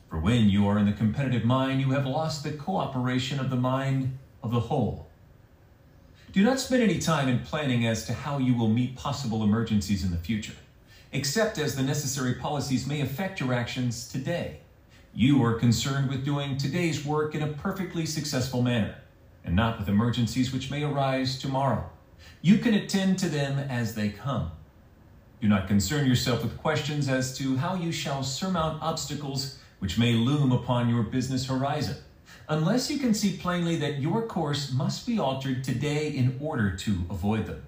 For 0.07 0.19
when 0.19 0.49
you 0.49 0.67
are 0.67 0.77
in 0.77 0.85
the 0.85 0.93
competitive 0.93 1.43
mind, 1.43 1.81
you 1.81 1.89
have 1.91 2.05
lost 2.05 2.43
the 2.43 2.51
cooperation 2.51 3.39
of 3.39 3.49
the 3.49 3.55
mind 3.55 4.15
of 4.43 4.51
the 4.51 4.59
whole. 4.59 5.07
Do 6.31 6.43
not 6.43 6.59
spend 6.59 6.83
any 6.83 6.99
time 6.99 7.27
in 7.27 7.39
planning 7.39 7.87
as 7.87 8.05
to 8.05 8.13
how 8.13 8.37
you 8.37 8.53
will 8.53 8.69
meet 8.69 8.95
possible 8.95 9.43
emergencies 9.43 10.03
in 10.03 10.11
the 10.11 10.17
future 10.17 10.53
except 11.11 11.57
as 11.57 11.75
the 11.75 11.83
necessary 11.83 12.35
policies 12.35 12.85
may 12.85 13.01
affect 13.01 13.39
your 13.39 13.53
actions 13.53 14.07
today. 14.07 14.59
You 15.13 15.43
are 15.43 15.53
concerned 15.53 16.09
with 16.09 16.23
doing 16.23 16.57
today's 16.57 17.03
work 17.03 17.33
in 17.33 17.41
a 17.41 17.47
perfectly 17.47 18.05
successful 18.05 18.61
manner, 18.61 18.95
and 19.43 19.55
not 19.55 19.79
with 19.79 19.89
emergencies 19.89 20.53
which 20.53 20.69
may 20.69 20.83
arise 20.83 21.39
tomorrow. 21.39 21.89
You 22.41 22.59
can 22.59 22.75
attend 22.75 23.17
to 23.19 23.29
them 23.29 23.57
as 23.57 23.95
they 23.95 24.09
come. 24.09 24.51
Do 25.41 25.47
not 25.47 25.67
concern 25.67 26.07
yourself 26.07 26.43
with 26.43 26.57
questions 26.57 27.09
as 27.09 27.35
to 27.37 27.57
how 27.57 27.75
you 27.75 27.91
shall 27.91 28.23
surmount 28.23 28.81
obstacles 28.83 29.57
which 29.79 29.97
may 29.97 30.13
loom 30.13 30.51
upon 30.51 30.89
your 30.89 31.03
business 31.03 31.47
horizon, 31.47 31.97
unless 32.47 32.91
you 32.91 32.99
can 32.99 33.13
see 33.13 33.35
plainly 33.35 33.77
that 33.77 33.99
your 33.99 34.27
course 34.27 34.71
must 34.71 35.07
be 35.07 35.17
altered 35.17 35.63
today 35.63 36.09
in 36.09 36.37
order 36.39 36.75
to 36.75 37.05
avoid 37.09 37.47
them. 37.47 37.63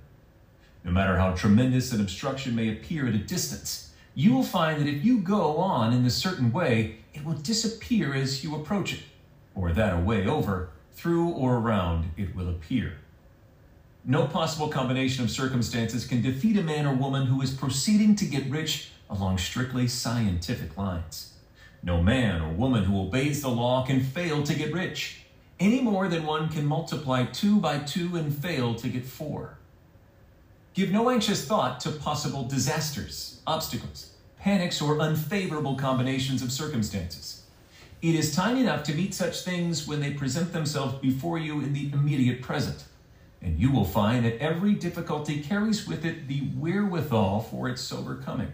No 0.84 0.92
matter 0.92 1.18
how 1.18 1.34
tremendous 1.34 1.92
an 1.92 2.02
obstruction 2.02 2.56
may 2.56 2.72
appear 2.72 3.08
at 3.08 3.16
a 3.16 3.20
distance, 3.20 3.91
you 4.14 4.34
will 4.34 4.44
find 4.44 4.82
that 4.82 4.88
if 4.88 5.04
you 5.04 5.20
go 5.20 5.58
on 5.58 5.94
in 5.94 6.06
a 6.06 6.10
certain 6.10 6.52
way, 6.52 6.98
it 7.14 7.24
will 7.24 7.34
disappear 7.34 8.14
as 8.14 8.44
you 8.44 8.56
approach 8.56 8.94
it. 8.94 9.00
or 9.54 9.74
that 9.74 9.94
a 9.94 10.00
way 10.00 10.26
over, 10.26 10.70
through 10.94 11.30
or 11.30 11.58
around 11.58 12.10
it 12.18 12.36
will 12.36 12.50
appear. 12.50 12.94
No 14.06 14.26
possible 14.28 14.70
combination 14.70 15.24
of 15.24 15.30
circumstances 15.30 16.06
can 16.08 16.22
defeat 16.22 16.58
a 16.58 16.64
man 16.64 16.88
or 16.88 16.96
woman 16.96 17.28
who 17.28 17.42
is 17.42 17.52
proceeding 17.52 18.16
to 18.16 18.26
get 18.26 18.50
rich 18.50 18.90
along 19.10 19.38
strictly 19.38 19.88
scientific 19.88 20.78
lines. 20.78 21.34
No 21.84 22.02
man 22.02 22.42
or 22.42 22.52
woman 22.54 22.86
who 22.86 23.00
obeys 23.02 23.42
the 23.42 23.50
law 23.50 23.86
can 23.86 24.02
fail 24.02 24.44
to 24.44 24.56
get 24.56 24.74
rich, 24.74 25.26
any 25.60 25.82
more 25.82 26.08
than 26.08 26.26
one 26.26 26.50
can 26.50 26.66
multiply 26.66 27.26
two 27.26 27.60
by 27.60 27.80
two 27.80 28.16
and 28.16 28.34
fail 28.36 28.74
to 28.76 28.88
get 28.88 29.06
four. 29.06 29.58
Give 30.74 30.92
no 30.92 31.10
anxious 31.10 31.46
thought 31.46 31.80
to 31.82 31.92
possible 31.92 32.44
disasters, 32.44 33.31
obstacles, 33.46 34.14
panics, 34.40 34.82
or 34.82 35.00
unfavorable 35.00 35.76
combinations 35.76 36.42
of 36.42 36.52
circumstances. 36.52 37.44
It 38.02 38.16
is 38.16 38.36
time 38.36 38.58
enough 38.58 38.84
to 38.84 38.96
meet 38.96 39.14
such 39.14 39.42
things 39.42 39.88
when 39.88 40.00
they 40.00 40.12
present 40.14 40.54
themselves 40.54 40.96
before 41.00 41.38
you 41.38 41.60
in 41.62 41.74
the 41.74 41.92
immediate 41.94 42.42
present, 42.42 42.86
and 43.42 43.60
you 43.60 43.72
will 43.72 43.86
find 43.86 44.26
that 44.26 44.40
every 44.40 44.74
difficulty 44.74 45.42
carries 45.42 45.88
with 45.88 46.04
it 46.06 46.28
the 46.28 46.42
wherewithal 46.58 47.42
for 47.42 47.70
its 47.70 47.92
overcoming. 47.92 48.54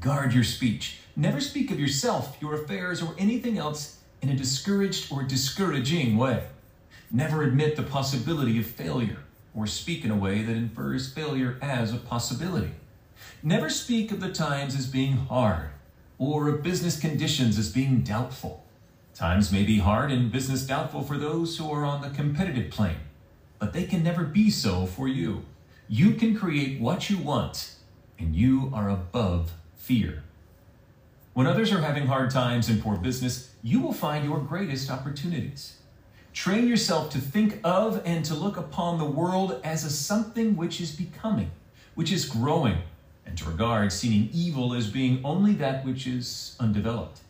Guard 0.00 0.34
your 0.34 0.44
speech. 0.44 0.98
Never 1.16 1.40
speak 1.40 1.70
of 1.70 1.80
yourself, 1.80 2.36
your 2.40 2.54
affairs, 2.54 3.02
or 3.02 3.14
anything 3.18 3.58
else 3.58 3.98
in 4.20 4.28
a 4.28 4.36
discouraged 4.36 5.12
or 5.12 5.22
discouraging 5.22 6.16
way. 6.16 6.44
Never 7.10 7.42
admit 7.42 7.76
the 7.76 7.82
possibility 7.82 8.58
of 8.58 8.66
failure 8.66 9.18
or 9.54 9.66
speak 9.66 10.04
in 10.04 10.10
a 10.10 10.16
way 10.16 10.42
that 10.42 10.56
infers 10.56 11.12
failure 11.12 11.58
as 11.60 11.92
a 11.92 11.98
possibility. 11.98 12.72
Never 13.44 13.68
speak 13.68 14.12
of 14.12 14.20
the 14.20 14.30
times 14.30 14.76
as 14.76 14.86
being 14.86 15.16
hard 15.16 15.70
or 16.16 16.48
of 16.48 16.62
business 16.62 16.96
conditions 16.96 17.58
as 17.58 17.72
being 17.72 18.02
doubtful. 18.02 18.64
Times 19.14 19.50
may 19.50 19.64
be 19.64 19.80
hard 19.80 20.12
and 20.12 20.30
business 20.30 20.64
doubtful 20.64 21.02
for 21.02 21.18
those 21.18 21.58
who 21.58 21.68
are 21.68 21.84
on 21.84 22.02
the 22.02 22.10
competitive 22.10 22.70
plane, 22.70 23.00
but 23.58 23.72
they 23.72 23.82
can 23.82 24.04
never 24.04 24.22
be 24.22 24.48
so 24.48 24.86
for 24.86 25.08
you. 25.08 25.44
You 25.88 26.14
can 26.14 26.36
create 26.36 26.80
what 26.80 27.10
you 27.10 27.18
want, 27.18 27.74
and 28.16 28.36
you 28.36 28.70
are 28.72 28.88
above 28.88 29.50
fear. 29.74 30.22
When 31.34 31.48
others 31.48 31.72
are 31.72 31.80
having 31.80 32.06
hard 32.06 32.30
times 32.30 32.68
and 32.68 32.80
poor 32.80 32.96
business, 32.96 33.50
you 33.60 33.80
will 33.80 33.92
find 33.92 34.24
your 34.24 34.38
greatest 34.38 34.88
opportunities. 34.88 35.78
Train 36.32 36.68
yourself 36.68 37.10
to 37.10 37.18
think 37.18 37.58
of 37.64 38.02
and 38.04 38.24
to 38.24 38.36
look 38.36 38.56
upon 38.56 38.98
the 38.98 39.04
world 39.04 39.60
as 39.64 39.84
a 39.84 39.90
something 39.90 40.54
which 40.54 40.80
is 40.80 40.94
becoming, 40.94 41.50
which 41.96 42.12
is 42.12 42.24
growing, 42.24 42.78
and 43.26 43.38
to 43.38 43.44
regard 43.44 43.92
seeming 43.92 44.28
evil 44.32 44.74
as 44.74 44.88
being 44.88 45.20
only 45.24 45.52
that 45.54 45.84
which 45.84 46.06
is 46.06 46.56
undeveloped. 46.58 47.20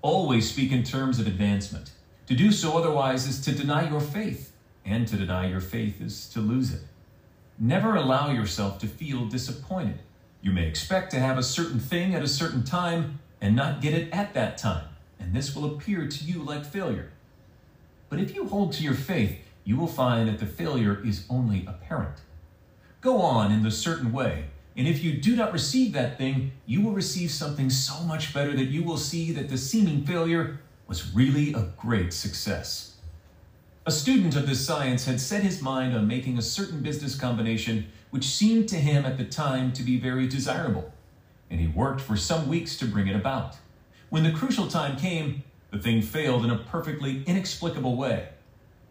Always 0.00 0.50
speak 0.50 0.72
in 0.72 0.82
terms 0.82 1.18
of 1.18 1.26
advancement. 1.26 1.90
To 2.26 2.34
do 2.34 2.50
so 2.50 2.78
otherwise 2.78 3.26
is 3.26 3.40
to 3.42 3.52
deny 3.52 3.88
your 3.88 4.00
faith, 4.00 4.52
and 4.84 5.06
to 5.08 5.16
deny 5.16 5.48
your 5.48 5.60
faith 5.60 6.00
is 6.00 6.28
to 6.30 6.40
lose 6.40 6.72
it. 6.72 6.82
Never 7.58 7.94
allow 7.94 8.30
yourself 8.30 8.78
to 8.80 8.86
feel 8.86 9.26
disappointed. 9.26 9.98
You 10.40 10.52
may 10.52 10.66
expect 10.66 11.10
to 11.12 11.20
have 11.20 11.38
a 11.38 11.42
certain 11.42 11.78
thing 11.78 12.14
at 12.14 12.22
a 12.22 12.28
certain 12.28 12.64
time 12.64 13.20
and 13.40 13.54
not 13.54 13.80
get 13.80 13.94
it 13.94 14.12
at 14.12 14.34
that 14.34 14.58
time, 14.58 14.86
and 15.20 15.34
this 15.34 15.54
will 15.54 15.64
appear 15.64 16.08
to 16.08 16.24
you 16.24 16.42
like 16.42 16.64
failure. 16.64 17.10
But 18.08 18.20
if 18.20 18.34
you 18.34 18.48
hold 18.48 18.72
to 18.74 18.82
your 18.82 18.94
faith, 18.94 19.38
you 19.64 19.76
will 19.76 19.86
find 19.86 20.28
that 20.28 20.38
the 20.38 20.46
failure 20.46 21.00
is 21.04 21.24
only 21.30 21.64
apparent. 21.66 22.18
Go 23.00 23.20
on 23.20 23.52
in 23.52 23.62
the 23.62 23.70
certain 23.70 24.12
way, 24.12 24.46
and 24.76 24.88
if 24.88 25.04
you 25.04 25.12
do 25.12 25.36
not 25.36 25.52
receive 25.52 25.92
that 25.92 26.16
thing, 26.16 26.52
you 26.66 26.80
will 26.80 26.92
receive 26.92 27.30
something 27.30 27.68
so 27.68 28.02
much 28.04 28.32
better 28.32 28.54
that 28.56 28.64
you 28.64 28.82
will 28.82 28.96
see 28.96 29.32
that 29.32 29.48
the 29.48 29.58
seeming 29.58 30.04
failure 30.04 30.60
was 30.86 31.14
really 31.14 31.52
a 31.52 31.68
great 31.76 32.12
success. 32.12 32.96
A 33.84 33.90
student 33.90 34.36
of 34.36 34.46
this 34.46 34.64
science 34.64 35.04
had 35.04 35.20
set 35.20 35.42
his 35.42 35.60
mind 35.60 35.94
on 35.94 36.06
making 36.06 36.38
a 36.38 36.42
certain 36.42 36.82
business 36.82 37.14
combination 37.14 37.86
which 38.10 38.24
seemed 38.24 38.68
to 38.68 38.76
him 38.76 39.04
at 39.04 39.18
the 39.18 39.24
time 39.24 39.72
to 39.72 39.82
be 39.82 39.98
very 39.98 40.28
desirable, 40.28 40.92
and 41.50 41.60
he 41.60 41.66
worked 41.66 42.00
for 42.00 42.16
some 42.16 42.48
weeks 42.48 42.76
to 42.76 42.86
bring 42.86 43.08
it 43.08 43.16
about. 43.16 43.56
When 44.08 44.22
the 44.22 44.32
crucial 44.32 44.68
time 44.68 44.96
came, 44.96 45.42
the 45.70 45.78
thing 45.78 46.02
failed 46.02 46.44
in 46.44 46.50
a 46.50 46.58
perfectly 46.58 47.24
inexplicable 47.26 47.96
way. 47.96 48.28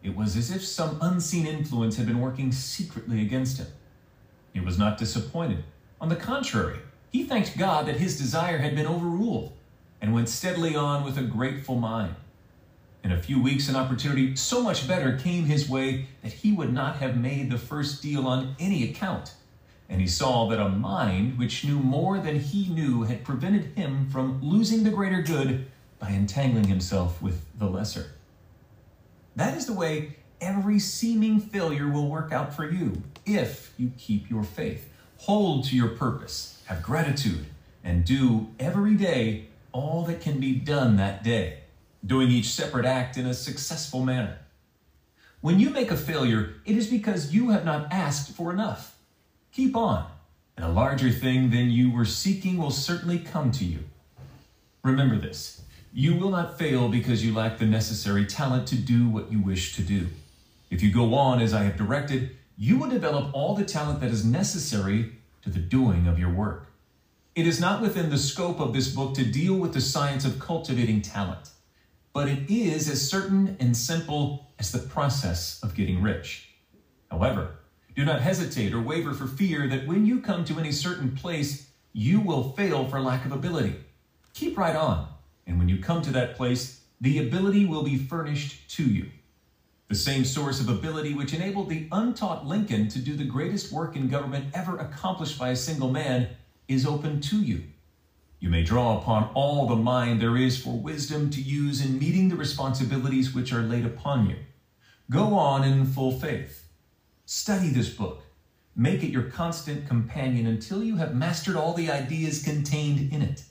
It 0.03 0.15
was 0.15 0.35
as 0.35 0.49
if 0.49 0.65
some 0.65 0.97
unseen 1.01 1.45
influence 1.45 1.95
had 1.97 2.07
been 2.07 2.19
working 2.19 2.51
secretly 2.51 3.21
against 3.21 3.59
him. 3.59 3.67
He 4.53 4.59
was 4.59 4.77
not 4.77 4.97
disappointed. 4.97 5.63
On 5.99 6.09
the 6.09 6.15
contrary, 6.15 6.79
he 7.11 7.23
thanked 7.23 7.57
God 7.57 7.85
that 7.85 7.97
his 7.97 8.17
desire 8.17 8.57
had 8.57 8.75
been 8.75 8.87
overruled 8.87 9.53
and 10.01 10.13
went 10.13 10.29
steadily 10.29 10.75
on 10.75 11.03
with 11.03 11.17
a 11.17 11.23
grateful 11.23 11.75
mind. 11.75 12.15
In 13.03 13.11
a 13.11 13.21
few 13.21 13.41
weeks, 13.41 13.67
an 13.67 13.75
opportunity 13.75 14.35
so 14.35 14.61
much 14.61 14.87
better 14.87 15.17
came 15.17 15.45
his 15.45 15.69
way 15.69 16.07
that 16.21 16.33
he 16.33 16.51
would 16.51 16.73
not 16.73 16.97
have 16.97 17.17
made 17.17 17.49
the 17.49 17.57
first 17.57 18.01
deal 18.01 18.27
on 18.27 18.55
any 18.59 18.89
account. 18.89 19.33
And 19.89 19.99
he 19.99 20.07
saw 20.07 20.47
that 20.47 20.59
a 20.59 20.69
mind 20.69 21.37
which 21.37 21.65
knew 21.65 21.79
more 21.79 22.19
than 22.19 22.39
he 22.39 22.69
knew 22.69 23.03
had 23.03 23.25
prevented 23.25 23.75
him 23.75 24.09
from 24.09 24.41
losing 24.41 24.83
the 24.83 24.89
greater 24.89 25.21
good 25.21 25.67
by 25.99 26.09
entangling 26.11 26.65
himself 26.65 27.21
with 27.21 27.45
the 27.57 27.67
lesser. 27.67 28.11
That 29.35 29.55
is 29.57 29.65
the 29.65 29.73
way 29.73 30.17
every 30.41 30.79
seeming 30.79 31.39
failure 31.39 31.87
will 31.87 32.09
work 32.09 32.33
out 32.33 32.53
for 32.53 32.69
you 32.69 33.03
if 33.25 33.73
you 33.77 33.91
keep 33.97 34.29
your 34.29 34.43
faith. 34.43 34.91
Hold 35.19 35.65
to 35.65 35.75
your 35.75 35.89
purpose, 35.89 36.61
have 36.65 36.81
gratitude, 36.81 37.45
and 37.83 38.03
do 38.03 38.47
every 38.59 38.95
day 38.95 39.47
all 39.71 40.03
that 40.05 40.19
can 40.19 40.39
be 40.39 40.55
done 40.55 40.97
that 40.97 41.23
day 41.23 41.59
doing 42.05 42.29
each 42.29 42.49
separate 42.49 42.85
act 42.85 43.15
in 43.15 43.27
a 43.27 43.33
successful 43.33 44.03
manner. 44.03 44.39
When 45.39 45.59
you 45.59 45.69
make 45.69 45.91
a 45.91 45.97
failure, 45.97 46.55
it 46.65 46.75
is 46.75 46.87
because 46.87 47.33
you 47.33 47.49
have 47.49 47.63
not 47.63 47.91
asked 47.91 48.31
for 48.31 48.51
enough. 48.51 48.97
Keep 49.51 49.75
on, 49.75 50.09
and 50.57 50.65
a 50.65 50.69
larger 50.69 51.11
thing 51.11 51.51
than 51.51 51.69
you 51.69 51.91
were 51.91 52.05
seeking 52.05 52.57
will 52.57 52.71
certainly 52.71 53.19
come 53.19 53.51
to 53.51 53.65
you. 53.65 53.79
Remember 54.83 55.17
this 55.17 55.61
you 55.93 56.15
will 56.15 56.29
not 56.29 56.57
fail 56.57 56.87
because 56.87 57.25
you 57.25 57.33
lack 57.33 57.57
the 57.57 57.65
necessary 57.65 58.25
talent 58.25 58.65
to 58.65 58.75
do 58.75 59.09
what 59.09 59.29
you 59.29 59.41
wish 59.41 59.75
to 59.75 59.81
do. 59.81 60.07
If 60.71 60.81
you 60.81 60.91
go 60.91 61.13
on 61.13 61.39
as 61.39 61.53
I 61.53 61.63
have 61.63 61.77
directed, 61.77 62.35
you 62.57 62.79
will 62.79 62.89
develop 62.89 63.29
all 63.33 63.53
the 63.53 63.63
talent 63.63 63.99
that 63.99 64.09
is 64.09 64.25
necessary 64.25 65.11
to 65.43 65.51
the 65.51 65.59
doing 65.59 66.07
of 66.07 66.17
your 66.17 66.33
work. 66.33 66.73
It 67.35 67.45
is 67.45 67.61
not 67.61 67.81
within 67.81 68.09
the 68.09 68.17
scope 68.17 68.59
of 68.59 68.73
this 68.73 68.89
book 68.89 69.13
to 69.13 69.23
deal 69.23 69.55
with 69.55 69.73
the 69.73 69.81
science 69.81 70.25
of 70.25 70.39
cultivating 70.39 71.03
talent 71.03 71.51
but 72.13 72.27
it 72.27 72.49
is 72.49 72.89
as 72.89 73.09
certain 73.09 73.55
and 73.59 73.75
simple 73.75 74.51
as 74.59 74.71
the 74.71 74.79
process 74.79 75.61
of 75.63 75.75
getting 75.75 76.01
rich. 76.01 76.49
However, 77.09 77.59
do 77.95 78.05
not 78.05 78.21
hesitate 78.21 78.73
or 78.73 78.81
waver 78.81 79.13
for 79.13 79.27
fear 79.27 79.67
that 79.67 79.87
when 79.87 80.05
you 80.05 80.21
come 80.21 80.45
to 80.45 80.59
any 80.59 80.71
certain 80.71 81.15
place, 81.15 81.69
you 81.93 82.19
will 82.19 82.51
fail 82.51 82.87
for 82.87 83.01
lack 83.01 83.25
of 83.25 83.31
ability. 83.31 83.75
Keep 84.33 84.57
right 84.57 84.75
on, 84.75 85.07
and 85.45 85.57
when 85.57 85.69
you 85.69 85.79
come 85.79 86.01
to 86.01 86.11
that 86.11 86.35
place, 86.35 86.81
the 87.01 87.19
ability 87.19 87.65
will 87.65 87.83
be 87.83 87.97
furnished 87.97 88.69
to 88.75 88.83
you. 88.83 89.09
The 89.91 89.97
same 89.97 90.23
source 90.23 90.61
of 90.61 90.69
ability 90.69 91.15
which 91.15 91.33
enabled 91.33 91.67
the 91.67 91.89
untaught 91.91 92.47
Lincoln 92.47 92.87
to 92.87 92.99
do 92.99 93.13
the 93.13 93.25
greatest 93.25 93.73
work 93.73 93.97
in 93.97 94.07
government 94.07 94.45
ever 94.53 94.77
accomplished 94.77 95.37
by 95.37 95.49
a 95.49 95.55
single 95.57 95.91
man 95.91 96.29
is 96.69 96.85
open 96.85 97.19
to 97.19 97.41
you. 97.41 97.65
You 98.39 98.49
may 98.49 98.63
draw 98.63 98.97
upon 98.97 99.31
all 99.33 99.67
the 99.67 99.75
mind 99.75 100.21
there 100.21 100.37
is 100.37 100.63
for 100.63 100.79
wisdom 100.79 101.29
to 101.31 101.41
use 101.41 101.85
in 101.85 101.99
meeting 101.99 102.29
the 102.29 102.37
responsibilities 102.37 103.35
which 103.35 103.51
are 103.51 103.63
laid 103.63 103.85
upon 103.85 104.29
you. 104.29 104.37
Go 105.09 105.33
on 105.33 105.65
in 105.65 105.85
full 105.85 106.17
faith. 106.17 106.69
Study 107.25 107.67
this 107.67 107.89
book. 107.89 108.23
Make 108.77 109.03
it 109.03 109.11
your 109.11 109.23
constant 109.23 109.89
companion 109.89 110.47
until 110.47 110.81
you 110.81 110.95
have 110.95 111.15
mastered 111.15 111.57
all 111.57 111.73
the 111.73 111.91
ideas 111.91 112.41
contained 112.41 113.11
in 113.11 113.21
it. 113.21 113.43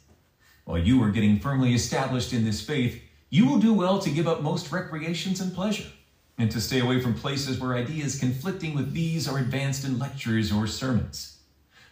While 0.64 0.78
you 0.78 1.02
are 1.02 1.10
getting 1.10 1.38
firmly 1.38 1.74
established 1.74 2.32
in 2.32 2.46
this 2.46 2.62
faith, 2.62 2.98
you 3.28 3.46
will 3.46 3.58
do 3.58 3.74
well 3.74 3.98
to 3.98 4.08
give 4.08 4.26
up 4.26 4.40
most 4.40 4.72
recreations 4.72 5.42
and 5.42 5.54
pleasure, 5.54 5.84
and 6.40 6.50
to 6.50 6.60
stay 6.60 6.80
away 6.80 7.00
from 7.00 7.12
places 7.12 7.60
where 7.60 7.74
ideas 7.74 8.18
conflicting 8.18 8.74
with 8.74 8.92
these 8.94 9.28
are 9.28 9.38
advanced 9.38 9.84
in 9.84 9.98
lectures 9.98 10.50
or 10.50 10.66
sermons. 10.66 11.36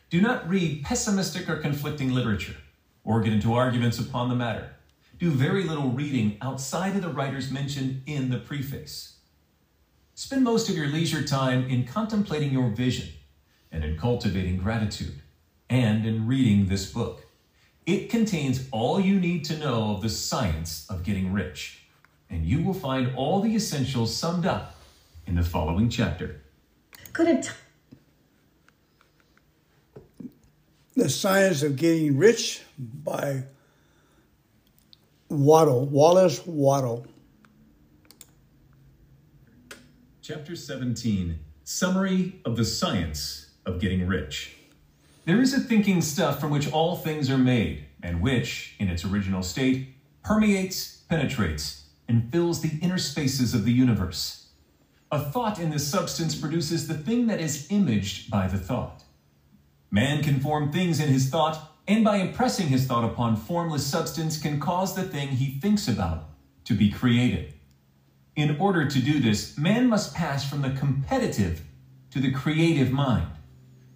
Do 0.09 0.23
not 0.23 0.49
read 0.49 0.85
pessimistic 0.85 1.51
or 1.51 1.57
conflicting 1.57 2.15
literature 2.15 2.57
or 3.05 3.21
get 3.21 3.35
into 3.35 3.53
arguments 3.53 3.99
upon 3.99 4.31
the 4.31 4.35
matter. 4.35 4.71
Do 5.19 5.31
very 5.31 5.65
little 5.65 5.91
reading 5.91 6.39
outside 6.41 6.97
of 6.97 7.03
the 7.03 7.11
writers 7.11 7.51
mentioned 7.51 8.03
in 8.07 8.31
the 8.31 8.39
preface. 8.39 9.17
Spend 10.15 10.45
most 10.45 10.71
of 10.71 10.77
your 10.77 10.89
leisure 10.89 11.23
time 11.23 11.69
in 11.69 11.85
contemplating 11.85 12.51
your 12.51 12.71
vision 12.71 13.09
and 13.71 13.85
in 13.85 13.99
cultivating 13.99 14.57
gratitude 14.57 15.21
and 15.69 16.07
in 16.07 16.27
reading 16.27 16.67
this 16.67 16.91
book. 16.91 17.27
It 17.85 18.09
contains 18.09 18.67
all 18.71 18.99
you 18.99 19.21
need 19.21 19.45
to 19.47 19.59
know 19.59 19.95
of 19.95 20.03
the 20.03 20.09
science 20.09 20.87
of 20.89 21.03
getting 21.03 21.33
rich, 21.33 21.78
and 22.31 22.45
you 22.45 22.63
will 22.63 22.75
find 22.75 23.15
all 23.17 23.41
the 23.41 23.55
essentials 23.55 24.15
summed 24.15 24.47
up 24.47 24.77
in 25.27 25.35
the 25.35 25.43
following 25.43 25.89
chapter. 25.89 26.41
Could 27.13 27.29
a 27.29 27.43
t- 27.43 27.49
The 30.95 31.09
Science 31.09 31.63
of 31.63 31.77
Getting 31.77 32.17
Rich 32.19 32.63
by 32.79 33.45
Waddle, 35.29 35.87
Wallace 35.87 36.45
Waddle. 36.47 37.07
Chapter 40.23 40.57
17 40.57 41.39
Summary 41.65 42.41
of 42.45 42.57
the 42.57 42.65
Science 42.65 43.51
of 43.67 43.79
Getting 43.79 44.07
Rich. 44.07 44.57
There 45.27 45.41
is 45.41 45.53
a 45.53 45.61
thinking 45.61 46.01
stuff 46.01 46.41
from 46.41 46.51
which 46.51 46.73
all 46.73 46.97
things 46.97 47.29
are 47.29 47.37
made, 47.39 47.85
and 48.03 48.23
which, 48.23 48.75
in 48.79 48.89
its 48.89 49.05
original 49.05 49.43
state, 49.43 49.95
permeates, 50.25 51.03
penetrates, 51.11 51.88
and 52.09 52.33
fills 52.33 52.63
the 52.63 52.79
inner 52.81 52.99
spaces 52.99 53.55
of 53.55 53.65
the 53.65 53.73
universe. 53.73 54.49
A 55.13 55.21
thought 55.21 55.59
in 55.59 55.71
this 55.71 55.87
substance 55.87 56.35
produces 56.35 56.89
the 56.89 56.95
thing 56.95 57.27
that 57.29 57.41
is 57.41 57.67
imaged 57.71 58.31
by 58.31 58.49
the 58.49 58.59
thought. 58.59 59.05
Man 59.91 60.23
can 60.23 60.41
form 60.41 60.73
things 60.73 61.01
in 61.01 61.09
his 61.09 61.29
thought, 61.29 61.77
and 61.87 62.05
by 62.05 62.17
impressing 62.17 62.69
his 62.69 62.87
thought 62.87 63.05
upon 63.05 63.37
formless 63.37 63.87
substance, 63.87 64.41
can 64.41 64.61
cause 64.61 64.95
the 64.95 65.03
thing 65.03 65.29
he 65.29 65.59
thinks 65.61 65.89
about 65.89 66.29
to 66.65 66.75
be 66.75 66.91
created. 66.91 67.55
In 68.37 68.59
order 68.61 68.87
to 68.87 69.01
do 69.01 69.19
this, 69.19 69.57
man 69.57 69.89
must 69.89 70.15
pass 70.15 70.49
from 70.49 70.63
the 70.63 70.71
competitive 70.71 71.63
to 72.11 72.21
the 72.21 72.31
creative 72.31 72.91
mind. 72.91 73.27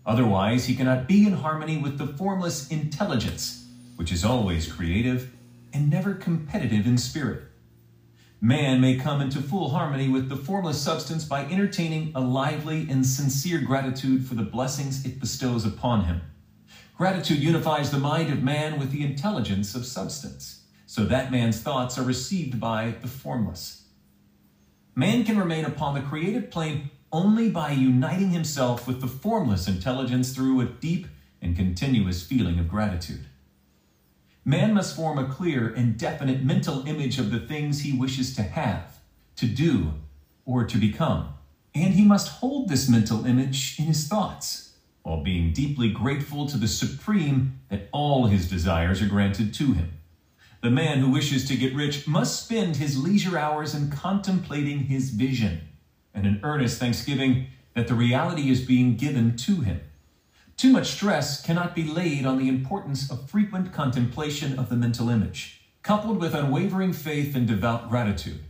Otherwise, 0.04 0.64
he 0.64 0.74
cannot 0.74 1.06
be 1.06 1.26
in 1.26 1.34
harmony 1.34 1.76
with 1.76 1.98
the 1.98 2.06
formless 2.06 2.68
intelligence, 2.68 3.68
which 3.96 4.10
is 4.10 4.24
always 4.24 4.72
creative 4.72 5.32
and 5.72 5.90
never 5.90 6.14
competitive 6.14 6.86
in 6.86 6.98
spirit. 6.98 7.42
Man 8.44 8.80
may 8.80 8.96
come 8.96 9.20
into 9.20 9.40
full 9.40 9.68
harmony 9.70 10.08
with 10.08 10.28
the 10.28 10.34
formless 10.34 10.82
substance 10.82 11.24
by 11.24 11.44
entertaining 11.44 12.10
a 12.12 12.20
lively 12.20 12.88
and 12.90 13.06
sincere 13.06 13.60
gratitude 13.60 14.26
for 14.26 14.34
the 14.34 14.42
blessings 14.42 15.06
it 15.06 15.20
bestows 15.20 15.64
upon 15.64 16.06
him. 16.06 16.22
Gratitude 16.98 17.38
unifies 17.38 17.92
the 17.92 18.00
mind 18.00 18.32
of 18.32 18.42
man 18.42 18.80
with 18.80 18.90
the 18.90 19.04
intelligence 19.04 19.76
of 19.76 19.86
substance, 19.86 20.64
so 20.86 21.04
that 21.04 21.30
man's 21.30 21.60
thoughts 21.60 21.96
are 21.96 22.02
received 22.02 22.58
by 22.58 22.96
the 23.00 23.06
formless. 23.06 23.84
Man 24.96 25.22
can 25.22 25.38
remain 25.38 25.64
upon 25.64 25.94
the 25.94 26.00
creative 26.00 26.50
plane 26.50 26.90
only 27.12 27.48
by 27.48 27.70
uniting 27.70 28.30
himself 28.30 28.88
with 28.88 29.00
the 29.00 29.06
formless 29.06 29.68
intelligence 29.68 30.34
through 30.34 30.60
a 30.60 30.64
deep 30.64 31.06
and 31.40 31.54
continuous 31.54 32.26
feeling 32.26 32.58
of 32.58 32.68
gratitude. 32.68 33.24
Man 34.44 34.74
must 34.74 34.96
form 34.96 35.18
a 35.18 35.28
clear 35.28 35.72
and 35.72 35.96
definite 35.96 36.42
mental 36.42 36.86
image 36.88 37.18
of 37.18 37.30
the 37.30 37.38
things 37.38 37.80
he 37.80 37.96
wishes 37.96 38.34
to 38.34 38.42
have, 38.42 38.98
to 39.36 39.46
do, 39.46 39.92
or 40.44 40.64
to 40.64 40.78
become. 40.78 41.34
And 41.74 41.94
he 41.94 42.04
must 42.04 42.28
hold 42.28 42.68
this 42.68 42.88
mental 42.88 43.24
image 43.24 43.78
in 43.78 43.84
his 43.84 44.08
thoughts, 44.08 44.74
while 45.02 45.22
being 45.22 45.52
deeply 45.52 45.90
grateful 45.90 46.46
to 46.48 46.56
the 46.56 46.66
Supreme 46.66 47.60
that 47.68 47.88
all 47.92 48.26
his 48.26 48.50
desires 48.50 49.00
are 49.00 49.06
granted 49.06 49.54
to 49.54 49.74
him. 49.74 49.92
The 50.60 50.70
man 50.70 50.98
who 50.98 51.10
wishes 51.10 51.46
to 51.48 51.56
get 51.56 51.74
rich 51.74 52.08
must 52.08 52.44
spend 52.44 52.76
his 52.76 53.00
leisure 53.00 53.38
hours 53.38 53.74
in 53.74 53.90
contemplating 53.90 54.80
his 54.80 55.10
vision 55.10 55.60
and 56.12 56.26
an 56.26 56.40
earnest 56.42 56.78
thanksgiving 56.78 57.46
that 57.74 57.86
the 57.86 57.94
reality 57.94 58.50
is 58.50 58.60
being 58.60 58.96
given 58.96 59.36
to 59.36 59.60
him. 59.60 59.80
Too 60.56 60.70
much 60.70 60.92
stress 60.92 61.42
cannot 61.44 61.74
be 61.74 61.84
laid 61.84 62.24
on 62.24 62.38
the 62.38 62.48
importance 62.48 63.10
of 63.10 63.28
frequent 63.28 63.72
contemplation 63.72 64.58
of 64.58 64.68
the 64.68 64.76
mental 64.76 65.08
image, 65.08 65.62
coupled 65.82 66.20
with 66.20 66.34
unwavering 66.34 66.92
faith 66.92 67.34
and 67.34 67.46
devout 67.46 67.88
gratitude. 67.88 68.40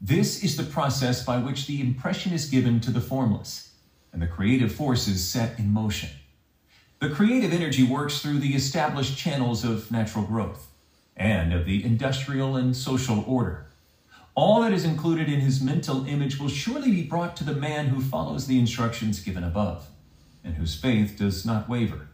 This 0.00 0.44
is 0.44 0.56
the 0.56 0.64
process 0.64 1.24
by 1.24 1.38
which 1.38 1.66
the 1.66 1.80
impression 1.80 2.32
is 2.32 2.50
given 2.50 2.80
to 2.80 2.90
the 2.90 3.00
formless, 3.00 3.72
and 4.12 4.20
the 4.20 4.26
creative 4.26 4.72
force 4.72 5.08
is 5.08 5.26
set 5.26 5.58
in 5.58 5.72
motion. 5.72 6.10
The 7.00 7.10
creative 7.10 7.52
energy 7.52 7.82
works 7.82 8.20
through 8.20 8.40
the 8.40 8.54
established 8.54 9.16
channels 9.16 9.64
of 9.64 9.90
natural 9.90 10.24
growth 10.24 10.68
and 11.16 11.52
of 11.52 11.64
the 11.64 11.84
industrial 11.84 12.56
and 12.56 12.76
social 12.76 13.24
order. 13.26 13.66
All 14.34 14.60
that 14.62 14.72
is 14.72 14.84
included 14.84 15.28
in 15.28 15.40
his 15.40 15.60
mental 15.60 16.06
image 16.06 16.38
will 16.38 16.48
surely 16.48 16.90
be 16.90 17.02
brought 17.02 17.36
to 17.36 17.44
the 17.44 17.54
man 17.54 17.88
who 17.88 18.00
follows 18.00 18.46
the 18.46 18.58
instructions 18.58 19.20
given 19.20 19.42
above 19.42 19.88
and 20.42 20.54
whose 20.54 20.74
faith 20.74 21.16
does 21.18 21.44
not 21.44 21.68
waver. 21.68 22.08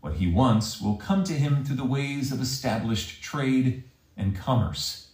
What 0.00 0.14
he 0.14 0.30
wants 0.30 0.80
will 0.80 0.96
come 0.96 1.24
to 1.24 1.32
him 1.32 1.64
through 1.64 1.76
the 1.76 1.84
ways 1.84 2.30
of 2.30 2.40
established 2.40 3.22
trade 3.22 3.84
and 4.16 4.36
commerce. 4.36 5.10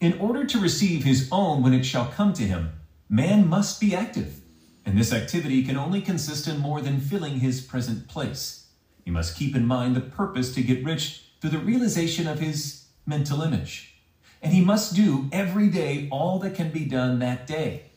In 0.00 0.18
order 0.18 0.44
to 0.44 0.60
receive 0.60 1.04
his 1.04 1.28
own 1.30 1.62
when 1.62 1.72
it 1.72 1.84
shall 1.84 2.06
come 2.06 2.32
to 2.34 2.42
him, 2.42 2.72
man 3.08 3.48
must 3.48 3.80
be 3.80 3.94
active, 3.94 4.40
and 4.84 4.96
this 4.96 5.12
activity 5.12 5.64
can 5.64 5.76
only 5.76 6.00
consist 6.00 6.48
in 6.48 6.58
more 6.58 6.80
than 6.80 7.00
filling 7.00 7.40
his 7.40 7.60
present 7.60 8.08
place. 8.08 8.66
He 9.04 9.10
must 9.10 9.36
keep 9.36 9.54
in 9.54 9.66
mind 9.66 9.96
the 9.96 10.00
purpose 10.00 10.54
to 10.54 10.62
get 10.62 10.84
rich 10.84 11.24
through 11.40 11.50
the 11.50 11.58
realization 11.58 12.26
of 12.26 12.38
his 12.38 12.86
mental 13.06 13.42
image. 13.42 13.94
And 14.40 14.52
he 14.52 14.64
must 14.64 14.94
do 14.94 15.28
every 15.32 15.68
day 15.68 16.08
all 16.10 16.38
that 16.40 16.54
can 16.54 16.70
be 16.70 16.84
done 16.84 17.18
that 17.18 17.46
day, 17.46 17.90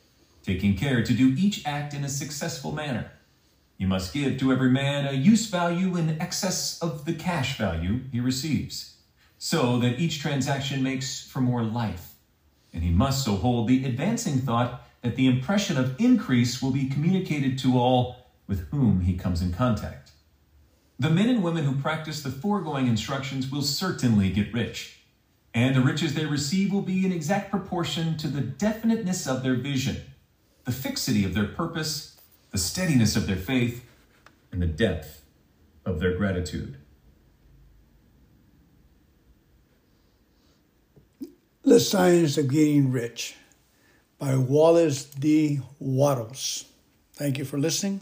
taking 0.43 0.75
care 0.75 1.03
to 1.03 1.13
do 1.13 1.35
each 1.37 1.65
act 1.65 1.93
in 1.93 2.03
a 2.03 2.09
successful 2.09 2.71
manner. 2.71 3.11
He 3.77 3.85
must 3.85 4.13
give 4.13 4.39
to 4.39 4.51
every 4.51 4.69
man 4.69 5.05
a 5.05 5.11
use 5.11 5.47
value 5.47 5.97
in 5.97 6.21
excess 6.21 6.79
of 6.81 7.05
the 7.05 7.13
cash 7.13 7.57
value 7.57 8.01
he 8.11 8.19
receives, 8.19 8.97
so 9.37 9.79
that 9.79 9.99
each 9.99 10.19
transaction 10.19 10.81
makes 10.81 11.25
for 11.25 11.41
more 11.41 11.63
life. 11.63 12.15
And 12.73 12.83
he 12.83 12.91
must 12.91 13.25
so 13.25 13.35
hold 13.35 13.67
the 13.67 13.85
advancing 13.85 14.39
thought 14.39 14.85
that 15.01 15.15
the 15.15 15.27
impression 15.27 15.77
of 15.77 15.99
increase 15.99 16.61
will 16.61 16.71
be 16.71 16.89
communicated 16.89 17.59
to 17.59 17.77
all 17.77 18.17
with 18.47 18.69
whom 18.69 19.01
he 19.01 19.17
comes 19.17 19.41
in 19.41 19.53
contact. 19.53 20.11
The 20.97 21.09
men 21.09 21.29
and 21.29 21.43
women 21.43 21.65
who 21.65 21.81
practice 21.81 22.23
the 22.23 22.31
foregoing 22.31 22.87
instructions 22.87 23.51
will 23.51 23.61
certainly 23.61 24.29
get 24.29 24.53
rich, 24.53 25.01
and 25.53 25.75
the 25.75 25.81
riches 25.81 26.13
they 26.13 26.25
receive 26.25 26.71
will 26.71 26.81
be 26.81 27.05
in 27.05 27.11
exact 27.11 27.51
proportion 27.51 28.17
to 28.17 28.27
the 28.27 28.41
definiteness 28.41 29.27
of 29.27 29.43
their 29.43 29.55
vision, 29.55 29.97
the 30.63 30.71
fixity 30.71 31.25
of 31.25 31.33
their 31.33 31.47
purpose, 31.47 32.14
the 32.55 32.59
steadiness 32.59 33.17
of 33.17 33.27
their 33.27 33.35
faith, 33.35 33.83
and 34.49 34.61
the 34.61 34.65
depth 34.65 35.25
of 35.85 35.99
their 35.99 36.15
gratitude. 36.15 36.77
The 41.65 41.81
Science 41.81 42.37
of 42.37 42.47
Getting 42.47 42.93
Rich 42.93 43.35
by 44.17 44.37
Wallace 44.37 45.03
D. 45.03 45.59
Wattles. 45.79 46.63
Thank 47.11 47.37
you 47.37 47.43
for 47.43 47.59
listening. 47.59 47.99